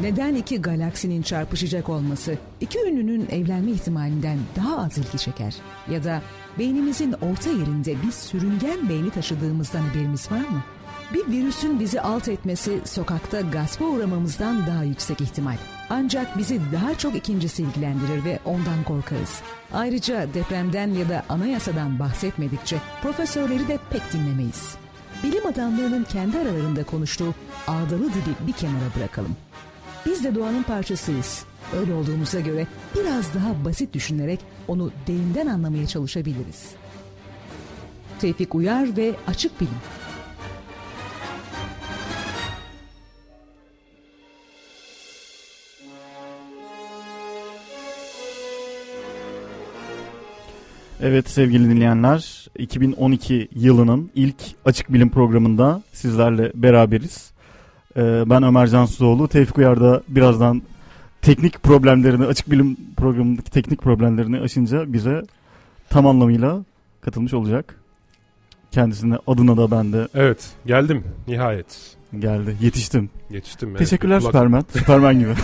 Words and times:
Neden 0.00 0.34
iki 0.34 0.62
galaksinin 0.62 1.22
çarpışacak 1.22 1.88
olması 1.88 2.38
iki 2.60 2.78
ünlünün 2.78 3.28
evlenme 3.30 3.70
ihtimalinden 3.70 4.38
daha 4.56 4.78
az 4.78 4.98
ilgi 4.98 5.18
çeker? 5.18 5.54
Ya 5.90 6.04
da 6.04 6.22
beynimizin 6.58 7.12
orta 7.12 7.50
yerinde 7.50 8.02
bir 8.02 8.12
sürüngen 8.12 8.88
beyni 8.88 9.10
taşıdığımızdan 9.10 9.80
haberimiz 9.80 10.32
var 10.32 10.38
mı? 10.38 10.62
Bir 11.14 11.26
virüsün 11.26 11.80
bizi 11.80 12.00
alt 12.00 12.28
etmesi 12.28 12.80
sokakta 12.84 13.40
gaspa 13.40 13.84
uğramamızdan 13.84 14.66
daha 14.66 14.84
yüksek 14.84 15.20
ihtimal. 15.20 15.56
Ancak 15.90 16.38
bizi 16.38 16.60
daha 16.72 16.98
çok 16.98 17.16
ikincisi 17.16 17.62
ilgilendirir 17.62 18.24
ve 18.24 18.38
ondan 18.44 18.84
korkarız. 18.84 19.40
Ayrıca 19.72 20.34
depremden 20.34 20.88
ya 20.88 21.08
da 21.08 21.22
anayasadan 21.28 21.98
bahsetmedikçe 21.98 22.76
profesörleri 23.02 23.68
de 23.68 23.78
pek 23.90 24.12
dinlemeyiz. 24.12 24.74
Bilim 25.24 25.46
adamlarının 25.46 26.04
kendi 26.04 26.38
aralarında 26.38 26.84
konuştuğu 26.84 27.34
ağdalı 27.66 28.12
dili 28.12 28.46
bir 28.46 28.52
kenara 28.52 28.96
bırakalım. 28.96 29.36
Biz 30.06 30.24
de 30.24 30.34
doğanın 30.34 30.62
parçasıyız. 30.62 31.44
Öyle 31.80 31.94
olduğumuza 31.94 32.40
göre 32.40 32.66
biraz 32.96 33.34
daha 33.34 33.64
basit 33.64 33.94
düşünerek 33.94 34.40
onu 34.68 34.90
derinden 35.06 35.46
anlamaya 35.46 35.86
çalışabiliriz. 35.86 36.70
Tevfik 38.20 38.54
Uyar 38.54 38.96
ve 38.96 39.14
Açık 39.26 39.60
Bilim 39.60 39.78
Evet 51.04 51.30
sevgili 51.30 51.70
dinleyenler 51.70 52.48
2012 52.58 53.48
yılının 53.54 54.10
ilk 54.14 54.36
açık 54.64 54.92
bilim 54.92 55.10
programında 55.10 55.82
sizlerle 55.92 56.52
beraberiz. 56.54 57.32
Ee, 57.96 58.22
ben 58.26 58.42
Ömer 58.42 58.66
Cansuzoğlu. 58.66 59.28
Tevfik 59.28 59.58
Uyar 59.58 59.80
da 59.80 60.02
birazdan 60.08 60.62
teknik 61.22 61.62
problemlerini 61.62 62.26
açık 62.26 62.50
bilim 62.50 62.76
programındaki 62.96 63.50
teknik 63.50 63.82
problemlerini 63.82 64.40
aşınca 64.40 64.92
bize 64.92 65.22
tam 65.90 66.06
anlamıyla 66.06 66.64
katılmış 67.00 67.34
olacak. 67.34 67.76
Kendisine 68.70 69.18
adına 69.26 69.56
da 69.56 69.70
ben 69.70 69.92
de 69.92 70.08
Evet 70.14 70.50
geldim 70.66 71.04
nihayet. 71.28 71.96
geldi. 72.18 72.56
Yetiştim. 72.60 73.10
Yetiştim. 73.30 73.68
evet. 73.68 73.78
Teşekkürler 73.78 74.18
kulak- 74.20 74.26
Süpermen. 74.32 74.64
Süpermen 74.72 75.18
gibi. 75.18 75.30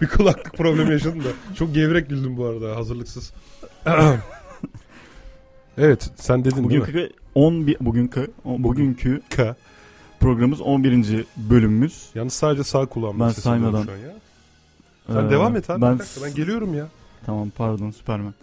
bir 0.00 0.06
kulaklık 0.06 0.54
problemi 0.54 0.92
yaşadım 0.92 1.20
da. 1.24 1.54
Çok 1.56 1.74
gevrek 1.74 2.08
güldüm 2.10 2.36
bu 2.36 2.44
arada 2.46 2.76
hazırlıksız. 2.76 3.32
evet 5.78 6.10
sen 6.16 6.44
dedin 6.44 6.56
değil 6.56 6.80
mi? 6.80 6.86
Bugünkü 6.86 7.10
11 7.34 7.76
bugünkü 7.80 8.30
o- 8.44 8.62
bugünkü 8.62 9.20
K. 9.30 9.56
programımız 10.22 10.60
11. 10.60 11.24
bölümümüz. 11.36 12.06
Yalnız 12.14 12.32
sadece 12.32 12.64
sağ 12.64 12.86
kulağımda 12.86 13.24
Ben 13.24 13.30
saymadan. 13.30 13.82
şu 13.82 13.92
an 13.92 13.96
ya. 13.96 14.12
Sen 15.06 15.26
Ee, 15.26 15.30
devam 15.30 15.56
et 15.56 15.70
abi. 15.70 15.82
Ben, 15.82 15.98
dakika, 15.98 16.24
ben 16.26 16.34
geliyorum 16.34 16.74
ya. 16.74 16.88
Tamam 17.26 17.50
pardon 17.56 17.90
Süpermen. 17.90 18.34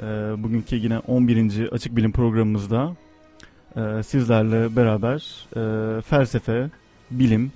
Ee, 0.00 0.04
bugünkü 0.38 0.76
yine 0.76 0.98
11. 0.98 1.68
Açık 1.72 1.96
Bilim 1.96 2.12
programımızda 2.12 2.96
e, 3.76 4.02
sizlerle 4.02 4.76
beraber 4.76 5.46
e, 5.56 6.02
felsefe, 6.02 6.70
bilim, 7.10 7.52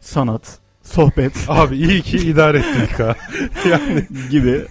sanat, 0.00 0.58
sohbet 0.82 1.32
Abi 1.48 1.76
iyi 1.76 2.02
ki 2.02 2.18
idare 2.18 2.58
ettik 2.58 3.00
ha. 3.00 3.16
yani 3.70 4.06
gibi 4.30 4.64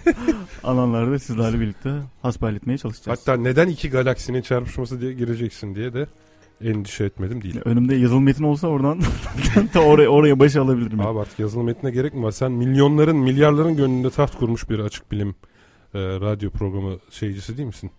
alanlarda 0.64 1.18
sizlerle 1.18 1.60
birlikte 1.60 1.90
hasbihal 2.22 2.76
çalışacağız. 2.78 3.18
hatta 3.20 3.36
neden 3.36 3.68
iki 3.68 3.90
galaksinin 3.90 4.42
çarpışması 4.42 5.00
diye 5.00 5.12
gireceksin 5.12 5.74
diye 5.74 5.94
de 5.94 6.06
endişe 6.64 7.04
etmedim 7.04 7.42
değil. 7.42 7.60
Önümde 7.64 7.94
yazılı 7.94 8.20
metin 8.20 8.44
olsa 8.44 8.68
oradan 8.68 9.00
ta 9.72 9.80
oraya, 9.80 10.08
oraya 10.08 10.38
başa 10.38 10.62
alabilirim. 10.62 11.00
Abi 11.00 11.18
artık 11.18 11.38
yazılı 11.38 11.64
metnine 11.64 11.92
gerek 11.92 12.14
mi 12.14 12.22
var? 12.22 12.30
Sen 12.32 12.52
milyonların, 12.52 13.16
milyarların 13.16 13.76
gönlünde 13.76 14.10
taht 14.10 14.36
kurmuş 14.38 14.70
bir 14.70 14.78
açık 14.78 15.12
bilim 15.12 15.28
e, 15.94 15.98
radyo 16.00 16.50
programı 16.50 16.96
şeycisi 17.10 17.56
değil 17.56 17.66
misin? 17.66 17.90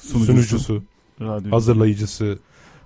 Sunucusu, 0.00 0.82
radyo. 1.20 1.52
hazırlayıcısı, 1.52 2.38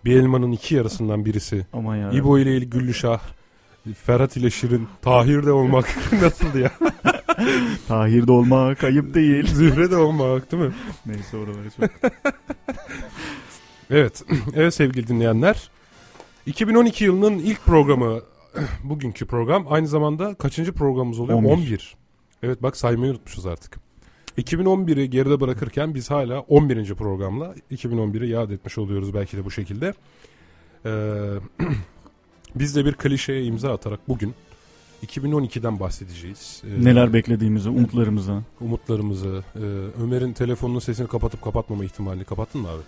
bir 0.05 0.17
elmanın 0.17 0.53
iki 0.53 0.75
yarısından 0.75 1.25
birisi. 1.25 1.67
Aman 1.73 1.97
ya. 1.97 2.11
İbo 2.11 2.39
ile 2.39 2.57
İl- 2.57 2.65
Güllüşah, 2.71 3.21
Ferhat 4.05 4.37
ile 4.37 4.51
Şirin, 4.51 4.89
Tahir 5.03 5.47
de 5.47 5.53
olmak 5.53 5.97
nasıl 6.23 6.59
ya? 6.59 6.71
Tahir'de 7.89 8.33
olmak 8.33 8.85
ayıp 8.85 9.15
değil. 9.15 9.47
Zühre 9.55 9.91
de 9.91 9.97
olmak 9.97 10.53
değil 10.53 10.63
mi? 10.63 10.73
Neyse 11.07 11.37
oraları 11.37 11.71
çok. 11.81 11.91
Evet, 13.91 14.25
evet 14.55 14.75
sevgili 14.75 15.09
dinleyenler. 15.09 15.71
2012 16.47 17.05
yılının 17.05 17.39
ilk 17.39 17.65
programı, 17.65 18.21
bugünkü 18.85 19.27
program 19.27 19.67
aynı 19.71 19.89
zamanda 19.89 20.35
kaçıncı 20.35 20.73
programımız 20.73 21.21
oluyor? 21.21 21.39
11. 21.39 21.51
11. 21.51 21.97
Evet 22.43 22.63
bak 22.63 22.77
saymayı 22.77 23.11
unutmuşuz 23.13 23.47
artık. 23.47 23.79
2011'i 24.39 25.11
geride 25.11 25.41
bırakırken 25.41 25.95
biz 25.95 26.11
hala 26.11 26.41
11. 26.41 26.95
programla 26.95 27.55
2011'i 27.73 28.29
yad 28.29 28.51
etmiş 28.51 28.79
oluyoruz 28.79 29.15
belki 29.15 29.37
de 29.37 29.45
bu 29.45 29.51
şekilde. 29.51 29.95
Ee, 30.87 31.35
biz 32.55 32.77
de 32.77 32.85
bir 32.85 32.93
klişeye 32.93 33.45
imza 33.45 33.73
atarak 33.73 34.09
bugün 34.09 34.35
2012'den 35.07 35.81
bahsedeceğiz. 35.81 36.63
Ee, 36.67 36.85
Neler 36.85 37.13
beklediğimizi, 37.13 37.69
umutlarımızı. 37.69 38.43
Umutlarımızı, 38.61 39.45
e, 39.55 39.65
Ömer'in 40.03 40.33
telefonunun 40.33 40.79
sesini 40.79 41.09
kapatıp 41.09 41.43
kapatmama 41.43 41.85
ihtimalini 41.85 42.25
kapattın 42.25 42.61
mı 42.61 42.69
abi? 42.69 42.83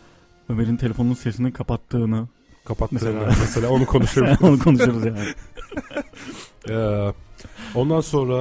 Ömer'in 0.48 0.76
telefonun 0.76 1.14
sesini 1.14 1.53
kapattığını 1.53 2.28
Kapattığını 2.64 2.98
Mesela. 3.00 3.26
mesela, 3.41 3.69
onu 3.70 3.86
konuşuruz. 3.86 4.42
onu 4.42 4.59
konuşuruz 4.59 5.04
yani. 5.06 5.19
Ee, 6.69 7.12
ondan 7.75 8.00
sonra 8.00 8.34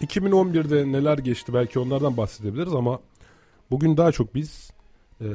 e, 0.00 0.04
2011'de 0.06 0.92
neler 0.92 1.18
geçti 1.18 1.54
belki 1.54 1.78
onlardan 1.78 2.16
bahsedebiliriz 2.16 2.74
ama 2.74 3.00
bugün 3.70 3.96
daha 3.96 4.12
çok 4.12 4.34
biz 4.34 4.70
e, 5.20 5.26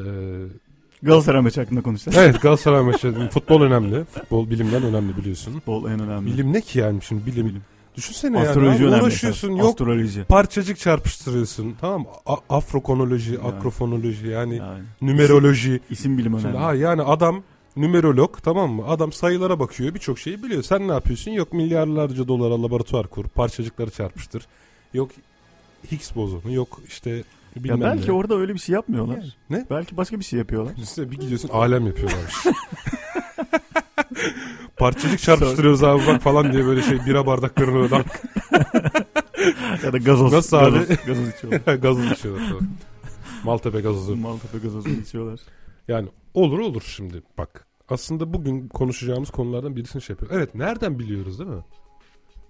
Galatasaray 1.04 1.42
maçı 1.42 1.62
hakkında 1.62 1.82
konuşacağız. 1.82 2.18
evet 2.18 2.42
Galatasaray 2.42 2.82
maçı 2.82 3.30
futbol 3.30 3.62
önemli. 3.62 4.04
Futbol 4.06 4.50
bilimden 4.50 4.84
önemli 4.84 5.18
biliyorsun. 5.18 5.52
Futbol 5.54 5.90
en 5.90 6.00
önemli. 6.00 6.26
Bilim 6.34 6.54
ne 6.54 6.62
ki 6.62 6.80
yani 6.80 7.02
şimdi 7.02 7.26
bilim. 7.26 7.46
Bilim. 7.48 7.62
Düşünsene 7.98 8.40
Astroloji 8.40 8.84
yani 8.84 9.02
uğraşıyorsun 9.04 9.52
yok 9.52 9.70
Astroloji. 9.70 10.24
parçacık 10.24 10.80
çarpıştırıyorsun 10.80 11.76
tamam? 11.82 12.06
A- 12.26 12.58
afrokonoloji, 12.58 13.34
Yani. 13.34 13.48
akrofonoloji 13.48 14.28
yani 14.28 14.56
Yani. 14.56 14.84
numeroloji. 15.02 15.80
İsim 15.90 16.18
bilimi 16.18 16.36
Şimdi, 16.42 16.48
önemli. 16.48 16.64
ha 16.64 16.74
yani 16.74 17.02
adam 17.02 17.44
numerolog 17.78 18.38
tamam 18.44 18.72
mı? 18.72 18.84
Adam 18.88 19.12
sayılara 19.12 19.60
bakıyor 19.60 19.94
birçok 19.94 20.20
şeyi 20.20 20.44
biliyor. 20.44 20.64
Sen 20.64 20.88
ne 20.88 20.92
yapıyorsun? 20.92 21.32
Yok 21.32 21.54
milyarlarca 21.54 22.28
dolara 22.28 22.64
laboratuvar 22.64 23.08
kur, 23.08 23.26
parçacıkları 23.28 23.90
çarpıştır. 23.92 24.48
Yok 24.94 25.10
Higgs 25.92 26.16
bozonu, 26.16 26.54
yok 26.54 26.82
işte 26.88 27.10
ya 27.10 27.64
bilmem 27.64 27.82
belki 27.82 28.08
ne. 28.08 28.12
orada 28.12 28.36
öyle 28.36 28.54
bir 28.54 28.60
şey 28.60 28.74
yapmıyorlar. 28.74 29.36
Ne? 29.50 29.66
Belki 29.70 29.98
başka 29.98 30.20
bir 30.20 30.26
şey 30.26 30.40
yapıyorlar. 30.40 30.74
Üstüne 30.82 31.12
bir 31.12 31.18
gidiyorsun 31.18 31.50
alem 31.50 31.88
yapıyorlarmış. 31.88 32.34
Parçacık 34.78 35.20
çarpıştırıyoruz 35.20 35.84
abi 35.84 36.08
bak 36.08 36.22
falan 36.22 36.54
diye 36.54 36.66
böyle 36.66 36.82
şey 36.82 37.06
bira 37.06 37.26
bardaklarını 37.26 37.78
öden 37.78 38.04
ya 39.84 39.94
da 39.94 39.98
gazoz. 39.98 40.34
Nasıl 40.34 40.58
abi? 40.58 40.72
Gazoz, 40.80 40.98
gazoz 41.06 41.28
içiyorlar. 41.30 41.76
gazoz 41.82 42.12
içiyorlar 42.12 42.50
falan. 42.50 42.68
Maltepe 43.44 43.82
gazozu. 43.82 44.16
Maltepe 44.16 44.58
gazozu 44.58 44.90
içiyorlar. 44.90 45.40
Yani 45.88 46.08
olur 46.34 46.60
olur 46.60 46.82
şimdi 46.86 47.22
bak. 47.38 47.68
Aslında 47.90 48.34
bugün 48.34 48.68
konuşacağımız 48.68 49.30
konulardan 49.30 49.76
birisini 49.76 50.02
şey 50.02 50.14
yapıyor. 50.14 50.32
Evet 50.34 50.56
nereden 50.56 51.00
biliyoruz 51.00 51.40
değil 51.40 51.50
mi? 51.50 51.64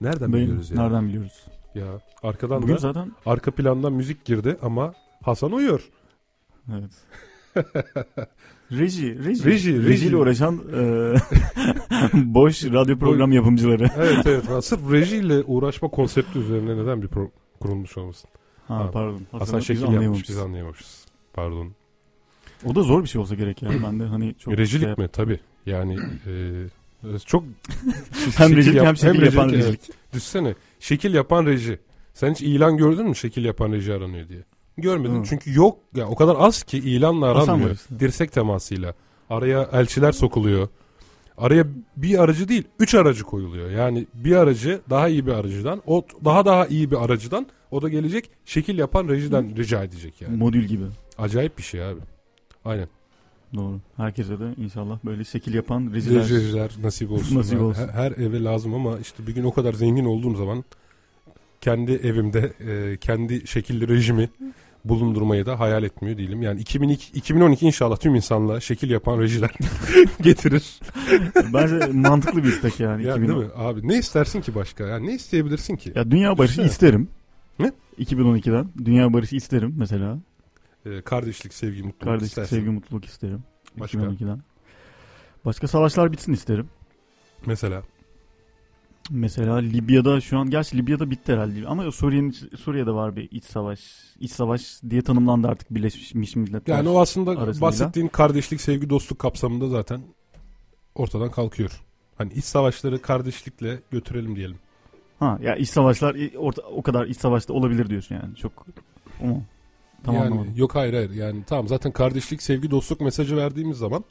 Nereden 0.02 0.34
Benim, 0.34 0.46
biliyoruz 0.46 0.72
ya? 0.72 0.82
nereden 0.82 1.08
biliyoruz? 1.08 1.46
Ya 1.76 1.86
arkadan 2.24 2.62
Bugün 2.62 2.74
da 2.74 2.78
zaten 2.80 3.12
arka 3.26 3.52
plandan 3.52 3.94
müzik 3.94 4.26
girdi 4.26 4.58
ama 4.62 4.94
Hasan 5.24 5.52
uyuyor. 5.52 5.90
evet. 6.74 6.92
Reji, 8.72 9.18
reji. 9.24 9.46
Reji, 9.46 9.46
reji. 9.78 9.88
Rejiyle 9.90 10.16
uğraşan 10.18 10.62
e, 10.74 10.82
boş 12.14 12.64
radyo 12.66 12.98
program 12.98 13.32
yapımcıları. 13.32 13.90
Evet 13.98 14.26
evet. 14.28 14.66
Sırf 14.66 14.92
rejiyle 14.92 15.44
uğraşma 15.44 15.90
konsepti 15.90 16.40
üzerine 16.40 16.78
neden 16.78 17.02
bir 17.02 17.08
pro- 17.08 17.30
kurulmuş 17.60 17.98
olmasın? 17.98 18.30
Ha, 18.68 18.76
Ha, 18.80 18.92
pardon. 18.92 19.22
Biz 19.34 19.50
şekil 19.50 19.82
yapmış 19.82 19.96
anlayamamışız. 19.96 20.30
biz 20.30 20.38
anlayamamışız. 20.38 21.06
Pardon. 21.34 21.72
O 22.66 22.76
da 22.76 22.82
zor 22.82 23.04
bir 23.04 23.08
şey 23.10 23.22
olsa 23.22 23.36
gerek 23.36 23.64
yani. 23.64 23.84
Ben 23.84 24.00
de 24.00 24.04
hani 24.04 24.36
çok 24.40 24.58
rejilik 24.58 24.86
şey- 24.96 24.96
mi? 25.06 25.10
Tabii. 25.14 25.40
Yani 25.66 25.98
e, 26.28 27.20
çok 27.26 27.44
Hem 28.38 28.56
rejilik 28.56 28.76
yap- 28.78 28.86
hem 28.86 28.98
şekil 28.98 29.22
yapan 29.22 29.50
evet. 29.50 29.58
rejilik. 29.60 29.82
Düşsene. 30.14 30.56
Şekil 30.80 31.14
yapan 31.14 31.46
reji. 31.46 31.80
Sen 32.14 32.32
hiç 32.32 32.42
ilan 32.42 32.78
gördün 32.78 33.08
mü 33.10 33.16
şekil 33.16 33.46
yapan 33.46 33.72
reji 33.72 33.94
aranıyor 33.94 34.30
diye? 34.30 34.44
Görmedim. 34.78 35.20
Hı. 35.20 35.24
Çünkü 35.30 35.54
yok. 35.58 35.78
Ya 35.96 36.08
o 36.08 36.16
kadar 36.16 36.36
az 36.40 36.64
ki 36.64 36.78
ilanla 36.78 37.26
aranmıyor. 37.26 37.72
işte. 37.72 38.00
Dirsek 38.00 38.32
temasıyla. 38.32 38.94
Araya 39.30 39.70
elçiler 39.74 40.12
sokuluyor. 40.12 40.68
Araya 41.38 41.68
bir 41.98 42.24
aracı 42.24 42.48
değil, 42.48 42.64
üç 42.80 42.96
aracı 42.96 43.24
koyuluyor. 43.24 43.70
Yani 43.70 44.08
bir 44.14 44.36
aracı 44.36 44.82
daha 44.90 45.08
iyi 45.08 45.26
bir 45.26 45.32
aracıdan, 45.32 45.82
o 45.88 46.06
daha 46.26 46.46
daha 46.46 46.68
iyi 46.68 46.92
bir 46.92 47.04
aracıdan, 47.06 47.48
o 47.72 47.82
da 47.82 47.90
gelecek 47.90 48.30
şekil 48.46 48.78
yapan 48.78 49.08
rejiden 49.08 49.56
rica 49.58 49.84
edecek 49.84 50.22
yani. 50.22 50.38
Modül 50.38 50.64
gibi. 50.64 50.84
Acayip 51.18 51.58
bir 51.58 51.64
şey 51.64 51.84
abi. 51.84 52.00
Aynen. 52.66 52.88
Doğru. 53.56 53.80
Herkese 53.98 54.40
de 54.40 54.54
inşallah 54.58 55.00
böyle 55.06 55.24
şekil 55.24 55.54
yapan 55.54 55.92
rejiler, 55.94 56.22
Rejiler 56.22 56.72
nasip 56.82 57.12
olsun. 57.12 57.36
Nasip 57.40 57.54
Yani 57.54 57.64
olsun. 57.64 57.88
Her, 57.88 57.94
her 57.94 58.12
eve 58.12 58.44
lazım 58.44 58.74
ama 58.74 59.00
işte 59.00 59.28
bir 59.28 59.36
gün 59.36 59.44
o 59.44 59.54
kadar 59.54 59.74
zengin 59.74 60.06
olduğum 60.06 60.36
zaman 60.36 60.64
kendi 61.62 61.92
evimde 61.92 62.54
e, 62.68 62.98
kendi 62.98 63.48
şekilli 63.48 63.88
rejimi 63.88 64.30
bulundurmayı 64.90 65.46
da 65.46 65.60
hayal 65.60 65.84
etmiyor 65.84 66.18
değilim. 66.18 66.42
Yani 66.42 66.60
2002, 66.62 67.12
2012 67.18 67.66
inşallah 67.66 67.98
tüm 67.98 68.16
insanlığa 68.16 68.60
şekil 68.60 68.90
yapan 68.90 69.20
rejiler 69.20 69.52
getirir. 70.22 70.80
Bence 71.54 71.86
mantıklı 71.94 72.44
bir 72.44 72.50
istek 72.50 72.80
yani. 72.80 73.06
Yani 73.06 73.18
2010. 73.24 73.40
değil 73.42 73.48
mi? 73.52 73.54
Abi 73.58 73.88
ne 73.88 73.98
istersin 73.98 74.42
ki 74.42 74.56
başka? 74.56 74.84
Yani 74.88 75.08
ne 75.08 75.14
isteyebilirsin 75.16 75.76
ki? 75.76 75.92
Ya 75.96 76.12
dünya 76.12 76.38
barışı 76.38 76.52
Düşünsene. 76.54 76.72
isterim. 76.72 77.10
Ne? 77.60 77.72
2012'den 78.00 78.70
dünya 78.86 79.14
barışı 79.14 79.36
isterim 79.36 79.76
mesela. 79.78 80.18
Ee, 80.86 81.02
kardeşlik, 81.02 81.54
sevgi, 81.54 81.84
mutluluk 81.84 82.04
Kardeşlik, 82.04 82.28
istersin. 82.30 82.56
sevgi, 82.56 82.70
mutluluk 82.70 83.06
isterim. 83.06 83.44
Başka? 83.80 83.98
2012'den. 83.98 84.42
Başka 85.46 85.68
savaşlar 85.68 86.12
bitsin 86.12 86.34
isterim. 86.34 86.68
Mesela. 87.46 87.84
Mesela 89.10 89.56
Libya'da 89.56 90.22
şu 90.22 90.38
an 90.38 90.50
gerçi 90.50 90.78
Libya'da 90.78 91.12
bitti 91.12 91.34
herhalde 91.34 91.68
ama 91.68 91.92
Suriye'nin 91.92 92.32
Suriye'de 92.32 92.92
var 92.92 93.16
bir 93.16 93.32
iç 93.32 93.44
savaş. 93.44 93.80
İç 94.20 94.32
savaş 94.32 94.82
diye 94.90 95.02
tanımlandı 95.02 95.48
artık 95.48 95.76
Birleşmiş 95.76 96.36
Milletler. 96.36 96.76
Yani 96.76 96.90
o 96.90 97.00
aslında 97.00 97.32
arasında. 97.32 97.66
bahsettiğin 97.66 98.08
kardeşlik, 98.08 98.62
sevgi, 98.62 98.90
dostluk 98.90 99.20
kapsamında 99.20 99.68
zaten 99.68 100.02
ortadan 100.96 101.32
kalkıyor. 101.32 101.82
Hani 102.18 102.34
iç 102.34 102.46
savaşları 102.46 103.02
kardeşlikle 103.02 103.80
götürelim 103.92 104.36
diyelim. 104.36 104.58
Ha 105.20 105.40
ya 105.42 105.56
iç 105.56 105.70
savaşlar 105.70 106.16
orta, 106.38 106.62
o 106.62 106.82
kadar 106.82 107.06
iç 107.06 107.18
savaşta 107.18 107.54
olabilir 107.54 107.90
diyorsun 107.90 108.16
yani. 108.16 108.36
Çok 108.36 108.66
ama 109.24 109.42
tamam 110.04 110.22
yani 110.22 110.32
anlamadım. 110.32 110.54
yok 110.56 110.76
hayır 110.76 110.94
hayır. 110.94 111.10
Yani 111.10 111.44
tamam 111.48 111.68
zaten 111.68 111.92
kardeşlik, 111.92 112.42
sevgi, 112.42 112.72
dostluk 112.72 113.02
mesajı 113.02 113.38
verdiğimiz 113.38 113.78
zaman 113.78 114.04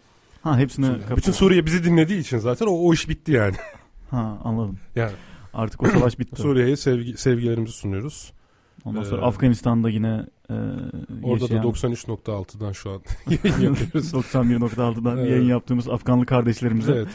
Ha 0.43 0.59
hepsini 0.59 0.87
Şimdi 0.87 1.17
bütün 1.17 1.33
Suriye 1.33 1.67
bizi 1.67 1.85
dinlediği 1.85 2.21
için 2.21 2.39
zaten 2.39 2.67
o, 2.67 2.71
o 2.71 2.95
iş 2.95 3.09
bitti 3.09 3.33
yani. 3.33 3.57
Ha 4.11 4.39
anladım. 4.45 4.79
Yani 4.97 5.13
Artık 5.55 5.83
o 5.83 5.87
savaş 5.99 6.19
bitti. 6.19 6.43
Suriye'ye 6.43 6.77
sevgi, 6.77 7.17
sevgilerimizi 7.17 7.73
sunuyoruz. 7.73 8.33
Ondan 8.85 9.03
sonra 9.03 9.23
Ee, 9.23 9.25
Afganistan'da 9.25 9.91
yine 9.91 10.27
e, 10.51 10.55
Orada 11.23 11.43
yaşayan, 11.45 11.63
da 11.63 11.69
93.6'dan 11.69 12.73
şu 12.73 12.91
an 12.91 13.01
yayın 13.45 13.61
yapıyoruz. 13.75 14.13
91.6'dan 14.13 15.19
Evet. 15.19 15.31
yayın 15.31 15.45
yaptığımız 15.49 15.89
Afganlı 15.89 16.27
kardeşlerimize 16.27 16.93
evet. 16.93 17.09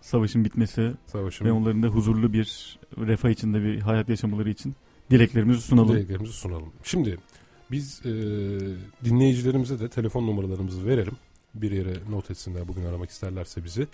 savaşın 0.00 0.44
bitmesi 0.44 0.92
Savaşın 1.06 1.44
ve 1.44 1.52
onların 1.52 1.82
da 1.82 1.86
huzurlu 1.86 2.32
bir 2.32 2.78
refah 2.98 3.28
içinde 3.30 3.62
bir 3.62 3.80
hayat 3.80 4.08
yaşamaları 4.08 4.50
için 4.50 4.74
dileklerimizi 5.10 5.60
sunalım. 5.60 5.96
dileklerimizi 5.96 6.32
sunalım. 6.32 6.72
Şimdi 6.82 7.18
biz 7.70 8.00
e, 8.06 8.10
dinleyicilerimize 9.04 9.80
de 9.80 9.88
telefon 9.88 10.26
numaralarımızı 10.26 10.86
verelim. 10.86 11.16
Bir 11.54 11.70
yere 11.70 11.94
not 12.10 12.30
etsinler 12.30 12.68
bugün 12.68 12.84
aramak 12.84 13.10
isterlerse 13.10 13.64
bizi. 13.64 13.86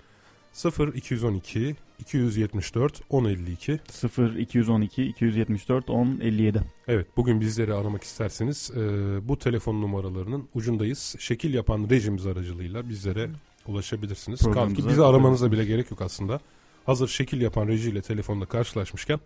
0 0.53 0.93
212 0.93 1.75
274 1.99 3.11
1052 3.11 3.79
0 3.87 4.35
212 4.35 5.03
274 5.03 5.89
10 5.89 6.19
57. 6.21 6.61
Evet 6.87 7.07
bugün 7.17 7.41
bizleri 7.41 7.73
aramak 7.73 8.03
isterseniz 8.03 8.71
e, 8.75 8.79
bu 9.27 9.39
telefon 9.39 9.81
numaralarının 9.81 10.49
ucundayız. 10.53 11.15
Şekil 11.19 11.53
yapan 11.53 11.87
rejimiz 11.89 12.25
aracılığıyla 12.25 12.89
bizlere 12.89 13.29
ulaşabilirsiniz. 13.67 14.39
Kaldı 14.39 14.73
ki 14.73 14.87
bizi 14.87 15.03
aramanıza 15.03 15.51
bile 15.51 15.65
gerek 15.65 15.91
yok 15.91 16.01
aslında. 16.01 16.39
Hazır 16.85 17.07
şekil 17.07 17.41
yapan 17.41 17.67
rejiyle 17.67 18.01
telefonla 18.01 18.45
karşılaşmışken 18.45 19.19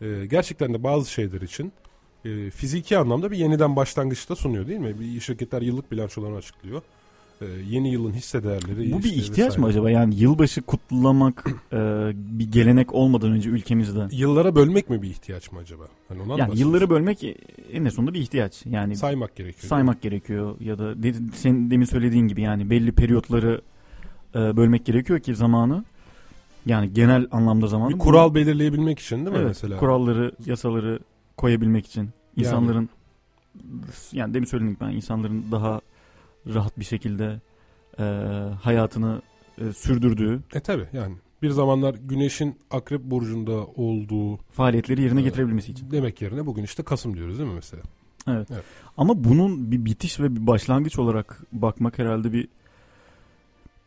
e, 0.00 0.26
gerçekten 0.26 0.74
de 0.74 0.82
bazı 0.82 1.10
şeyler 1.10 1.40
için 1.40 1.72
e, 2.24 2.50
fiziki 2.50 2.98
anlamda 2.98 3.30
bir 3.30 3.36
yeniden 3.36 3.76
başlangıçta 3.76 4.36
sunuyor 4.36 4.66
değil 4.66 4.80
mi? 4.80 5.00
Bir 5.00 5.20
şirketler 5.20 5.62
yıllık 5.62 5.92
bilançolarını 5.92 6.36
açıklıyor. 6.36 6.82
E, 7.42 7.46
yeni 7.70 7.92
yılın 7.92 8.12
hisse 8.12 8.44
değerleri 8.44 8.92
Bu 8.92 8.98
bir 8.98 9.12
ihtiyaç 9.12 9.58
mı 9.58 9.66
vesaire. 9.66 9.68
acaba? 9.68 9.90
Yani 9.90 10.14
yılbaşı 10.14 10.62
kutlamak 10.62 11.44
e, 11.72 11.76
bir 12.14 12.52
gelenek 12.52 12.94
olmadan 12.94 13.32
önce 13.32 13.50
ülkemizde. 13.50 14.08
Yıllara 14.10 14.54
bölmek 14.54 14.90
mi 14.90 15.02
bir 15.02 15.08
ihtiyaç 15.08 15.52
mı 15.52 15.58
acaba? 15.58 15.84
Hani 16.08 16.22
ondan 16.22 16.36
Yani 16.36 16.58
yılları 16.58 16.90
bölmek 16.90 17.24
en 17.72 17.88
sonunda 17.88 18.14
bir 18.14 18.20
ihtiyaç. 18.20 18.66
Yani 18.66 18.96
saymak 18.96 19.36
gerekiyor. 19.36 19.68
saymak 19.68 20.02
gerekiyor 20.02 20.60
ya 20.60 20.78
da 20.78 21.02
de, 21.02 21.14
senin 21.34 21.70
demin 21.70 21.86
söylediğin 21.86 22.28
gibi 22.28 22.42
yani 22.42 22.70
belli 22.70 22.92
periyotları 22.92 23.60
e, 24.34 24.56
bölmek 24.56 24.84
gerekiyor 24.84 25.20
ki 25.20 25.34
zamanı 25.34 25.84
yani 26.66 26.92
genel 26.92 27.26
anlamda 27.30 27.66
zamanı 27.66 27.94
Bir 27.94 27.98
kural 27.98 28.34
belirleyebilmek 28.34 28.98
için 28.98 29.16
değil 29.16 29.28
mi 29.28 29.36
evet, 29.36 29.46
mesela? 29.46 29.78
kuralları 29.78 30.32
yasaları 30.46 30.98
koyabilmek 31.36 31.86
için 31.86 32.10
insanların 32.36 32.88
yani, 34.12 34.34
demin 34.34 34.46
söylediğim 34.46 34.74
gibi 34.74 34.84
ben 34.84 34.94
insanların 34.94 35.44
daha 35.50 35.80
rahat 36.46 36.78
bir 36.78 36.84
şekilde 36.84 37.40
e, 37.98 38.02
hayatını 38.62 39.22
e, 39.58 39.72
sürdürdüğü 39.72 40.40
E 40.54 40.60
tabi 40.60 40.84
yani 40.92 41.16
bir 41.42 41.50
zamanlar 41.50 41.94
güneşin 41.94 42.56
akrep 42.70 43.02
burcunda 43.04 43.52
olduğu 43.66 44.36
faaliyetleri 44.52 45.02
yerine 45.02 45.20
Evet. 45.20 45.30
getirebilmesi 45.30 45.72
için. 45.72 45.90
demek 45.90 46.22
yerine 46.22 46.46
bugün 46.46 46.62
işte 46.62 46.82
Kasım 46.82 47.16
diyoruz 47.16 47.38
değil 47.38 47.48
mi 47.50 47.54
mesela? 47.54 47.82
Evet. 48.28 48.48
Evet. 48.52 48.64
Ama 48.96 49.24
bunun 49.24 49.70
bir 49.70 49.84
bitiş 49.84 50.20
ve 50.20 50.36
bir 50.36 50.46
başlangıç 50.46 50.98
olarak 50.98 51.42
bakmak 51.52 51.98
herhalde 51.98 52.32
bir 52.32 52.48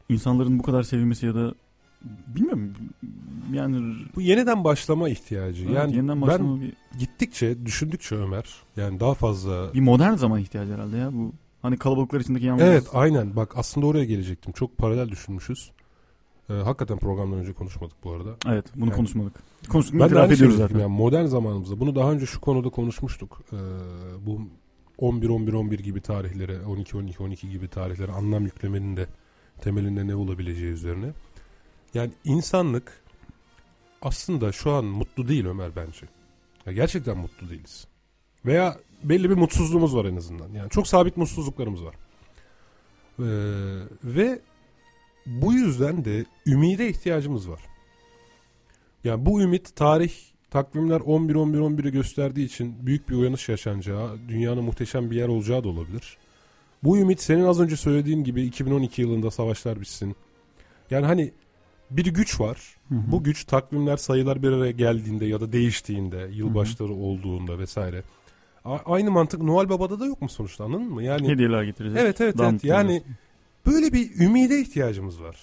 insanların 0.09 0.59
bu 0.59 0.63
kadar 0.63 0.83
sevilmesi 0.83 1.25
ya 1.25 1.35
da 1.35 1.53
bilmiyorum 2.03 2.73
yani 3.53 3.95
Bu 4.15 4.21
yeniden 4.21 4.63
başlama 4.63 5.09
ihtiyacı. 5.09 5.63
evet, 5.65 5.75
yani 5.75 5.95
yeniden 5.95 6.21
ben 6.21 6.27
başlama 6.27 6.61
bir, 6.61 6.73
gittikçe 6.99 7.65
düşündükçe 7.65 8.15
Ömer 8.15 8.55
yani 8.77 8.99
daha 8.99 9.13
fazla 9.13 9.73
bir 9.73 9.79
modern 9.79 10.13
zaman 10.13 10.39
ihtiyacı 10.39 10.73
herhalde 10.73 10.97
ya 10.97 11.13
bu 11.13 11.33
hani 11.65 11.77
kalabalıklar 11.77 12.19
içindeki 12.19 12.45
yalnız 12.45 12.61
Evet 12.63 12.87
aynen 12.93 13.35
bak 13.35 13.53
aslında 13.57 13.85
oraya 13.87 14.05
gelecektim. 14.05 14.53
Çok 14.53 14.77
paralel 14.77 15.09
düşünmüşüz. 15.09 15.71
Ee, 16.49 16.53
hakikaten 16.53 16.97
programdan 16.97 17.39
önce 17.39 17.53
konuşmadık 17.53 17.97
bu 18.03 18.11
arada. 18.11 18.29
evet 18.47 18.65
bunu 18.75 18.85
Yani- 18.89 18.97
konuşmadık. 18.97 19.33
Konuştuk 19.69 19.93
Ben 19.93 20.01
de 20.01 20.05
itiraf 20.05 20.31
ediyoruz 20.31 20.57
zaten. 20.57 20.79
Yani 20.79 20.93
modern 20.97 21.25
zamanımızda 21.25 21.79
bunu 21.79 21.95
daha 21.95 22.11
önce 22.11 22.25
şu 22.25 22.41
konuda 22.41 22.69
konuşmuştuk. 22.69 23.41
Ee, 23.53 23.55
bu 24.25 24.41
11 24.97 25.29
11 25.29 25.53
11 25.53 25.79
gibi 25.79 26.01
tarihlere 26.01 26.65
12 26.65 26.97
12 26.97 27.23
12 27.23 27.49
gibi 27.49 27.67
tarihlere 27.67 28.11
anlam 28.11 28.43
yüklemenin 28.45 28.97
de 28.97 29.07
temelinde 29.61 30.07
ne 30.07 30.15
olabileceği 30.15 30.71
üzerine. 30.71 31.07
Yani 31.93 32.11
insanlık 32.23 33.03
aslında 34.01 34.51
şu 34.51 34.71
an 34.71 34.85
mutlu 34.85 35.27
değil 35.27 35.45
Ömer 35.45 35.71
bence. 35.75 36.05
Ya 36.65 36.73
gerçekten 36.73 37.17
mutlu 37.17 37.49
değiliz. 37.49 37.87
Veya 38.45 38.77
belli 39.03 39.29
bir 39.29 39.35
mutsuzluğumuz 39.35 39.95
var 39.95 40.05
en 40.05 40.15
azından. 40.15 40.49
Yani 40.49 40.69
çok 40.69 40.87
sabit 40.87 41.17
mutsuzluklarımız 41.17 41.83
var. 41.83 41.95
Ee, 43.19 43.25
ve 44.03 44.39
bu 45.25 45.53
yüzden 45.53 46.05
de 46.05 46.25
ümide 46.47 46.89
ihtiyacımız 46.89 47.49
var. 47.49 47.61
Yani 49.03 49.25
bu 49.25 49.41
ümit 49.41 49.75
tarih 49.75 50.13
takvimler 50.49 50.99
11-11-11'i 50.99 51.91
gösterdiği 51.91 52.45
için 52.45 52.75
büyük 52.85 53.09
bir 53.09 53.15
uyanış 53.15 53.49
yaşanacağı, 53.49 54.17
dünyanın 54.27 54.63
muhteşem 54.63 55.11
bir 55.11 55.15
yer 55.15 55.27
olacağı 55.27 55.63
da 55.63 55.69
olabilir. 55.69 56.17
Bu 56.83 56.97
ümit 56.97 57.21
senin 57.21 57.45
az 57.45 57.59
önce 57.59 57.75
söylediğin 57.75 58.23
gibi 58.23 58.43
2012 58.43 59.01
yılında 59.01 59.31
savaşlar 59.31 59.81
bitsin. 59.81 60.15
Yani 60.91 61.05
hani 61.05 61.31
bir 61.91 62.05
güç 62.05 62.39
var. 62.39 62.75
Hı 62.89 62.95
hı. 62.95 63.11
Bu 63.11 63.23
güç 63.23 63.43
takvimler 63.43 63.97
sayılar 63.97 64.43
bir 64.43 64.51
araya 64.51 64.71
geldiğinde 64.71 65.25
ya 65.25 65.41
da 65.41 65.51
değiştiğinde, 65.51 66.29
yılbaşları 66.33 66.93
olduğunda 66.93 67.59
vesaire. 67.59 68.03
A- 68.65 68.93
aynı 68.93 69.11
mantık 69.11 69.41
Noel 69.41 69.69
Baba'da 69.69 69.99
da 69.99 70.05
yok 70.05 70.21
mu 70.21 70.29
sonuçta 70.29 70.63
anladın 70.63 70.89
mı? 70.93 71.03
Yani 71.03 71.27
Hediyeler 71.27 71.63
getirecek. 71.63 71.99
evet 72.01 72.21
evet 72.21 72.35
evet. 72.39 72.63
Yani 72.63 73.03
böyle 73.65 73.93
bir 73.93 74.19
ümide 74.19 74.59
ihtiyacımız 74.61 75.21
var. 75.21 75.35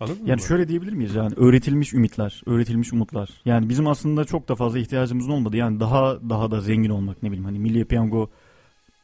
Anladın 0.00 0.26
Yani 0.26 0.40
mı? 0.40 0.46
şöyle 0.46 0.68
diyebilir 0.68 0.92
miyiz 0.92 1.14
yani 1.14 1.34
öğretilmiş 1.36 1.94
ümitler, 1.94 2.42
öğretilmiş 2.46 2.92
umutlar. 2.92 3.28
Yani 3.44 3.68
bizim 3.68 3.86
aslında 3.86 4.24
çok 4.24 4.48
da 4.48 4.54
fazla 4.54 4.78
ihtiyacımız 4.78 5.28
olmadı. 5.28 5.56
Yani 5.56 5.80
daha 5.80 6.18
daha 6.30 6.50
da 6.50 6.60
zengin 6.60 6.90
olmak 6.90 7.22
ne 7.22 7.28
bileyim 7.28 7.44
hani 7.44 7.58
milli 7.58 7.84
piyango 7.84 8.30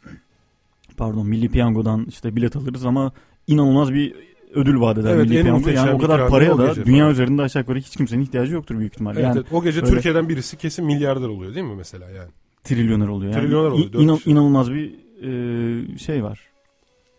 pardon 0.97 1.27
milli 1.27 1.49
piyangodan 1.49 2.07
işte 2.09 2.37
bilet 2.37 2.57
alırız 2.57 2.87
ama 2.87 3.13
inanılmaz 3.47 3.93
bir 3.93 4.15
ödül 4.55 4.81
vaat 4.81 4.99
eder 4.99 5.11
Evet, 5.15 5.29
milli 5.29 5.43
piyango. 5.43 5.71
Yani 5.71 5.91
o 5.91 5.99
kadar 5.99 6.29
paraya 6.29 6.59
da 6.59 6.75
dünya 6.85 6.99
falan. 7.05 7.13
üzerinde 7.13 7.43
aşağı 7.43 7.63
yukarı 7.63 7.79
hiç 7.79 7.97
kimsenin 7.97 8.23
ihtiyacı 8.23 8.55
yoktur 8.55 8.79
büyük 8.79 8.93
ihtimalle. 8.93 9.21
Evet, 9.21 9.29
yani 9.29 9.37
evet. 9.39 9.53
o 9.53 9.63
gece 9.63 9.83
böyle- 9.83 9.95
Türkiye'den 9.95 10.29
birisi 10.29 10.57
kesin 10.57 10.85
milyarder 10.87 11.29
oluyor 11.29 11.55
değil 11.55 11.67
mi 11.67 11.75
mesela 11.77 12.11
yani? 12.11 12.31
Trilyoner 12.65 13.09
oluyor. 13.09 13.33
Yani 13.33 13.43
Trilyoner 13.43 13.71
oluyor, 13.71 13.93
İ- 13.93 13.97
inan- 14.03 14.21
inanılmaz 14.27 14.71
bir 14.73 14.95
e, 15.23 15.99
şey 15.99 16.25
var. 16.25 16.41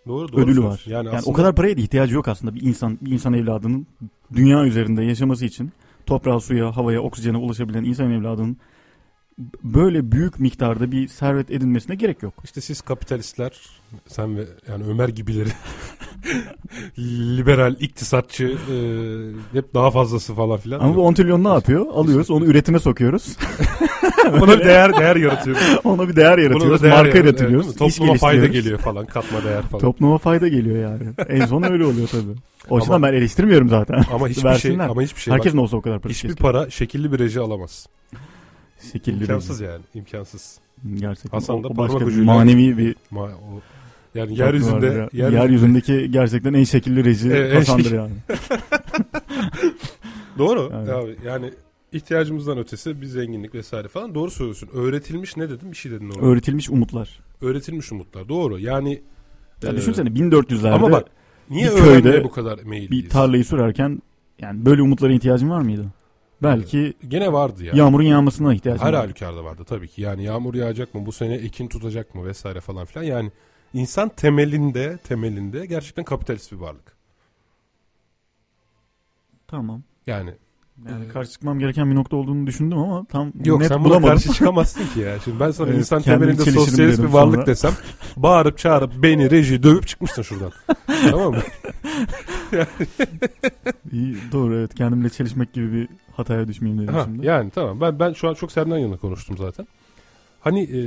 Doğru 0.07 0.31
doğru. 0.33 0.41
ödülü 0.41 0.63
var. 0.63 0.83
Yani, 0.87 1.07
Yani, 1.07 1.21
o 1.25 1.33
kadar 1.33 1.55
paraya 1.55 1.77
da 1.77 1.81
ihtiyacı 1.81 2.15
yok 2.15 2.27
aslında 2.27 2.55
bir 2.55 2.61
insan 2.61 2.97
bir 3.01 3.11
insan 3.11 3.33
evladının 3.33 3.87
dünya 4.35 4.65
üzerinde 4.65 5.03
yaşaması 5.03 5.45
için 5.45 5.71
toprağa, 6.05 6.39
suya, 6.39 6.77
havaya, 6.77 7.01
oksijene 7.01 7.37
ulaşabilen 7.37 7.83
insan 7.83 8.11
evladının 8.11 8.57
böyle 9.63 10.11
büyük 10.11 10.39
miktarda 10.39 10.91
bir 10.91 11.07
servet 11.07 11.51
edinmesine 11.51 11.95
gerek 11.95 12.23
yok. 12.23 12.33
işte 12.43 12.61
siz 12.61 12.81
kapitalistler 12.81 13.61
sen 14.07 14.37
ve 14.37 14.45
yani 14.69 14.83
Ömer 14.83 15.09
gibileri 15.09 15.49
liberal, 17.37 17.75
iktisatçı 17.79 18.45
e, 18.45 18.77
hep 19.57 19.73
daha 19.73 19.91
fazlası 19.91 20.33
falan 20.33 20.57
filan. 20.57 20.79
Ama 20.79 20.95
bu 20.95 21.05
10 21.05 21.13
trilyon 21.13 21.43
ne 21.43 21.47
yapıyor? 21.47 21.85
Alıyoruz, 21.93 22.31
onu 22.31 22.45
üretime 22.45 22.79
sokuyoruz. 22.79 23.37
Ona 24.41 24.59
bir 24.59 24.65
değer 24.65 24.93
değer 24.99 25.15
yaratıyor. 25.15 25.57
Ona 25.83 26.09
bir 26.09 26.15
değer 26.15 26.37
yaratıyoruz, 26.37 26.83
değer 26.83 26.93
marka 26.93 27.07
yaratıyor, 27.07 27.25
üretiliyoruz, 27.25 27.67
evet, 27.67 27.77
Topluma 27.77 28.13
fayda 28.13 28.47
geliyor 28.47 28.79
falan, 28.79 29.05
katma 29.05 29.43
değer 29.43 29.61
falan. 29.61 29.81
Topluma 29.81 30.17
fayda 30.17 30.47
geliyor 30.47 30.77
yani. 30.77 31.03
En 31.29 31.45
son 31.45 31.63
öyle 31.63 31.85
oluyor 31.85 32.07
tabii. 32.07 32.35
O 32.69 32.77
açıdan 32.77 33.03
ben 33.03 33.13
eleştirmiyorum 33.13 33.69
zaten. 33.69 34.03
ama 34.13 34.27
hiçbir 34.27 34.55
şey 34.55 34.81
ama 34.81 35.01
hiçbir 35.01 35.21
şey 35.21 35.33
Herkesin 35.33 35.57
olsa 35.57 35.77
o 35.77 35.81
kadar 35.81 35.99
para 35.99 36.13
hiçbir 36.13 36.29
keşke. 36.29 36.43
para 36.43 36.69
şekilli 36.69 37.11
bir 37.11 37.19
reji 37.19 37.39
alamaz. 37.39 37.87
Şekilli 38.91 39.21
İmkansız 39.21 39.61
yani, 39.61 39.81
imkansız. 39.93 40.57
Gerçekten. 40.95 41.37
Hasan 41.37 41.63
da 41.63 41.67
o, 41.67 41.71
o 41.71 41.73
parmak 41.73 41.93
başka 41.93 42.07
bir 42.07 42.11
ucuyla- 42.11 42.25
manevi 42.25 42.77
bir 42.77 42.95
Ma 43.11 43.21
o, 43.21 43.61
yani 44.15 44.39
yeryüzünde, 44.39 44.85
ya. 44.85 44.93
yeryüzünde 45.13 45.35
yeryüzündeki 45.41 46.11
gerçekten 46.11 46.53
en 46.53 46.63
şekilli 46.63 47.05
reji 47.05 47.29
Evet, 47.29 47.51
en 47.53 47.55
Hasan'dır 47.55 47.83
şekil- 47.83 47.95
yani. 47.95 48.11
Doğru. 50.37 50.71
Evet. 50.75 50.89
Abi, 50.89 51.15
yani 51.25 51.51
ihtiyacımızdan 51.91 52.57
ötesi 52.57 53.01
bir 53.01 53.05
zenginlik 53.05 53.55
vesaire 53.55 53.87
falan. 53.87 54.15
Doğru 54.15 54.31
söylüyorsun. 54.31 54.69
Öğretilmiş 54.73 55.37
ne 55.37 55.49
dedim? 55.49 55.71
Bir 55.71 55.75
şey 55.77 55.91
dedin 55.91 56.09
orada. 56.09 56.25
Öğretilmiş 56.25 56.69
umutlar. 56.69 57.19
Öğretilmiş 57.41 57.91
umutlar. 57.91 58.29
Doğru. 58.29 58.59
Yani 58.59 59.01
Ya 59.63 59.69
e, 59.71 59.75
düşünsene 59.75 60.09
1400'lerde 60.09 60.69
Ama 60.71 60.91
bak 60.91 61.07
niye 61.49 61.71
bir 61.71 61.77
köyde 61.77 62.23
bu 62.23 62.31
kadar 62.31 62.59
meyilliyiz? 62.63 63.05
bir 63.05 63.09
tarlayı 63.09 63.45
sürerken 63.45 64.01
yani 64.39 64.65
böyle 64.65 64.81
umutlara 64.81 65.13
ihtiyacın 65.13 65.49
var 65.49 65.61
mıydı? 65.61 65.85
Belki 66.43 66.93
Gene 67.07 67.33
vardı 67.33 67.63
ya. 67.63 67.73
yağmurun 67.75 68.03
yağmasına 68.03 68.53
ihtiyacın 68.53 68.85
Her 68.85 68.93
halükarda 68.93 69.43
vardı 69.43 69.63
tabii 69.67 69.87
ki. 69.87 70.01
Yani 70.01 70.23
yağmur 70.23 70.55
yağacak 70.55 70.93
mı? 70.93 71.05
Bu 71.05 71.11
sene 71.11 71.33
ekin 71.33 71.67
tutacak 71.67 72.15
mı? 72.15 72.25
Vesaire 72.25 72.61
falan 72.61 72.85
filan. 72.85 73.03
Yani 73.03 73.31
insan 73.73 74.09
temelinde 74.09 74.97
temelinde 74.97 75.65
gerçekten 75.65 76.05
kapitalist 76.05 76.51
bir 76.51 76.57
varlık. 76.57 76.95
Tamam. 79.47 79.83
Yani 80.07 80.33
Yani 80.87 81.05
Ee, 81.05 81.07
karşı 81.07 81.31
çıkmam 81.31 81.59
gereken 81.59 81.89
bir 81.91 81.95
nokta 81.95 82.17
olduğunu 82.17 82.47
düşündüm 82.47 82.77
ama 82.77 83.05
tam 83.05 83.31
Yok 83.45 83.59
net 83.59 83.67
sen 83.67 83.79
buna 83.79 83.85
bulamadım. 83.89 84.09
karşı 84.09 84.33
çıkamazsın 84.33 84.87
ki 84.93 84.99
ya. 84.99 85.19
Şimdi 85.19 85.39
ben 85.39 85.51
sana 85.51 85.67
Evet, 85.67 85.77
insan 85.79 86.01
temelinde 86.01 86.51
sosyalist 86.51 86.99
bir 87.03 87.07
varlık 87.07 87.33
sonra. 87.35 87.45
desem 87.45 87.71
bağırıp 88.17 88.57
çağırıp 88.57 88.93
beni 89.03 89.31
reji 89.31 89.63
dövüp 89.63 89.87
çıkmışsın 89.87 90.21
şuradan. 90.21 90.51
tamam 91.11 91.33
mı? 91.33 91.39
İyi, 93.91 94.15
doğru 94.31 94.55
evet 94.55 94.75
kendimle 94.75 95.09
çelişmek 95.09 95.53
gibi 95.53 95.71
bir 95.73 95.87
hataya 96.15 96.47
düşmeyeyim 96.47 96.83
dedim 96.83 96.93
Ha, 96.93 97.03
şimdi. 97.05 97.25
yani 97.25 97.49
tamam 97.49 97.81
ben 97.81 97.99
ben 97.99 98.13
şu 98.13 98.29
an 98.29 98.33
çok 98.33 98.51
senden 98.51 98.77
yana 98.77 98.97
konuştum 98.97 99.37
zaten. 99.37 99.67
Hani 100.39 100.61
e, 100.63 100.81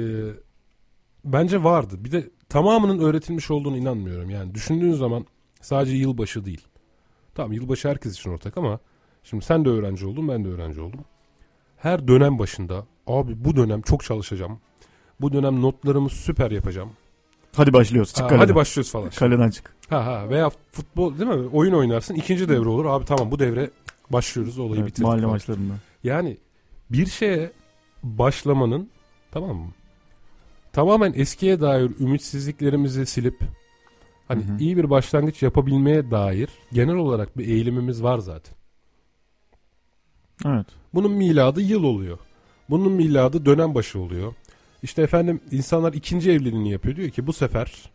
bence 1.24 1.64
vardı. 1.64 1.94
Bir 1.98 2.12
de 2.12 2.30
tamamının 2.48 2.98
öğretilmiş 2.98 3.50
olduğunu 3.50 3.76
inanmıyorum. 3.76 4.30
Yani 4.30 4.54
düşündüğün 4.54 4.92
zaman 4.92 5.26
sadece 5.60 5.96
yılbaşı 5.96 6.44
değil. 6.44 6.66
Tamam 7.34 7.52
yılbaşı 7.52 7.88
herkes 7.88 8.18
için 8.18 8.30
ortak 8.30 8.56
ama 8.58 8.78
şimdi 9.24 9.44
sen 9.44 9.64
de 9.64 9.68
öğrenci 9.68 10.06
oldun 10.06 10.28
ben 10.28 10.44
de 10.44 10.48
öğrenci 10.48 10.80
oldum. 10.80 11.00
Her 11.76 12.08
dönem 12.08 12.38
başında 12.38 12.86
abi 13.06 13.44
bu 13.44 13.56
dönem 13.56 13.82
çok 13.82 14.04
çalışacağım. 14.04 14.60
Bu 15.20 15.32
dönem 15.32 15.62
notlarımı 15.62 16.08
süper 16.10 16.50
yapacağım. 16.50 16.90
Hadi 17.56 17.72
başlıyoruz 17.72 18.08
çık 18.14 18.24
Ha, 18.24 18.28
kaleden. 18.28 18.44
hadi 18.44 18.54
başlıyoruz 18.54 18.92
falan. 18.92 19.10
Kaleden 19.10 19.50
çık. 19.50 19.72
Ha 19.90 20.06
ha 20.06 20.28
veya 20.30 20.50
futbol 20.72 21.18
değil 21.18 21.30
mi? 21.30 21.48
Oyun 21.52 21.72
oynarsın. 21.72 22.14
ikinci 22.14 22.48
devre 22.48 22.68
olur. 22.68 22.84
Abi 22.84 23.04
tamam 23.04 23.30
bu 23.30 23.38
devre 23.38 23.70
başlıyoruz. 24.10 24.58
Olayı 24.58 24.74
Evet, 24.80 24.86
bitirdik. 24.88 25.04
mahalle 25.04 25.20
falan. 25.20 25.32
maçlarında. 25.32 25.72
Yani 26.04 26.36
bir 26.90 27.06
şeye 27.06 27.52
başlamanın 28.02 28.90
tamam 29.30 29.56
mı? 29.56 29.70
Tamamen 30.72 31.12
eskiye 31.16 31.60
dair 31.60 31.90
ümitsizliklerimizi 32.00 33.06
silip 33.06 33.40
hani 34.28 34.44
Hı 34.44 34.52
hı. 34.52 34.58
iyi 34.58 34.76
bir 34.76 34.90
başlangıç 34.90 35.42
yapabilmeye 35.42 36.10
dair 36.10 36.48
genel 36.72 36.94
olarak 36.96 37.38
bir 37.38 37.48
eğilimimiz 37.48 38.02
var 38.02 38.18
zaten. 38.18 38.54
Evet. 40.46 40.66
Bunun 40.94 41.12
miladı 41.12 41.60
yıl 41.60 41.84
oluyor. 41.84 42.18
Bunun 42.70 42.92
miladı 42.92 43.46
dönem 43.46 43.74
başı 43.74 44.00
oluyor. 44.00 44.34
İşte 44.82 45.02
efendim 45.02 45.40
insanlar 45.50 45.92
ikinci 45.92 46.30
evliliğini 46.30 46.70
yapıyor. 46.70 46.96
Diyor 46.96 47.10
ki 47.10 47.26
bu 47.26 47.32
sefer 47.32 47.90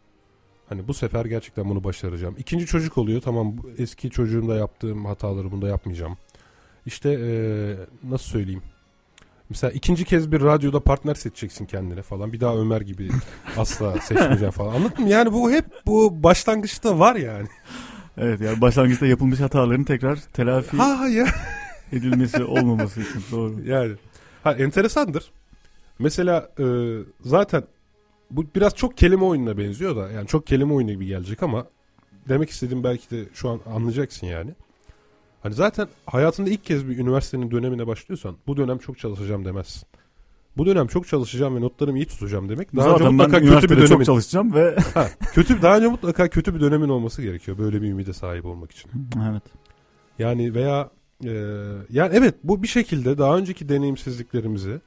hani 0.70 0.88
bu 0.88 0.94
sefer 0.94 1.26
gerçekten 1.26 1.70
bunu 1.70 1.84
başaracağım. 1.84 2.36
İkinci 2.38 2.66
çocuk 2.66 2.98
oluyor. 2.98 3.22
Tamam 3.22 3.56
eski 3.78 4.10
çocuğumda 4.10 4.56
yaptığım 4.56 5.06
hataları 5.06 5.52
bunda 5.52 5.68
yapmayacağım. 5.68 6.18
İşte 6.86 7.12
eee, 7.14 7.78
nasıl 8.04 8.26
söyleyeyim? 8.26 8.62
Mesela 9.50 9.72
ikinci 9.72 10.06
kez 10.06 10.32
bir 10.32 10.42
radyoda 10.42 10.80
partner 10.80 11.16
seçeceksin 11.16 11.66
kendine 11.66 12.02
falan. 12.02 12.34
Bir 12.34 12.40
daha 12.40 12.58
Ömer 12.58 12.82
gibi 12.82 13.10
asla 13.58 14.02
seçmeyeceğim 14.02 14.52
falan. 14.52 14.76
Anladın 14.76 15.04
mı? 15.04 15.10
Yani 15.10 15.34
bu 15.34 15.52
hep 15.52 15.66
bu 15.86 16.24
başlangıçta 16.24 17.00
var 17.00 17.16
yani. 17.16 17.48
Evet 18.18 18.42
yani 18.42 18.62
başlangıçta 18.62 19.06
yapılmış 19.06 19.40
hataların 19.40 19.84
tekrar 19.84 20.16
telafi 20.16 20.78
Ha 20.78 21.08
ya. 21.08 21.26
Edilmesi 21.92 22.44
olmaması 22.44 23.02
için 23.02 23.22
doğru. 23.32 23.56
Yani 23.66 23.94
ha 24.44 24.54
enteresandır. 24.54 25.32
Mesela 26.00 26.50
e, 26.60 26.66
zaten 27.22 27.64
bu 28.32 28.46
biraz 28.56 28.76
çok 28.76 28.98
kelime 28.98 29.24
oyununa 29.24 29.58
benziyor 29.58 29.96
da 29.96 30.12
yani 30.12 30.28
çok 30.28 30.48
kelime 30.48 30.74
oyunu 30.74 30.92
gibi 30.92 31.06
gelecek 31.06 31.44
ama 31.44 31.66
demek 32.30 32.50
istediğim 32.50 32.84
belki 32.84 33.10
de 33.12 33.26
şu 33.34 33.50
an 33.50 33.60
anlayacaksın 33.76 34.28
yani. 34.28 34.52
Hani 35.44 35.54
zaten 35.54 35.88
hayatında 36.06 36.50
ilk 36.50 36.66
kez 36.66 36.90
bir 36.90 36.98
üniversitenin 36.98 37.52
dönemine 37.52 37.88
başlıyorsan 37.88 38.36
bu 38.48 38.58
dönem 38.58 38.78
çok 38.78 39.00
çalışacağım 39.00 39.46
demezsin. 39.46 39.88
Bu 40.58 40.66
dönem 40.66 40.88
çok 40.88 41.08
çalışacağım 41.08 41.56
ve 41.56 41.62
notlarımı 41.62 41.98
iyi 41.98 42.06
tutacağım 42.06 42.50
demek. 42.50 42.76
Daha 42.76 42.86
önce 42.86 42.98
Zaten 42.98 43.20
ben 43.20 43.26
mutlaka 43.26 43.40
kötü 43.40 43.70
bir 43.70 43.76
dönemin, 43.76 43.88
çok 43.88 44.06
çalışacağım 44.06 44.54
ve 44.54 44.76
Ha, 44.94 45.08
kötü 45.34 45.62
daha 45.62 45.78
önce 45.78 45.88
mutlaka 45.88 46.28
kötü 46.28 46.56
bir 46.56 46.60
dönemin 46.60 46.90
olması 46.90 47.22
gerekiyor 47.22 47.58
böyle 47.58 47.82
bir 47.82 47.92
ümide 47.92 48.14
sahip 48.14 48.46
olmak 48.46 48.72
için. 48.72 48.92
evet. 49.32 49.44
Yani 50.20 50.54
veya 50.54 50.90
e, 51.26 51.34
yani 51.90 52.16
evet 52.16 52.36
bu 52.44 52.64
bir 52.64 52.68
şekilde 52.68 53.18
daha 53.18 53.38
önceki 53.38 53.70
deneyimsizliklerimizi 53.70 54.82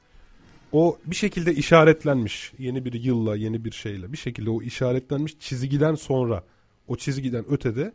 o 0.71 0.97
bir 1.05 1.15
şekilde 1.15 1.53
işaretlenmiş 1.53 2.53
yeni 2.57 2.85
bir 2.85 2.93
yılla 2.93 3.35
yeni 3.35 3.65
bir 3.65 3.71
şeyle 3.71 4.13
bir 4.13 4.17
şekilde 4.17 4.49
o 4.49 4.61
işaretlenmiş 4.61 5.39
çizgiden 5.39 5.95
sonra 5.95 6.43
o 6.87 6.95
çizgiden 6.95 7.45
ötede 7.49 7.93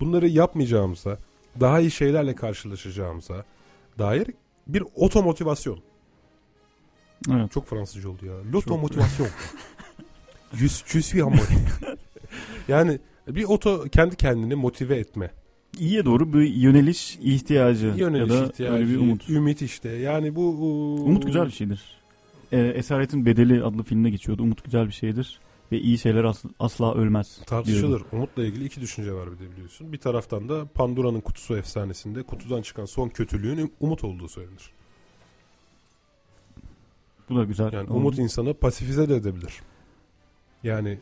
bunları 0.00 0.28
yapmayacağımıza 0.28 1.18
daha 1.60 1.80
iyi 1.80 1.90
şeylerle 1.90 2.34
karşılaşacağımıza 2.34 3.44
dair 3.98 4.26
bir 4.66 4.84
otomotivasyon. 4.94 5.78
Evet. 7.30 7.52
Çok 7.52 7.66
Fransızca 7.66 8.08
oldu 8.08 8.26
ya. 8.26 8.52
Je 10.54 10.68
suis 10.68 11.14
en 11.14 11.20
mode. 11.20 11.38
yani 12.68 12.98
bir 13.28 13.44
oto 13.44 13.84
kendi 13.92 14.16
kendini 14.16 14.54
motive 14.54 14.96
etme. 14.96 15.30
İyiye 15.78 16.04
doğru 16.04 16.32
bir 16.32 16.42
yöneliş 16.54 17.16
ihtiyacı 17.22 17.94
Yöneliş 17.96 18.30
ya 18.34 18.40
da 18.40 18.46
ihtiyacı, 18.46 18.74
öyle 18.74 18.88
bir 18.88 18.96
umut. 18.96 19.28
ümit 19.30 19.62
işte. 19.62 19.88
Yani 19.88 20.34
bu 20.36 20.40
u- 20.48 21.02
Umut 21.04 21.26
güzel 21.26 21.46
bir 21.46 21.50
şeydir. 21.50 21.82
Ee, 22.52 22.58
Esaretin 22.60 23.26
Bedeli 23.26 23.64
adlı 23.64 23.82
filmde 23.82 24.10
geçiyordu. 24.10 24.42
Umut 24.42 24.64
güzel 24.64 24.86
bir 24.86 24.92
şeydir 24.92 25.40
ve 25.72 25.80
iyi 25.80 25.98
şeyler 25.98 26.24
as- 26.24 26.44
asla 26.58 26.94
ölmez. 26.94 27.38
tartışılır. 27.46 27.88
diyordu. 27.88 28.06
Umutla 28.12 28.44
ilgili 28.44 28.64
iki 28.64 28.80
düşünce 28.80 29.12
var 29.12 29.28
bir 29.32 29.38
de 29.46 29.50
biliyorsun. 29.52 29.92
Bir 29.92 29.98
taraftan 29.98 30.48
da 30.48 30.64
Pandora'nın 30.74 31.20
kutusu 31.20 31.56
efsanesinde 31.56 32.22
kutudan 32.22 32.62
çıkan 32.62 32.84
son 32.84 33.08
kötülüğün 33.08 33.72
umut 33.80 34.04
olduğu 34.04 34.28
söylenir. 34.28 34.70
Bu 37.30 37.36
da 37.36 37.44
güzel. 37.44 37.72
Yani 37.72 37.88
Doğru. 37.88 37.96
umut 37.96 38.18
insanı 38.18 38.54
pasifize 38.54 39.08
de 39.08 39.16
edebilir. 39.16 39.54
Yani 40.62 40.98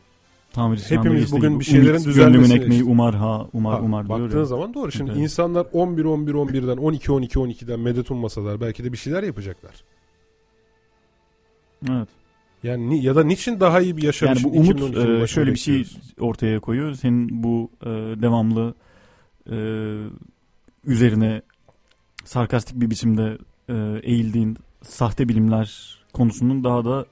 Tamirci 0.53 0.83
hepimiz 0.97 1.19
geçtiği 1.19 1.35
bugün 1.37 1.59
bir 1.59 1.65
şeylerin 1.65 1.93
düzelmesini 2.03 2.15
Gönlümün 2.33 2.49
ekmeği 2.61 2.81
işte. 2.81 2.91
umar 2.91 3.15
ha 3.15 3.47
umar 3.53 3.73
ha, 3.79 3.81
umar 3.81 4.07
diyor 4.07 4.19
baktığın 4.21 4.39
ya. 4.39 4.45
zaman 4.45 4.73
doğru. 4.73 4.91
Şimdi 4.91 5.11
Evet. 5.11 5.21
insanlar 5.21 5.67
11 5.73 6.03
11 6.05 6.33
11'den 6.33 6.77
12 6.77 7.11
12 7.11 7.39
12'den 7.39 7.79
medet 7.79 8.11
ummasalar 8.11 8.61
belki 8.61 8.83
de 8.83 8.91
bir 8.91 8.97
şeyler 8.97 9.23
yapacaklar. 9.23 9.83
Evet. 11.89 12.07
Yani 12.63 12.89
ni- 12.89 13.03
ya 13.03 13.15
da 13.15 13.23
niçin 13.23 13.59
daha 13.59 13.81
iyi 13.81 13.97
bir 13.97 14.03
yaşam 14.03 14.27
Yani 14.27 14.39
için 14.39 14.53
bu 14.53 14.57
umut 14.57 14.79
2012'nin 14.79 15.21
e, 15.21 15.27
şöyle 15.27 15.51
bir 15.51 15.59
şey 15.59 15.85
ortaya 16.19 16.59
koyuyor. 16.59 16.93
Senin 16.93 17.43
bu 17.43 17.71
e, 17.81 17.87
devamlı 18.21 18.73
e, 19.51 19.57
üzerine 20.85 21.41
sarkastik 22.25 22.81
bir 22.81 22.89
biçimde 22.89 23.37
e, 23.69 23.99
eğildiğin 24.03 24.57
sahte 24.83 25.29
bilimler 25.29 25.97
konusunun 26.13 26.63
daha 26.63 26.85
da 26.85 27.05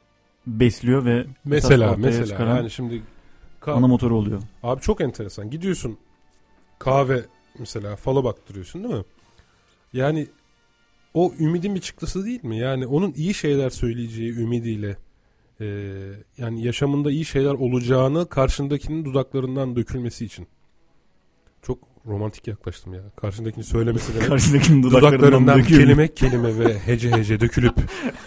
besliyor 0.47 1.05
ve 1.05 1.25
Mesela 1.45 1.95
mesela 1.97 2.25
çıkaran 2.25 2.55
yani 2.55 2.71
şimdi 2.71 3.01
ka- 3.69 3.77
ana 3.77 3.87
motoru 3.87 4.17
oluyor. 4.17 4.41
Abi 4.63 4.81
çok 4.81 5.01
enteresan. 5.01 5.49
Gidiyorsun 5.49 5.97
kahve 6.79 7.25
mesela 7.59 7.95
fala 7.95 8.23
baktırıyorsun 8.23 8.83
değil 8.83 8.95
mi? 8.95 9.03
Yani 9.93 10.27
o 11.13 11.33
ümidin 11.39 11.75
bir 11.75 11.81
çıktısı 11.81 12.25
değil 12.25 12.43
mi? 12.43 12.57
Yani 12.57 12.87
onun 12.87 13.13
iyi 13.13 13.33
şeyler 13.33 13.69
söyleyeceği 13.69 14.31
ümidiyle 14.33 14.97
e, 15.61 15.65
yani 16.37 16.63
yaşamında 16.63 17.11
iyi 17.11 17.25
şeyler 17.25 17.53
olacağını 17.53 18.29
karşındakinin 18.29 19.05
dudaklarından 19.05 19.75
dökülmesi 19.75 20.25
için. 20.25 20.47
Romantik 22.09 22.47
yaklaştım 22.47 22.93
ya. 22.93 23.01
Karşındakini 23.15 23.63
söylemesi 23.63 24.13
demek. 24.15 24.27
Karşındakinin 24.27 24.83
dudaklarından, 24.83 25.21
dudaklarından 25.21 25.63
kelime 25.63 26.07
kelime 26.07 26.59
ve 26.59 26.79
hece 26.79 27.11
hece 27.11 27.39
dökülüp 27.39 27.73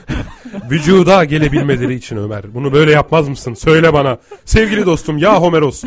vücuda 0.71 1.25
gelebilmeleri 1.25 1.95
için 1.95 2.17
Ömer. 2.17 2.55
Bunu 2.55 2.73
böyle 2.73 2.91
yapmaz 2.91 3.29
mısın? 3.29 3.55
Söyle 3.55 3.93
bana. 3.93 4.19
Sevgili 4.45 4.87
dostum 4.87 5.19
ya 5.19 5.41
Homeros. 5.41 5.85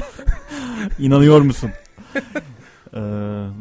İnanıyor 0.99 1.41
musun? 1.41 1.69
Ee, 2.93 2.99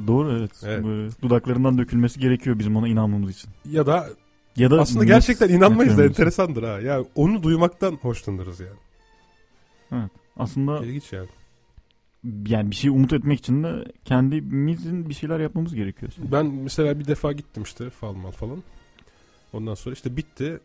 doğru 0.06 0.38
evet. 0.38 0.50
Evet. 0.64 0.84
Böyle 0.84 1.10
dudaklarından 1.22 1.78
dökülmesi 1.78 2.20
gerekiyor 2.20 2.58
bizim 2.58 2.76
ona 2.76 2.88
inanmamız 2.88 3.30
için. 3.30 3.50
Ya 3.70 3.86
da 3.86 4.08
Ya 4.56 4.70
da 4.70 4.80
aslında 4.80 5.04
gerçekten 5.04 5.48
inanmayız 5.48 5.98
da 5.98 6.04
enteresandır 6.04 6.62
ha. 6.62 6.80
Ya 6.80 7.04
onu 7.14 7.42
duymaktan 7.42 7.98
hoşlanırız 8.02 8.60
yani. 8.60 10.08
Aslında 10.36 10.84
İlginç 10.84 11.12
yani. 11.12 11.28
Yani 12.46 12.70
bir 12.70 12.76
şey 12.76 12.90
umut 12.90 13.12
etmek 13.12 13.38
için 13.38 13.62
de 13.62 13.84
kendimizin 14.04 15.08
bir 15.08 15.14
şeyler 15.14 15.40
yapmamız 15.40 15.74
gerekiyor. 15.74 16.12
Ben 16.18 16.46
mesela 16.46 16.98
bir 16.98 17.06
defa 17.06 17.32
gittim 17.32 17.62
işte 17.62 17.90
falmal 17.90 18.30
falan. 18.30 18.62
Ondan 19.52 19.74
sonra 19.74 19.92
işte 19.92 20.16
bitti. 20.16 20.60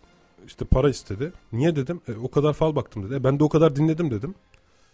İşte 0.48 0.66
para 0.66 0.90
istedi. 0.90 1.32
Niye 1.54 1.76
dedim? 1.76 2.02
E, 2.08 2.14
o 2.14 2.32
kadar 2.32 2.54
fal 2.54 2.76
baktım 2.76 3.04
dedi. 3.04 3.16
E, 3.16 3.24
ben 3.24 3.40
de 3.40 3.44
o 3.44 3.50
kadar 3.50 3.76
dinledim 3.76 4.12
dedim. 4.12 4.36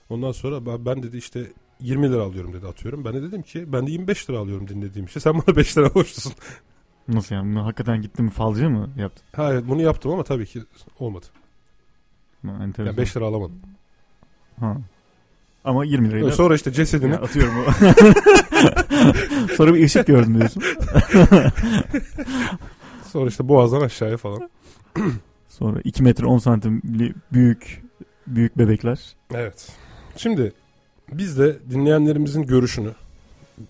Ondan 0.10 0.32
sonra 0.32 0.66
ben, 0.66 0.86
ben 0.86 1.04
dedi 1.04 1.18
işte 1.18 1.48
20 1.80 2.12
lira 2.12 2.22
alıyorum 2.24 2.54
dedi 2.54 2.68
atıyorum. 2.68 3.06
Ben 3.06 3.14
de 3.14 3.22
dedim 3.22 3.42
ki 3.42 3.74
ben 3.74 3.88
de 3.88 3.92
25 3.92 4.30
lira 4.30 4.40
alıyorum 4.40 4.68
dinlediğim 4.68 5.06
işte. 5.06 5.20
Sen 5.26 5.34
bana 5.34 5.56
5 5.56 5.78
lira 5.78 5.96
borçlusun. 5.96 6.34
Nasıl 7.08 7.36
yani? 7.36 7.52
Bunu 7.52 7.66
hakikaten 7.66 8.02
gittim 8.02 8.30
falcı 8.30 8.70
mı 8.70 8.90
yaptın? 8.98 9.24
ha 9.36 9.54
evet 9.54 9.64
bunu 9.68 9.82
yaptım 9.82 10.12
ama 10.12 10.24
tabii 10.24 10.46
ki 10.46 10.64
olmadı. 11.00 11.26
Ha, 12.46 12.52
enteresan. 12.64 12.86
Yani 12.86 12.98
5 12.98 13.18
lira 13.18 13.26
alamadım. 13.26 13.62
Ha. 14.60 14.78
Ama 15.66 15.86
20 15.86 16.10
lirayla 16.10 16.32
Sonra 16.32 16.56
işte 16.56 16.72
cesedini 16.72 17.12
Ya 17.12 17.22
atıyorum 17.22 17.54
o. 17.58 17.64
Sonra 19.56 19.74
bir 19.74 19.84
ışık 19.84 20.08
gördüm 20.08 20.38
diyorsun. 20.38 20.64
sonra 23.12 23.30
işte 23.30 23.48
boğazdan 23.48 23.82
aşağıya 23.82 24.18
falan. 24.18 24.50
Sonra 25.50 25.80
2 25.84 26.04
metre 26.04 26.26
10 26.26 26.38
santimli 26.38 27.14
büyük 27.34 27.84
büyük 28.28 28.58
bebekler. 28.58 29.00
Evet. 29.34 29.72
Şimdi 30.18 30.54
biz 31.12 31.40
de 31.40 31.60
dinleyenlerimizin 31.70 32.44
görüşünü 32.44 32.90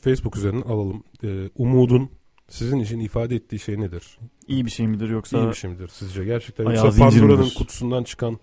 Facebook 0.02 0.38
üzerinden 0.38 0.70
alalım. 0.70 1.04
Ee, 1.24 1.50
umudun 1.58 2.10
sizin 2.50 2.80
için 2.80 3.00
ifade 3.00 3.36
ettiği 3.36 3.60
şey 3.60 3.80
nedir? 3.80 4.18
İyi 4.48 4.66
bir 4.66 4.72
şey 4.72 4.88
midir 4.88 5.10
yoksa 5.10 5.38
İyi 5.38 5.50
bir 5.50 5.54
şey 5.54 5.70
midir 5.70 5.88
sizce? 5.88 6.26
Gerçekten 6.26 6.64
yoksa 6.64 6.92
Pandora'nın 6.92 7.50
kutusundan 7.50 8.04
çıkan 8.04 8.40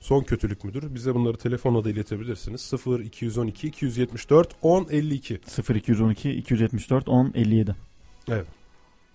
son 0.00 0.22
kötülük 0.22 0.64
müdür? 0.64 0.94
Bize 0.94 1.14
bunları 1.14 1.36
telefonla 1.36 1.84
da 1.84 1.90
iletebilirsiniz. 1.90 2.60
0 2.60 3.00
212 3.00 3.68
274 3.68 4.48
10 4.62 4.86
52. 4.90 5.40
0212 5.74 6.30
274 6.30 7.08
10 7.08 7.32
57. 7.34 7.76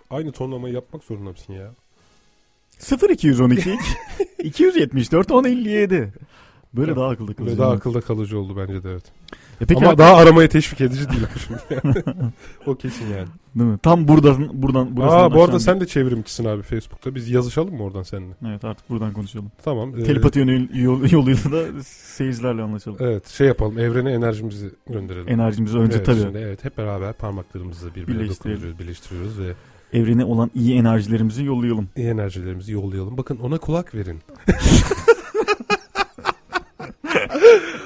Aynı 0.09 0.31
tonlamayı 0.31 0.73
yapmak 0.73 1.03
zorunda 1.03 1.29
mısın 1.29 1.53
ya? 1.53 1.73
0212 3.09 3.77
274 4.43 5.31
10 5.31 5.43
57. 5.43 6.13
Böyle 6.73 6.91
Evet. 6.91 6.97
daha 6.97 7.09
akılda 7.09 7.33
kalıcı. 7.33 7.53
Ve 7.53 7.57
daha 7.57 7.69
evet. 7.69 7.79
akılda 7.79 8.01
kalıcı 8.01 8.39
oldu 8.39 8.57
bence 8.57 8.83
de 8.83 8.91
evet. 8.91 9.03
E 9.61 9.65
peki 9.65 9.81
Ama 9.81 9.89
abi- 9.89 9.97
daha 9.97 10.15
aramaya 10.15 10.49
teşvik 10.49 10.81
edici 10.81 11.09
değil 11.09 11.21
şimdi. 11.47 11.59
Yani. 11.69 12.03
o 12.65 12.75
kesin 12.75 13.05
yani. 13.05 13.27
değil 13.55 13.69
mi? 13.69 13.77
Tam 13.83 14.07
buradan 14.07 14.49
buradan 14.53 14.97
burasından 14.97 15.23
Aa 15.23 15.33
bu 15.33 15.43
arada 15.43 15.59
sen 15.59 15.81
de 15.81 15.87
çevrimcisin 15.87 16.45
abi 16.45 16.61
Facebook'ta. 16.61 17.15
Biz 17.15 17.29
yazışalım 17.29 17.75
mı 17.75 17.83
oradan 17.83 18.03
seninle? 18.03 18.33
Evet 18.47 18.65
artık 18.65 18.89
buradan 18.89 19.13
konuşalım. 19.13 19.51
Tamam. 19.63 19.99
ee, 19.99 20.03
Telepati 20.03 20.39
yol- 20.73 21.11
yoluyla 21.11 21.51
da 21.51 21.83
seyircilerle 21.83 22.61
anlaşalım. 22.61 22.97
Evet 23.01 23.27
şey 23.27 23.47
yapalım 23.47 23.79
evrene 23.79 24.11
enerjimizi 24.11 24.69
gönderelim. 24.89 25.29
Enerjimizi 25.29 25.77
önce 25.77 25.95
evet, 25.97 26.05
tabii 26.05 26.19
şimdi 26.21 26.37
evet 26.37 26.63
hep 26.65 26.77
beraber 26.77 27.13
parmaklarımızı 27.13 27.95
birbirine 27.95 28.07
Birleştirelim. 28.23 28.55
dokunuyoruz, 28.57 28.79
birleştiriyoruz 28.79 29.39
ve 29.39 29.53
evrene 29.93 30.25
olan 30.25 30.51
iyi 30.55 30.75
enerjilerimizi 30.75 31.43
yollayalım. 31.43 31.87
iyi 31.95 32.07
enerjilerimizi 32.07 32.71
yollayalım. 32.71 33.17
Bakın 33.17 33.37
ona 33.37 33.57
kulak 33.57 33.95
verin. 33.95 34.19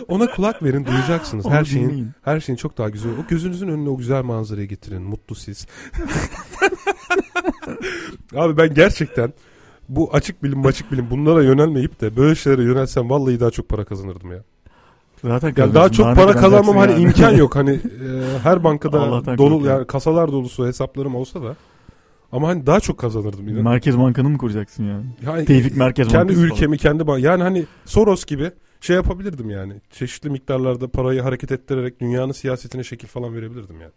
ona 0.08 0.27
kulak 0.32 0.63
verin 0.63 0.86
duyacaksınız. 0.86 1.45
Her 1.45 1.60
Onu 1.60 1.65
şeyin 1.65 1.89
dinleyin. 1.89 2.12
her 2.21 2.39
şeyin 2.39 2.58
çok 2.58 2.77
daha 2.77 2.89
güzel. 2.89 3.12
O 3.12 3.27
gözünüzün 3.29 3.67
önüne 3.67 3.89
o 3.89 3.97
güzel 3.97 4.23
manzarayı 4.23 4.67
getirin. 4.67 5.01
Mutlu 5.01 5.36
siz. 5.36 5.67
Abi 8.36 8.58
ben 8.58 8.73
gerçekten 8.73 9.34
bu 9.89 10.10
açık 10.13 10.43
bilim 10.43 10.65
açık 10.65 10.91
bilim 10.91 11.08
bunlara 11.12 11.43
yönelmeyip 11.43 12.01
de 12.01 12.15
böyle 12.15 12.36
şeylere 12.36 12.63
yönelsem 12.63 13.10
vallahi 13.10 13.39
daha 13.39 13.51
çok 13.51 13.69
para 13.69 13.86
kazanırdım 13.86 14.32
ya. 14.32 14.43
Zaten 15.23 15.53
Ya 15.58 15.73
daha 15.73 15.89
çok 15.89 16.15
para 16.15 16.32
kazanmam 16.32 16.77
hani 16.77 16.91
yani? 16.91 17.03
imkan 17.03 17.32
yok. 17.38 17.55
Hani 17.55 17.71
e, 17.71 17.79
her 18.43 18.63
bankada 18.63 19.01
Allah'tan 19.01 19.38
dolu 19.38 19.67
yani 19.67 19.88
kasalar 19.88 20.32
dolusu 20.32 20.67
hesaplarım 20.67 21.15
olsa 21.15 21.43
da 21.43 21.55
ama 22.32 22.47
hani 22.47 22.65
daha 22.65 22.79
çok 22.79 22.97
kazanırdım 22.97 23.47
inan. 23.47 23.63
Merkez 23.63 23.97
Bankanı 23.97 24.29
mı 24.29 24.38
kuracaksın 24.38 24.84
yani? 24.84 25.05
Yani 25.25 25.45
Tevfik 25.45 25.77
Merkez 25.77 26.08
kendi 26.08 26.19
Bankası 26.19 26.39
falan. 26.39 26.51
ülkemi 26.51 26.77
kendi 26.77 27.03
ban- 27.03 27.19
yani 27.19 27.43
hani 27.43 27.65
Soros 27.86 28.25
gibi 28.25 28.51
şey 28.81 28.95
yapabilirdim 28.95 29.49
yani. 29.49 29.73
Çeşitli 29.91 30.29
miktarlarda 30.29 30.87
parayı 30.87 31.21
hareket 31.21 31.51
ettirerek 31.51 31.99
dünyanın 31.99 32.31
siyasetine 32.31 32.83
şekil 32.83 33.07
falan 33.07 33.35
verebilirdim 33.35 33.75
yani. 33.81 33.91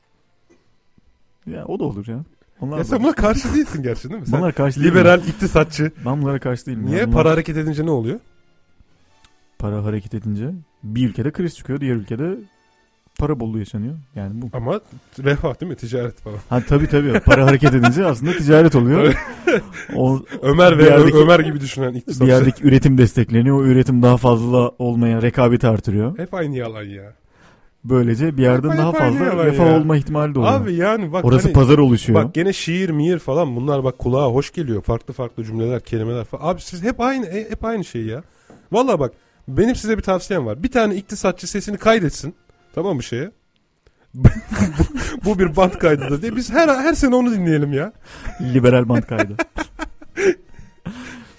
Ya 1.57 1.65
o 1.67 1.79
da 1.79 1.85
olur 1.85 2.07
ya. 2.07 2.25
Onlar 2.61 2.77
Ya 2.79 2.85
da. 2.85 2.89
sen 2.89 3.03
buna 3.03 3.13
karşı 3.13 3.55
değilsin 3.55 3.83
gerçi 3.83 4.11
değil 4.11 4.21
mi? 4.21 4.27
Sen 4.27 4.41
Bunlar 4.41 4.55
karşı 4.55 4.81
değil 4.81 4.93
mi? 4.93 4.99
liberal, 4.99 5.21
iktisatçı. 5.29 5.93
Ben 6.07 6.23
bunlara 6.23 6.39
karşı 6.39 6.67
değilim. 6.67 6.87
Niye? 6.87 6.99
ya. 6.99 7.07
Bunlar- 7.07 7.23
Para 7.23 7.31
hareket 7.33 7.57
edince 7.57 7.87
ne 7.87 7.91
oluyor? 7.91 8.21
para 9.59 9.85
hareket 9.85 10.15
edince 10.15 10.51
bir 10.83 11.09
ülkede 11.09 11.31
kriz 11.33 11.57
çıkıyor, 11.57 11.81
diğer 11.81 11.95
ülkede 11.95 12.37
para 13.19 13.41
bolluğu 13.41 13.59
yaşanıyor. 13.59 13.95
Yani 14.15 14.43
bu. 14.43 14.47
Ama 14.53 14.81
refah 15.25 15.61
değil 15.61 15.73
mi? 15.73 15.77
Ticaret 15.77 16.21
falan. 16.21 16.39
Ha 16.49 16.61
tabii 16.69 16.87
tabii. 16.87 17.21
Para 17.21 17.47
hareket 17.47 17.75
edince 17.75 18.05
aslında 18.07 18.33
ticaret 18.33 18.75
oluyor. 18.75 19.15
o 19.97 20.21
Ömer 20.43 20.79
ve 20.79 20.83
Bir 20.83 20.91
yerdeki- 20.91 21.17
Ömer 21.17 21.41
gibi 21.41 21.61
düşünen 21.61 21.95
bir 21.95 21.99
iktisatçı. 21.99 22.31
yerdeki 22.31 22.65
üretim 22.67 22.99
destekleniyor. 22.99 23.57
O 23.61 23.65
üretim 23.65 24.03
daha 24.03 24.17
fazla 24.17 24.69
olmaya 24.79 25.23
rekabeti 25.23 25.69
artırıyor. 25.69 26.19
Hep 26.19 26.35
aynı 26.35 26.57
yalan 26.57 26.83
ya. 26.85 27.13
Böylece 27.85 28.37
bir 28.37 28.43
yerden 28.43 28.71
Hep 28.71 28.79
daha 28.79 28.91
aynı 28.91 29.19
fazla 29.19 29.45
refah 29.45 29.67
ya. 29.67 29.77
olma 29.77 29.97
ihtimali 29.97 30.35
de 30.35 30.39
oluyor. 30.39 30.53
Abi 30.55 30.75
yani 30.75 31.13
bak 31.13 31.25
Orası 31.25 31.43
hani, 31.45 31.53
pazar 31.53 31.79
oluşuyor. 31.79 32.25
Bak 32.25 32.35
gene 32.35 32.53
şiir 32.53 32.91
miyir 32.91 33.19
falan 33.19 33.57
bunlar 33.57 33.85
bak 33.85 33.99
kulağa 33.99 34.27
hoş 34.27 34.53
geliyor. 34.53 34.83
Farklı 34.83 35.15
farklı 35.15 35.45
cümleler, 35.45 35.81
kelimeler 35.81 36.25
falan. 36.25 36.43
Abi 36.49 36.61
siz 36.61 36.83
hep 36.83 37.01
aynı 37.01 37.27
e, 37.27 37.51
hep 37.51 37.65
aynı 37.65 37.85
şey 37.85 38.03
ya. 38.03 38.23
Vallahi 38.73 38.99
bak 39.01 39.13
benim 39.49 39.77
size 39.77 39.97
bir 39.99 40.03
tavsiyem 40.03 40.47
var. 40.47 40.63
Bir 40.63 40.71
tane 40.71 40.95
iktisatçı 40.95 41.47
sesini 41.47 41.77
kaydetsin. 41.79 42.35
Tamam 42.75 42.97
mı 42.97 43.03
şeye? 43.03 43.31
bu, 45.25 45.39
bir 45.39 45.57
band 45.57 45.73
kaydıdır 45.73 46.23
diye. 46.23 46.37
Biz 46.37 46.53
her 46.53 46.69
her 46.69 46.95
sene 46.95 47.15
onu 47.17 47.33
dinleyelim 47.33 47.73
ya. 47.73 47.93
Liberal 48.41 48.89
band 48.89 49.03
kaydı. 49.03 49.37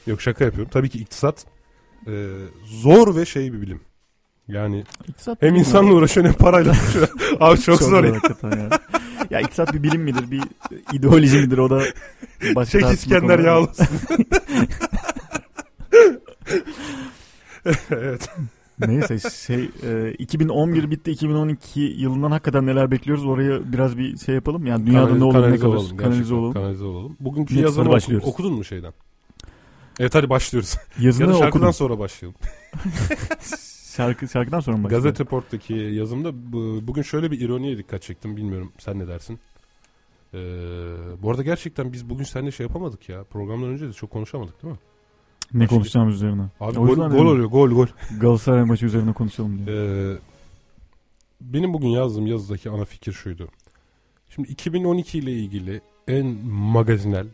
Yok 0.07 0.21
şaka 0.21 0.43
yapıyorum. 0.45 0.71
Tabii 0.73 0.89
ki 0.89 0.99
iktisat 0.99 1.45
e, 2.07 2.27
zor 2.65 3.15
ve 3.15 3.25
şey 3.25 3.53
bir 3.53 3.61
bilim. 3.61 3.81
Yani 4.47 4.83
İktisat 5.07 5.41
hem 5.41 5.55
insanla 5.55 5.93
uğraşıyor 5.93 6.25
hem 6.27 6.33
parayla 6.33 6.71
uğraşıyor. 6.83 7.07
Abi 7.39 7.59
çok, 7.59 7.81
zor 7.81 8.03
ya. 8.03 8.13
ya. 8.43 8.69
ya 9.29 9.39
iktisat 9.39 9.73
bir 9.73 9.83
bilim 9.83 10.01
midir? 10.01 10.31
Bir 10.31 10.41
ideoloji 10.93 11.37
midir? 11.37 11.57
O 11.57 11.69
da 11.69 11.81
başka 12.55 12.79
Çek 12.79 12.91
İskender 12.91 13.39
yağlasın. 13.39 13.87
evet. 17.91 18.29
Neyse 18.87 19.29
şey 19.29 19.69
e, 19.83 20.11
2011 20.13 20.91
bitti 20.91 21.11
2012 21.11 21.79
yılından 21.81 22.31
hakikaten 22.31 22.65
neler 22.65 22.91
bekliyoruz 22.91 23.25
oraya 23.25 23.73
biraz 23.73 23.97
bir 23.97 24.17
şey 24.17 24.35
yapalım. 24.35 24.65
Yani 24.65 24.85
dünyada 24.87 25.05
Kanalize- 25.09 25.19
ne 25.19 25.23
olur 25.23 25.51
ne 25.51 25.57
kalır 25.57 25.75
olalım, 25.75 25.97
kanalize 25.97 26.33
olalım. 26.33 26.53
Kanalize 26.53 26.83
olalım. 26.83 27.17
Bugünkü 27.19 27.55
Net 27.55 27.61
yazımı 27.63 27.83
sıfır 27.85 27.95
başlıyoruz. 27.95 28.27
oku- 28.27 28.33
okudun 28.33 28.53
mu 28.53 28.63
şeyden? 28.63 28.93
Evet 29.99 30.15
hadi 30.15 30.29
başlıyoruz. 30.29 30.75
Yazını 30.99 31.27
ya 31.27 31.33
da 31.33 31.37
şarkıdan 31.37 31.59
okudum. 31.61 31.73
sonra 31.73 31.99
başlayalım. 31.99 32.39
Şarkı, 33.95 34.27
şarkıdan 34.27 34.59
sonra 34.59 34.77
mı 34.77 34.83
başlayalım? 34.83 35.03
Gazete 35.05 35.23
Port'taki 35.23 35.73
yazımda 35.73 36.53
bu- 36.53 36.79
bugün 36.87 37.01
şöyle 37.01 37.31
bir 37.31 37.41
ironiye 37.41 37.77
dikkat 37.77 38.01
çektim. 38.01 38.37
Bilmiyorum 38.37 38.71
sen 38.79 38.99
ne 38.99 39.07
dersin? 39.07 39.39
Ee, 40.33 40.37
bu 41.21 41.31
arada 41.31 41.43
gerçekten 41.43 41.93
biz 41.93 42.09
bugün 42.09 42.23
seninle 42.23 42.51
şey 42.51 42.65
yapamadık 42.65 43.09
ya. 43.09 43.23
Programdan 43.23 43.69
önce 43.69 43.87
de 43.87 43.93
çok 43.93 44.09
konuşamadık 44.09 44.63
değil 44.63 44.73
mi? 44.73 44.79
Ne 45.53 45.67
konuşacağımız 45.67 46.15
üzerine. 46.15 46.41
Abi 46.59 46.79
O 46.79 46.85
gol, 46.87 46.95
gol 46.95 47.25
oluyor 47.25 47.49
gol 47.49 47.69
gol. 47.71 47.87
Galatasaray 48.19 48.63
maçı 48.63 48.85
üzerine 48.85 49.13
konuşalım 49.13 49.65
diye. 49.65 49.77
Ee, 49.77 50.17
benim 51.41 51.73
bugün 51.73 51.87
yazdığım 51.87 52.27
yazıdaki 52.27 52.69
ana 52.69 52.85
fikir 52.85 53.11
şuydu. 53.13 53.47
Şimdi 54.29 54.49
2012 54.49 55.19
ile 55.19 55.31
ilgili 55.31 55.81
en 56.07 56.25
magazinel 56.45 57.27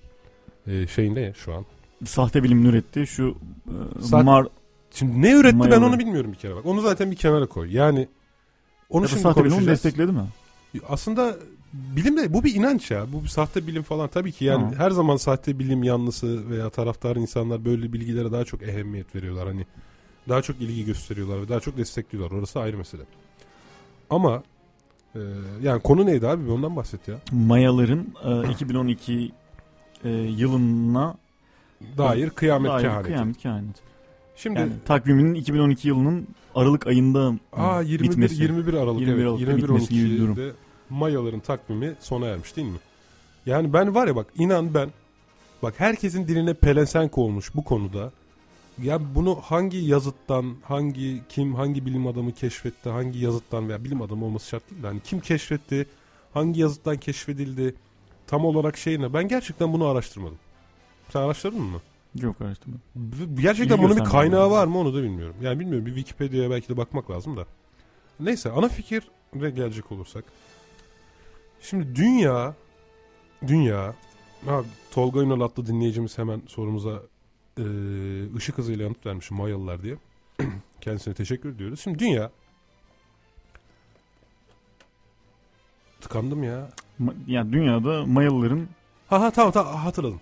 e, 0.67 0.87
şey 0.87 1.15
ne 1.15 1.33
şu 1.33 1.53
an? 1.53 1.65
Sahte 2.05 2.43
bilim 2.43 2.65
üretti. 2.65 3.07
Şu 3.07 3.35
e, 3.67 3.99
Sa- 3.99 4.23
Mar 4.23 4.47
Şimdi 4.91 5.21
ne 5.21 5.31
üretti 5.31 5.59
ben 5.59 5.69
Mayalı. 5.69 5.85
onu 5.85 5.99
bilmiyorum 5.99 6.31
bir 6.31 6.37
kere 6.37 6.55
bak. 6.55 6.65
Onu 6.65 6.81
zaten 6.81 7.11
bir 7.11 7.15
kenara 7.15 7.45
koy. 7.45 7.75
Yani 7.75 8.07
onu 8.89 9.01
ya 9.01 9.07
şimdi 9.07 9.21
sahte 9.21 9.39
bilim 9.39 9.51
onu 9.51 9.59
konuşacağız. 9.59 9.83
destekledi 9.83 10.11
mi? 10.11 10.21
Aslında 10.89 11.35
bilim 11.73 12.17
de 12.17 12.33
bu 12.33 12.43
bir 12.43 12.55
inanç 12.55 12.91
ya. 12.91 13.05
Bu 13.13 13.23
bir 13.23 13.27
sahte 13.27 13.67
bilim 13.67 13.83
falan 13.83 14.07
tabii 14.07 14.31
ki 14.31 14.45
yani 14.45 14.57
Tamam. 14.61 14.73
her 14.73 14.91
zaman 14.91 15.17
sahte 15.17 15.59
bilim 15.59 15.83
yanlısı 15.83 16.49
veya 16.49 16.69
taraftar 16.69 17.15
insanlar 17.15 17.65
böyle 17.65 17.93
bilgilere 17.93 18.31
daha 18.31 18.45
çok 18.45 18.63
ehemmiyet 18.63 19.15
veriyorlar. 19.15 19.47
Hani 19.47 19.65
daha 20.29 20.41
çok 20.41 20.61
ilgi 20.61 20.85
gösteriyorlar 20.85 21.41
ve 21.41 21.49
daha 21.49 21.59
çok 21.59 21.77
destekliyorlar. 21.77 22.37
Orası 22.37 22.59
ayrı 22.59 22.77
mesele. 22.77 23.01
Ama 24.09 24.43
e, 25.15 25.19
yani 25.63 25.81
konu 25.81 26.05
neydi 26.05 26.27
abi? 26.27 26.45
Bir 26.45 26.51
ondan 26.51 26.75
bahset 26.75 27.07
ya. 27.07 27.15
Mayaların 27.31 28.07
e, 28.25 28.51
2012 28.51 29.31
e, 30.03 30.09
yılına 30.09 31.15
Dair 31.97 32.29
kıyamet 32.29 32.71
dair 32.71 32.81
kehaneti. 32.81 33.07
kıyamet 33.07 33.37
kehaneti. 33.37 33.81
Şimdi 34.35 34.59
Yani 34.59 34.71
takviminin 34.85 35.33
2012 35.33 35.87
yılının 35.87 36.27
Aralık 36.55 36.87
ayında 36.87 37.33
aa 37.53 37.81
21 37.81 38.09
bitmesi. 38.09 38.41
21 38.41 38.73
Aralık 38.73 39.01
21 39.01 39.13
evet. 39.13 39.23
Aralık'ta 39.23 39.51
21 39.51 39.63
bitmesi 39.63 39.93
gibi 39.93 40.09
bir 40.09 40.19
durum. 40.19 40.37
12'de 40.91 40.95
Mayaların 40.95 41.39
takvimi 41.39 41.95
sona 41.99 42.25
ermiş 42.25 42.55
değil 42.55 42.67
mi? 42.67 42.79
Yani 43.45 43.73
ben 43.73 43.95
var 43.95 44.07
ya 44.07 44.15
bak 44.15 44.27
inan 44.35 44.73
ben 44.73 44.89
bak 45.63 45.73
herkesin 45.77 46.27
diline 46.27 46.53
pelesenk 46.53 47.17
olmuş 47.17 47.55
bu 47.55 47.63
konuda. 47.63 48.11
Ya 48.83 49.15
bunu 49.15 49.35
hangi 49.35 49.77
yazıttan, 49.77 50.55
hangi 50.63 51.21
kim, 51.29 51.55
hangi 51.55 51.85
bilim 51.85 52.07
adamı 52.07 52.31
keşfetti, 52.31 52.89
hangi 52.89 53.19
yazıttan 53.19 53.69
veya 53.69 53.83
bilim 53.83 54.01
adamı 54.01 54.25
olması 54.25 54.47
şart 54.47 54.71
değil 54.71 54.83
de 54.83 54.87
hani 54.87 54.99
kim 54.99 55.19
keşfetti, 55.19 55.87
hangi 56.33 56.61
yazıttan 56.61 56.97
keşfedildi, 56.97 57.75
tam 58.27 58.45
olarak 58.45 58.77
şey 58.77 59.01
ne? 59.01 59.13
Ben 59.13 59.27
gerçekten 59.27 59.73
bunu 59.73 59.85
araştırmadım. 59.85 60.37
Sen 61.13 61.19
araştırdın 61.19 61.61
mı? 61.61 61.81
Yok 62.15 62.41
araştırmadım. 62.41 62.81
Gerçekten 63.41 63.75
İlgi 63.75 63.83
bunun 63.83 63.97
bir 63.97 64.03
kaynağı 64.03 64.41
yani. 64.41 64.51
var 64.51 64.67
mı 64.67 64.77
onu 64.77 64.93
da 64.93 65.03
bilmiyorum. 65.03 65.35
Yani 65.41 65.59
bilmiyorum 65.59 65.85
bir 65.85 65.95
Wikipedia'ya 65.95 66.49
belki 66.49 66.69
de 66.69 66.77
bakmak 66.77 67.11
lazım 67.11 67.37
da. 67.37 67.45
Neyse 68.19 68.51
ana 68.51 68.69
fikire 68.69 69.49
gelecek 69.49 69.91
olursak. 69.91 70.23
Şimdi 71.61 71.95
dünya 71.95 72.55
dünya 73.47 73.95
ha, 74.45 74.63
Tolga 74.91 75.19
Ünal 75.21 75.41
adlı 75.41 75.65
dinleyicimiz 75.65 76.17
hemen 76.17 76.41
sorumuza 76.47 77.01
e, 77.57 77.63
ışık 78.35 78.57
hızıyla 78.57 78.83
yanıt 78.83 79.05
vermiş 79.05 79.31
Mayalılar 79.31 79.83
diye. 79.83 79.97
Kendisine 80.81 81.13
teşekkür 81.13 81.49
ediyoruz. 81.55 81.79
Şimdi 81.79 81.99
dünya 81.99 82.31
tıkandım 86.01 86.43
ya. 86.43 86.69
Ma- 87.01 87.15
yani 87.27 87.53
dünyada 87.53 88.05
Mayalıların 88.05 88.67
Ha 89.09 89.21
ha 89.21 89.31
tamam 89.31 89.51
tamam 89.51 89.75
hatırladım. 89.75 90.21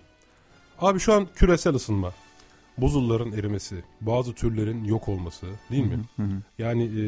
Abi 0.78 0.98
şu 1.00 1.12
an 1.14 1.28
küresel 1.34 1.74
ısınma, 1.74 2.12
buzulların 2.78 3.32
erimesi, 3.32 3.84
bazı 4.00 4.34
türlerin 4.34 4.84
yok 4.84 5.08
olması 5.08 5.46
değil 5.70 5.84
mi? 5.84 5.98
Hı 6.16 6.22
hı. 6.22 6.28
Yani 6.58 6.84
e, 6.84 7.02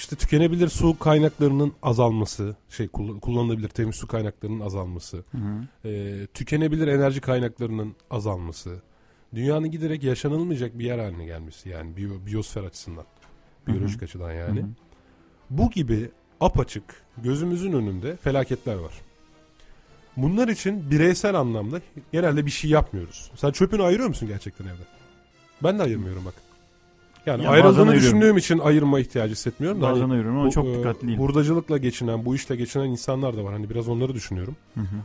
işte 0.00 0.16
tükenebilir 0.16 0.68
su 0.68 0.98
kaynaklarının 0.98 1.72
azalması, 1.82 2.56
şey 2.68 2.86
kull- 2.86 3.20
kullanılabilir 3.20 3.68
temiz 3.68 3.96
su 3.96 4.06
kaynaklarının 4.06 4.60
azalması, 4.60 5.16
Hı 5.16 5.38
hı. 5.38 5.88
e, 5.88 6.26
tükenebilir 6.26 6.86
enerji 6.86 7.20
kaynaklarının 7.20 7.96
azalması, 8.10 8.82
dünyanın 9.34 9.70
giderek 9.70 10.02
yaşanılmayacak 10.02 10.78
bir 10.78 10.84
yer 10.84 10.98
haline 10.98 11.24
gelmesi 11.24 11.68
yani 11.68 11.96
biyo, 11.96 12.10
biyosfer 12.26 12.64
açısından, 12.64 13.04
biyolojik 13.66 14.02
açıdan 14.02 14.32
yani. 14.32 14.60
Hı 14.60 14.64
hı. 14.64 14.68
Bu 15.50 15.70
gibi 15.70 16.10
apaçık 16.40 17.02
gözümüzün 17.16 17.72
önünde 17.72 18.16
felaketler 18.16 18.74
var. 18.74 18.92
Bunlar 20.16 20.48
için 20.48 20.90
bireysel 20.90 21.34
anlamda 21.34 21.80
genelde 22.12 22.46
bir 22.46 22.50
şey 22.50 22.70
yapmıyoruz. 22.70 23.30
Sen 23.36 23.50
çöpünü 23.50 23.82
ayırıyor 23.82 24.08
musun 24.08 24.28
gerçekten 24.28 24.64
evde? 24.64 24.82
Ben 25.62 25.78
de 25.78 25.82
ayırmıyorum 25.82 26.24
bak. 26.24 26.34
Yani 27.26 27.44
Ya 27.44 27.50
ayrıldığını 27.50 27.94
düşündüğüm 27.94 28.36
için 28.36 28.58
ayırma 28.58 29.00
ihtiyacı 29.00 29.32
hissetmiyorum. 29.32 29.82
Da 29.82 29.90
Bazen 29.90 30.02
hani 30.02 30.12
ayırıyorum 30.12 30.38
ama 30.38 30.48
bu, 30.48 30.52
çok 30.52 30.66
e, 30.66 30.74
dikkatli 30.74 31.08
değilim. 31.08 31.20
Hurdacılıkla 31.20 31.78
geçinen, 31.78 32.24
bu 32.24 32.34
işle 32.34 32.56
geçinen 32.56 32.84
insanlar 32.84 33.36
da 33.36 33.44
var. 33.44 33.52
Hani 33.52 33.70
biraz 33.70 33.88
onları 33.88 34.14
düşünüyorum. 34.14 34.56
Hı 34.74 34.80
hı. 34.80 34.96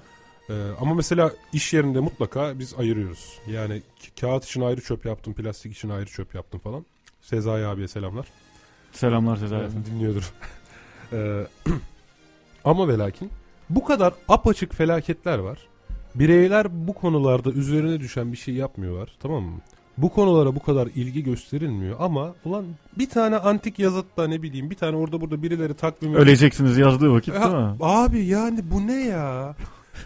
Ee, 0.49 0.54
ama 0.82 0.95
mesela 0.95 1.32
iş 1.54 1.73
yerinde 1.73 1.99
mutlaka 1.99 2.60
biz 2.60 2.73
ayırıyoruz. 2.80 3.39
Yani 3.47 3.82
kağıt 4.21 4.45
için 4.45 4.62
ayrı 4.62 4.82
çöp 4.82 5.06
yaptım, 5.06 5.34
plastik 5.34 5.73
için 5.73 5.89
ayrı 5.89 6.06
çöp 6.06 6.36
yaptım 6.36 6.60
falan. 6.60 6.86
Sezai 7.21 7.65
abiye 7.65 7.88
selamlar. 7.88 8.25
Selamlar 8.91 9.38
Sezai. 9.38 9.60
Evet, 9.60 9.71
dinliyordur. 9.91 10.34
Ee, 11.13 11.47
ama 12.63 12.88
ve 12.88 12.97
lakin 12.97 13.30
bu 13.69 13.86
kadar 13.86 14.13
apaçık 14.28 14.75
felaketler 14.75 15.38
var. 15.39 15.60
Bireyler 16.15 16.88
bu 16.88 16.93
konularda 16.93 17.51
üzerine 17.51 17.99
düşen 17.99 18.32
bir 18.32 18.38
şey 18.38 18.54
yapmıyorlar. 18.54 19.12
Tamam 19.19 19.43
mı? 19.43 19.60
Bu 19.97 20.10
konulara 20.10 20.55
bu 20.55 20.63
kadar 20.63 20.88
ilgi 20.88 21.23
gösterilmiyor 21.23 21.95
ama 21.99 22.36
ulan 22.45 22.65
bir 22.97 23.10
tane 23.10 23.38
antik 23.38 23.79
yazıtta 23.79 24.27
ne 24.27 24.41
bileyim 24.41 24.69
bir 24.69 24.75
tane 24.75 24.97
orada 24.97 25.21
burada 25.21 25.43
birileri 25.43 25.73
takvimi 25.73 26.15
Öleceksiniz 26.15 26.77
yazdığı 26.77 27.12
vakit 27.13 27.34
Ya, 27.36 27.41
değil 27.41 27.53
mi? 27.53 27.75
Abi 27.81 28.25
yani 28.25 28.60
bu 28.71 28.88
ne 28.88 29.03
ya? 29.05 29.55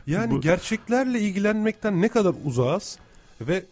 Yani 0.08 0.32
Bu- 0.32 0.41
gerçeklerle 0.41 1.19
ilgilenmekten 1.19 2.02
ne 2.02 2.08
kadar 2.08 2.34
uzağız 2.45 2.99
ve 3.41 3.63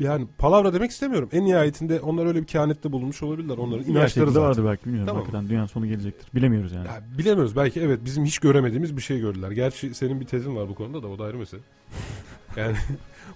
yani 0.00 0.26
palavra 0.38 0.74
demek 0.74 0.90
istemiyorum. 0.90 1.28
En 1.32 1.44
nihayetinde 1.44 2.00
onlar 2.00 2.26
öyle 2.26 2.40
bir 2.40 2.46
kehanette 2.46 2.92
bulunmuş 2.92 3.22
olabilirler. 3.22 3.58
Onların 3.58 3.84
inançları 3.84 4.30
zaten. 4.30 4.48
vardı 4.48 4.64
belki 4.66 4.84
bilmiyorum. 4.84 5.06
Tamam. 5.06 5.22
Hakikaten 5.22 5.48
dünyanın 5.48 5.66
sonu 5.66 5.86
gelecektir. 5.86 6.28
Bilemiyoruz 6.34 6.72
yani. 6.72 6.86
Ya 6.86 7.00
bilemiyoruz. 7.18 7.56
Belki 7.56 7.80
evet 7.80 8.00
bizim 8.04 8.24
hiç 8.24 8.38
göremediğimiz 8.38 8.96
bir 8.96 9.02
şey 9.02 9.20
gördüler. 9.20 9.50
Gerçi 9.50 9.94
senin 9.94 10.20
bir 10.20 10.26
tezin 10.26 10.56
var 10.56 10.68
bu 10.68 10.74
konuda 10.74 11.02
da 11.02 11.08
o 11.08 11.18
da 11.18 11.24
ayrı 11.24 11.36
mesele. 11.38 11.60
Yani 12.56 12.76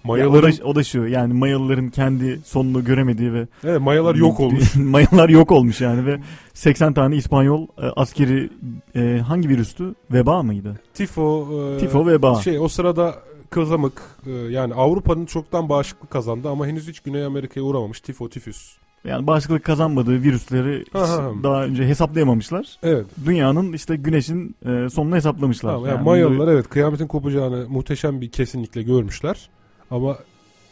Ya 0.08 0.28
o, 0.30 0.42
da, 0.42 0.48
o 0.64 0.74
da 0.74 0.84
şu 0.84 1.06
yani 1.06 1.34
Mayalıların 1.34 1.88
kendi 1.90 2.40
sonunu 2.44 2.84
göremediği 2.84 3.32
ve 3.32 3.46
evet, 3.64 3.80
mayalar 3.80 4.14
yok 4.14 4.40
olmuş. 4.40 4.74
Mayalar 4.76 5.28
yok 5.28 5.52
olmuş 5.52 5.80
yani 5.80 6.06
ve 6.06 6.18
80 6.54 6.94
tane 6.94 7.16
İspanyol 7.16 7.62
e, 7.62 7.86
askeri 7.96 8.50
e, 8.96 9.18
hangi 9.26 9.48
virüstü? 9.48 9.94
Veba 10.12 10.42
mıydı? 10.42 10.80
Tifo 10.94 11.48
e, 11.74 11.78
Tifo 11.78 12.06
veba. 12.06 12.34
Şey 12.34 12.58
o 12.58 12.68
sırada 12.68 13.14
kızamık 13.50 14.02
e, 14.26 14.30
yani 14.30 14.74
Avrupa'nın 14.74 15.26
çoktan 15.26 15.68
bağışıklık 15.68 16.10
kazandı 16.10 16.48
ama 16.48 16.66
henüz 16.66 16.88
hiç 16.88 17.00
Güney 17.00 17.24
Amerika'ya 17.24 17.66
uğramamış 17.66 18.00
tifo 18.00 18.28
tifüs. 18.28 18.76
Yani 19.04 19.26
bağışıklık 19.26 19.64
kazanmadığı 19.64 20.22
virüsleri 20.22 20.84
Aha. 20.94 21.30
daha 21.42 21.64
önce 21.64 21.86
hesaplayamamışlar. 21.86 22.78
Evet. 22.82 23.06
Dünyanın 23.26 23.72
işte 23.72 23.96
güneşin 23.96 24.56
e, 24.66 24.88
sonunu 24.90 25.16
hesaplamışlar. 25.16 25.70
Tamam, 25.72 25.86
yani 25.86 25.96
Yani 25.96 26.04
Mayalılar 26.04 26.38
bunları- 26.38 26.50
evet 26.54 26.68
kıyametin 26.68 27.06
kopacağını 27.06 27.66
muhteşem 27.68 28.20
bir 28.20 28.30
kesinlikle 28.30 28.82
görmüşler. 28.82 29.48
Ama 29.90 30.16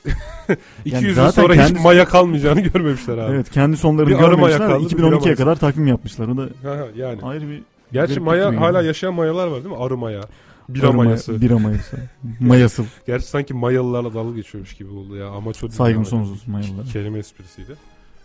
200 0.85 1.03
yıl 1.05 1.15
zaten 1.15 1.43
sonra 1.43 1.55
kendi- 1.55 1.75
hiç 1.79 1.85
maya 1.85 2.05
kalmayacağını 2.05 2.61
görmemişler 2.61 3.19
abi. 3.19 3.35
Evet 3.35 3.51
kendi 3.51 3.77
sonlarını 3.77 4.11
Bir 4.11 4.17
görmemişler. 4.19 4.59
kaldı, 4.69 4.85
bir 4.85 4.91
2012'ye 4.97 5.11
mayası. 5.21 5.43
kadar 5.43 5.57
takvim 5.57 5.87
yapmışlar. 5.87 6.29
O 6.29 6.37
da 6.37 6.43
Ha, 6.63 6.77
yani. 6.97 7.23
ayrı 7.23 7.49
bir 7.49 7.63
Gerçi 7.93 8.21
maya 8.21 8.61
hala 8.61 8.79
yani. 8.79 8.87
yaşayan 8.87 9.15
mayalar 9.15 9.47
var 9.47 9.65
değil 9.65 9.75
mi? 9.75 9.83
Arı 9.83 9.97
maya. 9.97 10.21
Bira 10.69 10.87
arı 10.89 10.97
maya- 10.97 11.05
mayası. 11.05 11.41
Bira 11.41 11.59
mayası. 11.59 11.97
Mayasıl. 12.41 12.85
Gerçi 13.07 13.27
sanki 13.27 13.55
mayalılarla 13.55 14.15
dalga 14.15 14.37
geçiyormuş 14.37 14.75
gibi 14.75 14.91
oldu 14.91 15.17
ya. 15.17 15.29
Amaç 15.29 15.65
o. 15.65 15.69
Saygım 15.69 16.03
yani. 16.03 16.11
sonsuz 16.11 16.49
Mayalılara. 16.49 16.87
Kelime 16.93 17.19
esprisiydi. 17.19 17.77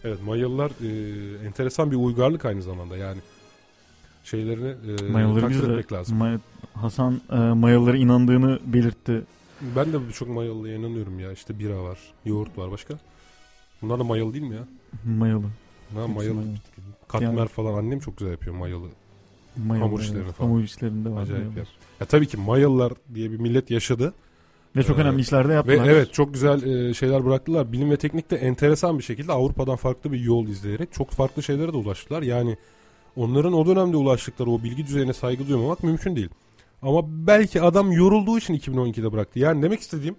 Evet 0.04 0.18
Mayalılar 0.26 0.72
e, 0.72 0.88
enteresan 1.48 1.92
bir 1.92 1.96
uygarlık 1.96 2.46
aynı 2.46 2.62
zamanda 2.62 2.98
yani. 2.98 3.20
Şeylerini 4.24 4.74
e, 5.08 5.12
Mayalıları 5.12 5.42
takdir 5.42 5.70
etmek 5.70 5.92
lazım. 5.94 6.18
Maya- 6.18 6.40
Hasan 6.74 7.22
e, 7.32 7.36
Mayalılara 7.36 7.98
inandığını 7.98 8.60
belirtti. 8.66 9.22
Ben 9.76 9.94
de 9.94 10.08
birçok 10.08 10.30
Mayalı'ya 10.30 10.76
inanıyorum 10.76 11.20
ya. 11.20 11.32
İşte 11.32 11.60
bira 11.60 11.84
var, 11.84 12.00
yoğurt 12.26 12.58
var 12.58 12.72
başka. 12.72 12.94
Bunlar 13.82 14.00
da 14.00 14.04
mayalı 14.04 14.34
değil 14.34 14.44
mi 14.44 14.56
ya? 14.56 14.68
Mayalı. 15.18 15.44
Ha, 15.96 16.08
mayalı. 16.08 16.34
mayalı. 16.34 16.56
Katmer 17.08 17.34
Yani- 17.38 17.48
falan 17.48 17.74
annem 17.74 18.00
çok 18.00 18.18
güzel 18.18 18.32
yapıyor 18.32 18.56
mayalı. 18.56 18.88
Mayalı, 19.58 19.86
Hamur 19.86 20.00
işlerini 20.00 20.24
evet. 20.24 20.34
falan. 20.34 20.50
Hamur 20.50 20.64
işlerinde 20.64 21.10
var. 21.10 21.22
Acayip 21.22 21.58
yap. 21.58 21.68
Ya 22.00 22.06
tabii 22.06 22.28
ki 22.28 22.38
Mayalılar 22.38 22.94
diye 23.14 23.32
bir 23.32 23.38
millet 23.40 23.72
yaşadı. 23.72 24.14
Ve 24.76 24.84
çok 24.84 24.98
Ee, 24.98 25.02
önemli 25.02 25.22
işler 25.22 25.44
de 25.46 25.50
Ve 25.50 25.54
yaptılar. 25.54 25.88
evet 25.88 26.14
çok 26.14 26.34
güzel 26.34 26.64
e, 26.90 26.94
şeyler 26.94 27.26
bıraktılar. 27.26 27.72
Bilim 27.72 27.92
ve 27.92 27.98
teknikte 27.98 28.36
enteresan 28.36 28.98
bir 28.98 29.04
şekilde 29.04 29.32
Avrupa'dan 29.32 29.76
farklı 29.76 30.12
bir 30.12 30.20
yol 30.20 30.48
izleyerek 30.48 30.94
çok 30.94 31.10
farklı 31.12 31.44
şeylere 31.44 31.74
de 31.74 31.78
ulaştılar. 31.78 32.22
Yani 32.22 32.58
onların 33.16 33.54
o 33.54 33.66
dönemde 33.66 33.98
ulaştıkları 33.98 34.50
o 34.52 34.64
bilgi 34.64 34.86
düzeyine 34.88 35.14
saygı 35.14 35.48
duymamak 35.48 35.84
mümkün 35.84 36.16
değil. 36.16 36.30
Ama 36.84 37.28
belki 37.28 37.62
adam 37.62 37.92
yorulduğu 37.92 38.38
için 38.38 38.58
2012'de 38.58 39.12
bıraktı. 39.12 39.40
Yani 39.40 39.64
demek 39.64 39.80
istediğim 39.80 40.16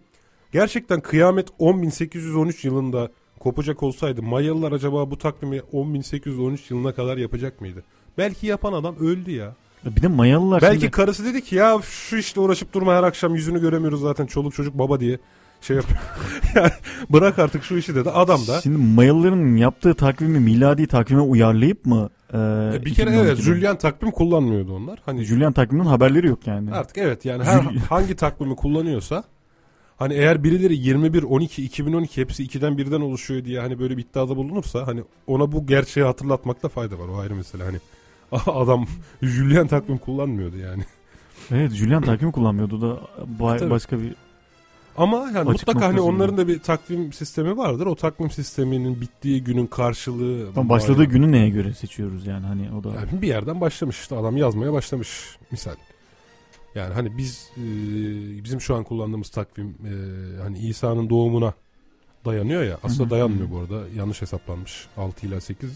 Gerçekten 0.55 1.01
kıyamet 1.01 1.49
10.813 1.61 2.67
yılında 2.67 3.09
kopacak 3.41 3.83
olsaydı 3.83 4.23
Mayalılar 4.23 4.73
acaba 4.73 5.11
bu 5.11 5.19
takvimi 5.19 5.57
10.813 5.57 6.59
yılına 6.71 6.95
kadar 6.95 7.17
yapacak 7.17 7.61
mıydı? 7.61 7.85
Belki 8.19 8.47
yapan 8.47 8.73
adam 8.73 8.97
öldü 8.97 9.31
ya. 9.31 9.55
Bir 9.85 10.03
de 10.03 10.09
Mayalılar 10.09 10.63
Belki 10.63 10.81
şimdi- 10.81 10.91
karısı 10.91 11.25
dedi 11.25 11.45
ki 11.45 11.57
ya 11.57 11.79
şu 11.83 12.17
işte 12.17 12.41
uğraşıp 12.41 12.73
durma 12.73 12.95
her 12.95 13.03
akşam 13.03 13.35
yüzünü 13.35 13.61
göremiyoruz 13.61 14.01
zaten 14.01 14.27
çoluk 14.27 14.55
çocuk 14.55 14.79
baba 14.79 15.01
diye 15.01 15.19
şey 15.61 15.77
yapıyor. 15.77 16.01
yani 16.55 16.71
bırak 17.11 17.39
artık 17.39 17.65
şu 17.65 17.77
işi 17.77 17.95
dedi. 17.95 18.11
Adam 18.11 18.47
da 18.47 18.61
Şimdi 18.61 18.79
Mayalıların 18.79 19.57
yaptığı 19.57 19.95
takvimi 19.95 20.41
miladi 20.41 20.87
takvime 20.87 21.23
uyarlayıp 21.23 21.87
mı? 21.87 22.11
E, 22.35 22.39
E, 22.75 22.85
bir 22.85 22.95
kere 22.95 23.11
2012'de? 23.11 23.21
evet 23.21 23.41
Julian 23.41 23.79
takvim 23.79 24.11
kullanmıyordu 24.11 24.75
onlar. 24.77 24.99
Hani 25.07 25.23
Julian 25.25 25.53
takviminin 25.53 25.87
haberleri 25.89 26.27
yok 26.27 26.47
yani. 26.47 26.73
artık 26.73 26.99
evet 26.99 27.25
yani 27.25 27.45
her 27.45 27.61
hangi 27.89 28.17
takvimi 28.17 28.57
kullanıyorsa 28.57 29.25
hani 29.97 30.15
eğer 30.15 30.45
birileri 30.45 30.77
21 30.77 31.23
12 31.23 31.65
2012 31.65 32.21
hepsi 32.21 32.45
2'den 32.47 32.73
1'den 32.73 33.01
oluşuyor 33.01 33.45
diye 33.45 33.61
hani 33.61 33.79
böyle 33.79 33.97
bir 33.97 34.03
iddiada 34.03 34.37
bulunursa 34.37 34.87
hani 34.87 35.03
ona 35.27 35.53
bu 35.53 35.67
gerçeği 35.67 36.07
hatırlatmakta 36.07 36.69
fayda 36.69 36.99
var. 36.99 37.09
O 37.09 37.19
ayrı 37.19 37.35
mesele 37.35 37.63
hani 37.65 37.77
adam 38.47 38.87
Julian 39.23 39.67
takvim 39.67 39.99
kullanmıyordu 39.99 40.57
yani. 40.57 40.83
Evet 41.51 41.73
Julian 41.73 42.03
takvimi 42.03 42.33
kullanmıyordu 42.33 42.81
da 42.83 42.99
ba- 43.41 43.67
E, 43.67 43.71
başka 43.71 43.99
bir 44.01 44.15
Ama 44.97 45.17
yani 45.17 45.51
Açık 45.51 45.67
mutlaka 45.67 45.87
hani 45.89 46.01
onların 46.01 46.37
da 46.37 46.49
bir 46.49 46.59
takvim 46.59 47.13
sistemi 47.13 47.57
vardır. 47.57 47.87
O 47.87 47.95
takvim 47.95 48.31
sisteminin 48.31 49.01
bittiği 49.01 49.45
günün 49.45 49.67
karşılığı 49.67 50.49
Ama 50.57 50.69
başladığı 50.69 51.05
günü 51.05 51.33
neye 51.33 51.49
göre 51.49 51.75
seçiyoruz 51.75 52.27
yani 52.27 52.47
hani 52.47 52.71
o 52.73 52.85
da 52.85 52.89
Yani 52.89 53.23
bir 53.23 53.29
yerden 53.29 53.61
başlamış 53.61 54.01
işte 54.01 54.17
adam 54.17 54.37
yazmaya 54.37 54.73
başlamış 54.73 55.39
misal. 55.51 55.75
Yani 56.75 56.95
hani 56.95 57.19
biz 57.19 57.51
e, 57.57 57.65
bizim 58.45 58.61
şu 58.61 58.75
an 58.75 58.85
kullandığımız 58.85 59.29
takvim 59.29 59.69
e, 59.69 59.93
hani 60.43 60.59
İsa'nın 60.59 61.11
doğumuna 61.11 61.53
dayanıyor 62.25 62.63
ya. 62.63 62.79
Aslında 62.83 63.11
dayanmıyor 63.11 63.51
bu 63.51 63.59
arada. 63.59 63.83
Yanlış 63.97 64.23
hesaplanmış. 64.23 64.87
6 64.97 65.27
ila 65.27 65.41
8. 65.41 65.71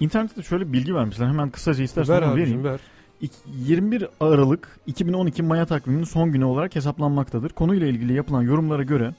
İnternette 0.00 0.42
şöyle 0.42 0.72
bilgi 0.72 0.94
vermişler. 0.94 1.26
Hemen 1.26 1.50
kısaca 1.50 1.84
istersen 1.84 2.16
Ver 2.16 2.22
onu 2.22 2.36
vereyim. 2.36 2.64
ver. 2.64 2.80
İk- 3.24 3.32
21 3.66 4.06
Aralık 4.20 4.78
2012 4.86 5.42
Maya 5.42 5.66
takviminin 5.66 6.04
son 6.04 6.32
günü 6.32 6.44
olarak 6.44 6.76
hesaplanmaktadır. 6.76 7.50
Konuyla 7.50 7.86
ilgili 7.86 8.12
yapılan 8.12 8.42
yorumlara 8.42 8.82
göre 8.82 9.14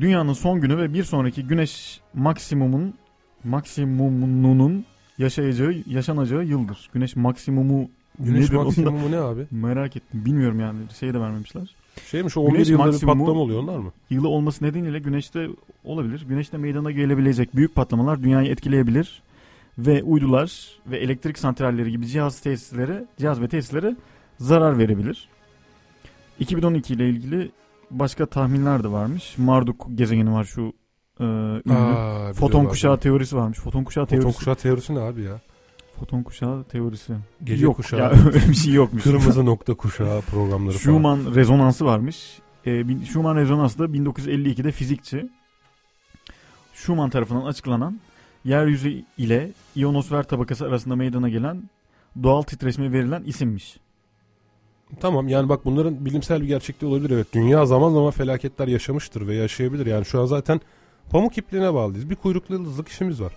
dünyanın 0.00 0.32
son 0.32 0.60
günü 0.60 0.78
ve 0.78 0.94
bir 0.94 1.04
sonraki 1.04 1.42
güneş 1.46 2.00
maksimumun 2.14 2.94
maksimumunun 3.44 4.84
yaşayacağı 5.18 5.74
yaşanacağı 5.86 6.44
yıldır. 6.44 6.90
Güneş 6.92 7.16
maksimumu 7.16 7.88
Güneş 8.18 8.40
nedir 8.50 8.56
maksimumu 8.56 9.10
ne 9.10 9.18
abi? 9.18 9.46
merak 9.50 9.96
ettim. 9.96 10.24
Bilmiyorum 10.24 10.60
yani 10.60 10.78
şey 11.00 11.14
de 11.14 11.20
vermemişler. 11.20 11.74
Şeymiş 12.10 12.36
o 12.36 12.40
11 12.40 12.52
Güneş 12.54 12.68
yılda 12.68 12.92
bir 12.92 13.00
patlama 13.00 13.30
oluyor 13.40 13.62
onlar 13.62 13.78
mı? 13.78 13.92
Yılı 14.10 14.28
olması 14.28 14.64
nedeniyle 14.64 14.98
güneşte 14.98 15.48
olabilir. 15.84 16.24
Güneşte 16.28 16.56
meydana 16.56 16.90
gelebilecek 16.90 17.56
büyük 17.56 17.74
patlamalar 17.74 18.22
dünyayı 18.22 18.50
etkileyebilir 18.50 19.22
ve 19.78 20.02
uydular 20.02 20.68
ve 20.86 20.98
elektrik 20.98 21.38
santralleri 21.38 21.90
gibi 21.90 22.06
cihaz 22.06 22.40
tesislere, 22.40 23.04
cihaz 23.18 23.40
ve 23.40 23.48
tesislere 23.48 23.96
zarar 24.38 24.78
verebilir. 24.78 25.28
2012 26.40 26.94
ile 26.94 27.08
ilgili 27.10 27.50
başka 27.90 28.26
tahminler 28.26 28.84
de 28.84 28.88
varmış. 28.92 29.38
Marduk 29.38 29.86
gezegeni 29.94 30.32
var 30.32 30.44
şu 30.44 30.72
e, 31.20 31.24
ünlü. 31.24 31.72
Aa, 31.74 32.32
Foton 32.32 32.64
kuşağı 32.64 32.98
teorisi 33.00 33.36
varmış. 33.36 33.58
Foton 33.58 33.84
kuşağı 33.84 34.04
Foton 34.06 34.20
teorisi. 34.20 34.38
kuşağı 34.38 34.54
teorisi 34.54 34.94
ne 34.94 35.00
abi 35.00 35.22
ya? 35.22 35.40
Foton 35.98 36.22
kuşağı 36.22 36.64
teorisi. 36.64 37.12
Gece 37.44 37.64
Yok 37.64 37.76
kuşağı. 37.76 38.00
ya 38.00 38.10
öyle 38.26 38.48
bir 38.48 38.54
şey 38.54 38.72
yokmuş. 38.74 39.02
Kırmızı 39.02 39.46
nokta 39.46 39.74
kuşağı 39.74 40.20
programları 40.20 40.76
falan. 40.78 40.82
Schumann 40.96 41.34
rezonansı 41.34 41.84
varmış. 41.84 42.38
Bin- 42.66 43.04
Schumann 43.04 43.36
rezonansı 43.36 43.78
da 43.78 43.84
1952'de 43.84 44.72
fizikçi 44.72 45.30
Schumann 46.74 47.10
tarafından 47.10 47.46
açıklanan 47.46 48.00
yeryüzü 48.44 49.04
ile 49.18 49.50
ionosfer 49.76 50.22
tabakası 50.22 50.66
arasında 50.66 50.96
meydana 50.96 51.28
gelen 51.28 51.62
doğal 52.22 52.42
titreşime 52.42 52.92
verilen 52.92 53.22
isimmiş. 53.22 53.76
Tamam 55.00 55.28
yani 55.28 55.48
bak 55.48 55.64
bunların 55.64 56.04
bilimsel 56.04 56.42
bir 56.42 56.46
gerçekliği 56.46 56.92
olabilir 56.92 57.10
evet. 57.10 57.26
Dünya 57.32 57.66
zaman 57.66 57.92
zaman 57.92 58.10
felaketler 58.10 58.68
yaşamıştır 58.68 59.26
ve 59.26 59.34
yaşayabilir. 59.34 59.86
Yani 59.86 60.04
şu 60.04 60.20
an 60.20 60.26
zaten 60.26 60.60
pamuk 61.10 61.38
ipliğine 61.38 61.74
bağlıyız. 61.74 62.10
Bir 62.10 62.14
kuyruklu 62.14 62.54
yıldızlık 62.54 62.88
işimiz 62.88 63.22
var. 63.22 63.32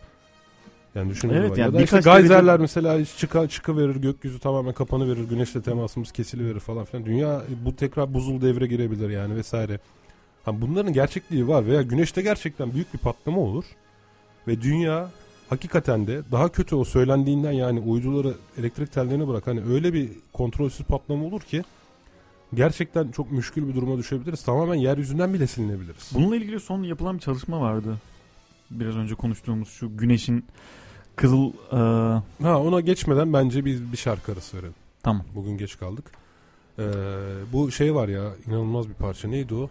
Yani 0.95 1.09
düşünün 1.09 1.33
Evet, 1.33 1.57
yani 1.57 1.59
ya 1.59 1.73
da 1.73 1.83
işte 1.83 1.99
gayzerler 1.99 2.47
derece- 2.47 2.61
mesela 2.61 3.05
çıka, 3.05 3.47
çıkıverir 3.49 3.95
gökyüzü 3.95 4.39
tamamen 4.39 4.73
kapanı 4.73 5.07
verir 5.07 5.29
güneşle 5.29 5.61
temasımız 5.61 6.11
kesiliverir 6.11 6.59
falan 6.59 6.85
filan. 6.85 7.05
Dünya 7.05 7.41
bu 7.65 7.75
tekrar 7.75 8.13
buzul 8.13 8.41
devre 8.41 8.67
girebilir 8.67 9.09
yani 9.09 9.35
vesaire. 9.35 9.79
Ha, 10.43 10.61
bunların 10.61 10.93
gerçekliği 10.93 11.47
var 11.47 11.65
veya 11.65 11.81
güneşte 11.81 12.21
gerçekten 12.21 12.73
büyük 12.73 12.93
bir 12.93 12.99
patlama 12.99 13.41
olur 13.41 13.65
ve 14.47 14.61
dünya 14.61 15.09
hakikaten 15.49 16.07
de 16.07 16.21
daha 16.31 16.49
kötü 16.49 16.75
o 16.75 16.83
söylendiğinden 16.83 17.51
yani 17.51 17.79
uyduları 17.79 18.33
elektrik 18.59 18.91
tellerini 18.91 19.27
bırak 19.27 19.47
hani 19.47 19.61
öyle 19.61 19.93
bir 19.93 20.09
kontrolsüz 20.33 20.85
patlama 20.85 21.25
olur 21.25 21.41
ki 21.41 21.63
gerçekten 22.53 23.11
çok 23.11 23.31
müşkül 23.31 23.67
bir 23.67 23.75
duruma 23.75 23.97
düşebiliriz. 23.97 24.43
Tamamen 24.43 24.75
yeryüzünden 24.75 25.33
bile 25.33 25.47
silinebiliriz. 25.47 26.11
Bununla 26.13 26.35
ilgili 26.35 26.59
son 26.59 26.83
yapılan 26.83 27.15
bir 27.15 27.21
çalışma 27.21 27.61
vardı. 27.61 27.97
Biraz 28.71 28.95
önce 28.95 29.15
konuştuğumuz 29.15 29.69
şu 29.69 29.97
güneşin 29.97 30.45
kızıl 31.15 31.51
e, 31.71 31.77
Ha 32.43 32.61
ona 32.61 32.79
geçmeden 32.79 33.33
bence 33.33 33.65
biz 33.65 33.91
bir 33.91 33.97
şarkı 33.97 34.31
arası 34.31 34.57
verelim. 34.57 34.75
Tamam. 35.03 35.25
Bugün 35.35 35.57
geç 35.57 35.77
kaldık. 35.77 36.11
Ee, 36.79 36.83
bu 37.53 37.71
şey 37.71 37.95
var 37.95 38.07
ya 38.07 38.31
inanılmaz 38.47 38.89
bir 38.89 38.93
parça. 38.93 39.27
Neydi 39.27 39.55
o? 39.55 39.69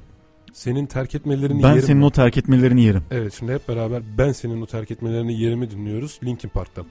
Senin 0.54 0.86
terk 0.86 1.14
etmelerini 1.14 1.62
ben 1.62 1.68
yerim. 1.68 1.82
senin 1.82 2.02
o 2.02 2.10
terk 2.10 2.36
etmelerini 2.38 2.82
yerim. 2.82 3.02
Evet 3.10 3.34
şimdi 3.38 3.52
hep 3.52 3.68
beraber 3.68 4.02
ben 4.18 4.32
senin 4.32 4.62
o 4.62 4.66
terk 4.66 4.90
etmelerini 4.90 5.40
yerimi 5.40 5.70
dinliyoruz. 5.70 6.20
Linkin 6.24 6.48
Park'tan. 6.48 6.86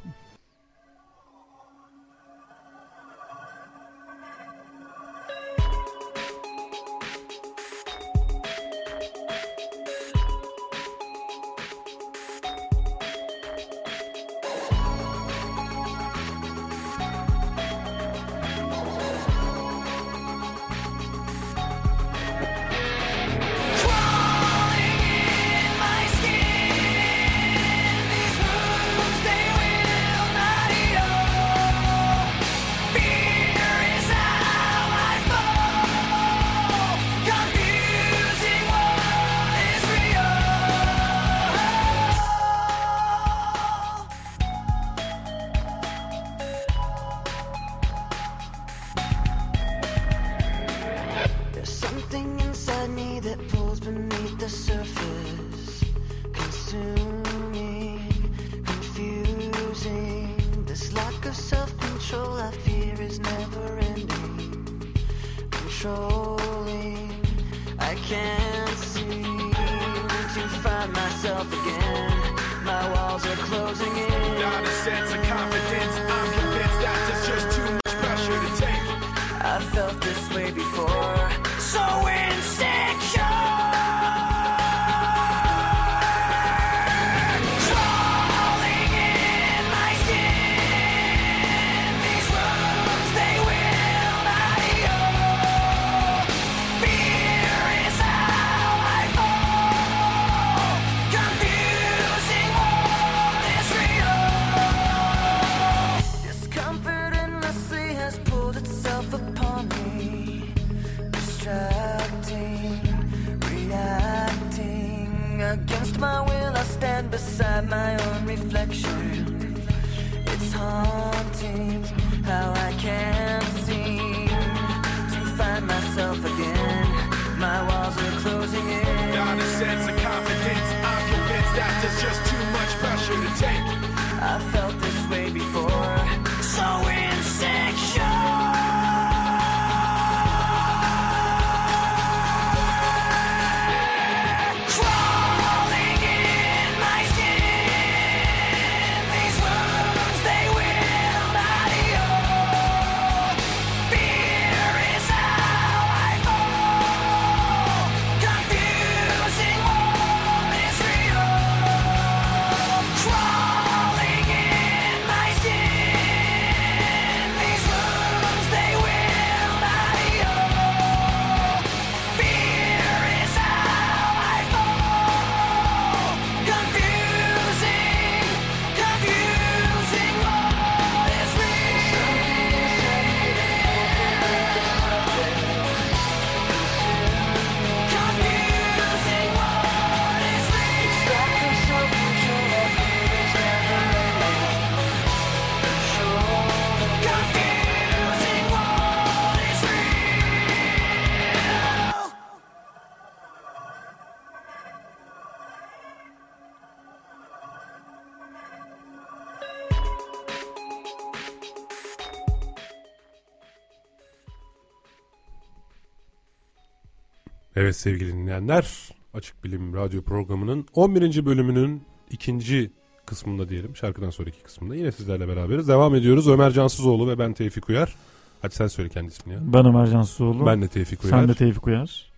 Evet 217.63 217.75
sevgili 217.75 218.13
dinleyenler 218.13 218.89
Açık 219.13 219.43
Bilim 219.43 219.73
Radyo 219.73 220.01
programının 220.01 220.65
11. 220.73 221.25
bölümünün 221.25 221.81
ikinci 222.11 222.71
kısmında 223.05 223.49
diyelim 223.49 223.75
şarkıdan 223.75 224.09
sonraki 224.09 224.43
kısmında 224.43 224.75
yine 224.75 224.91
sizlerle 224.91 225.27
beraberiz. 225.27 225.67
Devam 225.67 225.95
ediyoruz 225.95 226.27
Ömer 226.27 226.51
Cansızoğlu 226.51 227.07
ve 227.07 227.19
ben 227.19 227.33
Tevfik 227.33 227.69
Uyar. 227.69 227.95
Hadi 228.41 228.55
sen 228.55 228.67
söyle 228.67 228.89
kendi 228.89 229.07
ismini 229.07 229.35
ya. 229.35 229.41
Ben 229.43 229.65
Ömer 229.65 229.87
Cansuoğlu. 229.87 230.45
Ben 230.45 230.61
de 230.61 230.67
Tevfik 230.67 231.03
Uyar. 231.03 231.19
Sen 231.19 231.27
de 231.27 231.33
Tevfik 231.33 231.67
Uyar. 231.67 232.11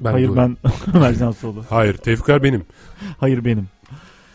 Ben 0.00 0.12
Hayır 0.12 0.36
ben 0.36 0.56
Ömer 0.94 1.14
Cansuoğlu. 1.14 1.64
Hayır 1.70 1.96
Tevfik 1.96 2.28
Uyar 2.28 2.42
benim. 2.42 2.64
Hayır 3.18 3.44
benim. 3.44 3.68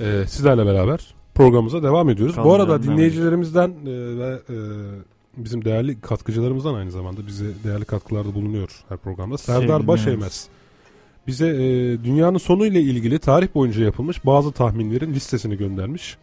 Ee, 0.02 0.24
sizlerle 0.28 0.66
beraber 0.66 1.14
programımıza 1.36 1.84
devam 1.84 2.10
ediyoruz. 2.10 2.38
Bu 2.38 2.44
Kaldı 2.44 2.56
arada 2.56 2.82
canım, 2.82 2.98
dinleyicilerimizden 2.98 3.70
e, 3.70 4.18
ve 4.18 4.40
e, 4.50 4.56
bizim 5.38 5.66
değerli 5.66 6.02
katkıcılarımızdan 6.02 6.74
aynı 6.74 6.92
zamanda 6.92 7.28
bize 7.28 7.46
değerli 7.64 7.86
katkılarda 7.86 8.34
bulunuyor 8.34 8.84
her 8.90 8.98
programda. 8.98 9.38
Serdar 9.38 9.88
Başeymez 9.88 10.50
bize 11.28 11.48
e, 11.48 11.60
dünyanın 12.04 12.38
sonu 12.38 12.66
ile 12.66 12.82
ilgili 12.82 13.20
tarih 13.20 13.48
boyunca 13.56 13.84
yapılmış 13.84 14.26
bazı 14.26 14.52
tahminlerin 14.52 15.14
listesini 15.14 15.58
göndermiş. 15.58 16.18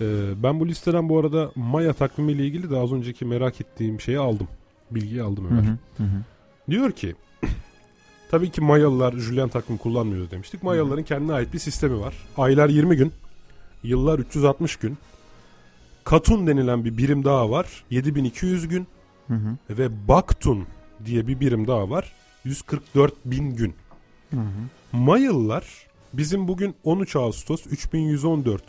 E, 0.00 0.06
ben 0.42 0.60
bu 0.60 0.68
listeden 0.68 1.08
bu 1.08 1.18
arada 1.18 1.50
Maya 1.54 1.92
takvimi 1.92 2.32
ile 2.32 2.46
ilgili 2.46 2.70
de 2.70 2.76
az 2.76 2.92
önceki 2.92 3.24
merak 3.24 3.60
ettiğim 3.60 4.00
şeyi 4.00 4.18
aldım. 4.18 4.48
Bilgiyi 4.90 5.22
aldım 5.22 5.46
Ömer. 5.50 5.62
hı, 5.62 5.76
hı 5.96 6.02
hı. 6.02 6.22
Diyor 6.70 6.92
ki 6.92 7.14
tabii 8.30 8.50
ki 8.50 8.60
Mayalılar 8.60 9.12
Julian 9.12 9.48
takvim 9.48 9.76
kullanmıyoruz 9.76 10.30
demiştik. 10.30 10.62
Mayalıların 10.62 11.04
kendine 11.04 11.32
ait 11.32 11.52
bir 11.52 11.58
sistemi 11.58 12.00
var. 12.00 12.14
Aylar 12.36 12.68
20 12.68 12.96
gün, 12.96 13.12
yıllar 13.82 14.18
360 14.18 14.76
gün. 14.76 14.98
Katun 16.06 16.46
denilen 16.46 16.84
bir 16.84 16.98
birim 16.98 17.24
daha 17.24 17.50
var. 17.50 17.84
7200 17.90 18.68
gün 18.68 18.86
Hı 19.28 19.34
hı. 19.34 19.56
ve 19.70 20.08
Baktun 20.08 20.66
diye 21.04 21.26
bir 21.26 21.40
birim 21.40 21.66
daha 21.66 21.90
var. 21.90 22.12
144 22.44 23.14
bin 23.24 23.56
gün. 23.56 23.74
Hı 24.30 24.36
hı. 24.36 24.42
Mayalılar 24.92 25.86
bizim 26.12 26.48
bugün 26.48 26.74
13 26.84 27.16
Ağustos 27.16 27.66
3114 27.66 28.62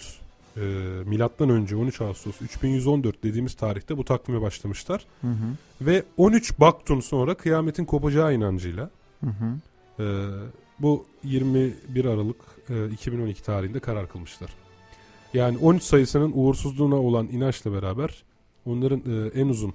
e, 0.55 0.59
milattan 1.05 1.49
önce 1.49 1.75
13 1.75 2.01
Ağustos 2.01 2.41
3114 2.41 3.23
dediğimiz 3.23 3.53
tarihte 3.53 3.97
bu 3.97 4.05
takvime 4.05 4.41
başlamışlar. 4.41 5.05
Hı 5.21 5.27
hı. 5.27 5.35
Ve 5.81 6.03
13 6.17 6.59
Baktun 6.59 6.99
sonra 6.99 7.33
kıyametin 7.33 7.85
kopacağı 7.85 8.33
inancıyla 8.33 8.89
Hı 9.23 9.29
hı. 9.29 10.03
e, 10.03 10.05
bu 10.79 11.05
21 11.23 12.05
Aralık 12.05 12.41
e, 12.69 12.89
2012 12.89 13.43
tarihinde 13.43 13.79
karar 13.79 14.09
kılmışlar. 14.09 14.66
Yani 15.37 15.57
13 15.57 15.83
sayısının 15.83 16.31
uğursuzluğuna 16.35 16.95
olan 16.95 17.27
inançla 17.27 17.73
beraber 17.73 18.23
onların 18.65 18.99
e, 18.99 19.39
en 19.41 19.47
uzun 19.47 19.73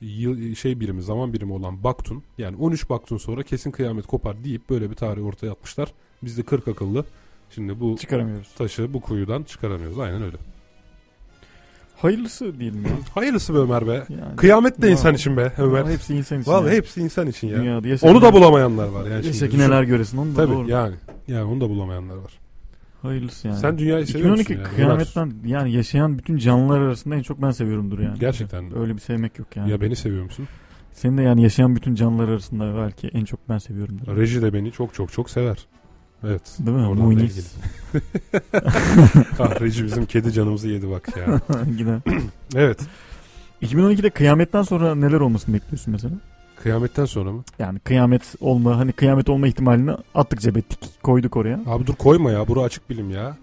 yıl, 0.00 0.54
şey 0.54 0.80
birimi 0.80 1.02
zaman 1.02 1.32
birimi 1.32 1.52
olan 1.52 1.84
Baktun 1.84 2.22
yani 2.38 2.56
13 2.56 2.90
Baktun 2.90 3.16
sonra 3.16 3.42
kesin 3.42 3.70
kıyamet 3.70 4.06
kopar 4.06 4.44
deyip 4.44 4.70
böyle 4.70 4.90
bir 4.90 4.94
tarih 4.96 5.26
ortaya 5.26 5.50
atmışlar. 5.50 5.92
Biz 6.22 6.38
de 6.38 6.42
40 6.42 6.68
akıllı 6.68 7.04
şimdi 7.50 7.80
bu 7.80 7.96
Çıkaramıyoruz. 7.96 8.48
taşı 8.58 8.94
bu 8.94 9.00
kuyudan 9.00 9.42
çıkaramıyoruz. 9.42 9.98
Aynen 9.98 10.22
öyle. 10.22 10.36
Hayırlısı 11.96 12.60
diyelim 12.60 12.82
ya. 12.82 12.90
Hayırlısı 13.14 13.54
be 13.54 13.58
Ömer 13.58 13.86
be. 13.86 13.92
Yani. 14.08 14.36
Kıyamet 14.36 14.82
de 14.82 14.90
insan 14.90 15.14
için 15.14 15.36
be 15.36 15.52
Ömer. 15.58 15.84
Hepsi 15.84 16.14
insan 16.14 16.40
için. 16.40 16.50
Vallahi 16.50 16.68
ya. 16.68 16.72
hepsi 16.72 17.00
insan 17.00 17.26
için 17.26 17.48
ya. 17.48 17.56
Dünyada 17.56 18.06
Onu 18.06 18.22
da 18.22 18.32
bulamayanlar 18.32 18.88
var 18.88 19.04
yani. 19.04 19.26
Yaşa 19.26 19.32
şimdi. 19.32 19.50
ki 19.50 19.58
neler 19.58 19.82
göresin 19.82 20.18
onu 20.18 20.36
da 20.36 20.36
Tabii 20.36 20.54
doğru. 20.54 20.70
yani. 20.70 20.94
Yani 21.28 21.44
onu 21.44 21.60
da 21.60 21.68
bulamayanlar 21.68 22.16
var. 22.16 22.39
Hayırlısı 23.02 23.48
yani. 23.48 23.58
Sen 23.58 23.78
dünyayı 23.78 24.06
seviyor 24.06 24.38
2012 24.38 24.52
musun 24.52 24.64
yani? 24.64 24.74
kıyametten 24.76 25.32
yani 25.44 25.72
yaşayan 25.72 26.18
bütün 26.18 26.36
canlılar 26.36 26.80
arasında 26.80 27.16
en 27.16 27.22
çok 27.22 27.42
ben 27.42 27.50
seviyorumdur 27.50 27.98
yani. 27.98 28.18
Gerçekten. 28.18 28.78
Öyle 28.78 28.94
bir 28.94 29.00
sevmek 29.00 29.38
yok 29.38 29.56
yani. 29.56 29.70
Ya 29.70 29.80
beni 29.80 29.96
seviyor 29.96 30.24
musun? 30.24 30.48
Senin 30.92 31.18
de 31.18 31.22
yani 31.22 31.42
yaşayan 31.42 31.76
bütün 31.76 31.94
canlılar 31.94 32.28
arasında 32.28 32.76
belki 32.76 33.08
en 33.08 33.24
çok 33.24 33.48
ben 33.48 33.58
seviyorumdur. 33.58 34.16
Reji 34.16 34.42
de 34.42 34.52
beni 34.52 34.72
çok 34.72 34.94
çok 34.94 35.12
çok 35.12 35.30
sever. 35.30 35.66
Evet. 36.24 36.42
Değil 36.58 36.76
mi? 36.76 36.86
Oradan 36.86 37.04
da 37.04 37.08
Munis. 37.08 37.54
ah 39.38 39.60
Reji 39.60 39.84
bizim 39.84 40.06
kedi 40.06 40.32
canımızı 40.32 40.68
yedi 40.68 40.90
bak 40.90 41.16
ya. 41.16 41.40
Yine. 41.78 41.98
Evet. 42.54 42.80
2012'de 43.62 44.10
kıyametten 44.10 44.62
sonra 44.62 44.94
neler 44.94 45.20
olmasını 45.20 45.54
bekliyorsun 45.54 45.92
mesela? 45.92 46.14
Kıyametten 46.62 47.04
sonra 47.04 47.32
mı? 47.32 47.44
Yani 47.58 47.78
kıyamet 47.78 48.22
olma 48.40 48.78
hani 48.78 48.92
kıyamet 48.92 49.28
olma 49.28 49.48
ihtimalini 49.48 49.90
attık 50.14 50.40
cebettik 50.40 51.02
koyduk 51.02 51.36
oraya. 51.36 51.60
Abi 51.66 51.86
dur 51.86 51.94
koyma 51.94 52.30
ya. 52.30 52.48
Bura 52.48 52.60
açık 52.60 52.90
bilim 52.90 53.10
ya. 53.10 53.36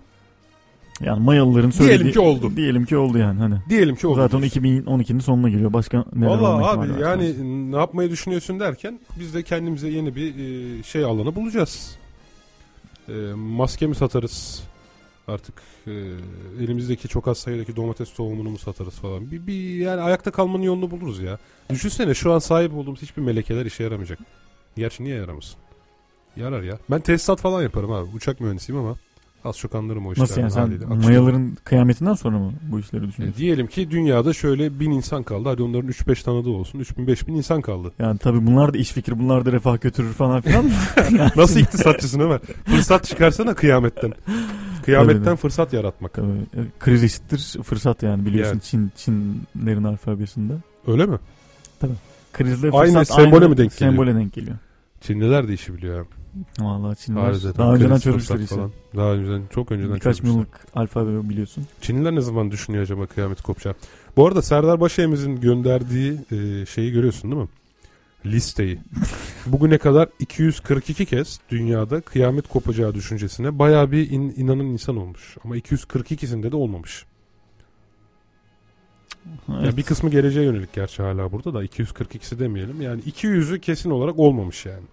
Yani 1.01 1.23
Mayalıların 1.23 1.69
söylediği. 1.69 1.99
Diyelim 1.99 2.13
ki 2.13 2.19
oldu. 2.19 2.55
Diyelim 2.55 2.85
ki 2.85 2.97
oldu 2.97 3.17
yani 3.17 3.39
hani. 3.39 3.55
Diyelim 3.69 3.95
ki 3.95 4.07
oldu. 4.07 4.15
Zaten 4.15 4.39
2012'nin 4.39 5.19
sonuna 5.19 5.49
geliyor. 5.49 5.73
Başka 5.73 6.05
neler 6.15 6.27
Valla 6.27 6.67
abi 6.69 6.79
var 6.91 6.99
yani 6.99 7.27
sanki. 7.27 7.71
ne 7.71 7.75
yapmayı 7.77 8.09
düşünüyorsun 8.09 8.59
derken 8.59 8.99
biz 9.19 9.33
de 9.33 9.43
kendimize 9.43 9.89
yeni 9.89 10.15
bir 10.15 10.35
e, 10.79 10.83
şey 10.83 11.03
alanı 11.03 11.35
bulacağız. 11.35 11.95
E, 13.09 13.13
maske 13.35 13.87
mi 13.87 13.95
satarız? 13.95 14.63
Artık 15.27 15.55
e, 15.87 15.91
elimizdeki 16.59 17.07
çok 17.07 17.27
az 17.27 17.37
sayıdaki 17.37 17.75
domates 17.75 18.13
tohumunu 18.13 18.49
mu 18.49 18.57
satarız 18.57 18.93
falan. 18.93 19.31
Bir, 19.31 19.47
bir 19.47 19.75
yani 19.75 20.01
ayakta 20.01 20.31
kalmanın 20.31 20.63
yolunu 20.63 20.91
buluruz 20.91 21.19
ya. 21.19 21.37
Düşünsene 21.69 22.13
şu 22.13 22.33
an 22.33 22.39
sahip 22.39 22.73
olduğumuz 22.73 23.01
hiçbir 23.01 23.21
melekeler 23.21 23.65
işe 23.65 23.83
yaramayacak. 23.83 24.19
Gerçi 24.75 25.03
niye 25.03 25.15
yaramasın? 25.15 25.59
Yarar 26.35 26.63
ya. 26.63 26.79
Ben 26.91 27.01
tesisat 27.01 27.41
falan 27.41 27.63
yaparım 27.63 27.91
abi. 27.91 28.09
Uçak 28.15 28.39
mühendisiyim 28.39 28.81
ama 28.81 28.97
az 29.47 29.57
çok 29.57 29.75
anlarım 29.75 30.07
o 30.07 30.11
işlerden 30.13 30.23
Nasıl 30.31 30.41
yani 30.41 30.51
sen 30.51 30.61
haliyle. 30.61 30.85
Mayaların 30.85 31.57
kıyametinden 31.63 32.13
sonra 32.13 32.39
mı 32.39 32.53
bu 32.71 32.79
işleri 32.79 33.03
E, 33.05 33.07
düşünüyorsun? 33.07 33.39
diyelim 33.41 33.67
ki 33.67 33.91
dünyada 33.91 34.33
şöyle 34.33 34.79
bin 34.79 34.91
insan 34.91 35.23
kaldı. 35.23 35.49
Hadi 35.49 35.63
onların 35.63 35.89
3-5 35.89 36.23
tanıdığı 36.23 36.49
olsun. 36.49 36.79
3000-5000 36.79 37.31
insan 37.31 37.61
kaldı. 37.61 37.91
Yani 37.99 38.17
tabii 38.17 38.45
bunlar 38.47 38.73
da 38.73 38.77
iş 38.77 38.91
fikri, 38.91 39.19
bunlar 39.19 39.45
da 39.45 39.51
refah 39.51 39.81
götürür 39.81 40.13
falan 40.13 40.41
filan. 40.41 40.71
Nasıl 41.35 41.59
iktisatçısın 41.59 42.19
Ömer? 42.19 42.39
Fırsat 42.65 43.03
çıkarsana 43.03 43.53
kıyametten. 43.55 44.13
Kıyametten 44.85 45.23
Tabii. 45.23 45.35
fırsat 45.37 45.73
yaratmak. 45.73 46.13
Tabii, 46.13 46.27
e, 46.27 46.59
kriz 46.79 47.03
eşittir 47.03 47.63
fırsat 47.63 48.03
yani 48.03 48.25
biliyorsun 48.25 48.53
Yani. 48.53 48.61
Çin 48.61 48.91
Çinlerin 49.55 49.83
alfabesinde. 49.83 50.53
Öyle 50.87 51.05
mi? 51.05 51.17
Krizle 52.33 52.69
Aynı 52.71 52.93
fırsat 52.99 53.15
sembole 53.15 53.47
mi 53.47 53.57
denk 53.57 53.71
geliyor? 53.71 53.91
Sembole 53.91 54.15
denk 54.15 54.33
geliyor. 54.33 54.57
Çinliler 55.01 55.47
de 55.47 55.53
işi 55.53 55.73
biliyor. 55.73 55.99
abi. 55.99 56.07
Vallahi 56.59 56.97
Çinliler 56.97 57.21
Harbiden. 57.21 57.53
daha 57.57 57.73
önceden 57.75 57.97
çözmüşler 57.97 58.39
işte. 58.39 58.55
falan. 58.55 58.71
Daha 58.95 59.11
önceden 59.13 59.41
çok 59.53 59.71
önceden 59.71 59.95
Birkaç 59.95 60.03
çözmüşler. 60.17 60.29
milyonluk 60.29 60.59
alfabe 60.75 61.29
biliyorsun. 61.29 61.65
Çinliler 61.81 62.15
ne 62.15 62.21
zaman 62.21 62.51
düşünüyor 62.51 62.83
acaba 62.83 63.05
kıyamet 63.05 63.41
kopacak? 63.41 63.75
Bu 64.17 64.27
arada 64.27 64.41
Serdar 64.41 64.79
Başayemiz'in 64.79 65.41
gönderdiği 65.41 66.19
e, 66.31 66.65
şeyi 66.65 66.91
görüyorsun 66.91 67.31
değil 67.31 67.41
mi? 67.43 67.49
Listeyi. 68.25 68.79
Bugüne 69.45 69.77
kadar 69.77 70.09
242 70.19 71.05
kez 71.05 71.39
dünyada 71.49 72.01
kıyamet 72.01 72.47
kopacağı 72.47 72.95
düşüncesine 72.95 73.59
bayağı 73.59 73.91
bir 73.91 74.09
in- 74.09 74.33
inanan 74.37 74.65
insan 74.65 74.97
olmuş. 74.97 75.37
Ama 75.43 75.57
242'sinde 75.57 76.51
de 76.51 76.55
olmamış. 76.55 77.05
Evet. 79.51 79.65
Ya 79.65 79.77
bir 79.77 79.83
kısmı 79.83 80.09
geleceğe 80.09 80.45
yönelik 80.45 80.73
gerçi 80.73 81.01
hala 81.03 81.31
burada 81.31 81.53
da 81.53 81.65
242'si 81.65 82.39
demeyelim. 82.39 82.81
Yani 82.81 83.01
200'ü 83.01 83.59
kesin 83.59 83.89
olarak 83.89 84.19
olmamış 84.19 84.65
yani. 84.65 84.83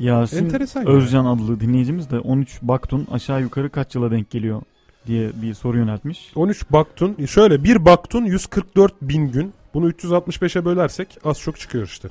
Yasin 0.00 0.44
Enteresan 0.44 0.82
ya. 0.82 0.88
Özcan 0.88 1.24
adlı 1.24 1.60
dinleyicimiz 1.60 2.10
de 2.10 2.18
13 2.18 2.58
Baktun 2.62 3.06
aşağı 3.10 3.42
yukarı 3.42 3.70
kaç 3.70 3.94
yıla 3.94 4.10
denk 4.10 4.30
geliyor 4.30 4.62
diye 5.06 5.30
bir 5.42 5.54
soru 5.54 5.78
yöneltmiş. 5.78 6.32
13 6.34 6.70
baktun 6.70 7.26
şöyle 7.26 7.64
bir 7.64 7.84
baktun 7.84 8.24
144 8.24 8.94
bin 9.02 9.32
gün 9.32 9.52
bunu 9.74 9.90
365'e 9.90 10.64
bölersek 10.64 11.18
az 11.24 11.40
çok 11.40 11.60
çıkıyor 11.60 11.86
işte. 11.86 12.08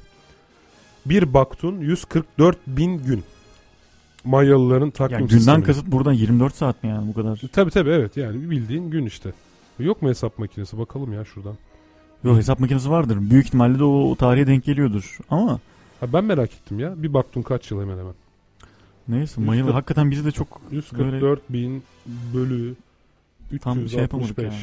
Bir 1.05 1.33
baktun 1.33 1.79
144 1.79 2.57
bin 2.67 3.03
gün. 3.03 3.23
Mayalıların 4.23 4.89
takvim 4.89 5.19
Yani 5.19 5.27
günden 5.27 5.37
sistemi. 5.37 5.63
kasıt 5.63 5.87
buradan 5.87 6.13
24 6.13 6.55
saat 6.55 6.83
mi 6.83 6.89
yani 6.89 7.07
bu 7.07 7.13
kadar? 7.13 7.41
Tabi 7.53 7.71
tabi 7.71 7.89
evet 7.89 8.17
yani 8.17 8.49
bildiğin 8.49 8.89
gün 8.91 9.05
işte. 9.05 9.33
Yok 9.79 10.01
mu 10.01 10.09
hesap 10.09 10.39
makinesi 10.39 10.77
bakalım 10.77 11.13
ya 11.13 11.25
şuradan. 11.25 11.55
Yok 12.23 12.37
hesap 12.37 12.59
makinesi 12.59 12.89
vardır. 12.89 13.17
Büyük 13.21 13.45
ihtimalle 13.45 13.79
de 13.79 13.83
o, 13.83 14.11
o 14.11 14.15
tarihe 14.15 14.47
denk 14.47 14.63
geliyordur. 14.63 15.17
Ama 15.29 15.59
Ha, 15.99 16.13
ben 16.13 16.23
merak 16.25 16.53
ettim 16.53 16.79
ya 16.79 17.03
bir 17.03 17.13
baktun 17.13 17.41
kaç 17.41 17.71
yıl 17.71 17.81
hemen 17.81 17.97
hemen. 17.97 18.13
neyse 19.07 19.41
kırk- 19.41 19.73
hakikaten 19.73 20.11
bizi 20.11 20.25
de 20.25 20.31
çok 20.31 20.61
144 20.71 21.41
bin 21.49 21.83
bölü 22.33 22.75
Tam 23.61 23.79
365. 23.79 23.91
şey 23.91 24.01
yapamadık 24.01 24.37
yani. 24.37 24.53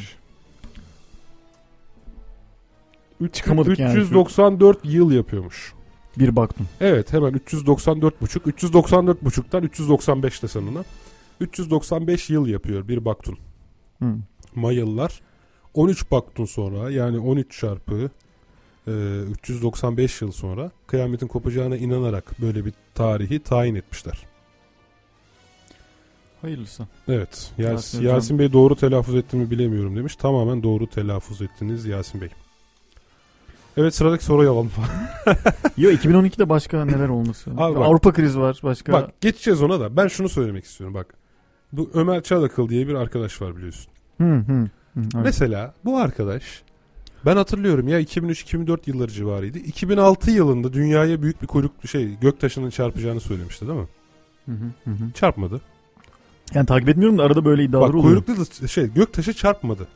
Üç- 3.21 3.33
Çıkamadık 3.33 3.79
yani 3.79 3.93
şu- 3.93 3.99
394 4.01 4.79
yıl 4.85 5.11
yapıyormuş. 5.11 5.73
bir 6.19 6.35
Baktun. 6.35 6.67
Evet 6.81 7.13
hemen 7.13 7.33
394 7.33 8.21
buçuk. 8.21 8.47
394 8.47 9.23
buçuktan 9.25 9.63
395 9.63 10.43
de 10.43 10.47
sonuna. 10.47 10.83
395 11.39 12.29
yıl 12.29 12.47
yapıyor 12.47 12.87
bir 12.87 13.05
baktun. 13.05 13.37
Hı. 14.01 14.15
Mayalılar 14.55 15.21
13 15.73 16.11
baktun 16.11 16.45
sonra 16.45 16.91
yani 16.91 17.19
13 17.19 17.59
çarpı 17.59 18.09
e, 18.87 18.91
395 19.31 20.21
yıl 20.21 20.31
sonra 20.31 20.71
kıyametin 20.87 21.27
kopacağına 21.27 21.77
inanarak 21.77 22.41
böyle 22.41 22.65
bir 22.65 22.73
tarihi 22.95 23.39
tayin 23.39 23.75
etmişler. 23.75 24.25
Hayırlısı. 26.41 26.87
Evet. 27.07 27.51
Yas- 27.57 28.01
Yasin. 28.01 28.39
Bey 28.39 28.53
doğru 28.53 28.75
telaffuz 28.75 29.15
etti 29.15 29.37
mi 29.37 29.51
bilemiyorum 29.51 29.95
demiş. 29.95 30.15
Tamamen 30.15 30.63
doğru 30.63 30.87
telaffuz 30.87 31.41
ettiniz 31.41 31.85
Yasin 31.85 32.21
Bey. 32.21 32.29
Evet 33.77 33.95
sıradaki 33.95 34.23
soruyu 34.25 34.51
alalım. 34.51 34.71
Yo 35.77 35.91
2012'de 35.91 36.49
başka 36.49 36.85
neler 36.85 37.09
olması? 37.09 37.51
Abi 37.51 37.75
bak- 37.75 37.85
Avrupa 37.87 38.13
krizi 38.13 38.39
var 38.39 38.59
başka. 38.63 38.93
Bak 38.93 39.21
geçeceğiz 39.21 39.61
ona 39.61 39.79
da 39.79 39.97
ben 39.97 40.07
şunu 40.07 40.29
söylemek 40.29 40.65
istiyorum 40.65 40.93
bak. 40.93 41.13
Bu 41.71 41.89
Ömer 41.93 42.23
Çalakıl 42.23 42.69
diye 42.69 42.87
bir 42.87 42.93
arkadaş 42.93 43.41
var 43.41 43.55
biliyorsun. 43.57 43.91
Hı 44.17 44.23
hı. 44.33 44.53
hı 44.53 44.69
evet. 44.95 45.13
Mesela 45.15 45.73
bu 45.85 45.97
arkadaş 45.97 46.43
ben 47.25 47.37
hatırlıyorum 47.37 47.87
ya 47.87 48.01
2003-2004 48.01 48.79
yılları 48.85 49.11
civarıydı. 49.11 49.57
2006 49.59 50.31
yılında 50.31 50.73
dünyaya 50.73 51.21
büyük 51.21 51.41
bir 51.41 51.47
kuyruk 51.47 51.71
şey 51.89 52.19
göktaşının 52.21 52.69
çarpacağını 52.69 53.19
söylemişti 53.19 53.67
değil 53.67 53.79
mi? 53.79 53.87
Hı 54.45 54.51
hı, 54.51 54.91
hı. 54.91 55.11
Çarpmadı. 55.13 55.61
Yani 56.53 56.65
takip 56.65 56.89
etmiyorum 56.89 57.17
da 57.17 57.23
arada 57.23 57.45
böyle 57.45 57.63
iddialar 57.63 57.87
Bak 57.89 57.95
oluyor. 57.95 58.23
kuyruklu 58.25 58.63
da 58.63 58.67
şey 58.67 58.93
göktaşı 58.93 59.33
çarpmadı. 59.33 59.87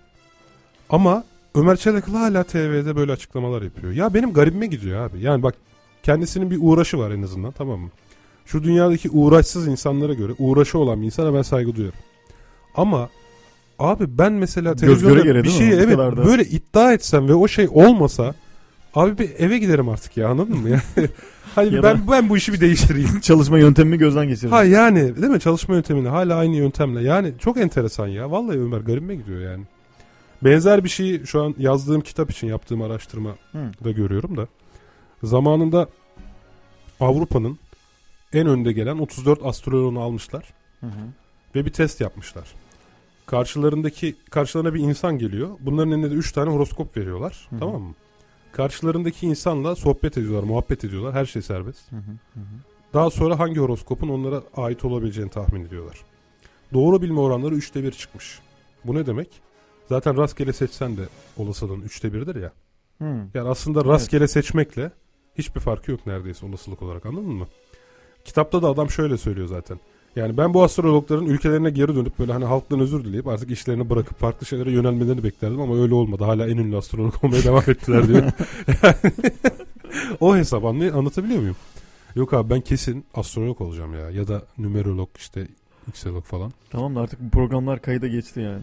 Ama 0.90 1.24
Ömer 1.56 1.76
Çalakıl 1.76 2.14
hala 2.14 2.44
TV'de 2.44 2.96
böyle 2.96 3.12
açıklamalar 3.12 3.62
yapıyor. 3.62 3.94
Ya 3.94 4.14
benim 4.14 4.34
garibime 4.34 4.68
gidiyor 4.68 5.10
abi. 5.10 5.22
Yani 5.22 5.44
bak 5.44 5.56
kendisinin 6.04 6.52
bir 6.52 6.58
uğraşı 6.62 6.98
var 7.00 7.12
en 7.12 7.22
azından 7.22 7.52
tamam 7.52 7.80
mı? 7.80 7.90
Şu 8.46 8.64
dünyadaki 8.64 9.10
uğraşsız 9.10 9.68
insanlara 9.68 10.14
göre 10.14 10.32
uğraşı 10.40 10.78
olan 10.78 11.02
bir 11.02 11.06
insana 11.06 11.34
ben 11.34 11.42
saygı 11.42 11.76
duyuyorum. 11.76 12.00
Ama 12.76 13.10
abi 13.82 14.18
ben 14.18 14.34
mesela 14.34 14.76
televizyonda 14.76 15.44
bir 15.44 15.50
şeyi 15.50 15.72
evet 15.72 15.98
böyle 16.26 16.44
iddia 16.44 16.94
etsem 16.94 17.28
ve 17.28 17.34
o 17.34 17.48
şey 17.48 17.68
olmasa 17.72 18.36
abi 18.96 19.18
bir 19.18 19.30
eve 19.38 19.58
giderim 19.58 19.90
artık 19.90 20.18
ya 20.18 20.30
anladın 20.30 20.58
mı? 20.58 20.70
Yani, 20.70 20.82
hani 21.56 21.76
Ya 21.76 21.84
ben 21.84 22.02
ben 22.12 22.30
bu 22.30 22.38
işi 22.38 22.54
bir 22.54 22.62
değiştireyim. 22.62 23.20
Çalışma 23.22 23.60
yöntemimi 23.60 23.98
gözden 23.98 24.28
geçirdim. 24.28 24.52
Ha 24.52 24.64
yani 24.64 25.16
değil 25.16 25.34
mi 25.34 25.40
çalışma 25.40 25.76
yöntemini 25.76 26.08
hala 26.08 26.36
aynı 26.36 26.56
yöntemle 26.56 27.02
yani 27.02 27.34
çok 27.40 27.58
enteresan 27.58 28.08
ya 28.08 28.32
vallahi 28.32 28.60
Ömer 28.60 28.80
garibime 28.80 29.16
gidiyor 29.16 29.42
yani. 29.42 29.64
Benzer 30.44 30.84
bir 30.84 30.90
şeyi 30.90 31.28
şu 31.28 31.44
an 31.44 31.56
yazdığım 31.58 32.02
kitap 32.02 32.32
için 32.32 32.48
yaptığım 32.48 32.82
araştırma 32.82 33.36
Hı. 33.52 33.58
da 33.84 33.92
görüyorum 33.92 34.38
da 34.38 34.48
zamanında 35.24 35.88
Avrupa'nın 37.00 37.60
en 38.34 38.48
önde 38.48 38.72
gelen 38.72 38.98
34 38.98 39.46
astroloğunu 39.46 40.00
almışlar 40.00 40.54
Hı 40.80 40.86
hı. 40.86 40.92
ve 41.56 41.66
bir 41.66 41.74
test 41.74 42.02
yapmışlar. 42.02 42.48
Karşılarındaki 43.32 44.16
karşılarına 44.30 44.74
bir 44.74 44.80
insan 44.80 45.18
geliyor. 45.18 45.50
Bunların 45.60 45.92
elinde 45.92 46.12
de 46.12 46.16
3 46.16 46.32
tane 46.32 46.50
horoskop 46.50 46.98
veriyorlar. 46.98 47.48
Hı 47.50 47.56
hı. 47.56 47.60
Tamam 47.60 47.82
mı? 47.82 47.96
Karşılarındaki 48.52 49.28
insanla 49.28 49.76
sohbet 49.76 50.18
ediyorlar, 50.18 50.44
muhabbet 50.44 50.84
ediyorlar. 50.84 51.14
Her 51.14 51.26
şey 51.26 51.42
serbest. 51.42 51.92
Hı 51.92 51.96
hı, 51.96 52.12
hı. 52.34 52.40
Daha 52.94 53.10
sonra 53.10 53.40
hangi 53.40 53.60
horoskopun 53.60 54.10
onlara 54.10 54.44
ait 54.56 54.86
olabileceğini 54.86 55.32
tahmin 55.32 55.66
ediyorlar. 55.66 56.02
Doğru 56.74 57.02
bilme 57.02 57.20
oranları 57.20 57.56
3'te 57.56 57.84
1 57.84 57.92
çıkmış. 57.92 58.40
Bu 58.86 58.96
ne 58.96 59.06
demek? 59.06 59.42
Zaten 59.90 60.18
rastgele 60.18 60.54
seçsen 60.54 60.98
de 60.98 61.02
olasılığın 61.38 61.82
3'te 61.82 62.08
1'dir 62.08 62.36
ya. 62.36 62.52
Hı. 63.02 63.28
Yani 63.34 63.50
aslında 63.50 63.86
rastgele 63.86 64.28
seçmekle 64.28 64.92
hiçbir 65.38 65.60
farkı 65.60 65.92
yok 65.92 66.08
neredeyse 66.08 66.46
olasılık 66.46 66.82
olarak 66.82 67.06
anladın 67.06 67.34
mı? 67.34 67.48
Kitapta 68.26 68.62
da 68.62 68.70
adam 68.70 68.90
şöyle 68.90 69.18
söylüyor 69.18 69.48
zaten. 69.48 69.80
Yani 70.16 70.38
ben 70.38 70.54
bu 70.54 70.64
astrologların 70.64 71.26
ülkelerine 71.26 71.70
geri 71.70 71.96
dönüp 71.96 72.20
böyle 72.20 72.34
hani 72.34 72.46
halktan 72.46 72.80
özür 72.80 73.04
dileyip 73.04 73.28
artık 73.28 73.52
işlerini 73.52 73.90
bırakıp 73.90 74.20
farklı 74.20 74.46
şeylere 74.46 74.72
yönelmelerini 74.72 75.24
beklerdim 75.24 75.62
ama 75.62 75.82
öyle 75.82 75.94
olmadı. 75.94 76.24
Hala 76.24 76.48
en 76.48 76.58
ünlü 76.58 76.78
astrolog 76.78 77.14
olmaya 77.24 77.44
devam 77.44 77.64
ettiler 77.68 78.08
diyor. 78.08 78.24
Yani 78.84 78.96
o 80.20 80.36
hesap 80.36 80.66
anlay 80.66 80.90
anlatabiliyor 80.90 81.40
muyum? 81.40 81.56
Yok 82.16 82.34
abi 82.34 82.50
ben 82.50 82.62
kesin 82.62 83.06
astrolog 83.14 83.62
olacağım 83.62 83.94
ya 83.94 84.10
ya 84.10 84.28
da 84.28 84.42
numerolog 84.58 85.10
işte 85.18 85.48
xolog 85.94 86.26
falan. 86.26 86.52
Tamam 86.70 86.96
da 86.96 87.00
artık 87.00 87.20
bu 87.22 87.30
programlar 87.30 87.82
kayda 87.82 88.08
geçti 88.08 88.40
yani. 88.40 88.62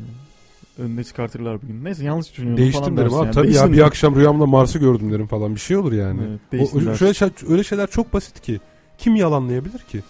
Önüne 0.78 1.04
çıkartırlar 1.04 1.62
bugün. 1.62 1.84
Neyse 1.84 2.04
yanlış 2.04 2.30
düşünüyorum 2.30 2.58
Değiştim 2.58 2.84
falan 2.84 2.96
derim 2.96 3.14
abi 3.14 3.24
yani. 3.24 3.34
tabii 3.34 3.46
ya 3.46 3.52
Değiştin 3.52 3.72
bir 3.72 3.82
akşam 3.82 4.16
rüyamda 4.16 4.46
Mars'ı 4.46 4.78
gördüm 4.78 5.12
derim 5.12 5.26
falan 5.26 5.54
bir 5.54 5.60
şey 5.60 5.76
olur 5.76 5.92
yani. 5.92 6.20
Evet, 6.52 6.70
O, 6.74 6.94
şöyle 6.96 7.14
şey- 7.14 7.30
öyle 7.48 7.64
şeyler 7.64 7.90
çok 7.90 8.12
basit 8.12 8.40
ki 8.40 8.60
kim 8.98 9.16
yalanlayabilir 9.16 9.78
ki? 9.78 10.02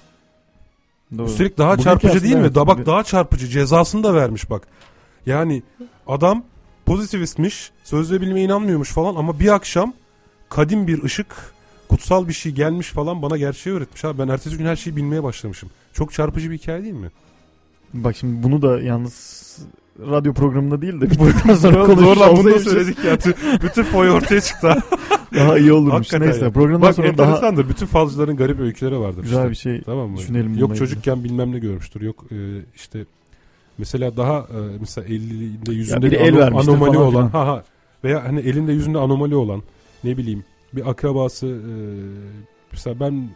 Doğru. 1.18 1.26
Üstelik 1.26 1.58
daha 1.58 1.68
Bugünkü 1.72 1.84
çarpıcı 1.84 2.22
değil 2.22 2.34
mi? 2.34 2.40
evet, 2.40 2.54
Da 2.54 2.66
bak 2.66 2.78
bir- 2.78 2.86
daha 2.86 3.04
çarpıcı 3.04 3.48
cezasını 3.48 4.02
da 4.04 4.14
vermiş 4.14 4.50
bak. 4.50 4.66
Yani 5.26 5.62
adam 6.06 6.44
pozitivistmiş, 6.86 7.70
sözde 7.84 8.20
bilime 8.20 8.42
inanmıyormuş 8.42 8.90
falan 8.92 9.14
ama 9.14 9.40
bir 9.40 9.48
akşam 9.54 9.92
kadim 10.48 10.86
bir 10.86 11.02
ışık, 11.02 11.52
kutsal 11.88 12.28
bir 12.28 12.32
şey 12.32 12.52
gelmiş 12.52 12.88
falan 12.88 13.22
bana 13.22 13.36
gerçeği 13.36 13.76
öğretmiş 13.76 14.04
abi. 14.04 14.18
Ben 14.18 14.28
ertesi 14.28 14.58
gün 14.58 14.66
her 14.66 14.76
şeyi 14.76 14.96
bilmeye 14.96 15.22
başlamışım. 15.22 15.70
Çok 15.92 16.12
çarpıcı 16.12 16.50
bir 16.50 16.58
hikaye 16.58 16.82
değil 16.82 16.94
mi? 16.94 17.10
Bak 17.94 18.16
şimdi 18.16 18.42
bunu 18.42 18.62
da 18.62 18.80
yalnız 18.80 19.47
radyo 19.98 20.32
programında 20.34 20.82
değil 20.82 21.00
de 21.00 21.10
bir 21.10 21.18
buradan 21.18 21.54
sonra 21.54 21.74
Doğru 21.74 21.86
lan 21.88 22.04
konuşmamız 22.04 22.44
bunu 22.44 22.54
da 22.54 22.58
söyledik 22.58 23.04
ya. 23.04 23.18
Bütün 23.62 23.82
foy 23.82 24.10
ortaya 24.10 24.40
çıktı. 24.40 24.74
Daha 25.34 25.58
iyi 25.58 25.72
olurmuş. 25.72 25.92
Hakikaten 25.94 26.28
Neyse 26.28 26.44
ya. 26.44 26.50
programdan 26.52 26.82
Bak 26.88 26.94
sonra 26.94 27.18
daha. 27.18 27.68
Bütün 27.68 27.86
falcıların 27.86 28.36
garip 28.36 28.60
öyküleri 28.60 28.98
vardır 29.00 29.22
güzel 29.22 29.36
işte. 29.38 29.50
bir 29.50 29.54
şey 29.54 29.82
Tamam 29.82 30.10
mı? 30.10 30.16
düşünelim 30.16 30.58
Yok 30.58 30.70
ilgili. 30.70 30.78
çocukken 30.78 31.24
bilmem 31.24 31.52
ne 31.52 31.58
görmüştür. 31.58 32.00
Yok 32.00 32.24
e, 32.32 32.36
işte 32.76 33.04
mesela 33.78 34.16
daha 34.16 34.38
e, 34.38 34.58
mesela 34.80 35.06
elinde 35.06 35.72
yüzünde 35.72 36.10
bir 36.10 36.16
el 36.16 36.28
ano- 36.34 36.38
vermiştir 36.38 36.72
anomali 36.72 36.92
falan 36.92 37.02
olan 37.06 37.28
filan. 37.28 37.44
ha 37.44 37.46
ha 37.52 37.64
veya 38.04 38.24
hani 38.24 38.40
elinde 38.40 38.72
yüzünde 38.72 38.98
anomali 38.98 39.34
olan 39.36 39.62
ne 40.04 40.16
bileyim 40.16 40.44
bir 40.72 40.90
akrabası 40.90 41.46
e, 41.46 41.74
mesela 42.72 43.00
ben 43.00 43.28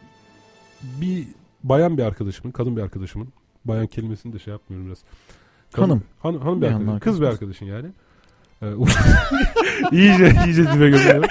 bir 1.00 1.24
bayan 1.64 1.98
bir 1.98 2.02
arkadaşımın, 2.02 2.52
kadın 2.52 2.76
bir 2.76 2.82
arkadaşımın 2.82 3.28
bayan 3.64 3.86
kelimesini 3.86 4.32
de 4.32 4.38
şey 4.38 4.52
yapmıyorum 4.52 4.86
biraz. 4.86 4.98
Hanım. 5.72 6.02
Han, 6.22 6.34
hanım 6.34 6.56
bir 6.56 6.62
Bir 6.62 6.66
arkadaşım. 6.66 6.88
hanım 6.88 7.00
Kız 7.00 7.20
bir 7.20 7.26
arkadaşın 7.26 7.66
yani. 7.66 7.88
E, 8.62 8.66
iyice 9.92 10.34
iyice 10.46 10.62
dibe 10.62 10.90
gömüyorum. 10.90 11.24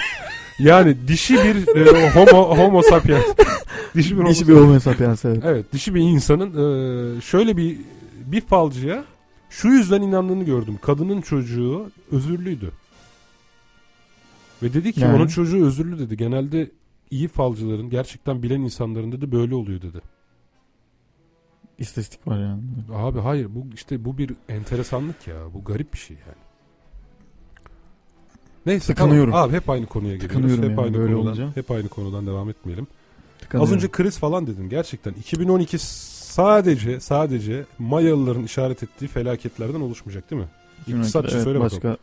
Yani 0.58 0.96
dişi 1.08 1.34
bir 1.34 1.76
e, 1.76 2.08
homo 2.10 2.56
homo 2.56 2.82
sapiens. 2.82 3.24
dişi 3.96 4.14
bir 4.16 4.20
homo 4.20 4.30
Dişi 4.30 4.48
bir 4.48 4.54
hesap 4.74 5.00
yani 5.00 5.16
evet. 5.24 5.42
Evet 5.44 5.72
dişi 5.72 5.94
bir 5.94 6.00
insanın 6.00 6.48
e, 6.48 7.20
şöyle 7.20 7.56
bir 7.56 7.78
bir 8.26 8.40
falcıya 8.40 9.04
şu 9.50 9.68
yüzden 9.68 10.02
inandığını 10.02 10.44
gördüm. 10.44 10.78
Kadının 10.82 11.20
çocuğu 11.20 11.90
özürlüydü. 12.12 12.72
Ve 14.62 14.74
dedi 14.74 14.92
ki 14.92 15.00
Yani? 15.00 15.16
onun 15.16 15.26
çocuğu 15.26 15.66
özürlü 15.66 15.98
dedi. 15.98 16.16
Genelde 16.16 16.70
iyi 17.10 17.28
falcıların 17.28 17.90
gerçekten 17.90 18.42
bilen 18.42 18.60
insanların 18.60 19.12
dedi 19.12 19.32
böyle 19.32 19.54
oluyor 19.54 19.82
dedi. 19.82 20.00
İstatistik 21.78 22.28
var 22.28 22.38
yani. 22.40 22.60
Abi 22.94 23.18
hayır 23.20 23.48
bu 23.54 23.66
işte 23.74 24.04
bu 24.04 24.18
bir 24.18 24.30
enteresanlık 24.48 25.26
ya. 25.26 25.34
Bu 25.54 25.64
garip 25.64 25.92
bir 25.92 25.98
şey 25.98 26.16
yani. 26.26 26.36
Neyse 28.66 28.86
Tıkanıyorum. 28.94 29.30
tamam. 29.32 29.48
Abi 29.48 29.56
hep 29.56 29.70
aynı 29.70 29.86
konuya 29.86 30.16
geliyoruz. 30.16 30.52
Hep 30.58 30.64
yani 30.64 30.80
aynı 30.80 30.94
böyle 30.98 31.12
konudan. 31.14 31.32
olunca. 31.32 31.56
Hep 31.56 31.70
aynı 31.70 31.88
konudan 31.88 32.26
devam 32.26 32.50
etmeyelim. 32.50 32.86
Az 33.54 33.72
önce 33.72 33.90
kriz 33.90 34.18
falan 34.18 34.46
dedin 34.46 34.68
gerçekten. 34.68 35.12
2012 35.12 35.78
sadece 35.78 37.00
sadece 37.00 37.64
Mayalıların 37.78 38.44
işaret 38.44 38.82
ettiği 38.82 39.08
felaketlerden 39.08 39.80
oluşmayacak 39.80 40.30
değil 40.30 40.42
mi? 40.42 40.48
2012'de 40.88 40.98
İktisatçı 40.98 41.34
evet, 41.34 41.44
söyle 41.44 41.60
başka 41.60 41.76
bakalım. 41.78 41.96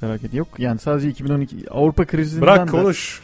felaket 0.00 0.34
yok. 0.34 0.48
Yani 0.58 0.78
sadece 0.78 1.08
2012 1.08 1.70
Avrupa 1.70 2.04
krizinden 2.06 2.42
Bırak 2.42 2.66
de- 2.66 2.70
konuş. 2.70 3.22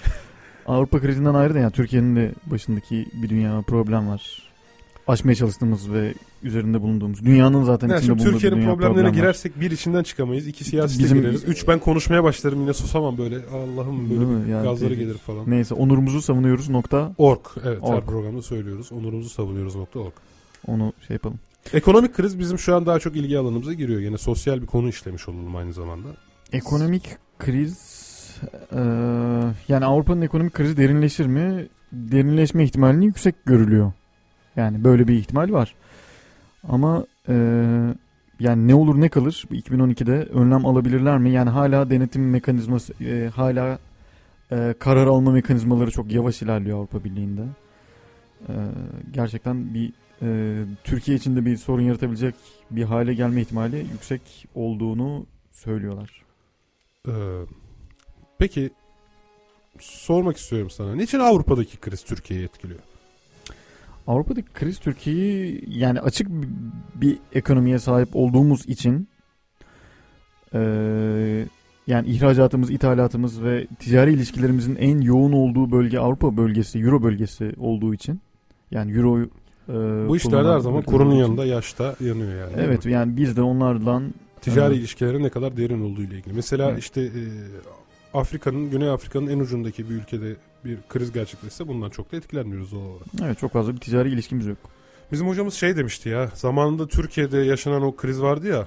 Avrupa 0.66 1.00
krizinden 1.00 1.34
ayrı 1.34 1.54
da 1.54 1.58
yani 1.58 1.72
Türkiye'nin 1.72 2.16
de 2.16 2.32
başındaki 2.46 3.06
bir 3.22 3.28
dünya 3.28 3.62
problem 3.66 4.08
var. 4.08 4.49
Aşmaya 5.10 5.34
çalıştığımız 5.34 5.92
ve 5.92 6.14
üzerinde 6.42 6.82
bulunduğumuz 6.82 7.24
dünyanın 7.24 7.64
zaten 7.64 7.88
Yani 7.88 7.98
içinde 7.98 8.18
bulunduğu 8.18 8.30
Türkiye'nin 8.32 8.56
dünya 8.56 8.66
problemlerine 8.66 8.94
problem 8.94 9.10
var. 9.10 9.14
girersek 9.14 9.60
bir 9.60 9.70
içinden 9.70 10.02
çıkamayız. 10.02 10.46
iki 10.46 10.64
siyasete 10.64 11.04
Bizim- 11.04 11.18
gireriz. 11.20 11.44
Üç 11.48 11.68
ben 11.68 11.78
konuşmaya 11.78 12.24
başlarım 12.24 12.60
yine 12.60 12.72
susamam 12.72 13.18
böyle. 13.18 13.36
Allah'ım 13.36 14.10
böyle 14.10 14.20
Değil? 14.20 14.48
Yani 14.52 14.62
gazları 14.62 14.88
tehlikeli. 14.88 14.98
gelir 15.08 15.18
falan. 15.18 15.50
Neyse 15.50 15.74
onurumuzu 15.74 16.22
savunuyoruz 16.22 16.68
nokta. 16.68 17.12
Ork. 17.18 17.50
Evet 17.64 17.78
her 17.82 17.92
Ork. 17.94 18.06
programda 18.06 18.42
söylüyoruz. 18.42 18.92
Onurumuzu 18.92 19.28
savunuyoruz 19.28 19.76
nokta 19.76 19.98
ork. 20.00 20.14
Onu 20.66 20.92
şey 21.06 21.14
yapalım. 21.14 21.38
Ekonomik 21.72 22.14
kriz 22.14 22.38
bizim 22.38 22.58
şu 22.58 22.76
an 22.76 22.86
daha 22.86 22.98
çok 22.98 23.16
ilgi 23.16 23.38
alanımıza 23.38 23.72
giriyor. 23.72 24.00
Yine 24.00 24.18
sosyal 24.18 24.62
bir 24.62 24.66
konu 24.66 24.88
işlemiş 24.88 25.28
olalım 25.28 25.56
aynı 25.56 25.72
zamanda. 25.72 26.08
Ekonomik 26.52 27.02
kriz 27.38 28.00
eee, 28.72 28.78
yani 29.68 29.84
Avrupa'nın 29.84 30.22
ekonomik 30.22 30.52
krizi 30.54 30.76
derinleşir 30.76 31.26
mi? 31.26 31.68
Derinleşme 31.92 32.64
ihtimalini 32.64 33.04
yüksek 33.06 33.34
görülüyor. 33.46 33.92
Yani 34.56 34.84
böyle 34.84 35.08
bir 35.08 35.14
ihtimal 35.14 35.52
var. 35.52 35.74
Ama 36.68 37.06
eee, 37.28 37.34
yani 38.40 38.68
ne 38.68 38.74
olur 38.74 39.00
ne 39.00 39.08
kalır 39.08 39.44
2012'de 39.50 40.12
önlem 40.12 40.66
alabilirler 40.66 41.18
mi? 41.18 41.30
Yani 41.30 41.50
hala 41.50 41.90
denetim 41.90 42.30
mekanizması 42.30 42.92
eee, 43.00 43.26
hala 43.28 43.78
eee, 44.52 44.74
karar 44.78 45.06
alma 45.06 45.30
mekanizmaları 45.32 45.90
çok 45.90 46.12
yavaş 46.12 46.42
ilerliyor 46.42 46.78
Avrupa 46.78 47.04
Birliği'nde. 47.04 47.42
Eee, 48.48 48.54
gerçekten 49.12 49.74
bir 49.74 49.92
eee, 50.22 50.64
Türkiye 50.84 51.16
için 51.16 51.36
de 51.36 51.44
bir 51.46 51.56
sorun 51.56 51.82
yaratabilecek 51.82 52.34
bir 52.70 52.82
hale 52.84 53.14
gelme 53.14 53.40
ihtimali 53.40 53.76
yüksek 53.92 54.46
olduğunu 54.54 55.26
söylüyorlar. 55.52 56.10
Ee, 57.08 57.12
peki 58.38 58.70
sormak 59.80 60.36
istiyorum 60.36 60.70
sana. 60.70 60.94
Niçin 60.94 61.18
Avrupa'daki 61.18 61.76
kriz 61.76 62.04
Türkiye'yi 62.04 62.46
etkiliyor? 62.46 62.80
Avrupa'daki 64.10 64.52
kriz 64.54 64.78
Türkiye'yi 64.78 65.64
yani 65.68 66.00
açık 66.00 66.28
bir- 66.28 66.48
bir 66.94 67.18
ekonomiye 67.32 67.78
sahip 67.78 68.08
olduğumuz 68.12 68.68
için 68.68 69.08
eee, 70.54 70.60
yani 71.86 72.08
ihracatımız, 72.08 72.70
ithalatımız 72.70 73.42
ve 73.44 73.66
ticari 73.78 74.12
ilişkilerimizin 74.12 74.76
en 74.76 75.00
yoğun 75.00 75.32
olduğu 75.32 75.70
bölge 75.70 75.98
Avrupa 75.98 76.36
bölgesi, 76.36 76.78
Euro 76.78 77.02
bölgesi 77.02 77.52
olduğu 77.58 77.94
için 77.94 78.20
yani 78.70 78.92
Euro 78.92 79.18
eee, 79.20 79.28
Bu 80.08 80.16
işlerde 80.16 80.48
her 80.48 80.58
zaman 80.58 80.82
kurunun 80.82 81.14
yanında 81.14 81.44
yaşta 81.44 81.96
yanıyor 82.00 82.34
yani. 82.40 82.52
Evet 82.56 82.86
yani 82.86 83.16
biz 83.16 83.36
de 83.36 83.42
onlardan 83.42 84.14
Ticari 84.40 84.66
Evet. 84.66 84.76
ilişkilerin 84.78 85.22
ne 85.22 85.28
kadar 85.28 85.56
derin 85.56 85.80
olduğu 85.80 86.02
ile 86.02 86.14
ilgili. 86.14 86.34
Mesela 86.34 86.70
Evet. 86.70 86.78
işte 86.78 87.00
e, 87.02 87.10
Afrika'nın, 88.14 88.70
Güney 88.70 88.90
Afrika'nın 88.90 89.26
en 89.26 89.38
ucundaki 89.38 89.90
bir 89.90 89.94
ülkede 89.94 90.36
bir 90.64 90.78
kriz 90.88 91.12
gerçekleşse 91.12 91.68
bundan 91.68 91.90
çok 91.90 92.12
da 92.12 92.16
etkilenmiyoruz 92.16 92.72
doğal 92.72 92.80
olarak. 92.80 93.06
evet 93.22 93.38
çok 93.38 93.52
fazla 93.52 93.74
bir 93.74 93.80
ticari 93.80 94.08
ilişkimiz 94.08 94.46
yok. 94.46 94.58
Bizim 95.12 95.28
hocamız 95.28 95.54
şey 95.54 95.76
demişti 95.76 96.08
ya. 96.08 96.30
Zamanında 96.34 96.86
Türkiye'de 96.88 97.38
yaşanan 97.38 97.82
o 97.82 97.96
kriz 97.96 98.22
vardı 98.22 98.46
ya. 98.48 98.66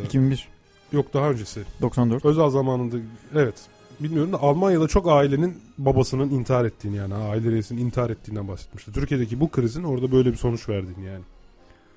e, 0.00 0.04
2001, 0.04 0.48
yok 0.92 1.14
daha 1.14 1.30
öncesi. 1.30 1.62
94. 1.80 2.24
Özal 2.24 2.50
zamanında 2.50 2.96
evet. 3.34 3.54
Bilmiyorum 4.00 4.32
da 4.32 4.42
Almanya'da 4.42 4.88
çok 4.88 5.08
ailenin 5.08 5.58
babasının 5.78 6.30
intihar 6.30 6.64
ettiğini 6.64 6.96
yani 6.96 7.14
aile 7.14 7.50
reisinin 7.50 7.80
intihar 7.80 8.10
ettiğinden 8.10 8.48
bahsetmişti. 8.48 8.92
Türkiye'deki 8.92 9.40
bu 9.40 9.50
krizin 9.50 9.82
orada 9.82 10.12
böyle 10.12 10.32
bir 10.32 10.36
sonuç 10.36 10.68
verdiğini 10.68 11.06
yani. 11.06 11.24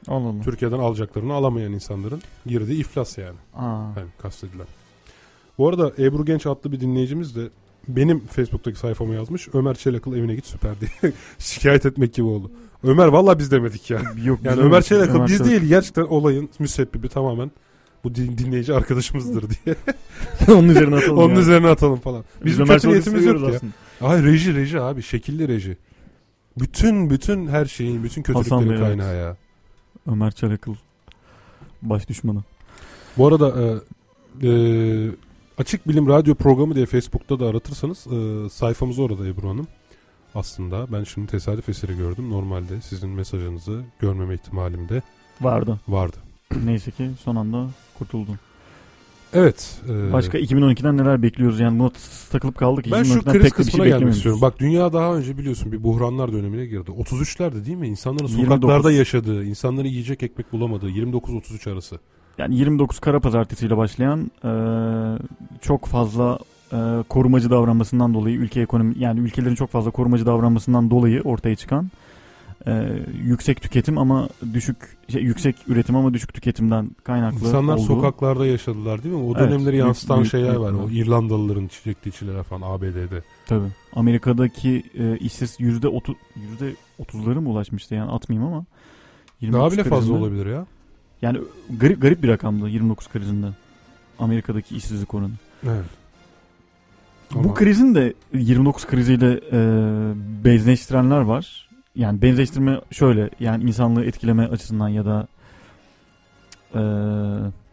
Allah 0.07 0.27
Allah. 0.29 0.41
Türkiye'den 0.41 0.79
alacaklarını 0.79 1.33
alamayan 1.33 1.71
insanların 1.73 2.21
girdiği 2.45 2.79
iflas 2.79 3.17
yani. 3.17 3.37
Aa, 3.55 3.81
Yani 3.97 4.09
kastedilen. 4.21 4.67
Bu 5.57 5.69
arada 5.69 5.91
Ebru 5.99 6.25
Genç 6.25 6.45
adlı 6.45 6.71
bir 6.71 6.79
dinleyicimiz 6.79 7.35
de 7.35 7.49
benim 7.87 8.19
Facebook'taki 8.27 8.79
sayfama 8.79 9.13
yazmış. 9.13 9.47
Ömer 9.53 9.75
Çelakıl 9.75 10.15
evine 10.15 10.35
git 10.35 10.45
süper 10.45 10.71
diye 10.79 11.13
şikayet 11.39 11.85
etmek 11.85 12.13
gibi 12.13 12.25
oldu. 12.27 12.51
Ömer 12.83 13.07
valla 13.07 13.39
biz 13.39 13.51
demedik 13.51 13.89
ya. 13.89 14.01
yok 14.23 14.39
Yani 14.43 14.61
Ömer 14.61 14.81
Çelakıl 14.81 15.27
biz 15.27 15.37
Çelak- 15.37 15.49
değil 15.49 15.61
gerçekten 15.61 16.03
olayın 16.03 16.49
müsebbibi 16.59 17.09
tamamen 17.09 17.51
bu 18.03 18.15
din- 18.15 18.37
dinleyici 18.37 18.73
arkadaşımızdır 18.73 19.45
diye. 19.49 19.75
Onun 20.57 20.69
üzerine 20.69 20.95
atalım. 20.95 21.17
Onun 21.17 21.29
yani. 21.29 21.39
üzerine 21.39 21.67
atalım 21.67 21.99
falan. 21.99 22.23
Bizim 22.45 22.65
Ömer 22.65 22.75
kötü 22.75 22.87
niyetimiz 22.89 23.25
yok 23.25 23.37
seviyoruz 23.37 23.53
ya. 23.53 23.55
aslında. 23.57 23.73
Ay 24.01 24.23
reji 24.23 24.55
reji 24.55 24.79
abi 24.81 25.01
şekilli 25.03 25.47
reji. 25.47 25.77
Bütün 26.59 27.09
bütün 27.09 27.47
her 27.47 27.65
şeyin 27.65 28.03
bütün 28.03 28.21
kötülüklerin 28.23 28.61
Bey, 28.69 28.69
evet. 28.69 28.79
kaynağı 28.79 29.15
ya. 29.15 29.37
Ömer 30.11 30.31
Çelakıl 30.31 30.75
baş 31.81 32.09
düşmanı. 32.09 32.43
Bu 33.17 33.27
arada 33.27 33.53
e, 33.61 34.47
e, 34.47 34.51
Açık 35.57 35.87
Bilim 35.87 36.07
Radyo 36.07 36.35
programı 36.35 36.75
diye 36.75 36.85
Facebook'ta 36.85 37.39
da 37.39 37.47
aratırsanız 37.47 38.07
e, 38.07 38.49
sayfamız 38.49 38.99
orada 38.99 39.27
Ebru 39.27 39.49
Hanım. 39.49 39.67
Aslında 40.35 40.87
ben 40.91 41.03
şimdi 41.03 41.27
tesadüf 41.27 41.69
eseri 41.69 41.97
gördüm. 41.97 42.29
Normalde 42.29 42.81
sizin 42.81 43.09
mesajınızı 43.09 43.81
görmeme 43.99 44.33
ihtimalim 44.33 44.89
de 44.89 45.01
Vardı. 45.41 45.79
vardı. 45.87 46.17
Neyse 46.65 46.91
ki 46.91 47.09
son 47.23 47.35
anda 47.35 47.67
kurtuldum. 47.97 48.39
Evet. 49.33 49.81
e, 49.89 50.13
Başka 50.13 50.39
2012'den 50.39 50.97
neler 50.97 51.21
bekliyoruz 51.21 51.59
yani 51.59 51.79
buna 51.79 51.91
takılıp 52.31 52.57
kaldık. 52.57 52.85
ben 52.91 53.03
şu 53.03 53.13
2012'den 53.13 53.33
kriz 53.41 53.53
kısmına 53.53 53.83
şey 53.83 53.93
gelmek 53.93 54.13
istiyorum. 54.13 54.41
Bak 54.41 54.59
dünya 54.59 54.93
daha 54.93 55.15
önce 55.15 55.37
biliyorsun 55.37 55.71
bir 55.71 55.83
buhranlar 55.83 56.33
dönemine 56.33 56.65
girdi. 56.65 56.91
33'lerde 56.91 57.65
değil 57.65 57.77
mi? 57.77 57.87
İnsanların 57.87 58.27
29. 58.27 58.45
sokaklarda 58.47 58.91
yaşadığı, 58.91 59.45
insanların 59.45 59.87
yiyecek 59.87 60.23
ekmek 60.23 60.53
bulamadığı 60.53 60.89
29-33 60.89 61.71
arası. 61.71 61.99
Yani 62.37 62.55
29 62.55 62.99
Kara 62.99 63.19
Pazartesi'yle 63.19 63.77
başlayan 63.77 64.31
e, 64.43 64.51
çok 65.61 65.85
fazla 65.85 66.39
e, 66.73 67.03
korumacı 67.09 67.49
davranmasından 67.49 68.13
dolayı 68.13 68.35
ülke 68.37 68.61
ekonomi 68.61 68.95
yani 68.99 69.19
ülkelerin 69.19 69.55
çok 69.55 69.69
fazla 69.69 69.91
korumacı 69.91 70.25
davranmasından 70.25 70.89
dolayı 70.91 71.21
ortaya 71.21 71.55
çıkan 71.55 71.89
e, 72.67 72.89
yüksek 73.23 73.61
tüketim 73.61 73.97
ama 73.97 74.29
düşük 74.53 74.77
şey, 75.11 75.21
yüksek 75.21 75.55
üretim 75.67 75.95
ama 75.95 76.13
düşük 76.13 76.33
tüketimden 76.33 76.89
kaynaklı 77.03 77.37
İnsanlar 77.47 77.73
olduğu. 77.73 77.81
sokaklarda 77.83 78.45
yaşadılar 78.45 79.03
değil 79.03 79.15
mi? 79.15 79.21
O 79.21 79.33
Evet, 79.37 79.39
dönemleri 79.51 79.77
yansıtan 79.77 80.17
büyük- 80.19 80.31
şeyler 80.31 80.49
büyük 80.49 80.61
var. 80.61 80.71
O 80.73 80.89
İrlandalıların 80.89 81.67
çiçekli 81.67 82.09
içiler 82.09 82.43
falan 82.43 82.61
ABD'de. 82.75 83.23
Tabii. 83.47 83.67
Amerika'daki 83.95 84.83
e, 84.97 85.17
işsiz 85.17 85.55
yüzde 85.59 85.87
otuz 85.87 86.15
yüzde 86.35 86.75
otuzları 86.99 87.41
mı 87.41 87.49
ulaşmıştı 87.49 87.95
yani 87.95 88.11
atmayayım 88.11 88.53
ama. 88.53 88.65
29 89.41 89.77
Daha 89.77 89.83
bile 89.83 89.89
fazla 89.89 90.13
olabilir 90.13 90.45
ya. 90.45 90.65
Yani 91.25 91.37
garip 91.79 92.01
garip 92.01 92.23
bir 92.23 92.27
rakamdı 92.27 92.69
29 92.69 93.07
krizinde. 93.07 93.47
Amerika'daki 94.19 94.75
işsizlik 94.75 95.13
oranı. 95.13 95.31
Evet. 95.63 95.85
Bu 97.33 97.39
Ama- 97.39 97.53
krizin 97.53 97.95
de 97.95 98.13
29 98.33 98.87
kriziyle 98.87 99.39
e, 99.51 99.59
benzeştirenler 100.45 101.21
var. 101.21 101.69
Yani 101.95 102.21
benzeştirme 102.21 102.81
şöyle 102.91 103.29
yani 103.39 103.63
insanlığı 103.63 104.05
etkileme 104.05 104.47
açısından 104.47 104.89
ya 104.89 105.05
da 105.05 105.27
e, 106.75 106.81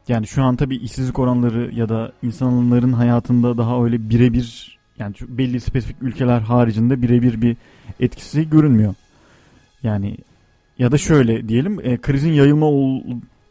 yani 0.09 0.27
şu 0.27 0.43
an 0.43 0.57
tabii 0.57 0.77
işsizlik 0.77 1.19
oranları 1.19 1.71
ya 1.75 1.89
da 1.89 2.13
insanların 2.23 2.93
hayatında 2.93 3.59
daha 3.59 3.85
öyle 3.85 4.11
birebir 4.11 4.79
yani 4.99 5.15
belli 5.29 5.61
spesifik 5.61 5.97
ülkeler 6.03 6.41
haricinde 6.41 7.03
birebir 7.03 7.43
bir 7.43 7.57
etkisi 8.01 8.51
görünmüyor. 8.51 8.95
Yani 9.83 10.17
ya 10.79 10.93
da 10.93 10.99
şöyle 10.99 11.49
diyelim 11.49 11.81
e, 11.83 11.97
krizin 11.97 12.33
yayılma 12.33 12.67
ol- 12.67 13.03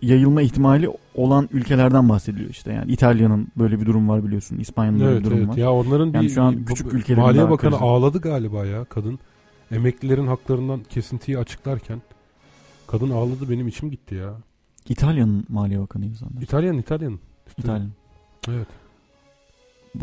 yayılma 0.02 0.42
ihtimali 0.42 0.90
olan 1.16 1.50
ülkelerden 1.52 2.10
bahsediliyor 2.10 2.50
işte. 2.50 2.74
Yani 2.74 2.92
İtalya'nın 2.92 3.48
böyle 3.58 3.82
bir 3.82 3.86
durum 3.86 4.10
var 4.10 4.24
biliyorsun. 4.26 4.58
İspanya'nın 4.58 5.00
böyle 5.00 5.12
Evet 5.12 5.20
bir 5.20 5.26
durum 5.26 5.38
evet. 5.38 5.50
var. 5.50 5.56
Ya 5.58 5.72
onların 5.72 6.06
Yani 6.14 6.24
bir, 6.26 6.30
şu 6.30 6.42
an 6.44 6.66
küçük 6.66 6.94
ülkelerin 6.94 7.24
Maliye 7.24 7.50
Bakanı 7.50 7.72
krizi. 7.72 7.84
ağladı 7.84 8.22
galiba 8.22 8.66
ya 8.66 8.86
kadın. 8.86 9.20
Emeklilerin 9.72 10.28
haklarından 10.28 10.84
kesintiyi 10.84 11.38
açıklarken 11.38 12.02
kadın 12.88 13.10
ağladı 13.10 13.50
benim 13.50 13.68
içim 13.68 13.92
gitti 13.92 14.16
ya. 14.16 14.34
İtalya'nın 14.90 15.46
Maliye 15.50 15.80
Bakanıydı 15.82 16.16
sanırım. 16.16 16.42
İtalyan 16.42 16.78
İtalyan. 16.78 17.20
İşte- 17.48 17.62
İtalya. 17.62 17.86
Evet. 18.50 18.68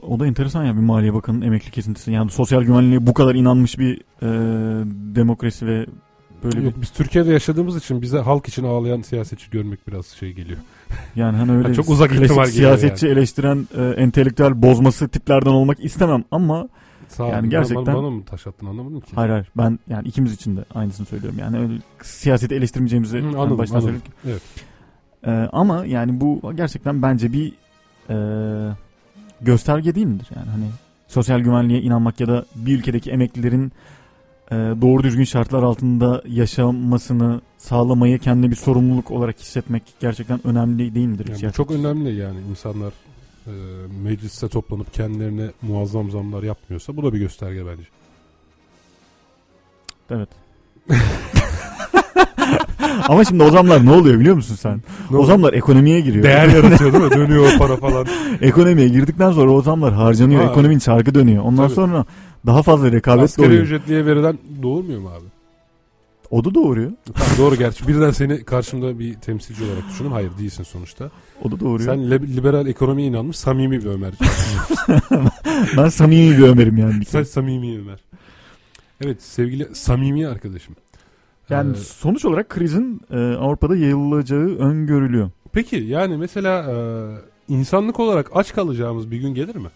O 0.03 0.21
da 0.21 0.27
enteresan 0.27 0.65
ya 0.65 0.75
bir 0.75 0.81
Maliye 0.81 1.15
Bakanı'nın 1.15 1.43
emekli 1.47 1.71
kesintisi. 1.71 2.13
Yani 2.13 2.31
sosyal 2.31 2.63
güvenliğe 2.63 3.07
bu 3.07 3.15
kadar 3.15 3.35
inanmış 3.35 3.79
bir 3.79 4.01
e, 4.23 4.27
demokrasi 5.15 5.67
ve 5.67 5.87
böyle 6.45 6.65
Yok, 6.65 6.75
biz 6.81 6.91
Türkiye'de 6.91 7.33
yaşadığımız 7.33 7.77
için 7.77 8.03
bize 8.03 8.19
halk 8.19 8.49
için 8.49 8.65
ağlayan 8.65 9.03
siyasetçi 9.03 9.51
görmek 9.51 9.89
biraz 9.89 10.07
şey 10.07 10.33
geliyor. 10.33 10.59
bir 10.91 11.21
yani 11.21 11.37
hani 11.37 11.53
öyle 11.53 11.69
Ha, 11.69 11.75
çok 11.75 11.89
uzak 11.89 12.13
ihtimal 12.13 12.45
siyasetçi 12.47 13.09
eleştiren 13.09 13.69
e, 13.77 13.83
entelektüel 14.03 14.63
bozması 14.63 15.09
tiplerden 15.09 15.51
olmak 15.51 15.85
istemem 15.85 16.25
ama 16.31 16.69
Sağ. 17.09 17.27
Yani 17.27 17.43
Ben- 17.43 17.51
gerçekten- 17.51 17.87
Bana, 17.87 17.97
bana 17.97 18.11
mı 18.11 18.25
taş 18.25 18.47
attın 18.47 18.67
anlamadım 18.67 19.01
ki. 19.01 19.13
Hayır 19.15 19.31
hayır 19.31 19.47
ben 19.57 19.79
yani 19.89 20.09
ikimiz 20.09 20.33
için 20.35 20.57
de 20.57 20.65
aynısını 20.75 21.07
söylüyorum. 21.07 21.39
Yani 21.39 21.59
öyle 21.59 21.73
siyaseti 22.03 22.55
eleştirmeyeceğimizi 22.55 23.19
Hı, 23.19 23.27
anladım, 23.29 23.59
baştan 23.59 23.77
anladım. 23.77 23.89
söyledik. 23.95 24.13
Evet. 24.27 24.43
Ee, 25.27 25.49
ama 25.53 25.85
yani 25.87 26.21
bu 26.21 26.53
gerçekten 26.57 27.03
bence 27.03 27.33
bir 27.33 27.53
e, 28.11 28.17
gösterge 29.41 29.95
değil 29.95 30.07
midir? 30.07 30.29
Yani 30.37 30.49
hani 30.51 30.65
sosyal 31.09 31.41
güvenliğe 31.41 31.81
inanmak 31.81 32.21
ya 32.21 32.27
da 32.29 32.45
bir 32.55 32.79
ülkedeki 32.79 33.11
emeklilerin 33.11 33.73
e, 34.51 34.55
doğru 34.55 35.03
düzgün 35.03 35.25
şartlar 35.25 35.63
altında 35.63 36.23
yaşamasını 36.29 37.41
sağlamayı 37.59 38.19
kendine 38.19 38.51
bir 38.51 38.57
sorumluluk 38.57 39.11
olarak 39.11 39.39
hissetmek 39.41 39.83
gerçekten 40.01 40.47
önemli 40.47 40.95
değil 40.95 41.07
midir? 41.07 41.43
Yani 41.43 41.53
çok 41.53 41.71
önemli 41.71 42.15
yani 42.15 42.39
insanlar 42.51 42.93
e, 43.47 43.53
mecliste 44.03 44.49
toplanıp 44.49 44.95
kendilerine 44.95 45.51
muazzam 45.63 46.11
zamlar 46.11 46.43
yapmıyorsa 46.43 46.97
bu 46.97 47.03
da 47.03 47.13
bir 47.13 47.19
gösterge 47.19 47.67
bence. 47.67 47.89
Evet. 50.11 50.29
Ama 53.09 53.25
şimdi 53.25 53.43
o 53.43 53.51
zamlar 53.51 53.87
ne 53.87 53.91
oluyor 53.91 54.21
biliyor 54.21 54.35
musun 54.37 54.55
sen? 54.55 54.81
Ne 55.11 55.17
o 55.17 55.25
zamlar 55.25 55.53
ekonomiye 55.53 56.01
giriyor. 56.01 56.25
Değer 56.25 56.49
yaratıyor 56.55 56.93
değil 56.93 57.05
mi? 57.05 57.11
Dönüyor 57.11 57.53
o 57.55 57.59
para 57.59 57.77
falan. 57.77 58.07
ekonomiye 58.41 58.89
girdikten 58.89 59.33
sonra 59.33 59.51
o 59.51 59.63
zamlar 59.63 59.93
harcanıyor. 59.93 60.45
Ha. 60.45 60.51
Ekonominin 60.51 60.79
çarkı 60.79 61.15
dönüyor. 61.15 61.45
Ondan 61.45 61.65
Tabii. 61.65 61.75
sonra 61.75 62.05
daha 62.47 62.63
fazla 62.63 62.93
rekabet 62.93 63.25
Asgari 63.25 63.49
doğuyor. 63.49 63.63
ücretliye 63.63 64.07
verilen 64.07 64.39
doğurmuyor 64.63 65.01
mu 65.01 65.09
abi? 65.09 65.25
O 66.31 66.45
da 66.45 66.55
doğuruyor. 66.55 66.93
Tamam, 67.15 67.31
doğru 67.39 67.57
gerçi. 67.57 67.89
Birden 67.89 68.11
seni 68.11 68.45
karşımda 68.45 68.99
bir 68.99 69.15
temsilci 69.15 69.65
olarak 69.65 69.89
düşündüm. 69.91 70.13
Hayır 70.13 70.31
değilsin 70.39 70.63
sonuçta. 70.63 71.11
O 71.45 71.51
da 71.53 71.61
doğuruyor. 71.61 71.95
Sen 71.95 72.11
liberal 72.11 72.67
ekonomiye 72.67 73.09
inanmış 73.09 73.37
samimi 73.37 73.81
bir 73.81 73.87
Ömerci. 73.87 74.19
Ben 75.77 75.89
samimi 75.89 76.39
bir 76.39 76.43
Ömer'im 76.43 76.77
yani. 76.77 77.01
bir 77.01 77.05
Sen 77.05 77.23
samimi 77.23 77.79
Ömer. 77.79 77.99
Evet 79.05 79.23
sevgili 79.23 79.75
samimi 79.75 80.29
arkadaşım. 80.29 80.77
Yani 81.51 81.73
Ee, 81.73 81.75
sonuç 81.81 82.25
olarak 82.25 82.49
krizin 82.49 83.01
e, 83.11 83.17
Avrupa'da 83.17 83.77
yayılacağı 83.77 84.41
öngörülüyor. 84.59 85.31
peki 85.53 85.77
yani 85.77 86.17
mesela 86.17 86.63
e, 86.73 86.75
insanlık 87.55 88.01
olarak 88.01 88.31
aç 88.35 88.55
kalacağımız 88.55 89.11
bir 89.11 89.17
gün 89.19 89.35
gelir 89.35 89.57
mi? 89.57 89.69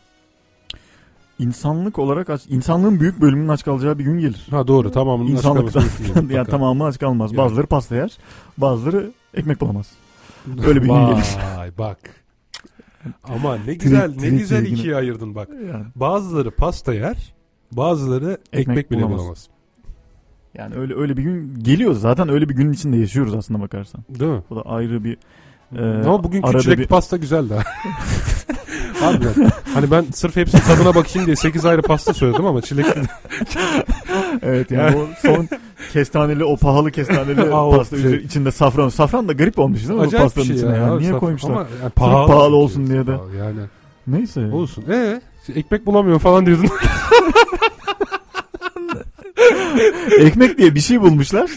İnsanlık 1.39 1.99
olarak 1.99 2.31
aç, 2.31 2.43
insanlığın 2.49 3.01
büyük 3.01 3.21
bölümünün 3.21 3.49
aç 3.49 3.65
kalacağı 3.65 3.99
bir 3.99 4.05
gün 4.05 4.19
gelir. 4.19 4.47
Ha 4.51 4.67
doğru 4.67 4.91
tamamının 4.91 5.29
aç 5.29 5.33
İnsanlıkta 5.37 5.73
kalması 5.81 6.03
mümkün 6.03 6.21
değil, 6.29 6.31
yani 6.37 6.49
tamamı 6.49 6.85
aç 6.85 6.99
kalmaz. 6.99 7.33
Yani. 7.33 7.39
Bazıları 7.39 7.67
pasta 7.67 7.95
yer, 7.97 8.19
bazıları 8.59 9.11
ekmek 9.35 9.61
bulamaz. 9.61 9.91
Böyle 10.47 10.83
bir 10.83 10.87
gün 10.89 11.07
gelir. 11.07 11.37
Vay 11.59 11.71
bak. 11.79 11.99
Ama 13.25 13.57
ne 13.67 13.75
güzel 13.75 14.15
ne 14.21 14.29
güzel 14.31 14.67
ikiye 14.67 14.97
ayırdın 14.97 15.35
bak. 15.35 15.49
Yani, 15.73 15.85
Bazıları 15.97 16.51
pasta 16.51 16.95
yer, 16.95 17.35
bazıları 17.73 18.39
ekmek, 18.53 18.91
bile 18.91 18.99
bulamaz. 19.01 19.21
bulamaz. 19.21 19.49
yani 20.55 20.75
öyle 20.75 20.95
öyle 20.95 21.17
bir 21.17 21.23
gün 21.23 21.59
geliyor. 21.63 21.95
Zaten 21.95 22.29
öyle 22.29 22.49
bir 22.49 22.55
günün 22.55 22.73
içinde 22.73 22.97
yaşıyoruz 22.97 23.35
aslında 23.35 23.61
bakarsan. 23.61 24.01
Değil 24.09 24.33
mi? 24.33 24.43
Bu 24.51 24.57
da 24.57 24.63
ayrı 24.63 25.05
bir 25.05 25.17
e, 25.77 26.05
Ama 26.07 26.25
bugünkü 26.25 26.49
arada 26.49 26.61
çilekli 26.63 26.83
bir- 26.83 26.87
pasta 26.89 27.17
güzeldi 27.17 27.55
ha. 27.55 27.63
Harbiden. 29.03 29.51
Hani 29.75 29.91
ben 29.91 30.05
sırf 30.15 30.37
hepsinin 30.37 30.63
tadına 30.63 30.95
bakayım 30.95 31.27
diye 31.27 31.37
8 31.37 31.65
ayrı 31.65 31.83
pasta 31.83 32.15
söyledim 32.15 32.47
ama 32.47 32.63
çilekli 32.63 33.03
Evet 34.43 34.71
yani 34.71 34.97
o 34.97 35.07
son 35.29 35.49
kestaneli 35.93 36.45
o 36.45 36.57
pahalı 36.57 36.91
kestaneli 36.91 37.43
Aa, 37.55 37.67
o 37.69 37.77
pasta 37.77 37.99
şey. 37.99 38.15
içinde 38.15 38.51
safran. 38.53 38.89
Safran 38.89 39.29
da 39.29 39.33
garip 39.33 39.59
olmuş 39.59 39.79
değil 39.81 39.91
mi 39.91 39.97
bu 39.99 40.01
acayip 40.01 40.15
bir 40.19 40.23
pastanın 40.25 40.47
şey 40.47 40.57
içine 40.57 40.71
ya. 40.71 40.77
ya. 40.77 40.97
Niye 40.97 41.13
saf- 41.13 41.19
koymuşlar? 41.19 41.51
Ama 41.51 41.67
yani 41.83 41.91
pahalı, 41.91 42.27
pahalı 42.27 42.57
olsun 42.57 42.87
diye 42.87 43.07
de. 43.07 43.17
Yani 43.39 43.61
Neyse. 44.07 44.41
olsun. 44.53 44.85
Ee, 44.91 45.21
ekmek 45.55 45.87
bulamıyorum 45.87 46.21
falan 46.21 46.47
diyordun. 46.47 46.69
Ekmek 50.21 50.59
diye 50.59 50.75
bir 50.75 50.81
şey 50.81 51.01
bulmuşlar. 51.01 51.51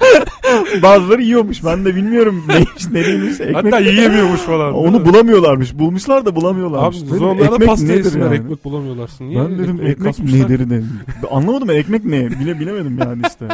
Bazıları 0.82 1.22
yiyormuş. 1.22 1.64
Ben 1.64 1.84
de 1.84 1.96
bilmiyorum 1.96 2.44
neymiş 2.48 2.88
nereymiş. 2.90 3.40
Ekmek. 3.40 3.56
Hatta 3.56 3.78
yiyemiyormuş 3.78 4.40
falan. 4.40 4.74
onu 4.74 5.06
bulamıyorlarmış. 5.06 5.78
Bulmuşlar 5.78 6.26
da 6.26 6.36
bulamıyorlarmış. 6.36 6.96
Abi 7.20 7.42
ekmek 7.42 7.68
pasta 7.68 7.92
yesinler 7.92 8.24
yani? 8.24 8.34
ekmek 8.34 8.64
bulamıyorlarsın. 8.64 9.28
Niye 9.28 9.44
Ben 9.44 9.58
dedim 9.58 9.80
ekmek 9.80 10.02
kasmışlar? 10.02 10.38
nedir 10.38 10.58
dedim. 10.58 11.00
Anlamadım 11.30 11.68
ben 11.68 11.76
ekmek 11.76 12.04
ne? 12.04 12.30
Bile 12.30 12.60
bilemedim 12.60 12.98
yani 12.98 13.22
işte. 13.28 13.48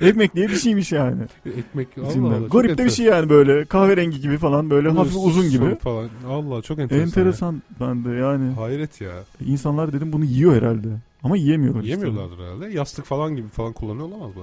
ekmek 0.00 0.34
diye 0.34 0.48
bir 0.48 0.56
şeymiş 0.56 0.92
yani. 0.92 1.22
Ekmek 1.58 1.88
Allah. 1.98 2.36
Allah. 2.36 2.46
Garip 2.46 2.52
de 2.52 2.64
bir 2.64 2.70
enteresan. 2.70 2.96
şey 2.96 3.06
yani 3.06 3.28
böyle 3.28 3.64
kahverengi 3.64 4.20
gibi 4.20 4.38
falan 4.38 4.70
böyle 4.70 4.90
hafif 4.90 5.16
uzun 5.16 5.50
gibi. 5.50 5.74
Falan. 5.74 6.08
Allah 6.28 6.62
çok 6.62 6.78
enteresan. 6.78 7.06
Enteresan 7.06 7.62
ben 7.80 8.04
de 8.04 8.08
yani. 8.08 8.50
ya. 8.50 8.56
Hayret 8.56 9.00
ya. 9.00 9.12
İnsanlar 9.46 9.92
dedim 9.92 10.12
bunu 10.12 10.24
yiyor 10.24 10.56
herhalde. 10.56 10.88
Ama 11.22 11.36
yiyemiyorlar 11.36 11.80
işte. 11.82 11.90
Yemiyorlardır 11.90 12.38
herhalde. 12.44 12.66
Yastık 12.66 13.04
falan 13.04 13.36
gibi 13.36 13.48
falan 13.48 13.72
kullanıyor 13.72 14.06
olamaz 14.08 14.36
mı? 14.36 14.42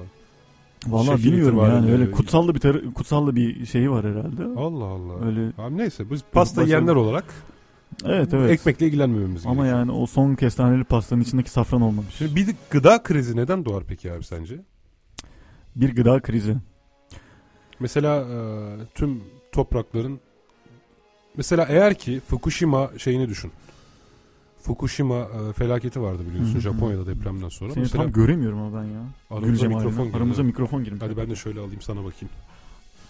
Vallahi 0.87 1.17
Şekil 1.17 1.31
bilmiyorum 1.31 1.57
yani 1.59 1.91
öyle 1.91 2.11
kutsallı 2.11 2.55
bir 2.55 2.59
tar- 2.59 2.93
kutsallı 2.93 3.35
bir 3.35 3.65
şeyi 3.65 3.91
var 3.91 4.05
herhalde. 4.05 4.43
Allah 4.59 4.83
Allah. 4.85 5.25
Öyle 5.25 5.51
Abi 5.57 5.77
neyse 5.77 6.11
biz 6.11 6.21
pasta 6.31 6.61
Başka- 6.61 6.67
yiyenler 6.67 6.95
olarak 6.95 7.25
evet 8.05 8.33
evet. 8.33 8.51
ekmekle 8.51 8.85
ilgilenmememiz 8.87 9.45
Ama 9.45 9.55
gerekiyor. 9.55 9.77
yani 9.79 9.91
o 9.91 10.05
son 10.05 10.35
kestaneli 10.35 10.83
pastanın 10.83 11.21
içindeki 11.21 11.49
safran 11.49 11.81
olmamış. 11.81 12.15
Şimdi 12.15 12.35
bir 12.35 12.55
gıda 12.69 13.03
krizi 13.03 13.37
neden 13.37 13.65
doğar 13.65 13.83
peki 13.87 14.11
abi 14.11 14.23
sence? 14.23 14.59
Bir 15.75 15.95
gıda 15.95 16.19
krizi. 16.21 16.55
Mesela 17.79 18.15
e, 18.19 18.37
tüm 18.95 19.23
toprakların 19.51 20.19
mesela 21.37 21.65
eğer 21.69 21.93
ki 21.93 22.21
Fukushima 22.27 22.89
şeyini 22.97 23.29
düşün. 23.29 23.51
Fukushima 24.63 25.15
e, 25.49 25.53
felaketi 25.53 26.01
vardı 26.01 26.23
biliyorsun 26.29 26.53
Hı 26.53 26.57
hı. 26.57 26.61
Japonya'da 26.61 27.07
depremden 27.07 27.49
sonra. 27.49 27.73
Seni 27.73 27.81
Mesela 27.83 28.03
tam 28.03 28.11
göremiyorum 28.11 28.59
ama 28.59 28.79
ben 28.79 28.83
ya. 28.83 29.01
aramıza 29.31 29.67
mikrofon 29.67 30.05
girdi. 30.05 30.17
Aramıza 30.17 30.43
mikrofon 30.43 30.83
girmiş. 30.83 31.01
Hadi 31.01 31.17
ben 31.17 31.29
de 31.29 31.35
şöyle 31.35 31.59
alayım 31.59 31.81
sana 31.81 31.99
bakayım. 31.99 32.29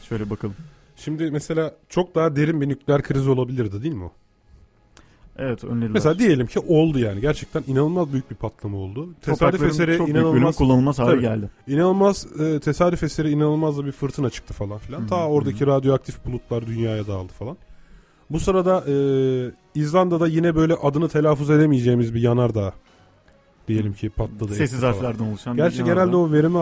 Şöyle 0.10 0.30
bakalım. 0.30 0.56
Şimdi 0.96 1.32
mesela 1.32 1.76
çok 1.90 2.16
daha 2.16 2.36
derin 2.36 2.62
bir 2.62 2.70
nükleer 2.70 3.04
kriz 3.04 3.28
olabilirdi 3.28 3.84
değil 3.84 3.94
mi 3.96 4.04
o? 4.04 4.12
Evet 5.38 5.64
önlediler. 5.64 5.92
Mesela 5.92 6.20
diyelim 6.20 6.48
ki 6.48 6.60
oldu 6.60 7.00
yani. 7.00 7.22
Gerçekten 7.22 7.64
inanılmaz 7.68 8.14
büyük 8.14 8.32
bir 8.32 8.36
patlama 8.36 8.78
oldu. 8.78 9.10
Tesadüf 9.22 9.64
eseri 9.64 9.98
çok 9.98 10.08
büyük 10.08 10.18
inanılmaz 10.20 10.56
kullanılmaz 10.56 11.00
hale 11.00 11.12
Tabii. 11.12 11.22
geldi. 11.22 11.50
inanılmaz 11.68 12.28
e, 12.42 12.60
tesadüf 12.60 13.04
eseri 13.04 13.30
inanılmaz 13.30 13.78
da 13.78 13.86
bir 13.86 13.92
fırtına 13.92 14.30
çıktı 14.30 14.54
falan 14.54 14.78
filan. 14.78 15.00
Hı 15.00 15.04
hı, 15.04 15.08
Ta 15.08 15.28
oradaki 15.28 15.68
radyoaktif 15.68 16.26
bulutlar 16.26 16.68
dünyaya 16.68 17.08
dağıldı 17.08 17.34
falan. 17.34 17.58
Bu 18.30 18.40
sırada 18.40 18.84
e, 18.88 18.96
İzlanda'da 19.76 20.28
yine 20.28 20.56
böyle 20.56 20.74
adını 20.74 21.10
telaffuz 21.10 21.50
edemeyeceğimiz 21.50 22.16
bir 22.16 22.22
yanardağ 22.22 22.74
diyelim 23.68 23.94
ki 23.94 24.10
patladı. 24.10 24.56
Sessiz 24.56 24.84
harflerden 24.84 25.26
oluşan. 25.26 25.58
Gerçi 25.58 25.80
bir 25.80 25.86
genelde 25.86 26.16
o 26.16 26.32
verimi 26.32 26.58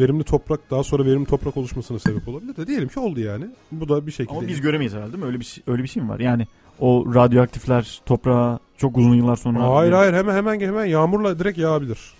verimli 0.00 0.24
toprak 0.24 0.70
daha 0.70 0.84
sonra 0.84 1.04
verimli 1.04 1.26
toprak 1.26 1.56
oluşmasına 1.56 1.98
sebep 1.98 2.28
olabilir 2.28 2.56
de 2.56 2.66
diyelim 2.66 2.88
ki 2.88 3.00
oldu 3.00 3.20
yani. 3.20 3.44
Bu 3.72 3.88
da 3.88 4.06
bir 4.06 4.12
şekilde. 4.12 4.38
Ama 4.38 4.48
biz 4.48 4.60
göremeyiz 4.60 4.94
herhalde 4.94 5.12
değil 5.12 5.24
mi? 5.24 5.26
Öyle 5.26 5.40
bir 5.40 5.44
şey, 5.44 5.64
öyle 5.66 5.82
bir 5.82 5.88
şey 5.88 6.02
mi 6.02 6.08
var? 6.08 6.20
Yani 6.20 6.46
o 6.78 7.14
radyoaktifler 7.14 8.00
toprağa 8.06 8.58
çok 8.76 8.98
uzun 8.98 9.14
yıllar 9.14 9.36
sonra... 9.36 9.74
Hayır 9.74 9.92
hayır 9.92 10.12
hemen 10.12 10.34
hemen 10.34 10.60
hemen 10.60 10.84
yağmurla 10.84 11.38
direkt 11.38 11.58
yağabilir. 11.58 12.14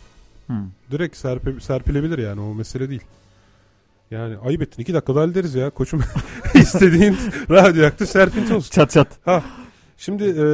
Hı. 0.47 0.55
Direkt 0.91 1.17
serpe, 1.17 1.61
serpilebilir 1.61 2.19
yani 2.19 2.41
o 2.41 2.55
mesele 2.55 2.91
değil. 2.91 3.03
Yani 4.11 4.37
ayıp 4.37 4.63
ettin. 4.63 4.83
iki 4.83 4.95
dakikada 4.95 5.21
hallederiz 5.21 5.55
ya 5.55 5.71
koçum. 5.71 6.01
İstediğin 6.67 7.17
radyoaktif 7.51 8.09
serpinti 8.09 8.55
olsun. 8.55 8.71
Çat 8.71 8.91
çat. 8.91 9.09
Şimdi 9.99 10.25
e, 10.25 10.47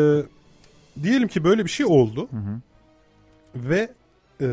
diyelim 1.03 1.29
ki 1.29 1.45
böyle 1.45 1.65
bir 1.65 1.71
şey 1.71 1.87
oldu 1.87 2.29
Hı 2.31 2.37
hı. 2.37 2.61
ve 3.55 3.93
e, 4.41 4.49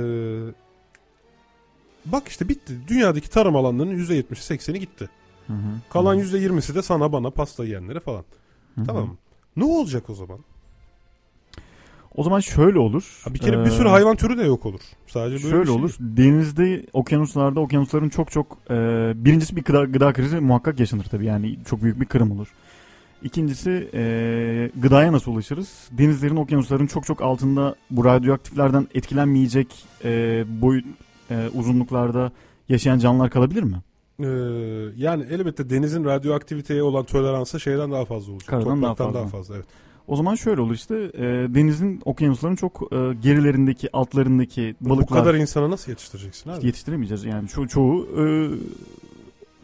bak 2.06 2.28
işte 2.28 2.50
bitti. 2.50 2.80
Dünyadaki 2.88 3.30
tarım 3.30 3.56
alanlarının 3.56 3.98
%70'i 3.98 4.58
80'i 4.58 4.80
gitti. 4.80 5.10
Hı 5.48 5.54
hı. 5.54 5.80
Kalan 5.90 6.16
hı. 6.16 6.22
%20'si 6.22 6.76
de 6.76 6.82
sana 6.82 7.12
bana 7.12 7.30
pasta 7.30 7.66
yiyenlere 7.66 8.00
falan. 8.00 8.26
Hı 8.76 8.82
hı. 8.82 8.86
Tamam 8.86 9.08
mı? 9.08 9.18
Ne 9.56 9.64
olacak 9.64 10.10
o 10.10 10.16
zaman? 10.16 10.40
O 12.16 12.24
zaman 12.24 12.40
şöyle 12.40 12.80
olur. 12.80 13.22
Ha, 13.24 13.34
bir 13.34 13.40
kere 13.40 13.60
bir 13.60 13.66
Ee, 13.66 13.72
sürü 13.72 13.88
hayvan 13.88 14.16
türü 14.16 14.38
de 14.38 14.44
yok 14.44 14.66
olur. 14.66 14.80
Sadece 15.08 15.36
böyle 15.44 15.50
Şöyle 15.50 15.62
bir 15.62 15.68
şey 15.68 15.76
olur. 15.76 15.96
Denizde, 16.00 16.86
okyanuslarda, 16.94 17.60
okyanusların 17.60 18.10
çok 18.10 18.32
çok 18.32 18.58
e, 18.70 18.76
birincisi 19.16 19.56
bir 19.56 19.64
gıda, 19.64 19.84
gıda 19.84 20.14
krizi 20.14 20.40
muhakkak 20.40 20.80
yaşanır 20.80 21.04
tabii. 21.04 21.26
Yani 21.26 21.60
çok 21.70 21.84
büyük 21.84 22.00
bir 22.02 22.06
kırım 22.06 22.32
olur. 22.32 22.48
İkincisi 23.24 23.90
e, 23.94 24.02
gıdaya 24.82 25.12
nasıl 25.14 25.32
ulaşırız? 25.32 25.88
Denizlerin, 25.92 26.36
okyanusların 26.36 26.88
çok 26.88 27.06
çok 27.06 27.22
altında 27.22 27.76
bu 27.92 28.06
radyoaktiflerden 28.06 28.88
etkilenmeyecek 28.96 29.68
e, 30.04 30.44
boyut 30.62 30.86
e, 31.32 31.50
uzunluklarda 31.54 32.32
yaşayan 32.70 33.00
canlılar 33.00 33.30
kalabilir 33.30 33.64
mi? 33.64 33.78
Ee, 34.20 34.26
yani 34.98 35.26
elbette 35.32 35.70
denizin 35.70 36.06
radyoaktiviteye 36.06 36.84
olan 36.84 37.06
toleransı 37.06 37.60
şeyden 37.60 37.92
daha 37.92 38.06
fazla 38.06 38.32
olacak. 38.32 38.50
Karadan 38.50 38.82
daha 38.82 38.92
Topraktan 38.96 39.06
fazla. 39.06 39.20
daha 39.20 39.28
fazla. 39.28 39.56
Evet. 39.56 39.66
O 40.10 40.16
zaman 40.16 40.36
şöyle 40.36 40.62
olur 40.62 40.74
işte 40.74 40.96
e, 41.14 41.24
denizin, 41.56 42.02
okyanusların 42.06 42.56
çok 42.56 42.82
e, 42.92 43.14
gerilerindeki, 43.24 43.90
altlarındaki 43.96 44.76
Bu 44.82 44.90
balıklar 44.90 45.20
kadar 45.20 45.34
insana 45.36 45.70
nasıl 45.70 45.92
yetiştireceksin 45.92 46.50
abi? 46.50 46.66
yetiştiremeyeceğiz. 46.66 47.26
Yani 47.26 47.48
ço- 47.48 47.68
çoğu 47.68 48.08
e, 48.18 48.24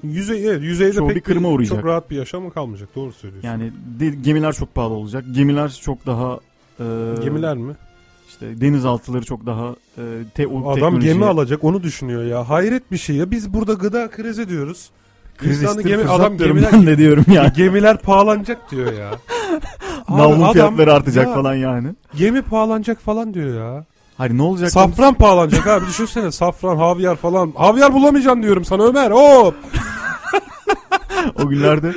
Yüzey, 0.03 0.47
evet, 0.47 0.61
yüzeyde 0.63 0.93
Çoğu 0.93 1.07
pek 1.07 1.15
bir 1.17 1.21
kırıma 1.21 1.49
uğrayacak. 1.49 1.77
çok 1.77 1.85
rahat 1.85 2.11
bir 2.11 2.15
yaşam 2.15 2.49
kalmayacak. 2.49 2.89
Doğru 2.95 3.11
söylüyorsun. 3.13 3.47
Yani 3.49 3.71
de- 3.99 4.09
gemiler 4.09 4.53
çok 4.53 4.75
pahalı 4.75 4.93
olacak. 4.93 5.25
Gemiler 5.31 5.79
çok 5.83 6.05
daha 6.05 6.39
Ee, 6.79 6.83
Gemiler 7.23 7.57
mi? 7.57 7.73
işte 8.27 8.61
denizaltıları 8.61 9.25
çok 9.25 9.45
daha 9.45 9.75
e, 9.97 10.01
te, 10.33 10.43
Adam 10.47 10.63
teknolojiye- 10.63 11.03
gemi 11.03 11.25
alacak 11.25 11.63
onu 11.63 11.83
düşünüyor 11.83 12.23
ya. 12.23 12.49
Hayret 12.49 12.91
bir 12.91 12.97
şey 12.97 13.15
ya. 13.15 13.31
Biz 13.31 13.53
burada 13.53 13.73
gıda 13.73 14.09
krizi 14.09 14.49
diyoruz. 14.49 14.89
İstir, 15.43 15.83
gemi, 15.86 16.03
adam 16.03 16.39
diyorum 16.39 16.55
gemiler, 16.57 16.73
ben 16.73 16.88
de 16.88 16.97
diyorum 16.97 17.25
yani. 17.27 17.53
gemiler 17.53 17.97
pahalanacak 17.97 18.71
diyor 18.71 18.93
ya. 18.93 19.09
Abi 20.07 20.21
Navlun 20.21 20.41
adam- 20.41 20.53
fiyatları 20.53 20.93
artacak 20.93 21.27
ya, 21.27 21.33
falan 21.33 21.53
yani. 21.53 21.88
Gemi 22.15 22.41
pahalanacak 22.41 23.01
falan 23.01 23.33
diyor 23.33 23.59
ya. 23.59 23.86
Hayır 24.17 24.38
ne 24.38 24.41
olacak? 24.41 24.71
Safran 24.71 25.13
pahalanacak 25.13 25.67
abi 25.67 25.86
düşünsene 25.88 26.31
safran, 26.31 26.77
havyar 26.77 27.15
falan. 27.15 27.53
Havyar 27.55 27.93
bulamayacaksın 27.93 28.43
diyorum 28.43 28.65
sana 28.65 28.83
Ömer. 28.83 29.11
Hop. 29.11 29.55
o 31.43 31.47
günlerde 31.47 31.88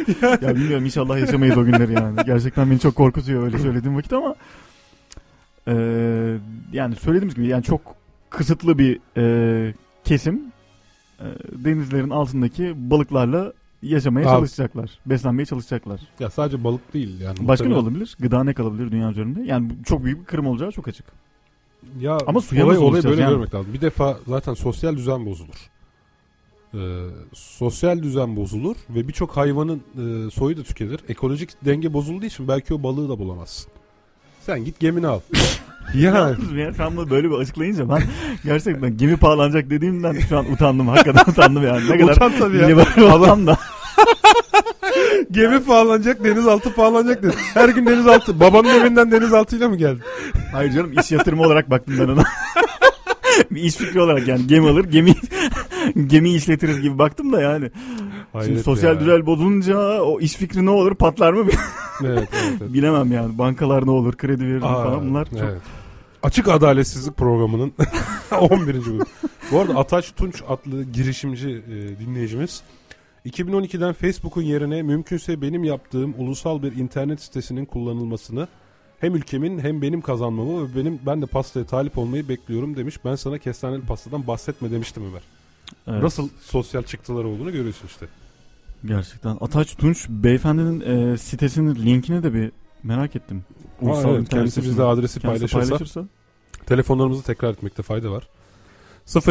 ya 0.46 0.56
bilmiyorum 0.56 0.84
inşallah 0.84 1.18
yaşamayız 1.18 1.58
o 1.58 1.64
günleri 1.64 1.92
yani. 1.92 2.16
Gerçekten 2.26 2.70
beni 2.70 2.80
çok 2.80 2.96
korkutuyor 2.96 3.42
öyle 3.42 3.58
söylediğim 3.58 3.96
vakit 3.96 4.12
ama 4.12 4.34
e, 5.68 5.74
yani 6.72 6.96
söylediğimiz 6.96 7.34
gibi 7.34 7.46
yani 7.46 7.62
çok 7.62 7.80
kısıtlı 8.30 8.78
bir 8.78 9.00
e, 9.16 9.74
kesim 10.04 10.42
denizlerin 11.64 12.10
altındaki 12.10 12.90
balıklarla 12.90 13.52
yaşamaya 13.82 14.28
Abi. 14.28 14.36
çalışacaklar. 14.36 14.98
Beslenmeye 15.06 15.46
çalışacaklar. 15.46 16.00
Ya 16.20 16.30
sadece 16.30 16.64
balık 16.64 16.94
değil 16.94 17.20
yani. 17.20 17.48
Başka 17.48 17.68
ne 17.68 17.74
olabilir? 17.74 18.16
Gıda 18.20 18.44
ne 18.44 18.54
kalabilir 18.54 18.90
dünya 18.90 19.10
üzerinde? 19.10 19.42
Yani 19.42 19.70
çok 19.86 20.04
büyük 20.04 20.20
bir 20.20 20.24
kırım 20.24 20.46
olacağı 20.46 20.72
çok 20.72 20.88
açık. 20.88 21.06
Ya 22.00 22.18
Ama 22.26 22.40
suya 22.40 22.66
olay, 22.66 22.78
olayı 22.78 23.04
böyle 23.04 23.22
yani? 23.22 23.30
görmek 23.30 23.54
lazım. 23.54 23.72
Bir 23.74 23.80
defa 23.80 24.18
zaten 24.28 24.54
sosyal 24.54 24.96
düzen 24.96 25.26
bozulur. 25.26 25.70
Ee, 26.74 26.78
sosyal 27.32 28.02
düzen 28.02 28.36
bozulur 28.36 28.76
ve 28.90 29.08
birçok 29.08 29.36
hayvanın 29.36 29.82
e, 29.96 30.30
soyu 30.30 30.56
da 30.56 30.62
tükenir. 30.62 31.00
Ekolojik 31.08 31.64
denge 31.64 31.92
bozulduğu 31.92 32.26
için 32.26 32.48
belki 32.48 32.74
o 32.74 32.82
balığı 32.82 33.08
da 33.08 33.18
bulamazsın. 33.18 33.72
Sen 34.40 34.64
git 34.64 34.80
gemini 34.80 35.06
al. 35.06 35.20
Ya 35.94 36.72
sen 36.76 36.96
bunu 36.96 37.10
böyle 37.10 37.30
bir 37.30 37.34
açıklayınca 37.34 37.88
ben 37.88 38.02
gerçekten 38.44 38.96
gemi 38.96 39.16
pahalanacak 39.16 39.70
dediğimden 39.70 40.16
şu 40.28 40.38
an 40.38 40.52
utandım. 40.52 40.88
Hakikaten 40.88 41.32
utandım 41.32 41.62
yani. 41.62 41.90
Ne 41.90 41.98
kadar 41.98 42.12
utan 42.12 42.32
tabii 42.38 42.56
ya. 42.56 43.14
olsam 43.14 43.46
da. 43.46 43.58
Gemi 45.30 45.64
pahalanacak, 45.64 46.24
denizaltı 46.24 46.74
pahalanacak 46.74 47.22
dedi. 47.22 47.34
Her 47.54 47.68
gün 47.68 47.86
denizaltı. 47.86 48.40
Babanın 48.40 48.68
evinden 48.68 49.10
denizaltıyla 49.10 49.68
mı 49.68 49.76
geldin? 49.76 50.02
Hayır 50.52 50.72
canım 50.72 50.92
iş 51.00 51.12
yatırımı 51.12 51.42
olarak 51.42 51.70
baktım 51.70 51.94
ben 52.00 52.08
ona. 52.08 52.24
bir 53.50 53.62
iş 53.62 53.74
fikri 53.74 54.00
olarak 54.00 54.28
yani 54.28 54.46
gemi 54.46 54.68
alır 54.68 54.84
gemi 54.84 55.14
gemi 56.06 56.34
işletiriz 56.34 56.80
gibi 56.80 56.98
baktım 56.98 57.32
da 57.32 57.40
yani. 57.42 57.70
Şimdi 58.32 58.48
Hayret 58.48 58.64
sosyal 58.64 58.94
ya. 58.94 59.00
düzen 59.00 59.26
bozulunca 59.26 59.78
o 60.02 60.20
iş 60.20 60.34
fikri 60.34 60.66
ne 60.66 60.70
olur 60.70 60.94
patlar 60.94 61.32
mı 61.32 61.44
Evet, 62.04 62.18
evet, 62.18 62.28
evet. 62.60 62.72
bilemem 62.72 63.12
yani. 63.12 63.38
Bankalar 63.38 63.86
ne 63.86 63.90
olur 63.90 64.16
kredi 64.16 64.44
verir 64.44 64.62
Aa, 64.62 64.84
falan 64.84 65.08
bunlar 65.10 65.24
çok 65.24 65.38
evet. 65.38 65.62
Açık 66.22 66.48
Adaletsizlik 66.48 67.16
programının 67.16 67.72
11. 68.50 68.66
bölümü. 68.66 69.04
Bu 69.52 69.60
arada 69.60 69.74
Ataç 69.78 70.12
Tunç 70.12 70.42
adlı 70.48 70.84
girişimci 70.84 71.48
e, 71.48 71.98
dinleyicimiz 71.98 72.62
2012'den 73.26 73.92
Facebook'un 73.92 74.42
yerine 74.42 74.82
mümkünse 74.82 75.42
benim 75.42 75.64
yaptığım 75.64 76.14
ulusal 76.18 76.62
bir 76.62 76.76
internet 76.76 77.20
sitesinin 77.20 77.64
kullanılmasını 77.64 78.48
hem 79.00 79.14
ülkemin 79.14 79.58
hem 79.58 79.82
benim 79.82 80.00
kazanmamı 80.00 80.62
ve 80.62 80.76
benim 80.76 81.00
ben 81.06 81.22
de 81.22 81.26
pastaya 81.26 81.66
talip 81.66 81.98
olmayı 81.98 82.28
bekliyorum 82.28 82.76
demiş. 82.76 83.04
Ben 83.04 83.14
sana 83.14 83.38
kestaneli 83.38 83.82
pastadan 83.82 84.26
bahsetme 84.26 84.70
demiştim 84.70 85.02
Ömer. 85.04 85.22
Evet. 85.86 86.02
Nasıl 86.02 86.28
sosyal 86.40 86.82
çıktılar 86.82 87.24
olduğunu 87.24 87.52
görüyorsun 87.52 87.86
işte. 87.86 88.06
Gerçekten. 88.84 89.38
Ataç 89.40 89.76
Tunç 89.76 90.06
beyefendinin 90.08 91.12
e, 91.12 91.18
sitesinin 91.18 91.74
linkini 91.74 92.22
de 92.22 92.34
bir 92.34 92.52
merak 92.82 93.16
ettim. 93.16 93.44
Aa, 93.82 93.84
Ulusal 93.84 94.10
evet, 94.10 94.20
internet 94.20 94.30
kendisi 94.30 94.62
bizde 94.62 94.82
adresi 94.82 95.20
Kendisi 95.20 95.22
paylaşırsa, 95.46 95.58
paylaşırsa. 95.60 96.04
telefonlarımızı 96.66 97.22
tekrar 97.22 97.50
etmekte 97.50 97.82
fayda 97.82 98.10
var. 98.10 98.28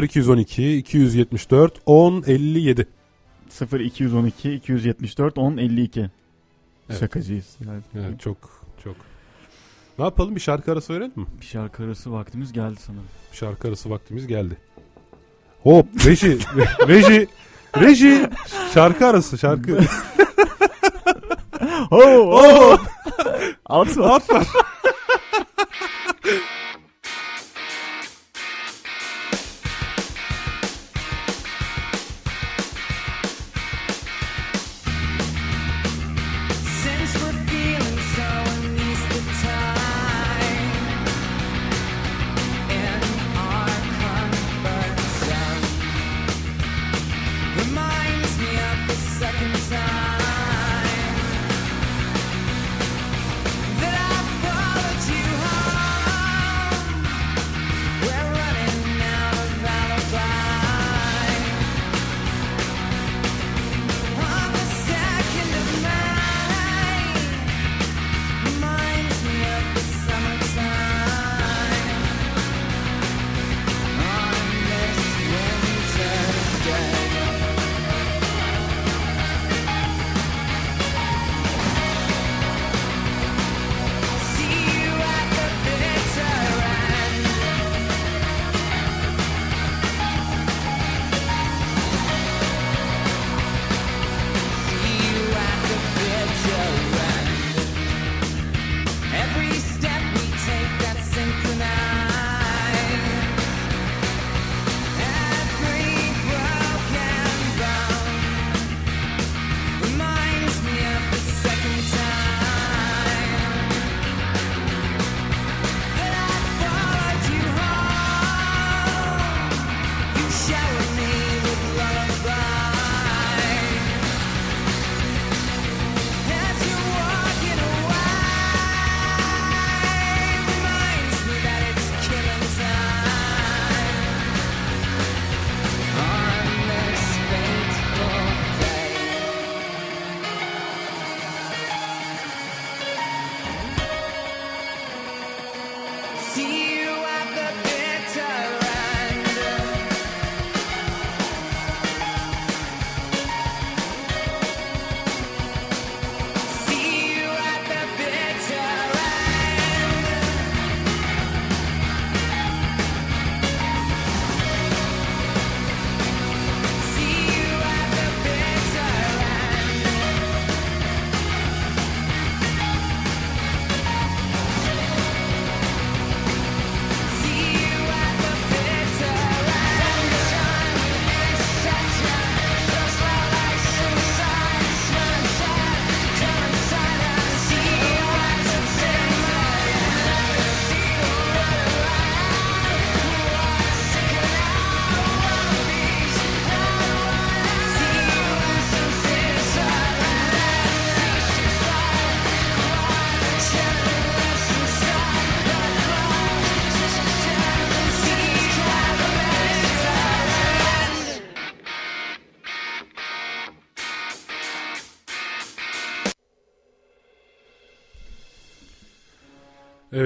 0212 0.04 0.78
274 0.78 1.74
10 1.86 2.24
57 2.28 2.88
0212 3.74 4.54
274 4.54 5.38
10 5.38 5.58
52. 5.58 6.10
Evet. 6.90 7.00
Şakacıyız. 7.00 7.56
Yani 7.68 7.82
Evet, 7.96 8.20
çok 8.20 8.38
çok. 8.84 8.96
Ne 10.00 10.06
yapalım 10.06 10.36
bir 10.36 10.42
şarkı 10.42 10.72
arası 10.72 10.94
verelim 10.94 11.12
mi? 11.16 11.26
bir 11.42 11.46
şarkı 11.46 11.84
arası 11.84 12.12
vaktimiz 12.12 12.54
geldi 12.54 12.80
sanırım. 12.80 13.04
Bir 13.32 13.38
şarkı 13.38 13.68
arası 13.68 13.90
vaktimiz 13.90 14.28
geldi. 14.28 14.58
Hop 15.64 15.86
reji 16.06 16.38
reji 16.88 17.28
reji 17.78 18.30
şarkı 18.74 19.08
arası 19.08 19.38
şarkı. 19.38 19.80
Oh, 21.92 22.28
oh. 22.32 22.78
Alt 23.66 23.98
var. 23.98 24.22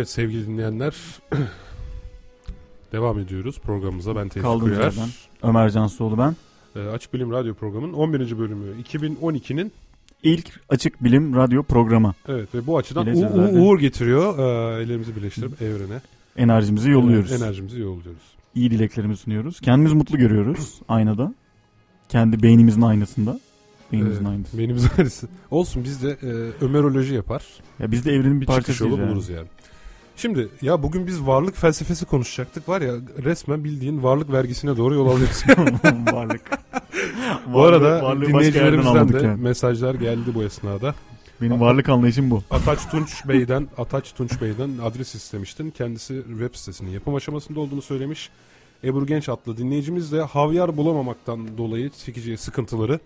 Evet 0.02 0.10
sevgili 0.10 0.48
dinleyenler 0.48 0.96
devam 2.92 3.20
ediyoruz 3.20 3.60
programımıza. 3.60 4.16
Ben 4.16 4.24
Tevfik 4.24 4.42
Kaldığımız 4.42 4.78
Uyar. 4.78 4.84
yerden. 4.84 5.08
Ömer 5.44 5.70
Cansuoğlu 5.70 6.18
ben. 6.18 6.36
Ee, 6.76 6.80
Açık 6.88 7.14
Bilim 7.14 7.32
Radyo 7.32 7.54
programının 7.54 7.94
11. 7.94 8.38
bölümü 8.40 8.66
2012'nin 8.84 9.72
İlk 10.24 10.60
Açık 10.70 11.04
Bilim 11.04 11.36
Radyo 11.36 11.64
programı. 11.64 12.14
evet 12.28 12.56
ve 12.56 12.68
bu 12.68 12.78
açıdan 12.78 13.08
u- 13.08 13.20
u- 13.20 13.62
uğur 13.62 13.80
getiriyor. 13.80 14.40
Ee, 14.40 14.84
ellerimizi 14.84 15.16
birleştirip 15.16 15.62
evrene 15.62 16.02
Enerjimizi 16.38 16.90
yolluyoruz. 16.92 17.32
e, 17.32 17.36
enerjimizi 17.36 17.80
yolluyoruz. 17.80 18.24
İyi 18.56 18.72
dileklerimizi 18.72 19.22
sunuyoruz. 19.22 19.60
Kendimizi 19.60 19.96
mutlu 19.96 20.18
görüyoruz 20.18 20.76
aynada. 20.88 21.34
Kendi 22.10 22.44
beynimizin 22.44 22.82
aynasında. 22.82 23.40
Beynimizin 23.92 24.26
Ee, 24.26 24.30
aynası. 24.30 24.58
Beynimiz 24.58 24.86
aynısı. 24.98 25.28
Olsun 25.52 25.84
biz 25.84 26.04
de 26.04 26.10
e, 26.24 26.66
ömeroloji 26.66 27.14
yapar. 27.16 27.44
Ya 27.80 27.92
biz 27.92 28.06
de 28.06 28.12
evrenin 28.14 28.42
bir 28.42 28.48
Bir 28.48 28.54
çıkış 28.54 28.82
yolu 28.82 28.98
yani. 28.98 29.08
buluruz 29.08 29.30
yani. 29.30 29.48
Şimdi 30.22 30.50
ya 30.62 30.84
bugün 30.84 31.08
biz 31.08 31.28
varlık 31.28 31.56
felsefesi 31.56 32.06
konuşacaktık 32.06 32.70
var 32.70 32.82
ya 32.82 32.94
resmen 33.24 33.64
bildiğin 33.64 34.04
varlık 34.04 34.32
vergisine 34.32 34.78
doğru 34.78 34.96
yol 34.96 35.08
alıyoruz. 35.08 35.44
varlık. 36.14 36.42
bu 37.54 37.64
arada 37.64 38.04
varlığı 38.04 38.26
dinleyicilerimizden 38.26 39.14
de 39.14 39.26
yani. 39.26 39.42
mesajlar 39.42 39.96
geldi 39.96 40.36
bu 40.36 40.44
esnada. 40.44 40.96
Benim 41.42 41.62
varlık 41.62 41.90
anlayışım 41.90 42.32
bu. 42.32 42.44
Ataç 42.52 42.90
Tunç 42.90 43.28
Bey'den 43.28 43.68
Ataç 43.78 44.14
Tunç 44.14 44.42
Bey'den 44.42 44.70
adres 44.84 45.16
istemiştin. 45.16 45.72
Kendisi 45.72 46.24
web 46.30 46.56
sitesinin 46.56 46.92
yapım 46.92 47.16
aşamasında 47.16 47.60
olduğunu 47.60 47.82
söylemiş. 47.82 48.30
Ebru 48.84 49.06
Genç 49.06 49.30
adlı 49.30 49.58
dinleyicimiz 49.58 50.12
de 50.12 50.22
havyar 50.22 50.78
bulamamaktan 50.78 51.58
dolayı 51.58 51.90
çekeceği 52.06 52.38
sıkıntıları 52.38 53.00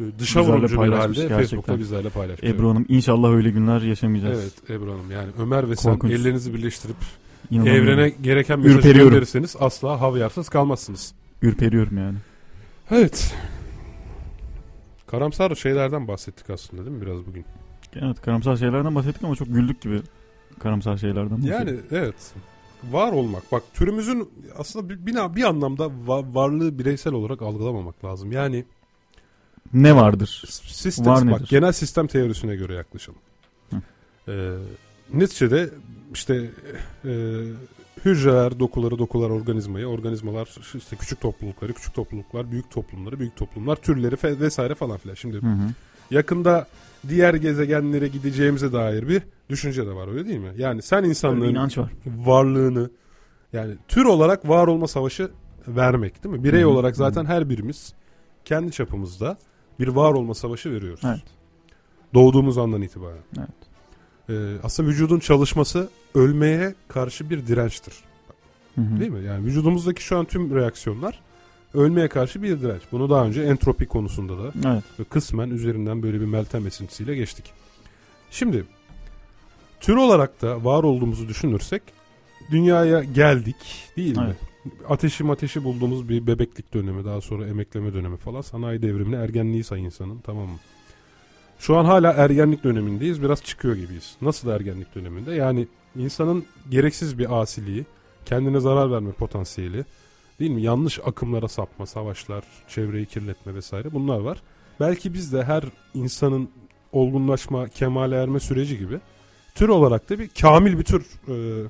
e, 0.00 0.18
dışa 0.18 0.40
Bizlerle 0.40 0.56
vurumcu 0.58 0.82
bir 0.82 0.88
halde 0.92 1.06
gerçekten. 1.14 1.38
Facebook'ta 1.38 1.78
bizlerle 1.78 2.08
paylaşmış. 2.08 2.50
Ebru 2.50 2.70
Hanım 2.70 2.86
inşallah 2.88 3.30
öyle 3.30 3.50
günler 3.50 3.80
yaşamayacağız. 3.80 4.38
Evet 4.42 4.70
Ebru 4.70 4.92
Hanım 4.92 5.10
yani 5.10 5.28
Ömer 5.38 5.70
ve 5.70 5.76
sen 5.76 5.92
Korkunç. 5.92 6.12
ellerinizi 6.12 6.54
birleştirip 6.54 6.96
İnanamıyorum. 7.50 7.88
evrene 7.88 8.08
gereken 8.22 8.60
mesajı 8.60 8.92
gönderirseniz 8.92 9.56
asla 9.60 10.00
havyarsız 10.00 10.48
kalmazsınız. 10.48 11.14
Ürperiyorum 11.42 11.98
yani. 11.98 12.16
Evet. 12.90 13.34
Karamsar 15.06 15.54
şeylerden 15.54 16.08
bahsettik 16.08 16.50
aslında 16.50 16.84
değil 16.86 16.96
mi 16.96 17.02
biraz 17.02 17.26
bugün? 17.26 17.44
Evet 17.96 18.20
karamsar 18.22 18.56
şeylerden 18.56 18.94
bahsettik 18.94 19.24
ama 19.24 19.34
çok 19.36 19.48
güldük 19.48 19.80
gibi 19.80 20.00
karamsar 20.58 20.96
şeylerden. 20.96 21.30
bahsettik. 21.30 21.50
Yani 21.52 21.76
evet. 21.90 22.32
Var 22.90 23.12
olmak. 23.12 23.52
Bak 23.52 23.62
türümüzün 23.74 24.28
aslında 24.58 24.88
bir, 24.88 25.06
bir, 25.06 25.14
bir 25.36 25.42
anlamda 25.44 25.84
va- 26.06 26.34
varlığı 26.34 26.78
bireysel 26.78 27.12
olarak 27.12 27.42
algılamamak 27.42 28.04
lazım. 28.04 28.32
Yani 28.32 28.64
ne 29.74 29.96
vardır? 29.96 30.44
sistem, 30.66 31.06
Var 31.06 31.30
bak 31.30 31.40
nedir? 31.40 31.48
genel 31.50 31.72
sistem 31.72 32.06
teorisine 32.06 32.56
göre 32.56 32.74
yaklaşalım. 32.74 33.20
Hı. 33.70 33.76
Ee, 34.28 34.56
neticede 35.12 35.70
işte 36.14 36.50
e, 37.04 37.10
hücreler, 38.04 38.58
dokuları, 38.58 38.98
dokular 38.98 39.30
organizmayı, 39.30 39.86
organizmalar 39.86 40.48
işte 40.74 40.96
küçük 40.96 41.20
toplulukları, 41.20 41.72
küçük 41.72 41.94
topluluklar, 41.94 42.50
büyük 42.50 42.70
toplumları, 42.70 43.20
büyük 43.20 43.36
toplumlar, 43.36 43.76
türleri 43.76 44.40
vesaire 44.40 44.74
falan 44.74 44.96
filan. 44.98 45.14
Şimdi 45.14 45.36
Hı 45.36 45.46
hı. 45.46 45.68
yakında 46.10 46.66
diğer 47.08 47.34
gezegenlere 47.34 48.08
gideceğimize 48.08 48.72
dair 48.72 49.08
bir 49.08 49.22
düşünce 49.48 49.86
de 49.86 49.90
var 49.92 50.08
öyle 50.08 50.26
değil 50.26 50.38
mi? 50.38 50.52
Yani 50.56 50.82
sen 50.82 51.04
insanlığın 51.04 51.48
inanç 51.50 51.78
var. 51.78 51.90
varlığını 52.06 52.90
yani 53.52 53.74
tür 53.88 54.04
olarak 54.04 54.48
var 54.48 54.66
olma 54.66 54.88
savaşı 54.88 55.30
vermek 55.68 56.24
değil 56.24 56.34
mi? 56.34 56.44
Birey 56.44 56.60
Hı 56.60 56.64
hı, 56.64 56.68
olarak 56.68 56.92
hı. 56.92 56.96
zaten 56.98 57.24
her 57.24 57.50
birimiz 57.50 57.94
kendi 58.44 58.72
çapımızda 58.72 59.38
bir 59.80 59.88
var 59.88 60.12
olma 60.12 60.34
savaşı 60.34 60.72
veriyoruz. 60.72 61.00
Evet. 61.04 61.22
Doğduğumuz 62.14 62.58
andan 62.58 62.82
itibaren. 62.82 63.22
Evet. 63.38 63.48
Ee, 64.28 64.56
aslında 64.62 64.88
vücudun 64.88 65.18
çalışması 65.18 65.88
ölmeye 66.14 66.74
karşı 66.88 67.30
bir 67.30 67.46
dirençtir. 67.46 67.94
Hı 68.74 68.80
hı. 68.80 69.00
Değil 69.00 69.10
mi? 69.10 69.24
Yani 69.24 69.46
vücudumuzdaki 69.46 70.02
şu 70.02 70.18
an 70.18 70.24
tüm 70.24 70.54
reaksiyonlar 70.56 71.20
ölmeye 71.74 72.08
karşı 72.08 72.42
bir 72.42 72.60
direnç. 72.60 72.82
Bunu 72.92 73.10
daha 73.10 73.24
önce 73.24 73.42
entropi 73.42 73.86
konusunda 73.86 74.38
da 74.38 74.52
Evet. 74.72 74.84
ve 75.00 75.04
kısmen 75.04 75.50
üzerinden 75.50 76.02
böyle 76.02 76.20
bir 76.20 76.26
meltem 76.26 76.66
esintisiyle 76.66 77.14
geçtik. 77.14 77.52
Şimdi 78.30 78.64
tür 79.80 79.96
olarak 79.96 80.42
da 80.42 80.64
var 80.64 80.82
olduğumuzu 80.82 81.28
düşünürsek 81.28 81.82
dünyaya 82.50 83.04
geldik 83.04 83.56
değil 83.96 84.16
mi? 84.18 84.36
Ateşi 84.88 85.24
mateşi 85.24 85.64
bulduğumuz 85.64 86.08
bir 86.08 86.26
bebeklik 86.26 86.74
dönemi 86.74 87.04
daha 87.04 87.20
sonra 87.20 87.46
emekleme 87.46 87.94
dönemi 87.94 88.16
falan 88.16 88.40
sanayi 88.40 88.82
devrimine 88.82 89.16
ergenliği 89.16 89.64
say 89.64 89.84
insanın 89.84 90.18
tamam 90.18 90.48
mı? 90.48 90.58
Şu 91.58 91.76
an 91.76 91.84
hala 91.84 92.12
ergenlik 92.12 92.64
dönemindeyiz 92.64 93.22
biraz 93.22 93.42
çıkıyor 93.42 93.76
gibiyiz. 93.76 94.16
Nasıl 94.22 94.48
ergenlik 94.48 94.94
döneminde? 94.94 95.34
Yani 95.34 95.66
insanın 95.96 96.44
gereksiz 96.70 97.18
bir 97.18 97.40
asiliği, 97.40 97.86
kendine 98.24 98.60
zarar 98.60 98.90
verme 98.90 99.12
potansiyeli, 99.12 99.84
değil 100.40 100.50
mi? 100.50 100.62
Yanlış 100.62 100.98
akımlara 101.04 101.48
sapma, 101.48 101.86
savaşlar, 101.86 102.44
çevreyi 102.68 103.06
kirletme 103.06 103.54
vesaire 103.54 103.92
bunlar 103.92 104.20
var. 104.20 104.42
Belki 104.80 105.14
biz 105.14 105.32
de 105.32 105.44
her 105.44 105.64
insanın 105.94 106.50
olgunlaşma, 106.92 107.68
kemale 107.68 108.16
erme 108.16 108.40
süreci 108.40 108.78
gibi 108.78 109.00
tür 109.54 109.68
olarak 109.68 110.10
da 110.10 110.18
bir 110.18 110.28
kamil 110.40 110.78
bir 110.78 110.84
tür 110.84 111.06
e, 111.28 111.66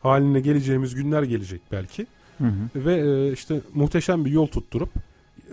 haline 0.00 0.40
geleceğimiz 0.40 0.94
günler 0.94 1.22
gelecek 1.22 1.60
belki. 1.72 2.06
Hı 2.42 2.46
hı. 2.78 2.84
Ve 2.84 2.94
e, 2.96 3.32
işte 3.32 3.60
muhteşem 3.74 4.24
bir 4.24 4.30
yol 4.30 4.46
tutturup 4.46 4.88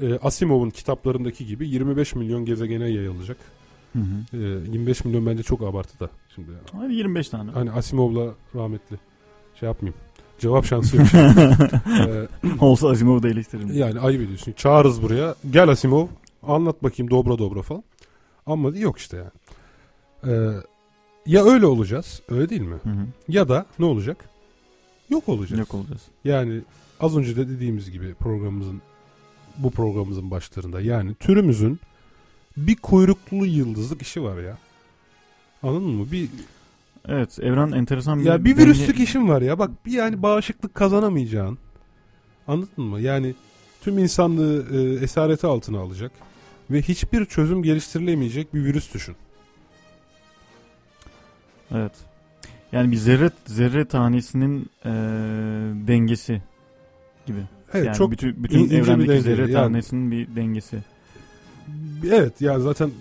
e, 0.02 0.18
Asimov'un 0.18 0.70
kitaplarındaki 0.70 1.46
gibi 1.46 1.70
25 1.70 2.16
milyon 2.16 2.46
gezegene 2.46 2.88
yayılacak. 2.90 3.38
Hı 3.94 4.00
hı. 4.00 4.38
E, 4.38 4.40
25 4.72 5.06
milyon 5.06 5.26
bence 5.26 5.44
çok 5.44 5.62
abartı 5.62 6.00
da. 6.00 6.10
Şimdi 6.36 6.50
Hadi 6.72 6.94
25 6.94 7.30
tane. 7.30 7.52
hani 7.52 7.72
Asimov'la 7.72 8.34
rahmetli 8.56 8.96
şey 9.60 9.68
yapmayayım. 9.68 10.00
Cevap 10.40 10.66
şansı 10.66 10.98
yok. 10.98 11.08
E, 12.00 12.28
Olsa 12.60 12.90
Asimov'u 12.90 13.24
da 13.24 13.30
eleştiririm. 13.30 13.74
Yani 13.74 14.00
ayıp 14.00 14.22
ediyorsun. 14.22 14.52
Çağırırız 14.54 15.02
buraya. 15.02 15.36
Gel 15.52 15.70
Asimov. 15.70 16.08
Anlat 16.44 16.84
bakayım 16.84 17.10
dobra 17.12 17.38
dobra 17.38 17.62
falan. 17.62 17.84
Ama 18.46 18.70
yok 18.78 18.98
işte 18.98 19.18
yani. 19.18 19.30
Ee, 20.34 20.54
ya 21.26 21.44
öyle 21.46 21.66
olacağız. 21.66 22.22
Öyle 22.30 22.50
değil 22.50 22.62
mi? 22.62 22.76
Hı 22.84 22.90
hı. 22.90 23.06
Ya 23.28 23.50
da 23.50 23.66
ne 23.80 23.86
olacak? 23.86 24.30
Yok 25.10 25.30
olacağız. 25.30 25.60
Yok 25.60 25.74
olacağız. 25.74 26.02
Yani 26.24 26.62
az 27.00 27.18
önce 27.18 27.36
de 27.36 27.50
dediğimiz 27.50 27.92
gibi 27.92 28.14
programımızın 28.14 28.82
bu 29.58 29.72
programımızın 29.72 30.32
başlarında 30.32 30.82
yani 30.82 31.16
türümüzün 31.16 31.80
bir 32.58 32.76
kuyruklu 32.76 33.46
yıldızlık 33.46 34.02
işi 34.02 34.24
var 34.24 34.38
ya. 34.38 34.58
Anladın 35.64 35.90
mı? 35.90 36.12
Bir 36.12 36.30
Evet 37.08 37.40
evren 37.40 37.72
enteresan 37.72 38.20
bir... 38.20 38.26
ya 38.26 38.46
bir 38.46 38.56
denge- 38.56 38.58
virüslük 38.58 39.00
işin 39.00 39.30
var 39.30 39.42
ya. 39.42 39.60
Bak 39.60 39.86
bir 39.86 39.92
yani 39.92 40.22
bağışıklık 40.22 40.76
kazanamayacağın. 40.76 41.58
Anladın 42.48 42.84
mı? 42.84 43.02
Yani 43.02 43.36
tüm 43.82 43.98
insanlığı 43.98 44.66
e, 44.78 45.04
esareti 45.04 45.48
altına 45.48 45.80
alacak 45.80 46.12
ve 46.72 46.82
hiçbir 46.82 47.26
çözüm 47.26 47.64
geliştirilemeyecek 47.64 48.54
bir 48.54 48.66
virüs 48.66 48.94
düşün. 48.94 49.16
Evet. 51.72 51.94
Yani 52.72 52.92
bir 52.92 52.98
zerre 52.98 53.32
zerre 53.46 53.86
tanesinin 53.86 54.60
eee, 54.86 54.92
dengesi 55.88 56.42
gibi. 57.26 57.40
Evet 57.74 57.86
yani 57.86 57.98
çok 57.98 58.12
bütün 58.12 58.44
bütün 58.44 58.60
in- 58.60 58.70
bir 58.70 58.78
evrendeki 58.78 59.10
denge. 59.10 59.22
zerre 59.22 59.42
Yani- 59.42 59.54
tanesinin 59.54 60.12
bir 60.12 60.36
dengesi. 60.36 60.84
evet 62.12 62.42
yani 62.42 62.64
zaten 62.64 62.92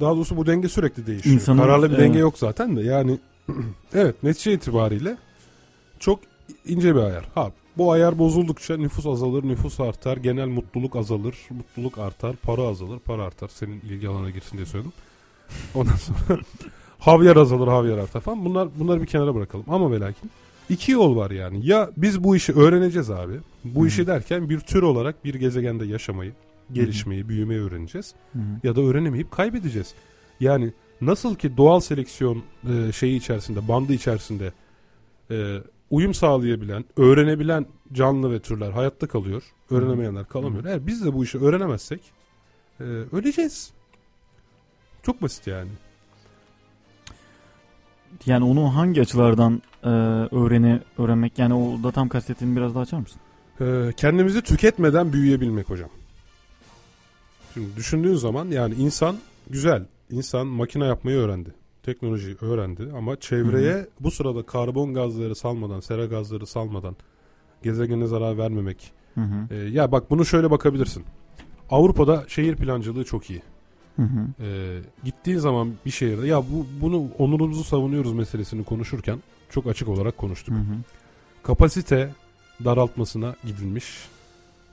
daha 0.00 0.16
doğrusu 0.16 0.36
bu 0.36 0.46
denge 0.46 0.68
sürekli 0.68 1.06
değişiyor. 1.06 1.34
İnsanın- 1.36 1.58
Kararlı 1.62 1.86
bir 1.90 1.94
evet. 1.94 2.04
denge 2.04 2.18
yok 2.18 2.38
zaten 2.38 2.76
de 2.76 2.80
yani 2.82 3.18
evet 3.94 4.22
netice 4.22 4.52
itibariyle 4.52 5.16
çok 5.98 6.20
ince 6.66 6.94
bir 6.94 7.00
ayar. 7.00 7.24
Ha 7.34 7.52
bu 7.76 7.92
ayar 7.92 8.18
bozuldukça 8.18 8.76
nüfus 8.76 9.06
azalır, 9.06 9.44
nüfus 9.44 9.80
artar, 9.80 10.16
genel 10.16 10.46
mutluluk 10.48 10.96
azalır, 10.96 11.36
mutluluk 11.50 11.98
artar, 11.98 12.36
para 12.36 12.62
azalır, 12.62 12.98
para 12.98 13.22
artar. 13.24 13.48
Senin 13.48 13.80
ilgi 13.80 14.08
alanına 14.08 14.30
girsin 14.30 14.56
diye 14.56 14.66
söyledim. 14.66 14.92
Ondan 15.74 15.96
sonra 15.96 16.40
havyar 17.04 17.36
azalır, 17.36 17.68
havyar 17.68 17.98
artar 17.98 18.20
falan. 18.20 18.44
Bunlar 18.44 18.68
bunları 18.78 19.00
bir 19.02 19.06
kenara 19.06 19.34
bırakalım. 19.34 19.64
Ama 19.68 19.92
ve 19.92 20.00
lakin 20.00 20.30
iki 20.68 20.92
yol 20.92 21.16
var 21.16 21.30
yani. 21.30 21.66
Ya 21.66 21.90
biz 21.96 22.24
bu 22.24 22.36
işi 22.36 22.52
öğreneceğiz 22.52 23.10
abi. 23.10 23.40
Bu 23.64 23.80
Hı 23.80 23.84
hı. 23.84 23.88
işi 23.88 24.06
derken 24.06 24.48
bir 24.48 24.60
tür 24.60 24.82
olarak 24.82 25.24
bir 25.24 25.34
gezegende 25.34 25.86
yaşamayı, 25.86 26.32
gelişmeyi, 26.72 27.28
büyümeyi 27.28 27.60
öğreneceğiz 27.60 28.14
Hı 28.32 28.38
hı. 28.38 28.42
ya 28.62 28.76
da 28.76 28.80
öğrenemeyip 28.80 29.30
kaybedeceğiz. 29.30 29.94
Yani 30.40 30.72
nasıl 31.00 31.34
ki 31.34 31.56
doğal 31.56 31.80
seleksiyon 31.80 32.42
e, 32.68 32.92
şeyi 32.92 33.16
içerisinde, 33.16 33.68
bandı 33.68 33.92
içerisinde 33.92 34.52
e, 35.30 35.58
uyum 35.90 36.14
sağlayabilen, 36.14 36.84
öğrenebilen 36.96 37.66
canlı 37.92 38.32
ve 38.32 38.40
türler 38.40 38.70
hayatta 38.70 39.06
kalıyor. 39.06 39.42
Öğrenemeyenler 39.70 40.24
kalamıyor. 40.24 40.64
Eğer 40.64 40.86
biz 40.86 41.04
de 41.04 41.14
bu 41.14 41.24
işi 41.24 41.38
öğrenemezsek 41.38 42.00
e, 42.80 42.84
öleceğiz. 42.84 43.72
Çok 45.02 45.22
basit 45.22 45.46
yani. 45.46 45.70
Yani 48.26 48.44
onu 48.44 48.76
hangi 48.76 49.00
açılardan 49.00 49.62
eee 49.84 49.90
öğrene 50.30 50.80
öğrenmek 50.98 51.38
yani 51.38 51.54
o 51.54 51.82
da 51.82 51.90
tam 51.90 52.08
kastettiğini 52.08 52.56
biraz 52.56 52.74
daha 52.74 52.82
açar 52.82 52.98
mısın? 52.98 53.20
E, 53.60 53.92
kendimizi 53.96 54.42
tüketmeden 54.42 55.12
büyüyebilmek 55.12 55.70
hocam. 55.70 55.88
Şimdi 57.54 57.76
düşündüğün 57.76 58.14
zaman 58.14 58.46
yani 58.46 58.74
insan 58.74 59.16
güzel. 59.50 59.86
İnsan 60.10 60.46
makine 60.46 60.84
yapmayı 60.84 61.16
öğrendi. 61.16 61.54
teknolojiyi 61.82 62.36
öğrendi 62.40 62.88
ama 62.96 63.16
çevreye 63.16 63.86
bu 64.00 64.10
sırada 64.10 64.42
karbon 64.42 64.94
gazları 64.94 65.34
salmadan, 65.34 65.80
sera 65.80 66.06
gazları 66.06 66.46
salmadan 66.46 66.96
gezegene 67.62 68.06
zarar 68.06 68.38
vermemek. 68.38 68.92
Hı 69.14 69.20
hı. 69.20 69.54
Ee, 69.54 69.56
ya 69.56 69.92
bak 69.92 70.10
bunu 70.10 70.24
şöyle 70.24 70.50
bakabilirsin. 70.50 71.04
Avrupa'da 71.70 72.24
şehir 72.28 72.56
plancılığı 72.56 73.04
çok 73.04 73.30
iyi. 73.30 73.42
Hı 73.96 74.02
hı. 74.02 74.44
Ee, 74.44 74.80
gittiğin 75.04 75.38
zaman 75.38 75.72
bir 75.86 75.90
şehirde 75.90 76.26
ya 76.26 76.42
bu 76.42 76.66
bunu 76.80 77.06
onurumuzu 77.18 77.64
savunuyoruz 77.64 78.12
meselesini 78.12 78.64
konuşurken 78.64 79.18
çok 79.50 79.66
açık 79.66 79.88
olarak 79.88 80.18
konuştuk. 80.18 80.54
Hı 80.54 80.58
hı. 80.58 80.76
Kapasite 81.42 82.10
daraltmasına 82.64 83.34
gidilmiş. 83.44 84.08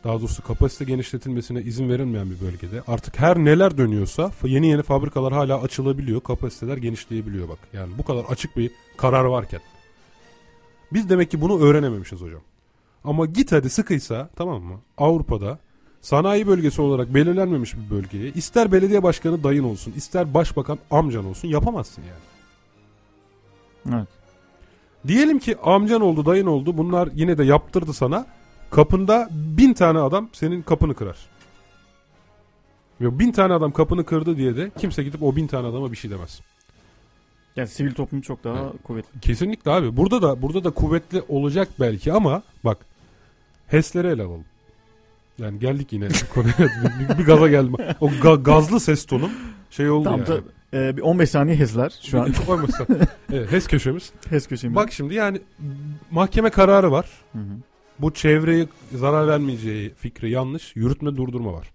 Daha 0.03 0.19
doğrusu 0.19 0.43
kapasite 0.43 0.85
genişletilmesine 0.85 1.61
izin 1.61 1.89
verilmeyen 1.89 2.29
bir 2.29 2.41
bölgede. 2.41 2.81
Artık 2.87 3.19
her 3.19 3.37
neler 3.37 3.77
dönüyorsa 3.77 4.31
yeni 4.43 4.67
yeni 4.67 4.83
fabrikalar 4.83 5.33
hala 5.33 5.61
açılabiliyor. 5.61 6.21
Kapasiteler 6.21 6.77
genişleyebiliyor 6.77 7.49
bak. 7.49 7.59
Yani 7.73 7.97
bu 7.97 8.03
kadar 8.03 8.23
açık 8.23 8.57
bir 8.57 8.71
karar 8.97 9.25
varken. 9.25 9.61
Biz 10.93 11.09
demek 11.09 11.31
ki 11.31 11.41
bunu 11.41 11.59
öğrenememişiz 11.59 12.21
hocam. 12.21 12.41
Ama 13.03 13.25
git 13.25 13.51
hadi 13.51 13.69
sıkıysa 13.69 14.29
tamam 14.35 14.63
mı? 14.63 14.79
Avrupa'da 14.97 15.59
sanayi 16.01 16.47
bölgesi 16.47 16.81
olarak 16.81 17.13
belirlenmemiş 17.13 17.75
bir 17.75 17.89
bölgeye 17.89 18.29
ister 18.31 18.71
belediye 18.71 19.03
başkanı 19.03 19.43
dayın 19.43 19.63
olsun 19.63 19.91
ister 19.91 20.33
başbakan 20.33 20.79
amcan 20.91 21.25
olsun 21.25 21.47
yapamazsın 21.47 22.01
yani. 22.01 23.95
Evet. 23.97 24.07
Diyelim 25.07 25.39
ki 25.39 25.57
amcan 25.63 26.01
oldu 26.01 26.25
dayın 26.25 26.45
oldu 26.45 26.77
bunlar 26.77 27.09
yine 27.13 27.37
de 27.37 27.43
yaptırdı 27.43 27.93
sana. 27.93 28.25
Kapında 28.71 29.29
bin 29.31 29.73
tane 29.73 29.99
adam 29.99 30.29
senin 30.33 30.61
kapını 30.61 30.95
kırar. 30.95 31.17
Ve 33.01 33.19
bin 33.19 33.31
tane 33.31 33.53
adam 33.53 33.71
kapını 33.71 34.05
kırdı 34.05 34.37
diye 34.37 34.57
de 34.57 34.71
kimse 34.77 35.03
gidip 35.03 35.23
o 35.23 35.35
bin 35.35 35.47
tane 35.47 35.67
adama 35.67 35.91
bir 35.91 35.97
şey 35.97 36.11
demez. 36.11 36.41
Yani 37.55 37.67
sivil 37.67 37.93
toplum 37.93 38.21
çok 38.21 38.43
daha 38.43 38.59
Evet. 38.59 38.83
kuvvetli. 38.83 39.19
Kesinlikle 39.19 39.71
abi. 39.71 39.97
Burada 39.97 40.21
da 40.21 40.41
burada 40.41 40.63
da 40.63 40.69
kuvvetli 40.69 41.23
olacak 41.29 41.67
belki 41.79 42.13
ama 42.13 42.43
bak 42.65 42.77
HES'leri 43.67 44.07
ele 44.07 44.21
alalım. 44.23 44.45
Yani 45.37 45.59
geldik 45.59 45.93
yine 45.93 46.07
konuya. 46.33 46.53
bir, 47.09 47.17
bir 47.17 47.25
gaza 47.25 47.47
geldim. 47.47 47.73
O 48.01 48.09
ga- 48.09 48.43
gazlı 48.43 48.79
ses 48.79 49.05
tonum 49.05 49.31
şey 49.69 49.89
oldu 49.89 50.03
Tamam 50.03 50.19
yani. 50.19 50.27
da 50.73 50.77
e, 50.87 50.97
bir 50.97 51.01
15 51.01 51.29
saniye 51.29 51.55
hezler 51.57 51.99
şu 52.01 52.21
an. 52.21 52.31
Koymasa. 52.47 52.85
evet, 53.33 53.51
HES 53.51 53.67
köşemiz. 53.67 54.11
Hez 54.29 54.47
köşemiz. 54.47 54.75
Bak 54.75 54.91
şimdi 54.91 55.13
yani 55.15 55.41
mahkeme 56.11 56.49
kararı 56.49 56.91
var. 56.91 57.09
Hı 57.33 57.37
hı. 57.39 57.51
Bu 57.99 58.13
çevreye 58.13 58.67
zarar 58.95 59.27
vermeyeceği 59.27 59.93
fikri 59.97 60.31
yanlış. 60.31 60.75
Yürütme 60.75 61.15
durdurma 61.15 61.53
var. 61.53 61.71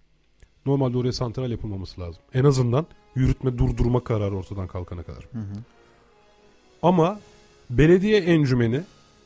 Normalde 0.67 0.99
oraya 0.99 1.13
santral 1.13 1.51
yapılmaması 1.51 2.01
lazım. 2.01 2.23
En 2.35 2.45
azından 2.45 2.87
yürütme 3.15 3.59
durdurma 3.59 4.05
kararı 4.05 4.37
ortadan 4.37 4.67
kalkana 4.67 5.03
kadar. 5.03 5.23
Hı 5.33 5.39
hı. 5.39 5.55
Ama 6.83 7.21
belediye 7.71 8.19
encümeni 8.21 8.81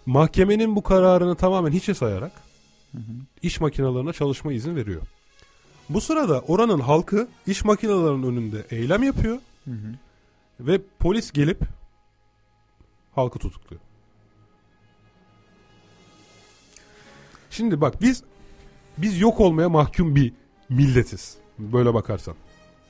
mahkemenin 0.07 0.77
bu 0.77 0.83
kararını 0.83 1.35
tamamen 1.35 1.71
hiçe 1.73 1.95
sayarak 1.95 2.33
Hı 2.93 2.99
hı. 2.99 3.13
iş 3.43 3.61
makinelerine 3.61 4.13
çalışma 4.13 4.53
izin 4.53 4.77
veriyor. 4.77 5.03
Bu 5.89 6.01
sırada 6.01 6.41
oranın 6.41 6.81
halkı 6.81 7.29
iş 7.47 7.65
makinelerinin 7.65 8.23
önünde 8.23 8.67
eylem 8.71 9.03
yapıyor 9.03 9.39
Hı 9.65 9.71
hı. 9.71 9.95
ve 10.61 10.81
polis 10.99 11.33
gelip 11.33 11.61
halkı 13.15 13.39
tutukluyor. 13.39 13.83
Şimdi 17.51 17.81
bak 17.81 18.03
biz 18.03 18.23
biz 18.99 19.21
yok 19.21 19.41
olmaya 19.41 19.69
mahkum 19.69 20.15
bir 20.15 20.33
milletiz. 20.69 21.37
Böyle 21.59 21.95
bakarsan. 21.95 22.35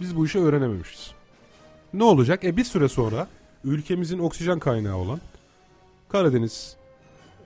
Biz 0.01 0.16
bu 0.16 0.26
işi 0.26 0.38
öğrenememişiz. 0.38 1.11
Ne 1.94 2.05
olacak? 2.05 2.44
E 2.44 2.57
bir 2.57 2.64
süre 2.64 2.88
sonra 2.88 3.28
ülkemizin 3.64 4.18
oksijen 4.18 4.59
kaynağı 4.59 4.96
olan 4.96 5.20
Karadeniz 6.09 6.76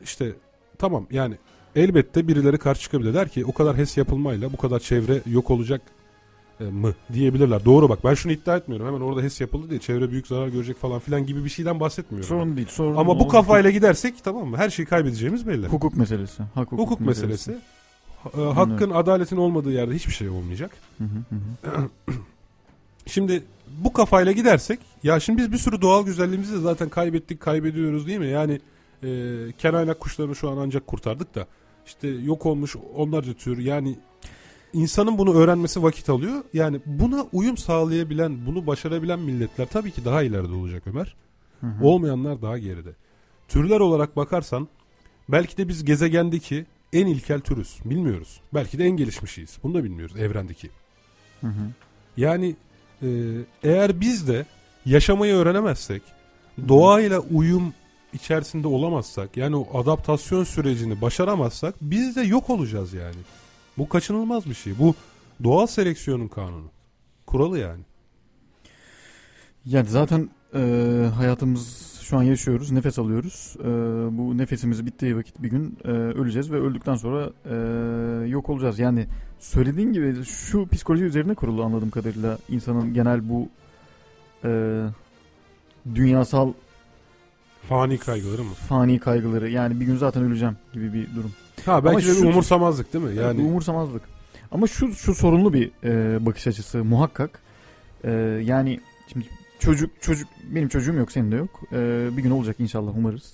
işte 0.04 0.32
tamam 0.78 1.06
yani 1.10 1.36
elbette 1.76 2.28
birileri 2.28 2.58
karşı 2.58 2.80
çıkabilir. 2.80 3.14
Der 3.14 3.28
ki 3.28 3.44
o 3.44 3.52
kadar 3.52 3.76
HES 3.76 3.96
yapılmayla 3.96 4.52
bu 4.52 4.56
kadar 4.56 4.78
çevre 4.80 5.22
yok 5.26 5.50
olacak 5.50 5.82
e, 6.60 6.64
mı 6.64 6.94
diyebilirler. 7.12 7.64
Doğru 7.64 7.88
bak 7.88 8.04
ben 8.04 8.14
şunu 8.14 8.32
iddia 8.32 8.56
etmiyorum. 8.56 8.86
Hemen 8.86 9.00
orada 9.00 9.22
HES 9.22 9.40
yapıldı 9.40 9.70
diye 9.70 9.80
çevre 9.80 10.10
büyük 10.10 10.26
zarar 10.26 10.48
görecek 10.48 10.76
falan 10.76 10.98
filan 10.98 11.26
gibi 11.26 11.44
bir 11.44 11.50
şeyden 11.50 11.80
bahsetmiyorum. 11.80 12.28
Sorun 12.28 12.56
değil. 12.56 12.68
Sorun 12.68 12.96
Ama 12.96 13.18
bu 13.18 13.28
kafayla 13.28 13.70
gidersek 13.70 14.24
tamam 14.24 14.46
mı? 14.48 14.56
Her 14.56 14.70
şeyi 14.70 14.86
kaybedeceğimiz 14.86 15.46
belli. 15.46 15.66
hukuk 15.66 15.96
meselesi. 15.96 16.42
Hak 16.54 16.72
hukuk, 16.72 16.78
Hukuk 16.78 17.00
meselesi. 17.00 17.58
Ha- 18.22 18.30
e, 18.42 18.44
hakkın, 18.44 18.90
adaletin 18.90 19.36
olmadığı 19.36 19.72
yerde 19.72 19.94
hiçbir 19.94 20.12
şey 20.12 20.28
olmayacak. 20.28 20.70
Hı 20.98 21.04
hı 21.04 21.70
hı. 21.70 21.88
Şimdi 23.06 23.42
bu 23.78 23.92
kafayla 23.92 24.32
gidersek 24.32 24.78
ya 25.02 25.20
şimdi 25.20 25.42
biz 25.42 25.52
bir 25.52 25.58
sürü 25.58 25.80
doğal 25.82 26.04
güzelliğimizi 26.06 26.54
de 26.54 26.58
zaten 26.60 26.88
kaybettik 26.88 27.40
kaybediyoruz 27.40 28.06
değil 28.06 28.18
mi? 28.18 28.26
Yani 28.26 28.60
e, 29.02 29.08
kenaynak 29.58 30.00
kuşlarını 30.00 30.34
şu 30.36 30.50
an 30.50 30.56
ancak 30.56 30.86
kurtardık 30.86 31.34
da 31.34 31.46
işte 31.86 32.08
yok 32.08 32.46
olmuş 32.46 32.76
onlarca 32.94 33.34
tür 33.34 33.58
yani 33.58 33.96
insanın 34.72 35.18
bunu 35.18 35.34
öğrenmesi 35.34 35.82
vakit 35.82 36.08
alıyor. 36.08 36.44
Yani 36.52 36.80
buna 36.86 37.26
uyum 37.32 37.56
sağlayabilen 37.56 38.46
bunu 38.46 38.66
başarabilen 38.66 39.18
milletler 39.18 39.66
tabii 39.66 39.90
ki 39.90 40.04
daha 40.04 40.22
ileride 40.22 40.54
olacak 40.54 40.82
Ömer. 40.86 41.16
Hı 41.60 41.66
hı. 41.66 41.84
Olmayanlar 41.84 42.42
daha 42.42 42.58
geride. 42.58 42.90
Türler 43.48 43.80
olarak 43.80 44.16
bakarsan 44.16 44.68
belki 45.28 45.56
de 45.56 45.68
biz 45.68 45.84
gezegendeki 45.84 46.66
en 46.92 47.06
ilkel 47.06 47.40
türüz. 47.40 47.78
Bilmiyoruz. 47.84 48.40
Belki 48.54 48.78
de 48.78 48.84
en 48.84 48.96
gelişmişiyiz. 48.96 49.58
Bunu 49.62 49.74
da 49.74 49.84
bilmiyoruz 49.84 50.16
evrendeki. 50.16 50.70
Hı 51.40 51.46
hı. 51.46 51.70
Yani 52.16 52.56
e, 53.02 53.08
eğer 53.62 54.00
biz 54.00 54.28
de 54.28 54.46
yaşamayı 54.86 55.34
öğrenemezsek, 55.34 56.02
doğayla 56.68 57.18
uyum 57.18 57.74
içerisinde 58.14 58.68
olamazsak, 58.68 59.36
yani 59.36 59.56
o 59.56 59.78
adaptasyon 59.78 60.44
sürecini 60.44 61.00
başaramazsak 61.00 61.74
biz 61.80 62.16
de 62.16 62.22
yok 62.22 62.50
olacağız 62.50 62.92
yani. 62.92 63.16
Bu 63.78 63.88
kaçınılmaz 63.88 64.46
bir 64.46 64.54
şey. 64.54 64.78
Bu 64.78 64.94
doğal 65.44 65.66
seleksiyonun 65.66 66.28
kanunu. 66.28 66.70
Kuralı 67.26 67.58
yani. 67.58 67.82
Yani 69.66 69.88
zaten 69.88 70.28
e, 70.54 70.60
hayatımız 71.16 71.94
şu 72.02 72.16
an 72.16 72.22
yaşıyoruz, 72.22 72.70
nefes 72.70 72.98
alıyoruz. 72.98 73.56
E, 73.60 73.64
bu 74.18 74.38
nefesimiz 74.38 74.86
bittiği 74.86 75.16
vakit 75.16 75.42
bir 75.42 75.50
gün 75.50 75.78
e, 75.84 75.88
öleceğiz 75.90 76.52
ve 76.52 76.56
öldükten 76.56 76.94
sonra 76.96 77.30
e, 77.44 78.28
yok 78.28 78.50
olacağız. 78.50 78.78
Yani 78.78 79.06
söylediğin 79.38 79.92
gibi 79.92 80.24
şu 80.24 80.68
psikoloji 80.68 81.04
üzerine 81.04 81.34
kurulu 81.34 81.64
anladığım 81.64 81.90
kadarıyla 81.90 82.38
insanın 82.48 82.94
genel 82.94 83.28
bu 83.28 83.48
e, 84.44 84.82
dünyasal 85.94 86.52
Fani 87.68 87.98
kaygıları 87.98 88.42
mı? 88.44 88.54
fani 88.68 88.98
kaygıları. 88.98 89.50
Yani 89.50 89.80
bir 89.80 89.86
gün 89.86 89.96
zaten 89.96 90.22
öleceğim 90.22 90.56
gibi 90.72 90.92
bir 90.92 91.06
durum. 91.16 91.32
Ha 91.66 91.84
belki 91.84 91.96
Ama 91.96 92.00
de 92.06 92.10
bir 92.10 92.20
şu- 92.22 92.28
umursamazlık 92.28 92.92
değil 92.92 93.04
mi? 93.04 93.14
Yani 93.16 93.40
umursamazlık. 93.42 94.02
Ama 94.52 94.66
şu 94.66 94.94
şu 94.94 95.14
sorunlu 95.14 95.52
bir 95.52 95.70
e, 95.84 96.26
bakış 96.26 96.46
açısı 96.46 96.84
muhakkak. 96.84 97.38
E, 98.04 98.10
yani 98.44 98.80
şimdi 99.12 99.26
çocuk 99.58 99.90
çocuk 100.00 100.28
benim 100.54 100.68
çocuğum 100.68 100.94
yok 100.94 101.12
senin 101.12 101.32
de 101.32 101.36
yok. 101.36 101.60
E, 101.72 102.08
bir 102.16 102.22
gün 102.22 102.30
olacak 102.30 102.56
inşallah 102.58 102.92
umarız. 102.96 103.32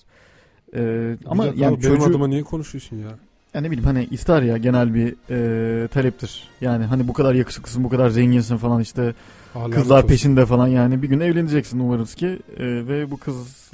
E, 0.77 0.81
ama 1.27 1.43
Bir 1.45 1.49
dakika 1.49 1.65
yani 1.65 1.83
benim 1.83 1.95
çocuğu 1.95 2.11
adıma 2.11 2.29
niye 2.29 2.43
konuşuyorsun 2.43 2.97
ya? 2.97 3.09
yani 3.55 3.67
ne 3.67 3.71
bileyim 3.71 3.87
hani 3.87 4.05
ister 4.05 4.43
ya 4.43 4.57
genel 4.57 4.95
bir 4.95 5.15
e, 5.31 5.89
taleptir. 5.89 6.49
Yani 6.61 6.85
hani 6.85 7.09
bu 7.09 7.13
kadar 7.13 7.35
yakışıklısın, 7.35 7.85
bu 7.85 7.89
kadar 7.89 8.09
zenginsin 8.11 8.57
falan 8.57 8.81
işte 8.81 9.15
Allah 9.55 9.71
kızlar 9.71 9.99
olsun. 9.99 10.09
peşinde 10.09 10.47
falan 10.47 10.67
yani 10.69 11.03
bir 11.03 11.09
gün 11.09 11.21
evleneceksin 11.21 11.79
umarız 11.79 12.15
ki 12.15 12.27
E, 12.57 12.65
ve 12.67 13.11
bu 13.11 13.17
kız 13.17 13.71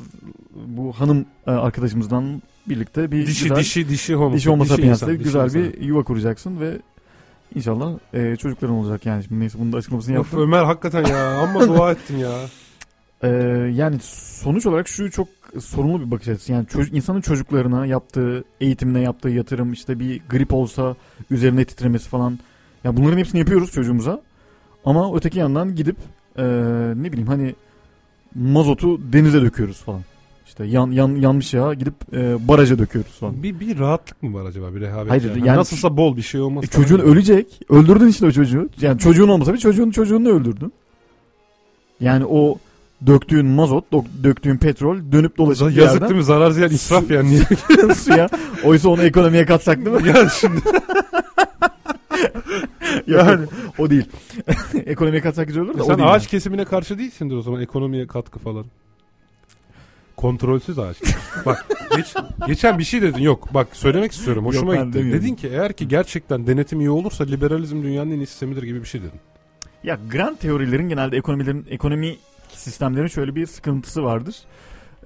bu 0.66 0.92
hanım 0.92 1.26
e, 1.46 1.50
arkadaşımızdan 1.50 2.42
birlikte 2.68 3.12
bir 3.12 3.26
Dişi 3.26 3.42
güzel 3.42 3.56
dişi 3.56 3.88
dişi 3.88 4.14
homo. 4.14 4.36
dişi 4.36 4.50
homo 4.50 4.64
sapiens'le 4.64 5.02
insan, 5.02 5.18
güzel 5.18 5.46
dişi 5.46 5.58
bir 5.58 5.80
yuva 5.80 6.02
kuracaksın 6.02 6.60
ve 6.60 6.78
inşallah 7.54 7.92
e, 8.14 8.36
çocukların 8.36 8.76
olacak 8.76 9.06
yani. 9.06 9.24
Şimdi 9.24 9.40
neyse 9.40 9.58
bunun 9.58 9.72
da 9.72 9.76
açıklamasını 9.76 10.12
insan. 10.12 10.20
Of 10.20 10.26
yaptım. 10.26 10.42
Ömer 10.42 10.64
hakikaten 10.64 11.04
ya 11.04 11.38
amma 11.38 11.68
dua 11.68 11.92
ettin 11.92 12.16
ya. 12.18 12.32
E, 13.22 13.28
yani 13.74 13.98
sonuç 14.02 14.66
olarak 14.66 14.88
şu 14.88 15.10
çok 15.10 15.28
sorunlu 15.60 16.00
bir 16.06 16.10
bakış 16.10 16.28
açısı. 16.28 16.52
Yani 16.52 16.66
çocuk, 16.66 16.94
insanın 16.94 17.20
çocuklarına 17.20 17.86
yaptığı 17.86 18.44
eğitimine 18.60 19.00
yaptığı 19.00 19.28
yatırım 19.28 19.72
işte 19.72 19.98
bir 20.00 20.20
grip 20.30 20.52
olsa 20.54 20.96
üzerine 21.30 21.64
titremesi 21.64 22.08
falan. 22.08 22.38
Ya 22.84 22.96
bunların 22.96 23.18
hepsini 23.18 23.38
yapıyoruz 23.38 23.72
çocuğumuza. 23.72 24.20
Ama 24.84 25.16
öteki 25.16 25.38
yandan 25.38 25.74
gidip 25.74 25.96
e, 26.38 26.44
ne 26.96 27.12
bileyim 27.12 27.28
hani 27.28 27.54
mazotu 28.34 29.12
denize 29.12 29.42
döküyoruz 29.42 29.82
falan. 29.82 30.00
İşte 30.46 30.64
yan, 30.64 30.90
yan, 30.90 31.08
yanmış 31.16 31.54
ya 31.54 31.74
gidip 31.74 31.94
e, 32.12 32.48
baraja 32.48 32.78
döküyoruz 32.78 33.12
falan. 33.12 33.42
Bir, 33.42 33.60
bir 33.60 33.78
rahatlık 33.78 34.22
mı 34.22 34.34
var 34.34 34.44
acaba 34.46 34.74
bir 34.74 34.80
rehavet? 34.80 35.10
Hayır, 35.10 35.24
yani. 35.24 35.46
yani- 35.48 35.58
Nasılsa 35.58 35.96
bol 35.96 36.16
bir 36.16 36.22
şey 36.22 36.40
olmaz. 36.40 36.64
E, 36.64 36.66
çocuğun 36.66 36.98
falan. 36.98 37.10
ölecek. 37.10 37.60
Öldürdün 37.70 38.08
işte 38.08 38.26
o 38.26 38.30
çocuğu. 38.30 38.68
Yani 38.80 38.98
çocuğun 38.98 39.28
olmasa 39.28 39.52
bir 39.52 39.58
çocuğun 39.58 39.90
çocuğunu 39.90 40.28
öldürdün. 40.28 40.72
Yani 42.00 42.24
o 42.26 42.58
döktüğün 43.06 43.46
mazot, 43.46 43.84
dök- 43.92 44.24
döktüğün 44.24 44.56
petrol 44.56 44.98
dönüp 45.12 45.38
dolaşıp 45.38 45.62
Yazık 45.62 45.78
yerden 45.82 46.08
değil 46.08 46.18
mi? 46.18 46.24
Zarar 46.24 46.50
ziyan 46.50 46.70
israf 46.70 47.10
yani. 47.10 47.30
Niye? 47.30 47.94
suya. 47.94 48.28
Oysa 48.64 48.88
onu 48.88 49.02
ekonomiye 49.02 49.46
katsak 49.46 49.84
değil 49.86 50.02
mi? 50.02 50.08
ya 50.08 50.28
şimdi 50.28 50.56
yani 53.06 53.46
o 53.78 53.90
değil. 53.90 54.04
Ekonomiye 54.86 55.22
katsak 55.22 55.46
güzel 55.46 55.62
olur 55.62 55.74
da 55.74 55.78
E 55.78 55.82
o 55.82 55.86
sen 55.86 55.98
değil. 55.98 56.12
ağaç 56.12 56.26
kesimine 56.26 56.64
karşı 56.64 56.98
değilsindir 56.98 57.34
o 57.36 57.42
zaman 57.42 57.60
ekonomiye 57.62 58.06
katkı 58.06 58.38
falan. 58.38 58.64
Kontrolsüz 60.30 60.78
ağaç. 60.78 60.96
bak 61.46 61.66
geç, 61.96 62.14
geçen 62.46 62.78
bir 62.78 62.84
şey 62.84 63.02
dedin 63.02 63.22
yok 63.22 63.54
bak 63.54 63.68
söylemek 63.72 64.12
istiyorum 64.12 64.46
hoşuma 64.46 64.74
Yok, 64.74 64.82
ben 64.82 64.86
gitti. 64.86 64.98
demiyorum. 64.98 65.22
Dedin 65.22 65.34
ki 65.34 65.48
eğer 65.48 65.72
ki 65.72 65.88
gerçekten 65.88 66.46
denetim 66.46 66.80
iyi 66.80 66.90
olursa 66.90 67.24
liberalizm 67.24 67.82
dünyanın 67.82 68.10
en 68.10 68.16
iyi 68.16 68.26
sistemidir 68.26 68.62
gibi 68.62 68.80
bir 68.80 68.86
şey 68.88 69.00
dedin. 69.00 69.20
Ya 69.84 69.98
grant 70.12 70.40
teorilerin 70.40 70.88
genelde 70.88 71.16
ekonomilerin 71.16 71.66
ekonomi 71.70 72.16
sistemlerin 72.52 73.06
şöyle 73.06 73.34
bir 73.34 73.46
sıkıntısı 73.46 74.02
vardır. 74.04 74.36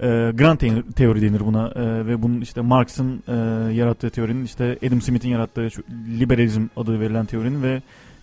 Ee, 0.01 0.31
grant 0.35 0.59
te- 0.59 0.83
teori 0.95 1.21
denir 1.21 1.39
buna 1.45 1.71
Ee, 1.75 2.07
ve 2.07 2.21
bunun 2.21 2.41
işte 2.41 2.61
Marx'ın 2.61 3.23
e, 3.27 3.33
yarattığı 3.73 4.09
teorinin 4.09 4.45
işte 4.45 4.77
Adam 4.87 5.01
Smith'in 5.01 5.29
yarattığı 5.29 5.71
şu 5.71 5.83
liberalizm 6.19 6.65
adı 6.77 6.99
verilen 6.99 7.25
teorinin 7.25 7.63
ve 7.63 7.81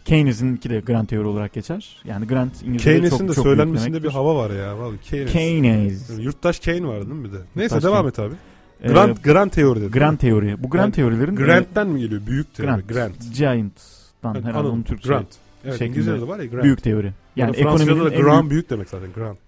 Keynes'inki 0.08 0.70
de 0.70 0.80
grant 0.80 1.08
teori 1.08 1.26
olarak 1.26 1.52
geçer. 1.52 1.96
Yani 2.04 2.26
grant 2.26 2.62
İngilizce'de 2.62 2.92
Keynes'in 2.94 3.18
çok, 3.18 3.28
de 3.28 3.34
çok 3.34 3.44
söylenmesinde 3.44 4.02
bir 4.02 4.08
hava 4.08 4.36
var 4.36 4.50
ya. 4.50 4.78
Vallahi 4.78 5.00
Keynes. 5.00 5.32
Keynes. 5.32 6.10
Yurttaş 6.18 6.60
Kane 6.60 6.86
vardı 6.86 7.06
değil 7.10 7.20
mi 7.20 7.24
bir 7.24 7.32
de? 7.32 7.36
Neyse 7.56 7.74
Yurttaş 7.74 7.84
devam 7.92 7.96
Kane. 7.96 8.08
et 8.08 8.18
abi. 8.18 8.34
Ee, 8.82 8.88
Grant, 8.92 9.24
grant 9.24 9.52
teori 9.52 9.80
dedi. 9.80 9.90
grant 9.90 10.20
teori. 10.20 10.62
Bu 10.62 10.70
grant 10.70 10.84
Yani 10.84 10.92
teorilerin 10.92 11.36
Grant'ten 11.36 11.88
mi 11.88 12.00
geliyor? 12.00 12.20
Büyük 12.26 12.46
e, 12.46 12.52
teori. 12.52 12.66
grant, 12.70 12.88
Grant. 12.88 13.14
Giant'tan 13.36 14.34
Evet, 14.34 14.44
herhalde 14.44 14.58
anladım. 14.58 14.74
onun 14.74 14.82
Türkçe 14.82 15.08
Grant. 15.08 15.26
Evet 15.64 15.72
şeklinde 15.74 15.88
İngilizce'de 15.90 16.20
de 16.20 16.28
var 16.28 16.38
ya 16.38 16.46
grant. 16.46 16.64
büyük 16.64 16.82
teori. 16.82 17.06
Yani 17.06 17.12
Yani 17.36 17.52
Fransızca'da 17.62 17.88
da 17.88 18.08
ekonominin 18.10 18.18
en 18.18 18.22
grand 18.24 18.40
büyük, 18.40 18.50
büyük 18.50 18.70
demek 18.70 18.88
zaten. 18.88 19.08
Grant. 19.14 19.38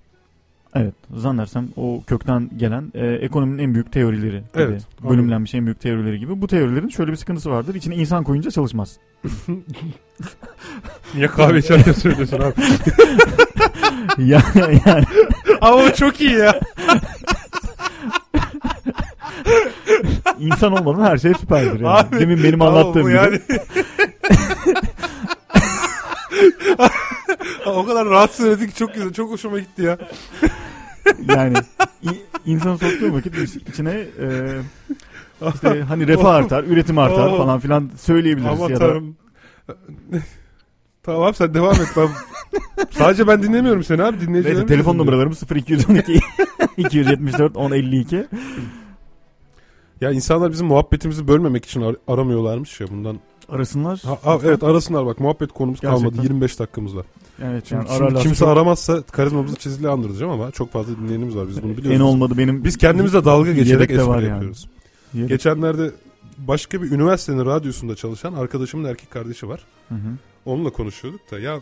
Evet 0.75 0.95
zannedersem 1.17 1.69
o 1.77 2.03
kökten 2.07 2.51
gelen 2.57 2.93
e, 2.95 3.07
ekonominin 3.07 3.59
en 3.63 3.75
büyük 3.75 3.93
teorileri 3.93 4.31
gibi 4.37 4.43
Evet, 4.55 4.83
bölümlenmiş 5.09 5.55
en 5.55 5.65
büyük 5.67 5.81
teorileri 5.81 6.19
gibi. 6.19 6.41
Bu 6.43 6.47
teorilerin 6.47 6.89
şöyle 6.89 7.11
bir 7.11 7.17
sıkıntısı 7.17 7.51
vardır. 7.51 7.75
İçine 7.75 7.95
insan 7.97 8.25
koyunca 8.25 8.51
çalışmaz. 8.51 8.97
Niye 11.15 11.27
kahve 11.27 11.59
içerken 11.59 11.93
söylüyorsun 11.93 12.39
abi? 12.41 12.55
yani, 14.31 14.81
yani 14.87 15.05
Ama 15.61 15.77
o 15.77 15.91
çok 15.91 16.21
iyi 16.21 16.33
ya. 16.33 16.61
insan 20.39 20.73
olmadan 20.73 21.05
her 21.05 21.19
şey 21.19 21.35
süperdir. 21.35 21.81
Yani. 21.81 21.89
Abi, 21.89 22.21
Demin 22.21 22.45
benim 22.45 22.63
anlattığım 22.63 23.03
gibi. 23.03 23.13
yani. 23.13 23.41
O 27.67 27.87
kadar 27.87 28.07
rahat 28.09 28.31
söyledi 28.35 28.67
ki 28.69 28.75
çok 28.75 28.95
güzel. 28.95 29.13
Çok 29.13 29.31
hoşuma 29.31 29.59
gitti 29.59 29.83
ya. 29.83 29.99
Yani 31.37 31.57
i- 32.03 32.23
insanı 32.51 32.79
soktuğu 32.79 33.13
vakit 33.15 33.39
iç- 33.39 33.69
içine 33.69 33.91
e, 34.21 34.27
işte 35.55 35.81
hani 35.89 36.07
refah 36.09 36.35
artar, 36.35 36.65
üretim 36.65 36.99
artar 36.99 37.37
falan 37.37 37.61
filan 37.61 37.91
söyleyebiliriz 37.99 38.61
Aman 38.61 38.71
ya 38.71 38.81
da 38.81 38.95
tamam 41.03 41.35
sen 41.35 41.55
devam 41.55 41.73
et. 41.75 41.89
Ben... 41.97 42.09
Sadece 42.91 43.27
ben 43.27 43.43
dinlemiyorum 43.43 43.85
seni 43.85 44.03
abi. 44.03 44.21
Dinleyicilerim 44.21 44.59
Neyse 44.59 44.67
telefon 44.67 44.93
dinliyor. 44.93 45.07
numaralarımız 45.07 45.43
0212 45.57 46.21
274 46.77 47.55
1052. 47.57 48.27
Ya 50.01 50.11
insanlar 50.11 50.53
bizim 50.53 50.67
muhabbetimizi 50.67 51.29
bölmemek 51.29 51.65
için 51.65 51.83
ar- 51.83 51.97
aramıyorlarmış 52.09 52.81
ya 52.81 52.87
bundan. 52.91 53.21
Arasınlar. 53.51 54.01
Ha, 54.05 54.19
ha, 54.23 54.39
evet 54.45 54.63
arasınlar 54.63 55.07
bak 55.07 55.21
muhabbet 55.21 55.53
konumuz 55.53 55.81
kalmadı. 55.81 56.03
Gerçekten. 56.03 56.23
25 56.23 56.59
dakikamız 56.59 56.97
var. 56.97 57.07
Evet 57.43 57.67
Şimdi, 57.67 57.87
yani 57.89 57.99
şimdi 57.99 58.23
kimse 58.23 58.39
çok- 58.39 58.49
aramazsa 58.49 59.03
karizmamızı 59.03 59.57
çizili 59.57 59.89
andıracağım 59.89 60.33
ama 60.33 60.51
çok 60.51 60.73
fazla 60.73 60.97
dinleyenimiz 60.97 61.37
var. 61.37 61.49
Biz 61.49 61.63
bunu 61.63 61.77
biliyoruz. 61.77 62.01
en 62.01 62.05
olmadı 62.05 62.35
benim 62.39 62.65
Biz 62.65 62.77
kendimizle 62.77 63.25
dalga 63.25 63.53
geçerek 63.53 63.91
espri 63.91 64.11
yani. 64.11 64.25
yapıyoruz. 64.27 64.69
Yedek. 65.15 65.29
Geçenlerde 65.29 65.91
başka 66.39 66.83
bir 66.83 66.91
üniversitenin 66.91 67.47
radyosunda 67.47 67.97
çalışan 67.97 68.33
arkadaşımın 68.33 68.85
erkek 68.89 69.11
kardeşi 69.11 69.49
var. 69.49 69.61
Hı 69.89 69.95
hı. 69.95 69.99
Onunla 70.45 70.71
konuşuyorduk 70.71 71.31
da 71.31 71.39
ya 71.39 71.61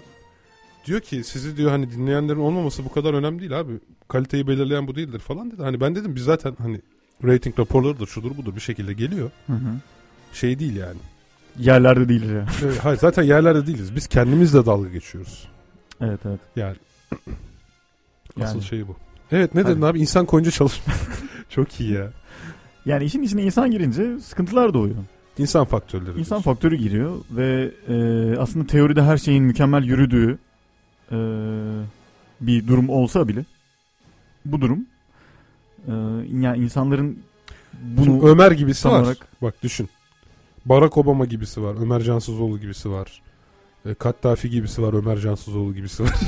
diyor 0.87 1.01
ki 1.01 1.25
sizi 1.25 1.57
diyor 1.57 1.71
hani 1.71 1.91
dinleyenlerin 1.91 2.39
olmaması 2.41 2.85
bu 2.85 2.93
kadar 2.93 3.15
önemli 3.15 3.41
değil 3.41 3.61
abi. 3.61 3.73
Kaliteyi 4.09 4.47
belirleyen 4.49 4.87
bu 4.89 4.95
değildir 4.95 5.19
falan 5.19 5.51
dedi. 5.51 5.63
Hani 5.63 5.81
ben 5.81 5.95
dedim 5.95 6.17
biz 6.17 6.25
zaten 6.25 6.57
hani 6.63 6.81
rating 7.25 7.59
raporlarıdır 7.59 8.07
şudur 8.07 8.37
budur 8.37 8.55
bir 8.55 8.61
şekilde 8.61 8.93
geliyor. 8.93 9.31
Hı 9.47 9.53
hı. 9.53 9.75
Şey 10.33 10.59
değil 10.59 10.77
yani. 10.77 10.99
Yerlerde 11.59 12.09
değiliz 12.09 12.31
ya. 12.31 12.47
Evet, 12.65 12.79
hayır 12.83 12.99
zaten 12.99 13.23
yerlerde 13.23 13.67
değiliz. 13.67 13.97
Biz 13.97 14.07
kendimizle 14.07 14.67
dalga 14.67 14.89
geçiyoruz. 14.89 15.49
Evet 16.01 16.21
evet. 16.25 16.41
Yani 16.57 16.77
asıl 18.43 18.55
Yani. 18.55 18.65
şey 18.65 18.89
bu. 18.89 18.97
Evet 19.33 19.55
ne 19.55 19.67
dedin 19.67 19.81
Hadi. 19.83 19.91
abi? 19.91 20.01
İnsan 20.01 20.27
koyunca 20.27 20.51
çalışma. 20.51 20.95
Çok 21.49 21.81
iyi 21.81 21.93
ya. 21.93 22.11
Yani 22.87 23.05
işin 23.05 23.23
içine 23.23 23.43
insan 23.43 23.71
girince 23.71 24.21
sıkıntılar 24.21 24.75
doğuyor. 24.75 24.97
İnsan 25.39 25.65
faktörleri. 25.65 26.09
İnsan 26.09 26.17
diyorsun. 26.17 26.43
faktörü 26.43 26.77
giriyor 26.77 27.17
ve 27.31 27.71
e, 27.89 27.95
aslında 28.39 28.67
teoride 28.67 29.03
her 29.03 29.17
şeyin 29.19 29.45
mükemmel 29.45 29.83
yürüdüğü 29.83 30.39
e, 31.13 31.17
bir 32.41 32.67
durum 32.69 32.89
olsa 32.89 33.29
bile 33.29 33.45
bu 34.45 34.61
durum 34.61 34.87
e, 35.89 35.93
yani 36.41 36.59
insanların 36.59 37.19
Şimdi 37.81 38.11
bunu 38.11 38.29
Ömer 38.29 38.51
gibisi 38.51 38.89
var. 38.89 39.01
olarak 39.01 39.17
Bak 39.43 39.55
düşün. 39.63 39.89
Barack 40.69 40.97
Obama 40.99 41.25
gibisi 41.25 41.63
var. 41.63 41.75
Ömer 41.83 42.01
Cansızoğlu 42.01 42.61
gibisi 42.61 42.91
var. 42.91 43.23
E, 43.87 43.95
Kattafi 43.95 44.51
gibisi 44.51 44.83
var. 44.83 44.93
Ömer 44.95 45.19
Cansızoğlu 45.19 45.75
gibisi 45.75 46.03
var. 46.03 46.11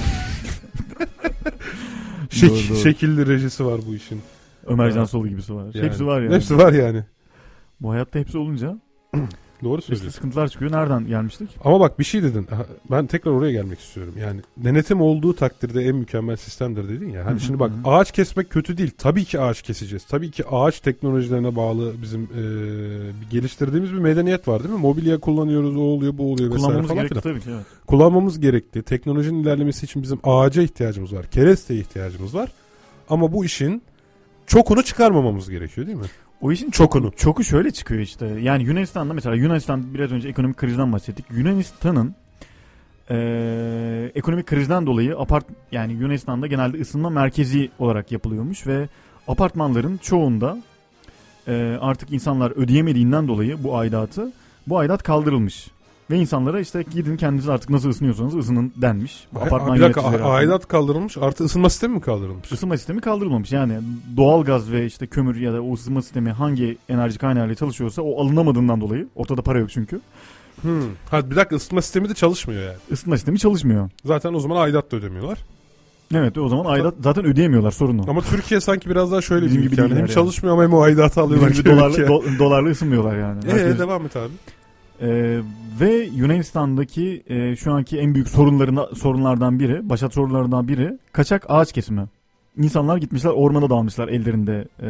Şek- 2.30 2.49
Doğru, 2.51 2.59
doğru. 2.68 2.78
Şekilli 2.78 3.26
rejisi 3.26 3.64
var 3.66 3.80
bu 3.88 3.95
işin. 3.95 4.20
Ömer 4.66 4.84
Yani. 4.84 4.95
Cansoğlu 4.95 5.28
gibisi 5.28 5.55
var. 5.55 5.64
Yani. 5.74 5.86
Hepsi 5.86 6.07
var 6.07 6.20
yani. 6.20 6.34
Hepsi 6.34 6.59
var 6.59 6.72
yani. 6.72 7.05
Bu 7.80 7.91
hayatta 7.91 8.18
hepsi 8.18 8.38
olunca 8.38 8.79
Doğru 9.64 9.78
işte 9.78 9.87
söylüyorsun. 9.95 10.16
sıkıntılar 10.16 10.49
çıkıyor. 10.49 10.72
Nereden 10.72 11.07
gelmiştik? 11.07 11.49
Ama 11.64 11.80
bak 11.80 11.99
bir 11.99 12.04
şey 12.04 12.22
dedin. 12.22 12.46
Ben 12.91 13.07
tekrar 13.07 13.32
oraya 13.32 13.53
gelmek 13.53 13.80
istiyorum. 13.80 14.14
Yani 14.20 14.41
denetim 14.57 15.00
olduğu 15.00 15.34
takdirde 15.34 15.82
en 15.84 15.96
mükemmel 15.96 16.37
sistemdir 16.37 16.88
dedin 16.88 17.11
ya. 17.11 17.24
Hani 17.26 17.41
şimdi 17.41 17.58
bak 17.58 17.70
ağaç 17.84 18.12
kesmek 18.12 18.50
kötü 18.50 18.78
değil. 18.78 18.91
Tabii 18.99 19.24
ki 19.24 19.41
ağaç 19.41 19.62
keseceğiz. 19.62 20.04
Tabii 20.04 20.30
ki 20.30 20.45
ağaç 20.49 20.80
teknolojilerine 20.80 21.57
bağlı 21.57 21.92
bizim 22.03 22.22
e, 22.22 22.42
geliştirdiğimiz 23.30 23.92
bir 23.92 23.99
medeniyet 23.99 24.49
var 24.49 24.62
değil 24.62 24.74
mi? 24.74 24.80
Mobilya 24.80 25.20
kullanıyoruz, 25.20 25.76
o 25.76 25.80
oluyor, 25.80 26.18
bu 26.18 26.32
oluyor 26.32 26.50
vesaire 26.50 26.57
Kullanmamız 26.62 26.88
falan 26.88 27.03
gerekli 27.03 27.20
filan. 27.20 27.34
tabii 27.34 27.45
ki. 27.45 27.50
Evet. 27.54 27.66
Kullanmamız 27.87 28.41
gerekli. 28.41 28.82
Teknolojinin 28.82 29.42
ilerlemesi 29.42 29.84
için 29.87 30.03
bizim 30.03 30.18
ağaca 30.24 30.62
ihtiyacımız 30.62 31.14
var. 31.14 31.26
Keresteye 31.26 31.80
ihtiyacımız 31.80 32.34
var. 32.34 32.53
Ama 33.08 33.32
bu 33.32 33.45
işin 33.45 33.82
çokunu 34.46 34.82
çıkarmamamız 34.82 35.50
gerekiyor 35.50 35.87
değil 35.87 35.99
mi? 35.99 36.04
O 36.41 36.53
işin 36.53 36.71
Çokunu. 36.71 37.12
çoku 37.17 37.45
şöyle 37.45 37.71
çıkıyor 37.71 38.00
işte. 38.00 38.26
Yani 38.26 38.62
Yunanistan'da 38.62 39.14
mesela 39.14 39.34
Yunanistan 39.37 39.95
biraz 39.95 40.12
önce 40.12 40.29
ekonomik 40.29 40.57
krizden 40.57 40.92
bahsettik. 40.92 41.26
Yunanistan'ın 41.30 42.14
eee, 43.11 44.12
ekonomik 44.14 44.46
krizden 44.46 44.87
dolayı 44.87 45.18
apart 45.18 45.46
yani 45.72 45.92
Yunanistan'da 45.92 46.46
genelde 46.46 46.80
ısınma 46.80 47.11
merkezi 47.11 47.71
olarak 47.79 48.12
yapılıyormuş 48.12 48.67
ve 48.67 48.88
apartmanların 49.29 49.96
çoğunda 49.96 50.58
eee, 51.49 51.79
artık 51.80 52.12
insanlar 52.12 52.50
ödeyemediğinden 52.50 53.29
dolayı 53.29 53.64
bu 53.64 53.76
aidatı 53.79 54.33
bu 54.67 54.79
aidat 54.79 55.03
kaldırılmış. 55.03 55.68
Ve 56.11 56.16
insanlara 56.18 56.61
işte 56.61 56.84
gidin 56.95 57.16
kendiniz 57.16 57.49
artık 57.49 57.70
nasıl 57.70 57.88
ısınıyorsanız 57.88 58.37
ısının 58.37 58.72
denmiş. 58.76 59.26
Bu 59.34 59.41
apartman 59.41 59.76
bir 59.76 59.80
dakika 59.80 60.00
yöneticileri 60.00 60.28
aidat 60.28 60.68
kaldırılmış 60.68 61.18
artı 61.18 61.45
ısınma 61.45 61.70
sistemi 61.70 61.95
mi 61.95 62.00
kaldırılmış? 62.00 62.53
Isınma 62.53 62.76
sistemi 62.76 63.00
kaldırılmamış. 63.00 63.53
Yani 63.53 63.78
doğal 64.16 64.45
gaz 64.45 64.72
ve 64.72 64.87
işte 64.87 65.07
kömür 65.07 65.37
ya 65.41 65.53
da 65.53 65.62
o 65.62 65.74
ısınma 65.74 66.03
sistemi 66.03 66.30
hangi 66.30 66.78
enerji 66.88 67.18
kaynağıyla 67.18 67.54
çalışıyorsa 67.54 68.03
o 68.03 68.20
alınamadığından 68.24 68.80
dolayı 68.80 69.07
ortada 69.14 69.42
para 69.42 69.58
yok 69.58 69.70
çünkü. 69.70 70.00
Hmm. 70.62 70.82
Ha 71.11 71.30
bir 71.30 71.37
dakika 71.37 71.57
ısınma 71.57 71.82
sistemi 71.82 72.08
de 72.08 72.14
çalışmıyor 72.14 72.62
yani. 72.62 72.76
Isınma 72.91 73.16
sistemi 73.16 73.38
çalışmıyor. 73.38 73.91
Zaten 74.04 74.34
o 74.34 74.41
zaman 74.41 74.57
aidat 74.57 74.92
da 74.92 74.96
ödemiyorlar. 74.96 75.38
Evet 76.14 76.38
o 76.38 76.49
zaman 76.49 76.64
aidat 76.64 76.95
zaten 77.03 77.24
ödeyemiyorlar 77.24 77.70
sorun 77.70 77.99
o. 77.99 78.11
Ama 78.11 78.20
Türkiye 78.20 78.61
sanki 78.61 78.91
biraz 78.91 79.12
daha 79.12 79.20
şöyle 79.20 79.46
Bizim 79.46 79.57
bir 79.58 79.62
gibi 79.62 79.72
ülke. 79.72 79.82
Yani 79.82 79.92
hem 79.92 79.99
yani. 79.99 80.11
çalışmıyor 80.11 80.54
ama 80.54 80.62
hem 80.64 80.72
o 80.74 80.80
aidatı 80.80 81.20
alıyorlar. 81.20 81.50
Bizim 81.50 81.64
gibi 81.64 81.76
dolarlı, 81.76 81.96
do- 81.96 82.38
dolarla 82.38 82.70
ısınmıyorlar 82.70 83.18
yani. 83.18 83.41
Ee, 83.46 83.50
Herkes- 83.50 83.78
devam 83.78 84.07
et 84.07 84.16
abi. 84.16 84.32
Ee, 85.03 85.41
ve 85.81 85.95
Yunanistan'daki 86.14 87.22
e, 87.29 87.57
şu 87.57 87.72
anki 87.72 87.99
en 87.99 88.14
büyük 88.14 88.29
sorunlarına, 88.29 88.87
sorunlardan 88.87 89.59
biri, 89.59 89.89
başat 89.89 90.14
sorunlarından 90.14 90.68
biri 90.68 90.99
kaçak 91.13 91.47
ağaç 91.49 91.72
kesimi. 91.72 92.05
İnsanlar 92.57 92.97
gitmişler 92.97 93.31
ormana 93.31 93.71
dalmışlar 93.71 94.09
ellerinde 94.09 94.68
e, 94.83 94.87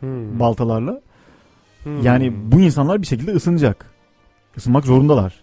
Hmm. 0.00 0.40
baltalarla. 0.40 1.00
Hmm. 1.82 2.02
Yani 2.02 2.32
bu 2.52 2.60
insanlar 2.60 3.02
bir 3.02 3.06
şekilde 3.06 3.32
ısınacak. 3.32 3.90
Isınmak 4.56 4.84
zorundalar. 4.84 5.40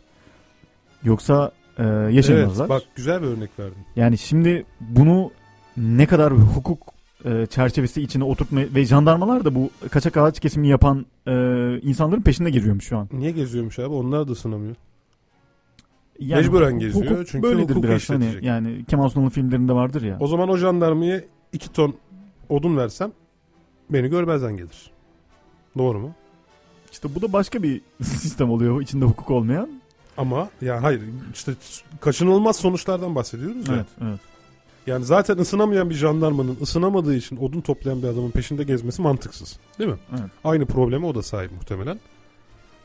Yoksa 1.03 1.51
e, 1.77 1.83
yaşayamazlar. 1.87 2.65
Evet, 2.65 2.69
bak 2.69 2.83
güzel 2.95 3.21
bir 3.21 3.27
örnek 3.27 3.49
verdin. 3.59 3.77
Yani 3.95 4.17
şimdi 4.17 4.65
bunu 4.79 5.31
ne 5.77 6.05
kadar 6.05 6.33
hukuk 6.33 6.92
e, 7.25 7.45
çerçevesi 7.45 8.01
içine 8.01 8.23
oturtma 8.23 8.59
ve 8.75 8.85
jandarmalar 8.85 9.45
da 9.45 9.55
bu 9.55 9.69
kaçak 9.91 10.17
ağaç 10.17 10.39
kesimi 10.39 10.67
yapan 10.67 11.05
e, 11.27 11.31
insanların 11.81 12.21
peşinde 12.21 12.49
geziyormuş 12.49 12.85
şu 12.85 12.97
an. 12.97 13.09
Niye 13.11 13.31
geziyormuş 13.31 13.79
abi? 13.79 13.93
Onlar 13.93 14.27
da 14.27 14.31
ısınamıyor. 14.31 14.75
Yani 16.19 16.41
Mecburen 16.41 16.79
geziyor 16.79 17.11
hukuk 17.11 17.27
çünkü 17.27 17.43
böyledir 17.43 17.69
hukuku 17.69 17.83
biraz. 17.83 18.09
Hani 18.09 18.23
işletecek. 18.23 18.43
yani 18.43 18.85
Kemal 18.85 19.09
Sunal'ın 19.09 19.29
filmlerinde 19.29 19.73
vardır 19.73 20.01
ya. 20.01 20.17
O 20.19 20.27
zaman 20.27 20.49
o 20.49 20.57
jandarmaya 20.57 21.21
iki 21.53 21.73
ton 21.73 21.95
odun 22.49 22.77
versem 22.77 23.11
beni 23.89 24.07
görmezden 24.07 24.57
gelir. 24.57 24.91
Doğru 25.77 25.99
mu? 25.99 26.11
İşte 26.91 27.15
bu 27.15 27.21
da 27.21 27.33
başka 27.33 27.63
bir 27.63 27.81
sistem 28.03 28.49
oluyor 28.51 28.81
içinde 28.81 29.05
hukuk 29.05 29.31
olmayan. 29.31 29.69
Ama 30.17 30.49
yani 30.61 30.79
hayır 30.79 31.01
işte 31.33 31.51
kaçınılmaz 32.01 32.55
sonuçlardan 32.55 33.15
bahsediyoruz 33.15 33.67
ya. 33.67 33.75
Evet, 33.75 33.85
evet. 34.01 34.19
Yani 34.87 35.05
zaten 35.05 35.37
ısınamayan 35.37 35.89
bir 35.89 35.95
jandarmanın 35.95 36.57
ısınamadığı 36.61 37.15
için 37.15 37.37
odun 37.37 37.61
toplayan 37.61 38.03
bir 38.03 38.07
adamın 38.07 38.31
peşinde 38.31 38.63
gezmesi 38.63 39.01
mantıksız. 39.01 39.57
Değil 39.79 39.89
mi? 39.89 39.97
Evet. 40.11 40.31
Aynı 40.43 40.65
probleme 40.65 41.05
o 41.05 41.15
da 41.15 41.23
sahip 41.23 41.51
muhtemelen. 41.51 41.99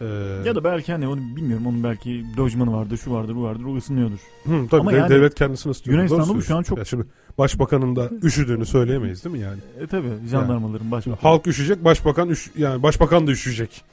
Ee, 0.01 0.05
Ya 0.47 0.55
da 0.55 0.65
belki 0.65 0.93
hani 0.93 1.09
onu 1.09 1.21
bilmiyorum 1.37 1.67
onun 1.67 1.85
belki 1.85 2.25
lojmanı 2.39 2.73
vardır, 2.73 2.97
şu 2.97 3.13
vardır, 3.13 3.37
bu 3.37 3.43
vardır, 3.43 3.65
o 3.65 3.77
ısınıyordur. 3.77 4.19
Hı, 4.45 4.67
tabii 4.71 4.81
Ama 4.81 4.93
de- 4.93 4.97
yani 4.97 5.09
devlet 5.11 5.35
kendisini 5.35 5.71
ısıtıyor. 5.71 5.95
Yunanistan'da 5.99 6.35
bu 6.35 6.43
şu 6.43 6.57
an 6.57 6.63
çok- 6.63 6.79
Ya 6.79 6.85
şimdi 6.85 7.05
başbakanın 7.39 7.97
da 7.97 8.11
üşüdüğünü 8.23 8.67
söyleyemeyiz 8.67 9.25
değil 9.25 9.37
mi 9.37 9.43
yani? 9.43 9.59
E 9.81 9.87
tabi 9.87 10.09
jandarmaların 10.31 10.91
başbakanı. 10.91 11.21
Halk 11.23 11.47
üşüyecek, 11.47 11.85
başbakan 11.85 12.29
üş 12.29 12.51
yani 12.59 12.83
başbakan 12.83 13.27
da 13.27 13.31
üşüyecek. 13.31 13.85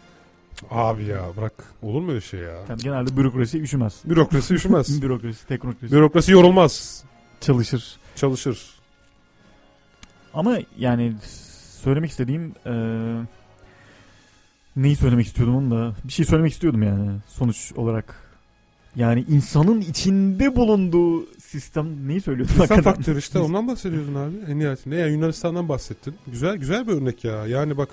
Abi 0.71 1.03
ya 1.03 1.21
bırak 1.37 1.53
olur 1.81 2.01
mu 2.01 2.09
öyle 2.09 2.21
şey 2.21 2.39
ya? 2.39 2.55
Yani 2.69 2.81
genelde 2.81 3.17
bürokrasi 3.17 3.61
üşümez. 3.61 4.01
Bürokrasi 4.05 4.53
üşümez. 4.53 5.01
bürokrasi, 5.01 5.47
teknokrasi 5.47 5.91
Bürokrasi 5.95 6.31
yorulmaz. 6.31 7.03
Çalışır. 7.45 7.97
Çalışır. 8.15 8.69
Ama 10.33 10.57
yani 10.77 11.13
söylemek 11.83 12.11
istediğim 12.11 12.53
e, 12.65 12.73
neyi 14.75 14.95
söylemek 14.95 15.25
istiyordum 15.27 15.55
onu 15.55 15.71
da 15.71 15.93
bir 16.03 16.13
şey 16.13 16.25
söylemek 16.25 16.51
istiyordum 16.51 16.83
yani 16.83 17.11
sonuç 17.27 17.71
olarak. 17.75 18.25
Yani 18.95 19.25
insanın 19.29 19.81
içinde 19.81 20.55
bulunduğu 20.55 21.25
sistem 21.39 22.07
neyi 22.07 22.21
söylüyordum? 22.21 22.55
İnsan 22.55 22.67
hakikaten? 22.67 22.93
faktörü 22.93 23.19
işte 23.19 23.39
ondan 23.39 23.67
bahsediyordun 23.67 24.15
abi 24.15 24.35
en 24.51 24.59
nihayetinde. 24.59 24.95
Yani 24.95 25.11
Yunanistan'dan 25.11 25.69
bahsettin. 25.69 26.15
Güzel 26.27 26.57
güzel 26.57 26.87
bir 26.87 26.93
örnek 26.93 27.23
ya. 27.23 27.47
Yani 27.47 27.77
bak 27.77 27.89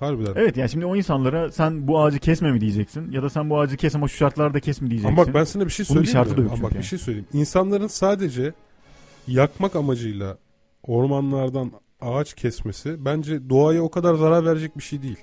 harbiden. 0.00 0.32
Evet 0.36 0.56
yani 0.56 0.70
şimdi 0.70 0.86
o 0.86 0.96
insanlara 0.96 1.52
sen 1.52 1.88
bu 1.88 2.02
ağacı 2.02 2.18
kesme 2.18 2.52
mi 2.52 2.60
diyeceksin 2.60 3.12
ya 3.12 3.22
da 3.22 3.30
sen 3.30 3.50
bu 3.50 3.60
ağacı 3.60 3.76
kes 3.76 3.94
ama 3.94 4.08
şu 4.08 4.16
şartlarda 4.16 4.60
kes 4.60 4.80
mi 4.80 4.90
diyeceksin. 4.90 5.16
Ama 5.16 5.26
bak 5.26 5.34
ben 5.34 5.44
sana 5.44 5.66
bir 5.66 5.70
şey 5.70 5.86
Bunun 5.88 6.02
bir 6.02 6.08
söyleyeyim 6.08 6.28
şartı 6.28 6.42
da 6.42 6.42
yok 6.42 6.52
Ama 6.52 6.62
bak 6.62 6.70
çünkü. 6.70 6.82
bir 6.82 6.88
şey 6.88 6.98
söyleyeyim. 6.98 7.26
İnsanların 7.32 7.86
sadece 7.86 8.52
yakmak 9.28 9.76
amacıyla 9.76 10.38
ormanlardan 10.82 11.72
ağaç 12.00 12.34
kesmesi 12.34 13.04
bence 13.04 13.50
doğaya 13.50 13.82
o 13.82 13.90
kadar 13.90 14.14
zarar 14.14 14.44
verecek 14.46 14.78
bir 14.78 14.82
şey 14.82 15.02
değil. 15.02 15.18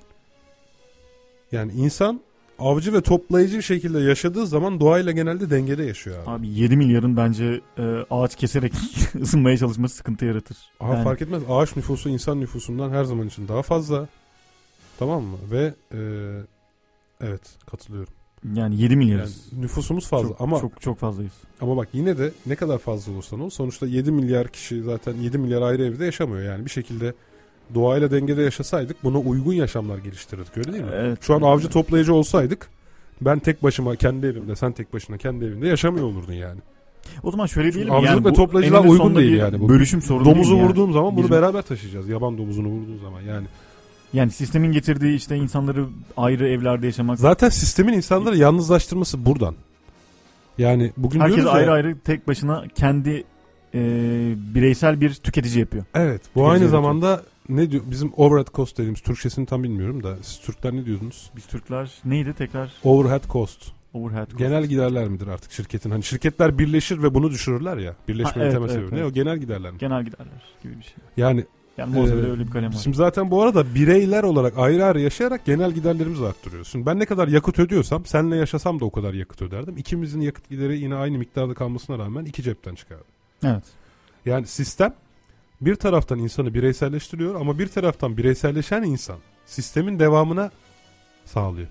Yani 1.52 1.72
insan 1.72 2.22
avcı 2.60 2.94
ve 2.94 3.02
toplayıcı 3.02 3.58
bir 3.58 3.62
şekilde 3.62 4.00
yaşadığı 4.00 4.48
zaman 4.48 4.80
doğayla 4.80 5.12
genelde 5.12 5.50
dengede 5.50 5.84
yaşıyor 5.84 6.18
abi. 6.24 6.30
Abi 6.30 6.48
7 6.48 6.78
milyarın 6.78 7.18
bence 7.18 7.62
e, 7.78 7.84
ağaç 8.10 8.36
keserek 8.36 8.74
ısınmaya 9.22 9.58
çalışması 9.58 9.96
sıkıntı 9.96 10.26
yaratır. 10.26 10.58
Aha, 10.80 10.94
Yani 10.94 11.04
fark 11.04 11.22
etmez. 11.22 11.44
Ağaç 11.50 11.76
nüfusu 11.76 12.10
insan 12.10 12.40
nüfusundan 12.40 12.90
her 12.92 13.04
zaman 13.04 13.28
için 13.28 13.48
daha 13.48 13.62
fazla. 13.62 14.08
Tamam 15.00 15.24
mı? 15.24 15.38
Ve 15.52 15.74
e, 15.94 16.00
evet 17.22 17.42
katılıyorum. 17.72 18.14
Yani 18.56 18.82
7 18.82 18.96
milyarız. 18.96 19.48
Yani 19.52 19.62
nüfusumuz 19.62 20.08
fazla 20.08 20.28
çok, 20.28 20.42
ama 20.42 20.60
çok 20.60 20.82
çok 20.82 20.98
fazlayız. 20.98 21.34
Ama 21.62 21.78
bak 21.78 21.88
yine 21.94 22.18
de 22.18 22.32
ne 22.46 22.56
kadar 22.56 22.78
fazla 22.78 23.12
olursan 23.12 23.40
ol 23.40 23.50
sonuçta 23.50 23.88
7 23.88 24.12
milyar 24.12 24.48
kişi 24.48 24.84
zaten 24.84 25.14
7 25.14 25.38
milyar 25.38 25.62
ayrı 25.62 25.86
evde 25.86 26.06
yaşamıyor. 26.06 26.44
Yani 26.44 26.66
bir 26.66 26.70
şekilde 26.70 27.14
doğayla 27.76 28.12
dengede 28.12 28.42
yaşasaydık 28.42 29.04
buna 29.04 29.20
uygun 29.20 29.54
yaşamlar 29.54 29.98
geliştirirdik 29.98 30.58
öyle 30.58 30.74
değil 30.74 30.84
mi? 30.84 30.90
Evet. 30.94 31.18
Şu 31.22 31.36
an 31.36 31.42
avcı 31.42 31.70
toplayıcı 31.70 32.14
olsaydık 32.14 32.70
ben 33.22 33.40
tek 33.40 33.64
başıma 33.64 33.96
kendi 33.96 34.26
evimde 34.26 34.56
sen 34.56 34.72
tek 34.72 34.94
başına 34.94 35.18
kendi 35.18 35.46
evinde 35.46 35.68
yaşamıyor 35.68 36.06
olurdun 36.06 36.34
yani. 36.34 36.60
O 37.24 37.32
zaman 37.32 37.46
şöyle 37.46 37.74
diyelim. 37.74 37.94
avcılık 37.94 38.16
yani 38.16 38.26
ve 38.26 38.34
toplayıcılığa 38.34 38.82
uygun 38.82 39.16
değil 39.16 39.34
yani 39.38 39.60
bu. 39.60 39.70
Bölüşüm 39.70 40.02
sorunu 40.02 40.26
Domuzu 40.26 40.58
mi 40.58 40.64
vurduğum 40.64 40.94
zaman 40.94 41.16
bunu 41.16 41.24
Bizim- 41.24 41.36
beraber 41.36 41.62
taşıyacağız. 41.62 42.10
Yaban 42.10 42.38
domuzunu 42.38 42.68
vurduğun 42.68 42.98
zaman 42.98 43.22
yani. 43.22 43.48
Yani 44.14 44.32
sistemin 44.32 44.72
getirdiği 44.72 45.16
işte 45.16 45.36
insanları 45.38 45.86
ayrı 46.18 46.48
evlerde 46.48 46.86
yaşamak. 46.86 47.20
Zaten 47.20 47.50
sistemin 47.50 47.94
insanları 47.94 48.38
yalnızlaştırması 48.38 49.26
buradan. 49.26 49.56
Yani 50.58 50.92
bugün 50.98 51.20
Herkes 51.20 51.36
diyoruz 51.36 51.54
ya- 51.54 51.60
ayrı 51.60 51.72
ayrı 51.72 52.00
tek 52.00 52.28
başına 52.28 52.64
kendi 52.76 53.24
e, 53.74 53.80
bireysel 54.56 55.02
bir 55.02 55.14
tüketici 55.14 55.60
yapıyor. 55.60 55.84
Evet. 55.96 56.22
Bu 56.22 56.24
Tüketici 56.26 56.44
aynı 56.46 56.64
yaratıyor. 56.64 56.72
zamanda 56.72 57.24
ne 57.50 57.72
diyor 57.72 57.84
bizim 57.92 58.12
overhead 58.18 58.48
cost 58.54 58.78
dediğimiz 58.78 59.02
Türkçesini 59.02 59.46
tam 59.46 59.64
bilmiyorum 59.64 60.04
da 60.04 60.16
siz 60.22 60.40
Türkler 60.40 60.74
ne 60.74 60.86
diyordunuz? 60.86 61.32
Biz 61.36 61.46
Türkler 61.46 61.92
neydi 62.06 62.34
tekrar 62.34 62.72
Overhead 62.84 63.24
cost. 63.30 63.72
overhead 63.94 64.28
cost. 64.28 64.38
Genel 64.40 64.66
giderler 64.66 65.08
midir 65.08 65.28
artık 65.28 65.52
şirketin? 65.52 65.92
Hani 65.92 66.04
şirketler 66.04 66.60
birleşir 66.60 67.04
ve 67.04 67.14
bunu 67.14 67.32
düşürürler 67.32 67.78
ya. 67.78 67.96
Birleşmenin 68.08 68.46
evet, 68.46 68.54
temel 68.54 68.70
evet, 68.70 68.76
sebebi. 68.80 68.96
Ne 68.96 69.00
evet. 69.00 69.12
o 69.12 69.14
genel 69.14 69.38
giderler 69.38 69.72
mi? 69.72 69.78
genel 69.78 70.04
giderler 70.04 70.44
gibi 70.64 70.78
bir 70.78 70.84
şey. 70.84 70.94
Yani 71.18 71.46
Yani 71.78 71.96
Mozaik'te 71.96 72.28
Ee, 72.28 72.32
öyle 72.32 72.46
bir 72.46 72.52
kalem 72.52 72.74
var. 72.74 72.80
şimdi 72.84 72.98
zaten 72.98 73.32
bu 73.32 73.42
arada 73.42 73.76
bireyler 73.76 74.24
olarak 74.24 74.58
ayrı 74.58 74.86
ayrı 74.86 75.00
yaşayarak 75.02 75.46
genel 75.46 75.72
giderlerimizi 75.72 76.26
arttırıyoruz. 76.26 76.68
Şimdi 76.68 76.86
ben 76.86 77.00
ne 77.00 77.06
kadar 77.06 77.28
yakıt 77.28 77.60
ödüyorsam 77.60 78.06
senle 78.06 78.36
yaşasam 78.36 78.80
da 78.80 78.86
o 78.86 78.92
kadar 78.92 79.14
yakıt 79.14 79.42
öderdim. 79.42 79.78
İkimizin 79.78 80.22
yakıt 80.22 80.50
gideri 80.50 80.80
yine 80.80 80.96
aynı 80.96 81.18
miktarda 81.18 81.54
kalmasına 81.54 81.98
rağmen 82.00 82.26
iki 82.26 82.44
cepten 82.44 82.76
çıkardı. 82.76 83.04
Evet. 83.44 83.64
Yani 84.26 84.48
sistem 84.48 84.94
bir 85.62 85.76
taraftan 85.76 86.20
insanı 86.20 86.54
bireyselleştiriyor 86.54 87.42
ama 87.42 87.60
bir 87.60 87.68
taraftan 87.68 88.18
bireyselleşen 88.18 88.84
insan 88.84 89.18
sistemin 89.46 90.00
devamına 90.00 90.52
sağlıyor. 91.26 91.68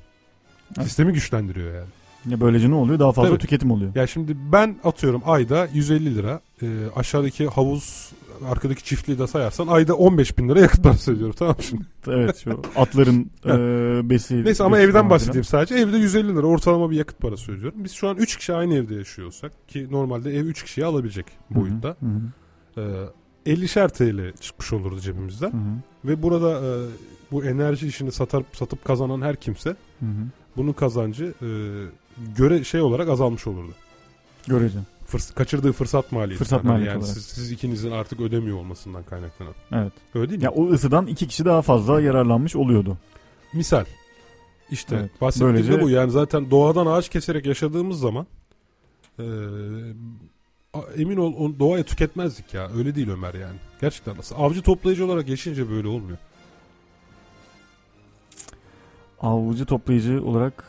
Evet. 0.77 0.87
Sistemi 0.87 1.13
güçlendiriyor 1.13 1.75
yani. 1.75 1.89
Ya 2.27 2.41
böylece 2.41 2.71
ne 2.71 2.75
oluyor? 2.75 2.99
Daha 2.99 3.13
fazla 3.13 3.31
Tabii. 3.31 3.41
tüketim 3.41 3.71
oluyor. 3.71 3.95
Ya 3.95 4.07
şimdi 4.07 4.37
ben 4.53 4.77
atıyorum 4.85 5.23
ayda 5.27 5.69
150 5.75 6.15
lira 6.15 6.41
e, 6.63 6.67
aşağıdaki 6.97 7.47
havuz 7.47 8.13
arkadaki 8.51 8.85
çiftliği 8.85 9.19
de 9.19 9.27
sayarsan 9.27 9.67
ayda 9.67 9.95
15 9.95 10.39
bin 10.39 10.49
lira 10.49 10.61
yakıt 10.61 10.83
parası 10.83 11.13
ödüyorum 11.13 11.35
tamam 11.39 11.57
şimdi. 11.61 11.83
Evet 12.09 12.37
şu 12.45 12.63
atların 12.77 13.31
e, 13.47 14.11
besi. 14.11 14.45
Neyse 14.45 14.65
ama 14.65 14.77
besi 14.77 14.85
evden 14.85 14.93
falan 14.93 15.11
bahsedeyim 15.11 15.45
filan. 15.45 15.65
sadece. 15.65 15.75
Evde 15.75 15.97
150 15.97 16.37
lira 16.37 16.47
ortalama 16.47 16.91
bir 16.91 16.97
yakıt 16.97 17.21
parası 17.21 17.53
ödüyorum. 17.53 17.85
Biz 17.85 17.93
şu 17.93 18.09
an 18.09 18.17
3 18.17 18.37
kişi 18.37 18.55
aynı 18.55 18.75
evde 18.75 18.95
yaşıyorsak 18.95 19.69
ki 19.69 19.87
normalde 19.91 20.31
ev 20.37 20.45
3 20.45 20.63
kişiyi 20.63 20.85
alabilecek 20.85 21.27
boyutta. 21.51 21.89
Hı 21.89 22.07
hı, 22.07 22.21
E, 23.47 23.53
50'şer 23.55 23.89
TL 23.89 24.37
çıkmış 24.41 24.73
olurdu 24.73 25.01
cebimizden. 25.01 25.51
hı 25.53 25.57
hı, 25.57 26.09
Ve 26.11 26.23
burada 26.23 26.51
e, 26.53 26.71
bu 27.33 27.45
enerji 27.45 27.87
işini 27.87 28.13
satıp 28.13 28.47
satıp 28.53 28.85
kazanan 28.85 29.23
her 29.23 29.37
kimse 29.37 29.71
hı 29.71 30.07
hı. 30.07 30.27
bunun 30.57 30.73
kazancı 30.73 31.25
e, 31.43 31.49
göre 32.39 32.65
şey 32.65 32.81
olarak 32.81 33.09
azalmış 33.09 33.47
olurdu. 33.47 33.73
Göreceğim. 34.47 34.87
Fırs 35.07 35.31
kaçırdığı 35.35 35.73
fırsat 35.73 36.13
maliyeti. 36.13 36.39
Fırsat 36.39 36.65
Yani 36.65 36.73
maliyeti 36.73 36.89
yani 36.89 36.99
olarak. 36.99 37.15
siz, 37.15 37.25
siz 37.25 37.51
ikinizin 37.51 37.91
artık 37.91 38.21
ödemiyor 38.21 38.57
olmasından 38.59 39.03
kaynaklanan. 39.03 39.55
Evet. 39.73 39.93
Öyle 40.15 40.29
değil 40.31 40.39
mi? 40.41 40.45
Ya 40.45 40.51
o 40.51 40.69
ısıdan 40.71 41.07
iki 41.07 41.29
kişi 41.29 41.45
daha 41.45 41.63
fazla 41.63 42.01
yararlanmış 42.01 42.57
oluyordu. 42.57 42.99
Misal. 43.55 43.85
İşte 44.71 44.97
Evet, 44.97 45.21
bahsettiğim 45.21 45.55
de 45.55 45.59
böylece- 45.59 45.83
bu. 45.83 45.91
Yani 45.91 46.11
zaten 46.11 46.51
doğadan 46.51 46.87
ağaç 46.87 47.09
keserek 47.09 47.47
yaşadığımız 47.47 48.01
zaman 48.01 48.27
e, 49.19 49.25
emin 50.97 51.17
ol 51.17 51.59
doğaya 51.59 51.85
tüketmezdik 51.85 52.55
ya. 52.55 52.71
Öyle 52.77 52.95
değil 52.95 53.09
Ömer 53.11 53.35
yani. 53.35 53.57
Gerçekten 53.81 54.17
nasıl? 54.17 54.37
Avcı 54.39 54.63
toplayıcı 54.63 55.07
olarak 55.07 55.29
yaşayınca 55.29 55.71
böyle 55.71 55.89
olmuyor. 55.89 56.19
Avcı 59.21 59.65
toplayıcı 59.67 60.25
olarak 60.25 60.65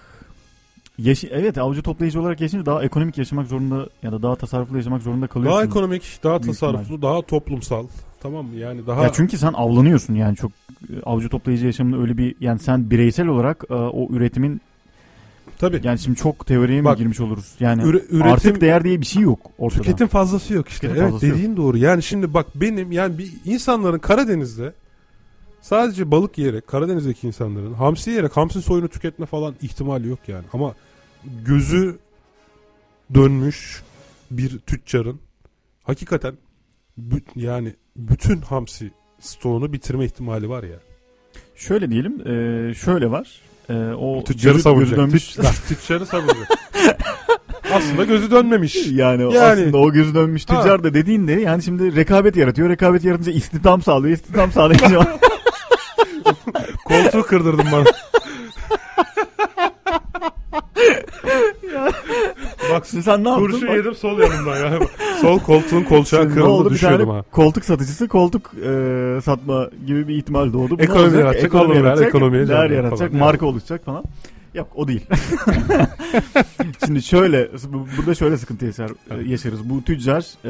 yaş 0.98 1.24
evet 1.24 1.58
avcı 1.58 1.82
toplayıcı 1.82 2.22
olarak 2.22 2.42
yaşayınca 2.42 2.66
daha 2.66 2.84
ekonomik 2.84 3.18
yaşamak 3.18 3.48
zorunda 3.48 3.90
ya 4.04 4.12
da 4.12 4.22
daha 4.24 4.36
tasarruflu 4.36 4.78
yaşamak 4.78 5.02
zorunda 5.02 5.28
kalıyorsun. 5.28 5.58
Daha 5.58 5.66
ekonomik, 5.66 6.20
daha 6.24 6.42
tasarruflu, 6.42 7.02
daha 7.02 7.22
toplumsal. 7.22 7.88
Tamam 8.20 8.46
mı? 8.46 8.56
Yani 8.56 8.88
daha 8.88 9.04
Ya 9.04 9.12
çünkü 9.14 9.38
sen 9.38 9.54
avlanıyorsun 9.54 10.14
yani 10.14 10.36
çok 10.36 10.52
e, 10.90 11.02
avcı 11.06 11.30
toplayıcı 11.30 11.66
yaşamında 11.66 11.98
öyle 12.02 12.18
bir 12.18 12.36
yani 12.40 12.60
sen 12.60 12.90
bireysel 12.90 13.28
olarak 13.28 13.64
e, 13.70 13.74
o 13.74 14.08
üretimin 14.14 14.62
tabii 15.58 15.82
yani 15.84 16.00
şimdi 16.00 16.18
çok 16.18 16.46
teoriye 16.46 16.82
mi 16.82 16.86
Bak, 16.86 16.98
girmiş 16.98 17.20
oluruz? 17.20 17.56
Yani 17.60 17.82
üre- 17.82 18.06
üretim 18.10 18.22
artık 18.22 18.62
değer 18.62 18.84
diye 18.84 19.02
bir 19.02 19.06
şey 19.06 19.24
yok 19.24 19.40
ortada. 19.58 19.82
Tüketim 19.82 20.08
fazlası 20.08 20.54
yok 20.54 20.68
işte. 20.70 20.82
Tüketim 20.82 21.04
evet 21.04 21.12
fazlası 21.12 21.26
yok. 21.28 21.38
dediğin 21.38 21.58
doğru. 21.58 21.78
Yani 21.78 22.04
şimdi 22.04 22.34
bak 22.34 22.46
benim 22.56 22.92
yani 22.92 23.18
bir 23.18 23.34
insanların 23.46 24.00
Karadeniz'de 24.00 24.74
sadece 25.62 26.12
balık 26.12 26.38
yiyerek 26.38 26.68
Karadeniz'deki 26.68 27.28
insanların 27.28 27.74
hamsi 27.74 28.10
yiyerek 28.10 28.38
hamsi 28.38 28.62
soyunu 28.62 28.88
tüketme 28.88 29.26
falan 29.26 29.56
ihtimali 29.62 30.08
yok 30.08 30.20
yani. 30.28 30.46
Ama 30.54 30.76
gözü 31.46 31.98
dönmüş 33.14 33.82
bir 34.32 34.60
tüccarın 34.60 35.20
hakikaten 35.84 36.34
yani 37.36 37.74
bütün 37.96 38.42
hamsi 38.42 38.92
stoğunu 39.20 39.74
bitirme 39.74 40.06
ihtimali 40.06 40.50
var 40.50 40.64
ya. 40.64 40.80
Şöyle 41.56 41.92
diyelim 41.92 42.22
e, 42.28 42.74
şöyle 42.74 43.12
var. 43.12 43.42
E, 43.70 43.74
o 43.74 44.24
Tüccarı 44.24 44.54
gözü- 44.54 44.62
savunacak. 44.64 44.90
gözü 44.96 45.02
dönmüş. 45.08 45.36
Tüccarı 45.68 46.06
savunacak. 46.06 46.48
Aslında 47.74 48.04
gözü 48.04 48.32
dönmemiş. 48.32 48.76
Yani, 48.76 49.22
Yani- 49.24 49.40
aslında 49.40 49.78
o 49.78 49.92
gözü 49.92 50.16
dönmüş 50.16 50.50
Ha. 50.50 50.58
tüccar 50.62 50.84
da 50.84 50.94
dediğinde 50.94 51.32
yani 51.34 51.64
şimdi 51.64 51.96
rekabet 51.96 52.36
yaratıyor. 52.36 52.70
Rekabet 52.70 53.04
yaratınca 53.04 53.32
istihdam 53.32 53.82
sağlıyor. 53.82 54.14
İstihdam 54.14 54.52
sağlayınca 54.52 55.18
Koltuğu 56.86 57.22
kırdırdın 57.24 57.66
bana. 57.72 57.84
Bak 62.74 62.88
sen 62.88 63.24
ne 63.24 63.30
yaptın? 63.30 63.46
Kurşun 63.46 63.68
Bak, 63.68 63.76
yedim 63.76 63.96
sol 63.96 64.20
yanımdan 64.20 64.58
ya. 64.58 64.80
Sol 65.22 65.40
koltuğun 65.40 65.84
kolçağı 65.84 66.30
kırıldı 66.34 66.70
düşüyordum 66.70 67.10
ha. 67.10 67.24
koltuk 67.32 67.66
satıcısı 67.66 68.08
koltuk 68.08 68.52
e, 68.66 69.20
satma 69.24 69.70
gibi 69.88 70.08
bir 70.08 70.16
ihtimal 70.16 70.54
doğdu. 70.54 70.70
Bu 70.72 70.78
ne 70.78 70.84
Ekonomi 70.84 71.04
olacak? 71.06 71.20
yaratacak, 71.20 71.56
alım 71.56 71.84
ver, 71.84 71.98
ekonomiye 72.08 72.48
değer 72.48 72.70
yaratacak, 72.70 73.10
falan. 73.12 73.20
marka 73.26 73.46
oluşacak 73.46 73.86
falan. 73.86 74.04
Yok 74.54 74.68
o 74.76 74.88
değil. 74.88 75.06
Şimdi 76.86 77.02
şöyle 77.04 77.50
bu- 77.74 77.88
burada 77.98 78.16
şöyle 78.16 78.38
sıkıntı 78.38 78.66
yaşar, 78.66 78.92
Evet. 79.12 79.28
yaşarız. 79.28 79.70
Bu 79.70 79.84
tüccar 79.84 80.22
e, 80.46 80.50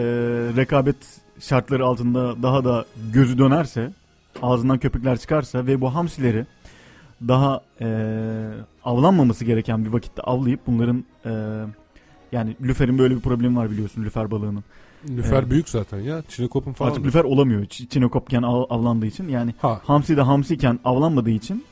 rekabet 0.57 0.95
şartları 1.39 1.85
altında 1.85 2.43
daha 2.43 2.65
da 2.65 2.85
gözü 3.13 3.37
dönerse 3.37 3.91
ağzından 4.41 4.77
köpükler 4.77 5.17
çıkarsa 5.17 5.65
ve 5.65 5.81
bu 5.81 5.95
hamsileri 5.95 6.45
daha 7.27 7.61
e, 7.81 7.87
avlanmaması 8.83 9.45
gereken 9.45 9.85
bir 9.85 9.89
vakitte 9.89 10.21
avlayıp 10.21 10.59
bunların 10.67 11.03
e, 11.25 11.31
yani 12.31 12.55
lüferin 12.61 12.97
böyle 12.99 13.15
bir 13.15 13.19
problemi 13.21 13.57
var 13.57 13.71
biliyorsun 13.71 14.03
lüfer 14.03 14.31
balığının. 14.31 14.63
Lüfer 15.09 15.37
Evet. 15.39 15.49
büyük 15.49 15.69
zaten 15.69 15.99
ya. 15.99 16.21
Çinekop'un 16.29 16.73
falan. 16.73 16.89
Artık 16.89 17.05
lüfer 17.05 17.23
olamıyor 17.23 17.61
Ç- 17.61 17.87
çinekopken 17.89 18.41
av- 18.41 18.65
avlandığı 18.69 19.05
için 19.05 19.29
yani 19.29 19.53
Ha. 19.61 19.81
hamsi 19.85 20.17
de 20.17 20.21
hamsiyken 20.21 20.79
avlanmadığı 20.85 21.29
için 21.29 21.63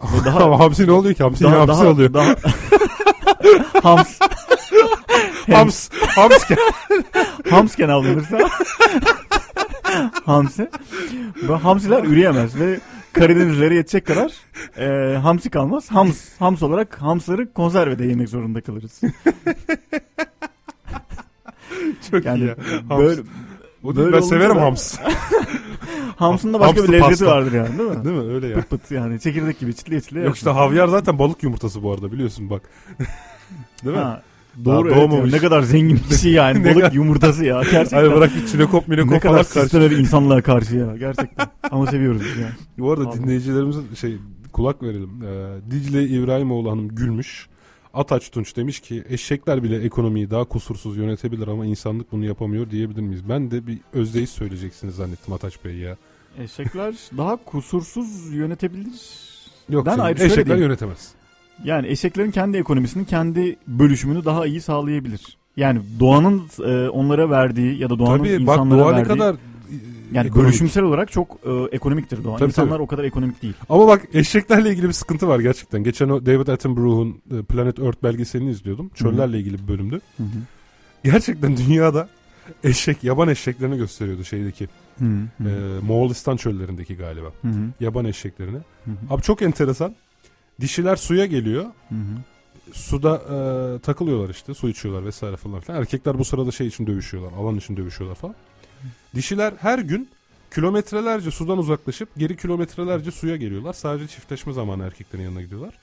daha 0.24 0.58
hamsi 0.58 0.86
ne 0.86 0.92
oluyor 0.92 1.14
ki? 1.14 1.22
Hamsi 1.22 1.44
daha, 1.44 1.58
hamsi 1.60 1.68
daha, 1.82 1.88
oluyor. 1.90 2.14
daha 2.14 2.26
hams 3.82 4.18
Hams. 5.52 5.88
Hams. 6.16 6.50
hamsken 7.50 7.88
avlanırsa 7.88 8.38
hamsi 10.24 10.68
hamsiler 11.62 12.04
üreyemez 12.04 12.60
ve 12.60 12.80
Karadenizlere 13.12 13.74
yetecek 13.74 14.06
kadar 14.06 14.32
e, 14.78 15.16
hamsi 15.16 15.50
kalmaz. 15.50 15.90
Hams, 15.90 16.28
hams 16.38 16.62
olarak 16.62 17.02
hamsları 17.02 17.52
konservede 17.52 18.04
yemek 18.06 18.28
zorunda 18.28 18.60
kalırız. 18.60 19.00
Çok 22.10 22.24
Yani 22.24 22.38
iyi 22.38 22.46
ya. 22.46 22.56
Hams. 22.88 23.00
böyle 23.00 23.20
O 23.84 23.96
böyle 23.96 24.16
ben 24.16 24.20
severim 24.20 24.56
da- 24.56 24.60
hams. 24.62 24.98
hamsın 26.16 26.54
da 26.54 26.60
başka 26.60 26.76
Hamslı 26.80 26.88
bir 26.92 26.98
lezzeti 26.98 27.08
pasta. 27.10 27.26
vardır 27.26 27.52
yani 27.52 27.78
değil 27.78 27.90
mi? 27.90 27.96
Değil 28.04 28.16
mi? 28.16 28.32
Öyle 28.34 28.46
ya. 28.46 28.54
Pıt 28.56 28.70
pıt 28.70 28.90
yani 28.90 29.20
çekirdek 29.20 29.58
gibi 29.58 29.74
çitliye 29.74 30.00
çitliye. 30.00 30.24
Yok 30.24 30.36
işte 30.36 30.50
havyar 30.50 30.88
zaten 30.88 31.18
balık 31.18 31.42
yumurtası 31.42 31.82
bu 31.82 31.92
arada 31.92 32.12
biliyorsun 32.12 32.50
bak. 32.50 32.62
Değil 33.84 33.96
mi? 33.96 34.02
Ha, 34.02 34.22
doğru 34.64 34.88
evet 34.88 34.96
doğmamış. 34.96 35.32
ya. 35.32 35.36
ne 35.36 35.42
kadar 35.42 35.62
zengin 35.62 36.00
bir 36.10 36.16
şey 36.16 36.32
yani 36.32 36.62
Ne 36.64 36.74
balık 36.74 36.94
yumurtası 36.94 37.44
ya 37.44 37.62
gerçekten. 37.70 37.96
Hayır 37.96 38.14
bırak 38.16 38.30
bir 38.36 38.46
çinekop 38.46 38.88
ne 38.88 38.96
minekop 38.96 39.22
kadar 39.22 39.32
falan 39.32 39.44
karşı. 39.44 39.60
sisteler 39.60 39.90
insanlığa 39.90 40.42
karşı 40.42 40.76
ya 40.76 40.96
gerçekten. 40.96 41.46
Ama 41.70 41.86
seviyoruz 41.86 42.22
biz 42.24 42.36
ya. 42.42 42.48
Bu 42.78 42.92
arada 42.92 43.04
Vallahi. 43.04 43.18
dinleyicilerimize 43.22 43.80
şey 44.00 44.16
kulak 44.52 44.82
verelim. 44.82 45.10
Ee, 45.24 45.70
Dicle 45.70 46.04
İbrahimoğlu 46.08 46.70
Hanım 46.70 46.88
gülmüş. 46.88 47.48
Ataç 47.94 48.30
Tunç 48.30 48.56
demiş 48.56 48.80
ki 48.80 49.04
eşekler 49.08 49.62
bile 49.62 49.76
ekonomiyi 49.84 50.30
daha 50.30 50.44
kusursuz 50.44 50.96
yönetebilir 50.96 51.48
ama 51.48 51.66
insanlık 51.66 52.12
bunu 52.12 52.24
yapamıyor 52.24 52.70
diyebilir 52.70 53.00
miyiz? 53.00 53.28
Ben 53.28 53.50
de 53.50 53.66
bir 53.66 53.78
özdeyiş 53.92 54.30
söyleyeceksiniz 54.30 54.94
zannettim 54.94 55.34
Ataç 55.34 55.64
Bey 55.64 55.76
ya. 55.76 55.96
Eşekler 56.38 56.94
daha 57.16 57.36
kusursuz 57.44 58.34
yönetebilir. 58.34 58.92
Yok 59.70 59.86
Ben 59.86 59.90
canım, 59.90 60.04
ayrı 60.04 60.18
şöyle 60.18 60.32
eşekler 60.32 60.46
diyeyim. 60.46 60.64
yönetemez. 60.64 61.08
Yani 61.64 61.86
eşeklerin 61.88 62.30
kendi 62.30 62.56
ekonomisini, 62.58 63.04
kendi 63.06 63.56
bölüşümünü 63.66 64.24
daha 64.24 64.46
iyi 64.46 64.60
sağlayabilir. 64.60 65.36
Yani 65.56 65.80
doğanın 66.00 66.42
e, 66.64 66.88
onlara 66.88 67.30
verdiği 67.30 67.78
ya 67.78 67.90
da 67.90 67.98
doğanın 67.98 68.18
Tabii 68.18 68.32
bak 68.46 68.56
insanlara 68.56 68.80
doğa 68.80 68.90
ne 68.90 68.96
verdiği 68.96 69.08
kadar 69.08 69.34
e, 69.34 69.38
yani 70.12 70.26
ekonomik. 70.26 70.48
bölüşümsel 70.48 70.82
olarak 70.82 71.12
çok 71.12 71.38
e, 71.44 71.76
ekonomiktir 71.76 72.24
doğa. 72.24 72.36
Tabii, 72.36 72.48
İnsanlar 72.48 72.72
tabii. 72.72 72.82
o 72.82 72.86
kadar 72.86 73.04
ekonomik 73.04 73.42
değil. 73.42 73.54
Ama 73.68 73.86
bak 73.88 74.02
eşeklerle 74.12 74.70
ilgili 74.70 74.88
bir 74.88 74.92
sıkıntı 74.92 75.28
var 75.28 75.40
gerçekten. 75.40 75.84
Geçen 75.84 76.08
o 76.08 76.26
David 76.26 76.46
Attenborough'un 76.48 77.38
e, 77.38 77.42
Planet 77.42 77.78
Earth 77.78 78.02
belgeselini 78.02 78.50
izliyordum. 78.50 78.90
Çöllerle 78.94 79.38
ilgili 79.38 79.58
bir 79.62 79.68
bölümdü. 79.68 80.00
Gerçekten 81.04 81.56
dünyada 81.56 82.08
eşek, 82.64 83.04
yaban 83.04 83.28
eşeklerini 83.28 83.76
gösteriyordu 83.76 84.24
şeydeki. 84.24 84.68
E, 85.00 85.04
Moğolistan 85.86 86.36
çöllerindeki 86.36 86.96
galiba. 86.96 87.26
Hı 87.42 87.48
hı. 87.48 87.60
Yaban 87.80 88.04
eşeklerini. 88.04 88.58
Hı 88.84 88.90
hı. 88.90 89.14
Abi 89.14 89.22
çok 89.22 89.42
enteresan. 89.42 89.94
Dişiler 90.60 90.96
suya 90.96 91.26
geliyor. 91.26 91.64
Hı 91.64 91.94
hı. 91.94 92.72
Suda 92.72 93.14
e, 93.16 93.78
takılıyorlar 93.78 94.30
işte. 94.30 94.54
Su 94.54 94.68
içiyorlar 94.68 95.04
vesaire 95.04 95.36
falan 95.36 95.60
filan. 95.60 95.80
Erkekler 95.80 96.18
bu 96.18 96.24
sırada 96.24 96.50
şey 96.50 96.66
için 96.66 96.86
dövüşüyorlar. 96.86 97.32
Alan 97.38 97.56
için 97.56 97.76
dövüşüyorlar 97.76 98.16
falan. 98.16 98.34
Dişiler 99.14 99.54
her 99.60 99.78
gün 99.78 100.08
kilometrelerce 100.54 101.30
sudan 101.30 101.58
uzaklaşıp 101.58 102.08
geri 102.16 102.36
kilometrelerce 102.36 103.10
suya 103.10 103.36
geliyorlar. 103.36 103.72
Sadece 103.72 104.06
çiftleşme 104.06 104.52
zamanı 104.52 104.84
erkeklerin 104.84 105.22
yanına 105.22 105.42
gidiyorlar. 105.42 105.78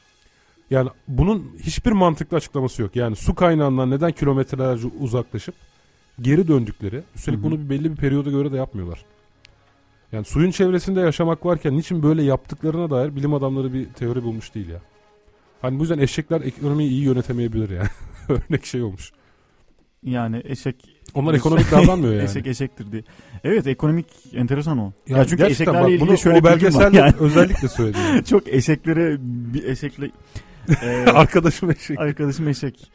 Yani 0.69 0.89
bunun 1.07 1.51
hiçbir 1.63 1.91
mantıklı 1.91 2.37
açıklaması 2.37 2.81
yok. 2.81 2.95
Yani 2.95 3.15
su 3.15 3.35
kaynağından 3.35 3.91
neden 3.91 4.11
kilometrelerce 4.11 4.87
uzaklaşıp 4.99 5.55
geri 6.21 6.47
döndükleri. 6.47 7.03
Üstelik 7.15 7.37
Hı 7.37 7.41
hı. 7.41 7.45
bunu 7.45 7.69
belli 7.69 7.91
bir 7.91 7.95
periyoda 7.95 8.29
göre 8.29 8.51
de 8.51 8.57
yapmıyorlar. 8.57 9.05
Yani 10.15 10.25
suyun 10.25 10.51
çevresinde 10.51 10.99
yaşamak 10.99 11.45
varken 11.45 11.77
niçin 11.77 12.03
böyle 12.03 12.23
yaptıklarına 12.23 12.89
dair 12.89 13.15
bilim 13.15 13.33
adamları 13.33 13.73
bir 13.73 13.85
teori 13.85 14.23
bulmuş 14.23 14.55
değil 14.55 14.69
ya. 14.69 14.79
Hani 15.61 15.77
bu 15.79 15.83
yüzden 15.83 15.99
eşekler 15.99 16.41
ekonomiyi 16.41 16.89
iyi 16.89 17.03
yönetemeyebilir 17.03 17.69
yani. 17.69 17.87
Örnek 18.29 18.65
şey 18.65 18.81
olmuş. 18.81 19.11
Yani 20.03 20.41
eşek 20.45 20.75
Onlar 21.13 21.33
ekonomik 21.33 21.71
davranmıyor 21.71 22.13
yani. 22.19 22.23
eşek 22.23 22.47
eşektir 22.47 22.91
diye. 22.91 23.03
Evet 23.43 23.67
ekonomik 23.67 24.05
enteresan 24.33 24.77
o. 24.77 24.93
Ya 25.07 25.17
Ya, 25.17 25.25
çünkü 25.25 25.43
eşeklerle 25.45 25.81
bak, 25.81 25.89
ilgili 25.89 26.07
bunu 26.07 26.17
şöyle 26.17 26.39
o 26.39 26.43
belgeselde 26.43 26.97
Yani 26.97 27.13
özellikle 27.19 27.67
söyledi. 27.67 27.97
yani. 28.07 28.23
çok 28.25 28.47
eşeklere 28.47 29.17
bir 29.53 29.63
eşekle 29.63 30.11
e, 30.81 31.05
Arkadaşım 31.13 31.71
eşek. 31.71 31.99
arkadaşım 31.99 32.47
eşek. 32.47 32.91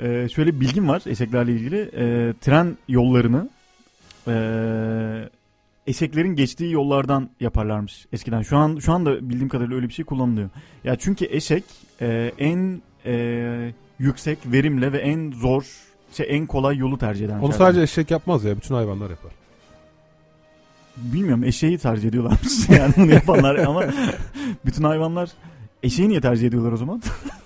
E, 0.00 0.28
şöyle 0.28 0.60
bilgim 0.60 0.88
var 0.88 1.02
eşeklerle 1.06 1.52
ilgili. 1.52 1.80
E, 1.80 2.34
tren 2.40 2.76
yollarını 2.88 3.48
e, 4.28 4.32
eşeklerin 5.86 6.34
geçtiği 6.34 6.72
yollardan 6.72 7.30
yaparlarmış 7.40 8.06
eskiden. 8.12 8.42
Şu 8.42 8.56
an 8.56 8.78
şu 8.78 8.92
anda 8.92 9.28
bildiğim 9.28 9.48
kadarıyla 9.48 9.76
öyle 9.76 9.88
bir 9.88 9.92
şey 9.92 10.04
kullanılıyor. 10.04 10.50
Ya 10.84 10.96
çünkü 10.96 11.26
eşek 11.30 11.64
e, 12.00 12.32
en 12.38 12.82
e, 13.06 13.72
yüksek 13.98 14.38
verimle 14.46 14.92
ve 14.92 14.98
en 14.98 15.32
zor 15.32 15.64
şey 16.12 16.26
en 16.30 16.46
kolay 16.46 16.76
yolu 16.76 16.98
tercih 16.98 17.24
eden. 17.26 17.38
Onu 17.38 17.52
sadece 17.52 17.82
eşek 17.82 18.10
yapmaz 18.10 18.44
ya. 18.44 18.56
Bütün 18.56 18.74
hayvanlar 18.74 19.10
yapar. 19.10 19.32
bilmiyorum 20.96 21.44
eşeği 21.44 21.78
tercih 21.78 22.08
ediyorlarmış 22.08 22.68
yani 22.68 22.92
bunu 22.96 23.12
yapanlar 23.12 23.56
ama 23.56 23.84
bütün 24.66 24.84
hayvanlar 24.84 25.30
eşeği 25.82 26.08
niye 26.08 26.20
tercih 26.20 26.46
ediyorlar 26.46 26.72
o 26.72 26.76
zaman? 26.76 27.02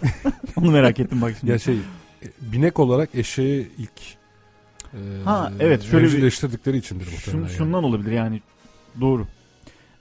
Onu 0.56 0.70
merak 0.70 1.00
ettim 1.00 1.22
bak 1.22 1.34
şimdi. 1.40 1.52
Ya 1.52 1.58
şey 1.58 1.74
e, 2.22 2.26
binek 2.40 2.78
olarak 2.78 3.14
eşeği 3.14 3.70
ilk 3.78 4.23
e, 4.94 5.24
Ha, 5.24 5.52
evet, 5.60 5.82
şöyle 5.82 6.04
bir- 6.04 6.08
evcilleştirdikleri 6.12 6.76
içindir 6.76 7.04
muhtemelen. 7.06 7.32
Şun, 7.32 7.38
yani. 7.48 7.50
şundan 7.58 7.84
olabilir 7.84 8.12
yani 8.12 8.40
doğru. 9.00 9.26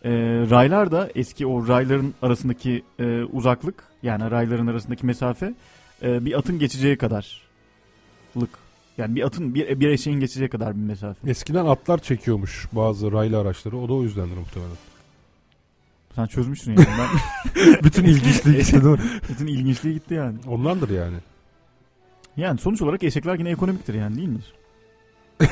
Ee, 0.05 0.11
raylar 0.49 0.91
da 0.91 1.09
eski 1.15 1.47
o 1.47 1.67
rayların 1.67 2.13
arasındaki 2.21 2.83
e, 2.99 3.23
uzaklık 3.23 3.83
yani 4.03 4.31
rayların 4.31 4.67
arasındaki 4.67 5.05
mesafe 5.05 5.53
e, 6.03 6.25
bir 6.25 6.37
atın 6.39 6.59
geçeceği 6.59 6.97
kadarlık. 6.97 8.49
Yani 8.97 9.15
bir 9.15 9.21
atın 9.23 9.55
bir, 9.55 9.79
bir 9.79 9.89
eşeğin 9.89 10.19
geçeceği 10.19 10.49
kadar 10.49 10.75
bir 10.75 10.81
mesafe. 10.81 11.29
Eskiden 11.29 11.65
atlar 11.65 11.97
çekiyormuş 11.97 12.67
bazı 12.71 13.11
raylı 13.11 13.39
araçları. 13.39 13.77
O 13.77 13.89
da 13.89 13.93
o 13.93 14.03
yüzdendir 14.03 14.37
muhtemelen. 14.37 14.75
Sen 16.15 16.25
çözmüşsün 16.27 16.71
yani. 16.71 16.87
Ben, 16.99 17.73
Bütün 17.83 18.03
ilginçliği 18.03 18.57
gitti 18.57 18.73
değil 18.73 18.85
mi? 18.85 18.99
bütün 19.29 19.47
ilginçliği 19.47 19.93
gitti 19.95 20.13
yani. 20.13 20.37
Ondandır 20.47 20.89
yani. 20.89 21.17
Yani 22.37 22.59
sonuç 22.59 22.81
olarak 22.81 23.03
eşekler 23.03 23.39
yine 23.39 23.49
ekonomiktir 23.49 23.93
yani 23.93 24.15
değil 24.15 24.27
mi? 24.27 24.39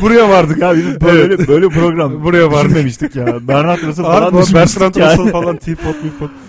Buraya 0.00 0.28
vardık. 0.28 0.56
Bizim 0.56 1.00
böyle 1.00 1.48
böyle 1.48 1.68
program 1.68 2.24
Buraya 2.24 2.52
vardık. 2.52 2.64
düşünmemiştik 2.70 3.16
ya. 3.16 3.48
Bernard 3.48 3.82
Russell 3.82 4.04
Abi 4.04 4.12
falan 4.18 4.42
düşünmüştük 4.42 4.54
Bertrand 4.80 4.94
yani. 4.94 5.18
Russell 5.18 5.32
falan 5.32 5.56
teapot 5.56 6.04
mipot. 6.04 6.30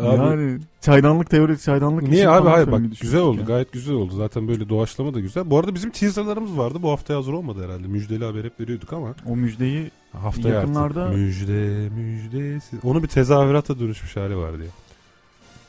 Abi, 0.00 0.06
Yani 0.06 0.58
çaydanlık 0.80 1.30
teorisi, 1.30 1.64
çaydanlık 1.64 2.02
Niye 2.08 2.28
abi 2.28 2.48
hayır 2.48 2.72
bak 2.72 2.80
güzel 3.00 3.20
oldu 3.20 3.32
düşünmüştük 3.32 3.48
ya. 3.48 3.54
gayet 3.54 3.72
güzel 3.72 3.94
oldu 3.94 4.12
zaten 4.16 4.48
böyle 4.48 4.68
doğaçlama 4.68 5.14
da 5.14 5.20
güzel. 5.20 5.50
Bu 5.50 5.58
arada 5.58 5.74
bizim 5.74 5.90
teaserlarımız 5.90 6.58
vardı 6.58 6.78
bu 6.82 6.90
haftaya 6.90 7.18
hazır 7.18 7.32
olmadı 7.32 7.64
herhalde 7.64 7.86
müjdeli 7.88 8.24
haber 8.24 8.44
hep 8.44 8.60
veriyorduk 8.60 8.92
ama 8.92 9.14
O 9.30 9.36
müjdeyi 9.36 9.90
haftaya 10.22 10.54
Yakınlarda- 10.62 11.02
artık 11.04 11.18
müjde 11.18 11.88
müjdesi 11.96 12.76
onun 12.84 13.02
bir 13.02 13.08
tezahürata 13.08 13.78
dönüşmüş 13.78 14.16
hali 14.16 14.36
vardı 14.36 14.58
ya. 14.64 14.70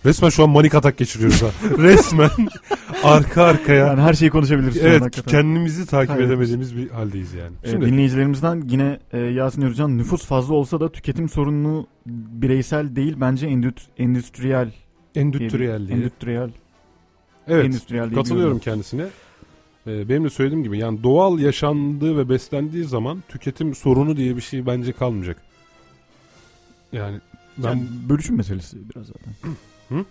Resmen 0.05 0.29
şu 0.29 0.43
an 0.43 0.49
manik 0.49 0.75
atak 0.75 0.97
geçiriyoruz 0.97 1.41
ha. 1.41 1.47
Resmen 1.77 2.29
arka 3.03 3.43
arkaya. 3.43 3.87
yani 3.87 4.01
her 4.01 4.13
şeyi 4.13 4.31
konuşabiliriz. 4.31 4.77
evet 4.77 5.01
hakikaten. 5.01 5.31
kendimizi 5.31 5.85
takip 5.85 6.09
Hayır. 6.15 6.23
edemediğimiz 6.27 6.77
bir 6.77 6.89
haldeyiz 6.89 7.33
yani. 7.33 7.55
Ee, 7.63 7.69
Şimdi 7.71 7.85
dinleyicilerimizden 7.85 8.63
yine 8.69 8.99
e, 9.13 9.19
Yasin 9.19 9.61
Özcan 9.61 9.97
nüfus 9.97 10.25
fazla 10.25 10.53
olsa 10.53 10.79
da 10.79 10.91
tüketim 10.91 11.29
sorunu 11.29 11.87
bireysel 12.05 12.95
değil 12.95 13.15
bence 13.21 13.47
endüt, 13.47 13.81
endüstriyel. 13.97 14.71
endüstriyelliği. 15.15 15.97
Endüstriyel. 15.97 16.49
Evet 17.47 17.65
endüstriyel 17.65 18.09
diye 18.09 18.15
katılıyorum 18.15 18.59
kendisine. 18.59 19.05
Ee, 19.87 20.09
benim 20.09 20.23
de 20.23 20.29
söylediğim 20.29 20.63
gibi 20.63 20.77
yani 20.77 21.03
doğal 21.03 21.39
yaşandığı 21.39 22.17
ve 22.17 22.29
beslendiği 22.29 22.83
zaman 22.83 23.23
tüketim 23.29 23.75
sorunu 23.75 24.17
diye 24.17 24.35
bir 24.35 24.41
şey 24.41 24.65
bence 24.65 24.91
kalmayacak. 24.91 25.37
Yani 26.93 27.17
ben 27.57 27.67
Yani 27.67 27.83
bölüşüm 28.09 28.37
meselesi 28.37 28.77
biraz 28.95 29.07
zaten. 29.07 29.33
Hı? 29.93 30.05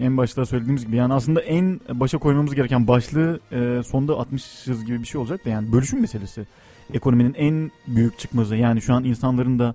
En 0.00 0.16
başta 0.16 0.46
söylediğimiz 0.46 0.86
gibi 0.86 0.96
yani 0.96 1.14
aslında 1.14 1.40
en 1.40 1.80
başa 1.88 2.18
koymamız 2.18 2.54
gereken 2.54 2.88
başlığı 2.88 3.40
e, 3.52 3.82
sonda 3.82 4.12
60'ız 4.12 4.84
gibi 4.84 5.00
bir 5.00 5.06
şey 5.06 5.20
olacak 5.20 5.44
da 5.44 5.50
yani 5.50 5.72
bölüşüm 5.72 6.00
meselesi. 6.00 6.46
Ekonominin 6.94 7.34
en 7.34 7.70
büyük 7.86 8.18
çıkmazı 8.18 8.56
yani 8.56 8.82
şu 8.82 8.94
an 8.94 9.04
insanların 9.04 9.58
da 9.58 9.74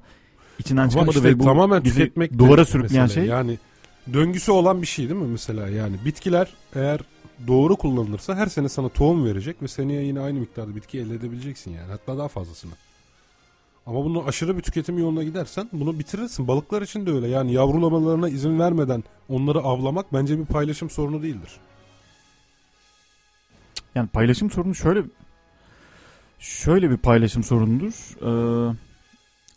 içinden 0.59 0.81
Ama 0.81 0.89
çıkamadı 0.89 1.17
işte 1.17 1.29
ve 1.29 1.39
bu 1.39 1.43
tamamen 1.43 1.83
bizi 1.83 1.95
tüketmek 1.95 2.37
duvara 2.37 2.65
sürükleyen 2.65 3.07
şey. 3.07 3.25
Yani 3.25 3.57
döngüsü 4.13 4.51
olan 4.51 4.81
bir 4.81 4.87
şey 4.87 5.09
değil 5.09 5.19
mi 5.19 5.27
mesela? 5.27 5.69
Yani 5.69 5.95
bitkiler 6.05 6.53
eğer 6.75 6.99
doğru 7.47 7.75
kullanılırsa 7.75 8.35
her 8.35 8.47
sene 8.47 8.69
sana 8.69 8.89
tohum 8.89 9.25
verecek 9.25 9.61
ve 9.61 9.67
seneye 9.67 10.03
yine 10.03 10.19
aynı 10.19 10.39
miktarda 10.39 10.75
bitki 10.75 10.99
elde 10.99 11.15
edebileceksin 11.15 11.71
yani. 11.71 11.91
Hatta 11.91 12.17
daha 12.17 12.27
fazlasını. 12.27 12.71
Ama 13.85 14.05
bunu 14.05 14.27
aşırı 14.27 14.57
bir 14.57 14.61
tüketim 14.61 14.97
yoluna 14.97 15.23
gidersen 15.23 15.69
bunu 15.73 15.99
bitirirsin. 15.99 16.47
Balıklar 16.47 16.81
için 16.81 17.05
de 17.05 17.11
öyle. 17.11 17.27
Yani 17.27 17.53
yavrulamalarına 17.53 18.29
izin 18.29 18.59
vermeden 18.59 19.03
onları 19.29 19.59
avlamak 19.59 20.13
bence 20.13 20.39
bir 20.39 20.45
paylaşım 20.45 20.89
sorunu 20.89 21.23
değildir. 21.23 21.51
Yani 23.95 24.07
paylaşım 24.07 24.51
sorunu 24.51 24.75
şöyle 24.75 25.03
şöyle 26.39 26.89
bir 26.89 26.97
paylaşım 26.97 27.43
sorunudur. 27.43 27.93
Ee, 28.21 28.75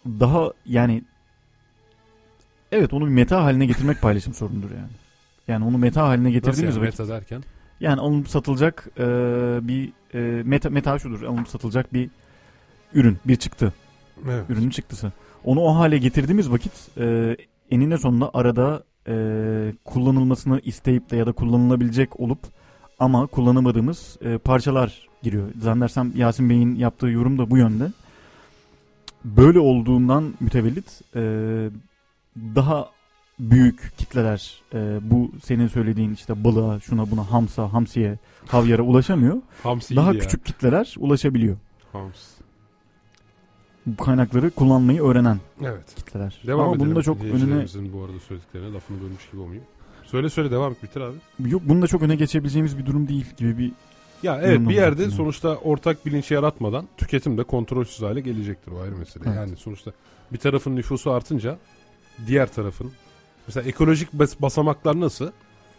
daha 0.07 0.53
yani 0.67 1.03
evet 2.73 2.93
onu 2.93 3.07
bir 3.07 3.11
meta 3.11 3.45
haline 3.45 3.67
getirmek 3.67 4.03
paylaşım 4.03 4.35
sorunudur 4.35 4.71
yani. 4.71 4.93
Yani 5.49 5.65
onu 5.65 5.79
meta 5.79 6.03
haline 6.03 6.25
Nasıl 6.25 6.33
getirdiğimiz 6.33 6.77
yani 6.77 6.87
vakit 6.87 6.99
meta 6.99 7.15
derken? 7.15 7.43
yani 7.81 8.01
alınıp 8.01 8.29
satılacak 8.29 8.89
e, 8.99 9.03
bir 9.63 9.93
e, 10.15 10.43
meta 10.43 10.71
meta 10.71 10.99
şudur 10.99 11.23
alınıp 11.23 11.49
satılacak 11.49 11.93
bir 11.93 12.11
ürün, 12.95 13.19
bir 13.25 13.37
çıktı, 13.37 13.73
Evet. 14.25 14.45
ürünün 14.51 14.71
çıktısı. 14.71 15.13
Onu 15.45 15.61
o 15.61 15.75
hale 15.77 15.99
getirdiğimiz 15.99 16.51
vakit 16.51 16.73
e, 16.99 17.37
enine 17.71 17.99
sonunda 17.99 18.31
arada 18.35 18.85
e, 19.09 19.15
kullanılmasını 19.85 20.61
isteyip 20.61 21.11
de 21.11 21.17
ya 21.17 21.27
da 21.27 21.33
kullanılabilecek 21.33 22.21
olup 22.21 22.39
ama 22.99 23.27
kullanamadığımız 23.27 24.17
e, 24.25 24.39
parçalar 24.39 25.09
giriyor. 25.23 25.49
Zannedersem 25.61 26.13
Yasin 26.17 26.51
Bey'in 26.51 26.75
yaptığı 26.75 27.07
yorum 27.07 27.39
da 27.39 27.51
bu 27.51 27.57
yönde. 27.59 27.93
Böyle 29.25 29.59
olduğundan 29.59 30.35
mütevellit 30.41 31.01
e, 31.17 31.21
daha 32.37 32.91
büyük 33.39 33.93
kitleler 33.99 34.63
e, 34.75 34.99
bu 35.03 35.33
senin 35.45 35.67
söylediğin 35.69 36.15
işte 36.15 36.45
balığa, 36.45 36.81
şuna 36.81 37.11
buna, 37.11 37.31
hamsa, 37.31 37.73
hamsiye, 37.73 38.19
havyara 38.47 38.83
ulaşamıyor. 38.83 39.37
Hamsi 39.63 39.97
Daha 39.97 40.13
ya. 40.13 40.19
küçük 40.21 40.47
kitleler 40.47 40.95
ulaşabiliyor. 40.99 41.57
Hams. 41.93 42.36
Bu 43.87 44.05
kaynakları 44.05 44.51
kullanmayı 44.51 45.03
öğrenen 45.03 45.41
Evet. 45.63 45.95
kitleler. 45.97 46.41
Devam 46.47 46.69
Ama 46.69 46.81
bunun 46.81 46.97
da 46.97 47.03
çok 47.03 47.21
önüne 47.23 47.67
bu 47.93 48.05
arada 48.05 48.19
söylediklerine 48.29 48.73
lafını 48.73 49.01
bölmüş 49.03 49.31
gibi 49.33 49.41
olmayayım. 49.41 49.65
Söyle 50.05 50.31
söyle 50.31 50.51
devam 50.51 50.73
et 50.73 50.83
bitir 50.83 51.01
abi. 51.01 51.17
yok 51.51 51.63
bunun 51.65 51.83
da 51.83 51.87
çok 51.87 52.03
öne 52.03 52.17
geçebileceğimiz 52.17 52.79
bir 52.79 52.87
durum 52.87 53.09
değil 53.09 53.27
gibi 53.37 53.59
bir 53.59 53.73
Ya 54.23 54.41
evet 54.43 54.61
bir 54.69 54.75
yerde 54.75 55.05
Hı. 55.07 55.11
sonuçta 55.11 55.49
ortak 55.57 56.07
bilinç 56.07 56.31
yaratmadan 56.31 56.89
tüketim 56.97 57.39
de 57.39 57.45
kontrolsüz 57.45 58.03
hale 58.03 58.21
gelecektir 58.21 58.73
o 58.73 58.81
ayrı 58.81 58.97
mesele. 58.97 59.25
Evet. 59.27 59.37
Yani 59.37 59.57
sonuçta 59.57 59.93
bir 60.33 60.39
tarafın 60.39 60.77
nüfusu 60.77 61.11
artınca 61.11 61.59
diğer 62.27 62.53
tarafın 62.53 62.93
mesela 63.47 63.69
ekolojik 63.69 64.13
bas- 64.13 64.43
basamaklar 64.43 65.01
nasıl? 65.01 65.31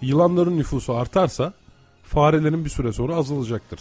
Yılanların 0.01 0.57
nüfusu 0.57 0.93
artarsa 0.93 1.53
farelerin 2.03 2.65
bir 2.65 2.69
süre 2.69 2.93
sonra 2.93 3.15
azalacaktır. 3.15 3.79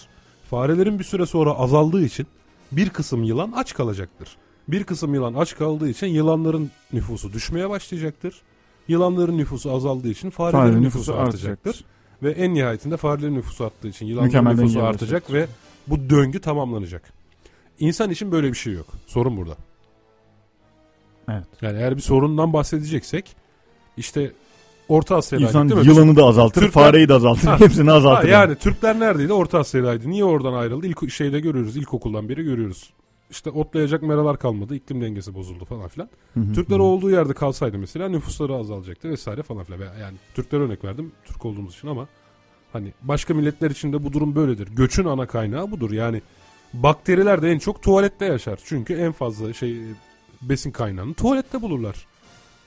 Farelerin 0.50 0.98
bir 0.98 1.04
süre 1.04 1.26
sonra 1.26 1.50
azaldığı 1.52 2.04
için 2.04 2.26
bir 2.72 2.90
kısım 2.90 3.22
yılan 3.24 3.52
aç 3.52 3.74
kalacaktır. 3.74 4.36
Bir 4.68 4.84
kısım 4.84 5.14
yılan 5.14 5.34
aç 5.34 5.56
kaldığı 5.56 5.88
için 5.88 6.06
yılanların 6.06 6.70
nüfusu 6.92 7.32
düşmeye 7.32 7.70
başlayacaktır. 7.70 8.42
Yılanların 8.88 9.38
nüfusu 9.38 9.72
azaldığı 9.72 10.08
için 10.08 10.30
farelerin 10.30 10.62
Farelerin 10.62 10.82
nüfusu, 10.82 10.98
nüfusu 10.98 11.14
artacaktır. 11.14 11.50
artacaktır. 11.70 11.84
Ve 12.22 12.30
en 12.30 12.54
nihayetinde 12.54 12.96
farelerin 12.96 13.34
nüfusu 13.34 13.64
arttığı 13.64 13.88
için 13.88 14.06
yılanların 14.06 14.26
Mükemmel 14.28 14.52
nüfusu 14.52 14.82
artacak 14.82 15.32
ve 15.32 15.46
bu 15.86 16.10
döngü 16.10 16.40
tamamlanacak. 16.40 17.12
İnsan 17.78 18.10
için 18.10 18.32
böyle 18.32 18.48
bir 18.48 18.56
şey 18.56 18.72
yok. 18.72 18.86
Sorun 19.06 19.36
burada. 19.36 19.56
Evet. 21.30 21.44
Yani 21.62 21.78
eğer 21.78 21.96
bir 21.96 22.02
sorundan 22.02 22.52
bahsedeceksek 22.52 23.36
işte 23.96 24.32
Orta 24.88 25.16
Asya'daydık 25.16 25.50
İnsan 25.50 25.68
değil 25.68 25.80
mi? 25.80 25.86
yılanı 25.86 26.16
da 26.16 26.24
azaltır, 26.24 26.60
Türkler- 26.60 26.70
fareyi 26.70 27.08
de 27.08 27.14
azaltır, 27.14 27.48
Ha. 27.48 27.60
hepsini 27.60 27.90
Ha, 27.90 27.96
azaltır. 27.96 28.28
yani 28.28 28.54
Türkler 28.54 29.00
neredeydi? 29.00 29.32
Orta 29.32 29.58
Asya'daydı. 29.58 30.10
Niye 30.10 30.24
oradan 30.24 30.52
ayrıldı? 30.52 30.86
İlk 30.86 31.10
şeyde 31.10 31.40
görüyoruz. 31.40 31.76
İlkokuldan 31.76 32.28
beri 32.28 32.42
görüyoruz. 32.44 32.90
İşte 33.30 33.50
otlayacak 33.50 34.02
meralar 34.02 34.38
kalmadı. 34.38 34.74
iklim 34.74 35.00
dengesi 35.00 35.34
bozuldu 35.34 35.64
falan 35.64 35.88
filan. 35.88 36.08
Hı 36.34 36.40
hı, 36.40 36.52
Türkler 36.52 36.76
hı. 36.78 36.82
olduğu 36.82 37.10
yerde 37.10 37.32
kalsaydı 37.34 37.78
mesela 37.78 38.08
nüfusları 38.08 38.54
azalacaktı 38.54 39.08
vesaire 39.10 39.42
falan 39.42 39.64
filan. 39.64 39.78
Yani 40.00 40.16
Türkler 40.34 40.60
örnek 40.60 40.84
verdim 40.84 41.12
Türk 41.24 41.44
olduğumuz 41.44 41.74
için 41.76 41.88
ama 41.88 42.08
hani 42.72 42.92
başka 43.02 43.34
milletler 43.34 43.70
için 43.70 43.92
de 43.92 44.04
bu 44.04 44.12
durum 44.12 44.34
böyledir. 44.34 44.68
Göçün 44.76 45.04
ana 45.04 45.26
kaynağı 45.26 45.70
budur. 45.70 45.90
Yani 45.90 46.22
bakteriler 46.74 47.42
de 47.42 47.50
en 47.50 47.58
çok 47.58 47.82
tuvalette 47.82 48.24
yaşar. 48.24 48.58
Çünkü 48.64 48.94
en 48.94 49.12
fazla 49.12 49.52
şey 49.52 49.76
besin 50.42 50.70
kaynağını 50.70 51.14
tuvalette 51.14 51.62
bulurlar. 51.62 52.06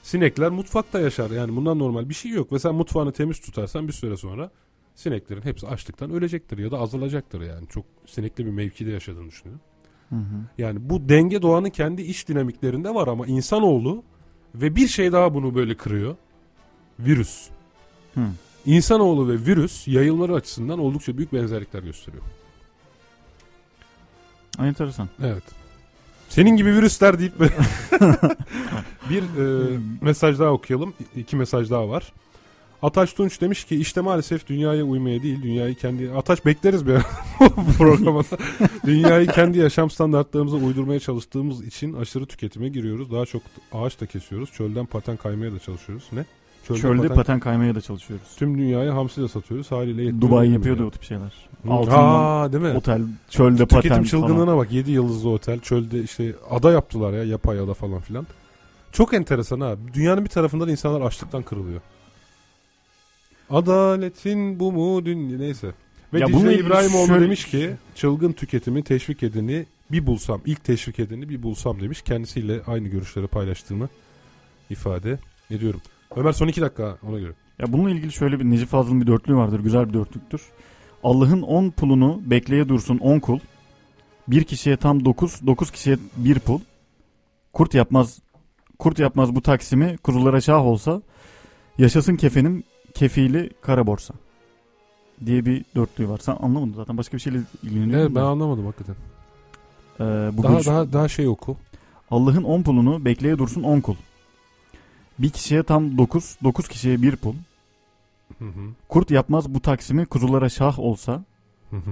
Sinekler 0.02 0.50
mutfakta 0.50 1.00
yaşar. 1.00 1.30
Yani 1.30 1.56
bundan 1.56 1.78
normal 1.78 2.08
bir 2.08 2.14
şey 2.14 2.30
yok. 2.30 2.52
Ve 2.52 2.58
sen 2.58 2.74
mutfağını 2.74 3.12
temiz 3.12 3.40
tutarsan 3.40 3.88
bir 3.88 3.92
süre 3.92 4.16
sonra 4.16 4.50
sineklerin 4.94 5.42
hepsi 5.42 5.66
açlıktan 5.66 6.10
ölecektir 6.10 6.58
ya 6.58 6.70
da 6.70 6.78
azalacaktır 6.78 7.40
yani. 7.40 7.68
Çok 7.68 7.84
sinekli 8.06 8.46
bir 8.46 8.50
mevkide 8.50 8.90
yaşadığını 8.90 9.28
düşünüyorum. 9.28 9.62
Hı 10.08 10.16
hı. 10.16 10.44
Yani 10.58 10.90
bu 10.90 11.08
denge 11.08 11.42
doğanın 11.42 11.70
kendi 11.70 12.02
iç 12.02 12.28
dinamiklerinde 12.28 12.94
var 12.94 13.08
ama 13.08 13.26
insanoğlu 13.26 14.04
ve 14.54 14.76
bir 14.76 14.88
şey 14.88 15.12
daha 15.12 15.34
bunu 15.34 15.54
böyle 15.54 15.76
kırıyor. 15.76 16.16
Virüs. 16.98 17.48
Hı. 18.14 18.20
İnsanoğlu 18.66 19.28
ve 19.28 19.46
virüs 19.46 19.88
yayılmaları 19.88 20.34
açısından 20.34 20.78
oldukça 20.78 21.16
büyük 21.16 21.32
benzerlikler 21.32 21.82
gösteriyor. 21.82 22.22
Enteresan. 24.58 25.08
Evet. 25.22 25.59
Senin 26.30 26.56
gibi 26.56 26.74
virüsler 26.74 27.18
deyip 27.18 27.32
bir 29.10 29.22
e, 29.22 29.78
mesaj 30.00 30.38
daha 30.38 30.50
okuyalım. 30.50 30.94
İki 31.16 31.36
mesaj 31.36 31.70
daha 31.70 31.88
var. 31.88 32.12
Ataş 32.82 33.12
Tunç 33.12 33.40
demiş 33.40 33.64
ki 33.64 33.76
işte 33.76 34.00
maalesef 34.00 34.46
dünyaya 34.46 34.84
uymaya 34.84 35.22
değil 35.22 35.42
dünyayı 35.42 35.74
kendi 35.74 36.10
Ataş 36.12 36.46
bekleriz 36.46 36.86
bir 36.86 36.94
programa. 37.78 38.22
dünyayı 38.86 39.26
kendi 39.26 39.58
yaşam 39.58 39.90
standartlarımıza 39.90 40.56
uydurmaya 40.56 41.00
çalıştığımız 41.00 41.66
için 41.66 41.92
aşırı 41.94 42.26
tüketime 42.26 42.68
giriyoruz. 42.68 43.12
Daha 43.12 43.26
çok 43.26 43.42
ağaç 43.72 44.00
da 44.00 44.06
kesiyoruz. 44.06 44.50
Çölden 44.52 44.86
paten 44.86 45.16
kaymaya 45.16 45.52
da 45.52 45.58
çalışıyoruz. 45.58 46.04
Ne? 46.12 46.24
Çölde 46.76 47.08
paten... 47.08 47.40
kaymaya 47.40 47.74
da 47.74 47.80
çalışıyoruz. 47.80 48.26
Tüm 48.36 48.58
dünyaya 48.58 48.94
hamsi 48.94 49.22
de 49.22 49.28
satıyoruz. 49.28 49.70
Haliyle 49.70 50.02
yetmiyor. 50.02 50.30
Dubai 50.30 50.50
yapıyordu 50.50 50.82
ya? 50.82 50.88
o 50.88 50.90
tip 50.90 51.02
şeyler. 51.02 51.32
Hı. 51.66 51.72
Altından 51.72 51.98
Aa 51.98 52.52
değil 52.52 52.64
mi? 52.64 52.72
Otel, 52.72 53.02
çölde 53.30 53.66
Tüketim 53.66 53.90
paten 53.90 54.02
çılgınlığına 54.02 54.44
falan. 54.44 54.58
bak. 54.58 54.72
7 54.72 54.90
yıldızlı 54.90 55.30
otel. 55.30 55.60
Çölde 55.60 56.02
işte 56.02 56.34
ada 56.50 56.72
yaptılar 56.72 57.12
ya. 57.12 57.24
Yapay 57.24 57.58
ada 57.60 57.74
falan 57.74 58.00
filan. 58.00 58.26
Çok 58.92 59.14
enteresan 59.14 59.60
ha. 59.60 59.74
Dünyanın 59.94 60.24
bir 60.24 60.30
tarafından 60.30 60.68
insanlar 60.68 61.00
açlıktan 61.00 61.42
kırılıyor. 61.42 61.80
Adaletin 63.50 64.60
bu 64.60 64.72
mu 64.72 65.04
dünya 65.04 65.38
neyse. 65.38 65.72
Ve 66.12 66.20
Ya 66.20 66.26
Dicle 66.26 66.58
İbrahimoğlu 66.58 67.06
şöyle- 67.06 67.24
demiş 67.24 67.44
ki 67.44 67.70
çılgın 67.94 68.32
tüketimi 68.32 68.82
teşvik 68.82 69.22
edeni 69.22 69.66
bir 69.90 70.06
bulsam 70.06 70.40
ilk 70.46 70.64
teşvik 70.64 70.98
edeni 70.98 71.28
bir 71.28 71.42
bulsam 71.42 71.80
demiş. 71.80 72.02
Kendisiyle 72.02 72.60
aynı 72.66 72.88
görüşleri 72.88 73.26
paylaştığımı 73.26 73.88
ifade 74.70 75.18
ediyorum. 75.50 75.80
Ömer 76.16 76.32
son 76.32 76.48
iki 76.48 76.60
dakika 76.60 76.98
ona 77.08 77.18
göre. 77.18 77.32
Ya 77.58 77.72
bununla 77.72 77.90
ilgili 77.90 78.12
şöyle 78.12 78.40
bir 78.40 78.44
Necip 78.44 78.68
Fazıl'ın 78.68 79.00
bir 79.00 79.06
dörtlüğü 79.06 79.36
vardır. 79.36 79.60
Güzel 79.60 79.88
bir 79.88 79.94
dörtlüktür. 79.94 80.42
Allah'ın 81.04 81.42
on 81.42 81.70
pulunu 81.70 82.20
bekleye 82.26 82.68
dursun 82.68 82.98
on 82.98 83.18
kul. 83.20 83.38
Bir 84.28 84.44
kişiye 84.44 84.76
tam 84.76 85.04
dokuz, 85.04 85.46
dokuz 85.46 85.70
kişiye 85.70 85.98
bir 86.16 86.38
pul. 86.38 86.60
Kurt 87.52 87.74
yapmaz 87.74 88.18
kurt 88.78 88.98
yapmaz 88.98 89.34
bu 89.34 89.42
taksimi 89.42 89.96
kuzulara 89.98 90.40
şah 90.40 90.66
olsa. 90.66 91.02
Yaşasın 91.78 92.16
kefenim 92.16 92.62
kefili 92.94 93.50
kara 93.60 93.86
borsa. 93.86 94.14
Diye 95.26 95.46
bir 95.46 95.64
dörtlüğü 95.76 96.08
var. 96.08 96.18
Sen 96.18 96.36
anlamadın 96.40 96.72
zaten. 96.72 96.98
Başka 96.98 97.16
bir 97.16 97.22
şeyle 97.22 97.38
ilgileniyor 97.62 98.00
Evet, 98.00 98.14
ben 98.14 98.20
anlamadım 98.20 98.66
hakikaten. 98.66 98.94
Ee, 100.00 100.04
bu 100.32 100.42
Daha 100.42 100.52
görüş- 100.52 100.66
daha 100.66 100.92
daha 100.92 101.08
şey 101.08 101.28
oku. 101.28 101.56
Allah'ın 102.10 102.42
on 102.42 102.62
pulunu 102.62 103.04
bekleye 103.04 103.38
dursun 103.38 103.62
on 103.62 103.80
kul. 103.80 103.94
Bir 105.22 105.30
kişiye 105.30 105.62
tam 105.62 105.98
dokuz, 105.98 106.36
dokuz 106.44 106.68
kişiye 106.68 107.02
bir 107.02 107.16
pul. 107.16 107.34
Hı 108.38 108.44
hı. 108.44 108.60
Kurt 108.88 109.10
yapmaz 109.10 109.54
bu 109.54 109.60
taksimi 109.60 110.06
kuzulara 110.06 110.48
şah 110.48 110.78
olsa. 110.78 111.24
Hı 111.70 111.76
hı. 111.76 111.90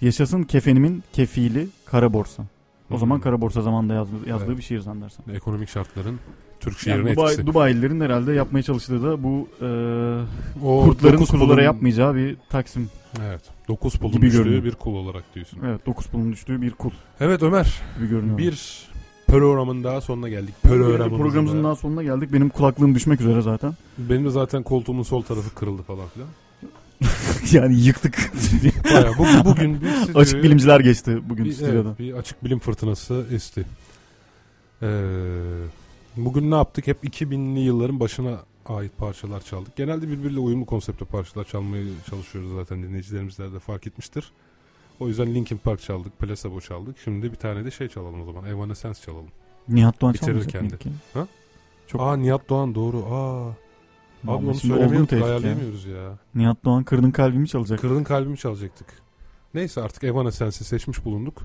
Yaşasın 0.00 0.42
kefenimin 0.42 1.02
kefili 1.12 1.68
kara 1.86 2.12
borsa. 2.12 2.42
O 2.90 2.94
Hı 2.94 2.98
zaman 2.98 3.20
kara 3.20 3.40
borsa 3.40 3.62
zamanında 3.62 3.94
yazdığı, 3.94 4.28
yazdığı 4.28 4.46
Evet. 4.46 4.56
bir 4.58 4.62
şiir 4.62 4.80
zannedersem. 4.80 5.34
Ekonomik 5.34 5.68
şartların 5.68 6.18
Türk 6.60 6.86
Yani 6.86 6.96
şiirine 6.96 7.16
Dubai, 7.16 7.24
etkisi. 7.32 7.46
Dubai'lilerin 7.46 8.00
herhalde 8.00 8.32
yapmaya 8.32 8.62
çalıştığı 8.62 9.02
da 9.02 9.22
bu 9.22 9.48
e, 9.60 9.66
O 10.66 10.84
kurtların 10.84 11.16
kuzulara 11.16 11.60
pulun- 11.60 11.64
yapmayacağı 11.64 12.14
bir 12.14 12.36
taksim. 12.50 12.90
Evet. 13.22 13.40
9 13.68 13.94
pulun 13.94 14.22
düştüğü 14.22 14.38
görünüyor. 14.42 14.64
bir 14.64 14.72
kul 14.74 14.94
olarak 14.94 15.24
diyorsun. 15.34 15.58
Evet 15.66 15.86
9 15.86 16.06
pulun 16.06 16.32
düştüğü 16.32 16.62
bir 16.62 16.70
kul 16.70 16.90
Evet 17.20 17.42
Ömer. 17.42 17.80
gibi 17.98 18.08
görünüyor. 18.08 18.38
Bir 18.38 18.88
programın 19.38 19.84
daha 19.84 20.00
sonuna 20.00 20.28
geldik. 20.28 20.54
Programımızın 20.62 21.16
programımızın 21.18 21.58
da. 21.58 21.64
daha 21.64 21.76
sonuna 21.76 22.02
geldik. 22.02 22.32
Benim 22.32 22.48
kulaklığım 22.48 22.94
düşmek 22.94 23.20
üzere 23.20 23.42
zaten. 23.42 23.74
Benim 23.98 24.24
de 24.24 24.30
zaten 24.30 24.62
koltuğumun 24.62 25.02
sol 25.02 25.22
tarafı 25.22 25.54
kırıldı 25.54 25.82
falan 25.82 26.06
filan. 26.08 26.28
yani 27.62 27.80
yıktık. 27.80 28.32
Bayağı 28.94 29.12
bu, 29.18 29.50
bugün 29.50 29.80
bir 29.80 29.86
stüdyoyu- 29.88 30.18
Açık 30.18 30.42
bilimciler 30.42 30.80
geçti 30.80 31.18
bugün 31.28 31.44
bir, 31.44 31.52
stüdyoda. 31.52 31.88
evet, 31.88 31.98
bir 31.98 32.12
açık 32.12 32.44
bilim 32.44 32.58
fırtınası 32.58 33.26
esti. 33.32 33.64
Ee, 34.82 34.86
Bugün 36.16 36.50
ne 36.50 36.54
yaptık? 36.54 36.86
Hep 36.86 37.04
2000'li 37.04 37.60
yılların 37.60 38.00
başına 38.00 38.38
ait 38.66 38.98
parçalar 38.98 39.40
çaldık. 39.40 39.76
Genelde 39.76 40.08
birbiriyle 40.08 40.40
uyumlu 40.40 40.66
konsepte 40.66 41.04
parçalar 41.04 41.44
çalmaya 41.44 41.84
çalışıyoruz 42.10 42.50
zaten 42.54 42.82
dinleyicilerimizler 42.82 43.52
de 43.52 43.58
fark 43.58 43.86
etmiştir. 43.86 44.32
O 45.02 45.08
yüzden 45.08 45.34
Linkin 45.34 45.56
Park 45.58 45.80
çaldık, 45.80 46.18
Placebo 46.18 46.60
çaldık. 46.60 46.96
Şimdi 47.04 47.32
bir 47.32 47.36
tane 47.36 47.64
de 47.64 47.70
şey 47.70 47.88
çalalım 47.88 48.22
o 48.22 48.24
zaman. 48.24 48.44
Evanescence 48.44 49.00
çalalım. 49.00 49.28
Nihat 49.68 50.00
Doğan 50.00 50.14
mıydı 50.60 50.78
ki? 50.78 50.90
Ha? 51.14 51.26
Çok 51.86 52.00
Aa 52.00 52.16
Nihat 52.16 52.48
Doğan 52.48 52.74
doğru. 52.74 53.04
Aa. 53.06 53.48
Abi 53.48 54.32
Ama 54.32 54.36
onu 54.36 54.54
söylemiyorduk, 54.54 55.12
ya. 55.12 55.24
ayarlayamıyoruz 55.24 55.84
ya. 55.84 56.18
Nihat 56.34 56.64
Doğan 56.64 56.84
kırdın 56.84 57.10
kalbimi 57.10 57.48
çalacak. 57.48 57.80
Kırılın 57.80 58.04
kalbimi 58.04 58.38
çalacaktık. 58.38 58.86
Neyse 59.54 59.82
artık 59.82 60.04
Evanescence'i 60.04 60.64
seçmiş 60.64 61.04
bulunduk. 61.04 61.42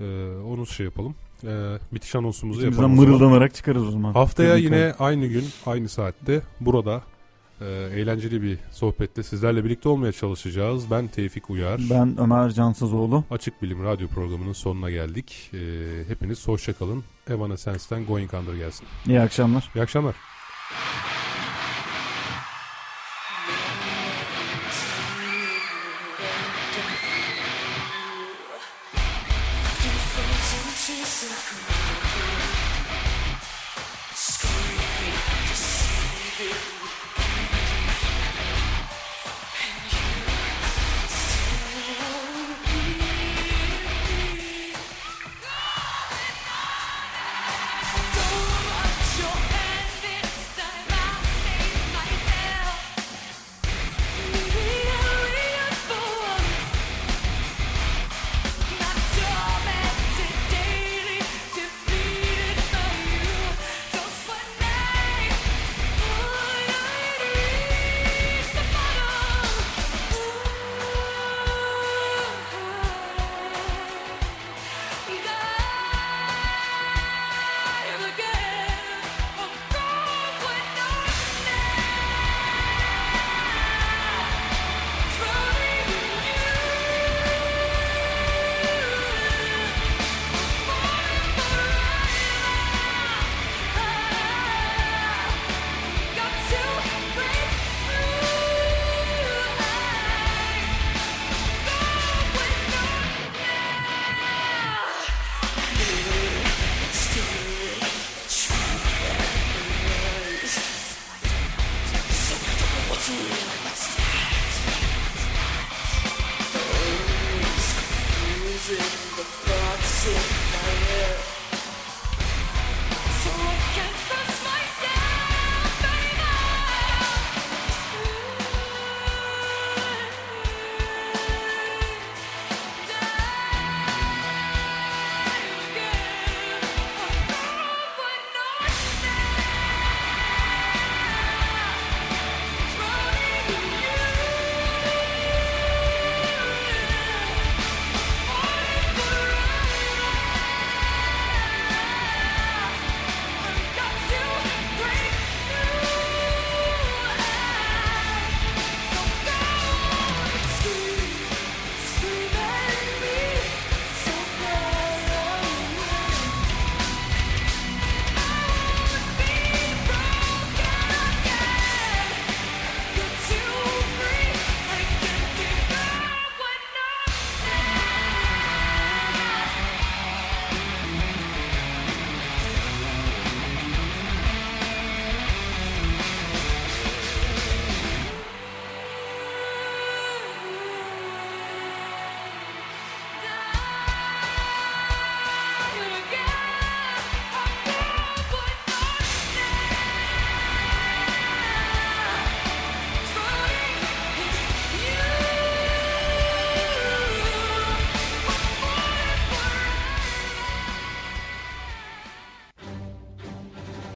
Ee, 0.00 0.04
onu 0.48 0.66
şey 0.66 0.86
yapalım. 0.86 1.14
Ee, 1.44 1.78
bitiş 1.92 2.14
anonsumuzu 2.14 2.64
yapalım. 2.64 2.94
mırıldanarak 2.94 3.54
çıkarız 3.54 3.86
o 3.86 3.90
zaman. 3.90 4.12
Haftaya 4.12 4.54
Kırdın 4.54 4.64
yine 4.64 4.94
aynı 4.98 5.26
gün, 5.26 5.44
aynı 5.66 5.88
saatte 5.88 6.42
burada 6.60 7.02
eğlenceli 7.94 8.42
bir 8.42 8.58
sohbette 8.70 9.22
sizlerle 9.22 9.64
birlikte 9.64 9.88
olmaya 9.88 10.12
çalışacağız. 10.12 10.90
Ben 10.90 11.08
Tevfik 11.08 11.50
Uyar. 11.50 11.80
Ben 11.90 12.20
Ömer 12.20 12.50
Cansızoğlu. 12.50 13.24
Açık 13.30 13.62
Bilim 13.62 13.84
Radyo 13.84 14.08
programının 14.08 14.52
sonuna 14.52 14.90
geldik. 14.90 15.50
Ee, 15.54 15.58
hepiniz 16.08 16.48
hoşça 16.48 16.72
kalın. 16.72 17.04
Evanescence'den 17.30 18.06
Going 18.06 18.34
Under 18.34 18.54
gelsin. 18.54 18.86
İyi 19.06 19.20
akşamlar. 19.20 19.70
İyi 19.74 19.82
akşamlar. 19.82 20.14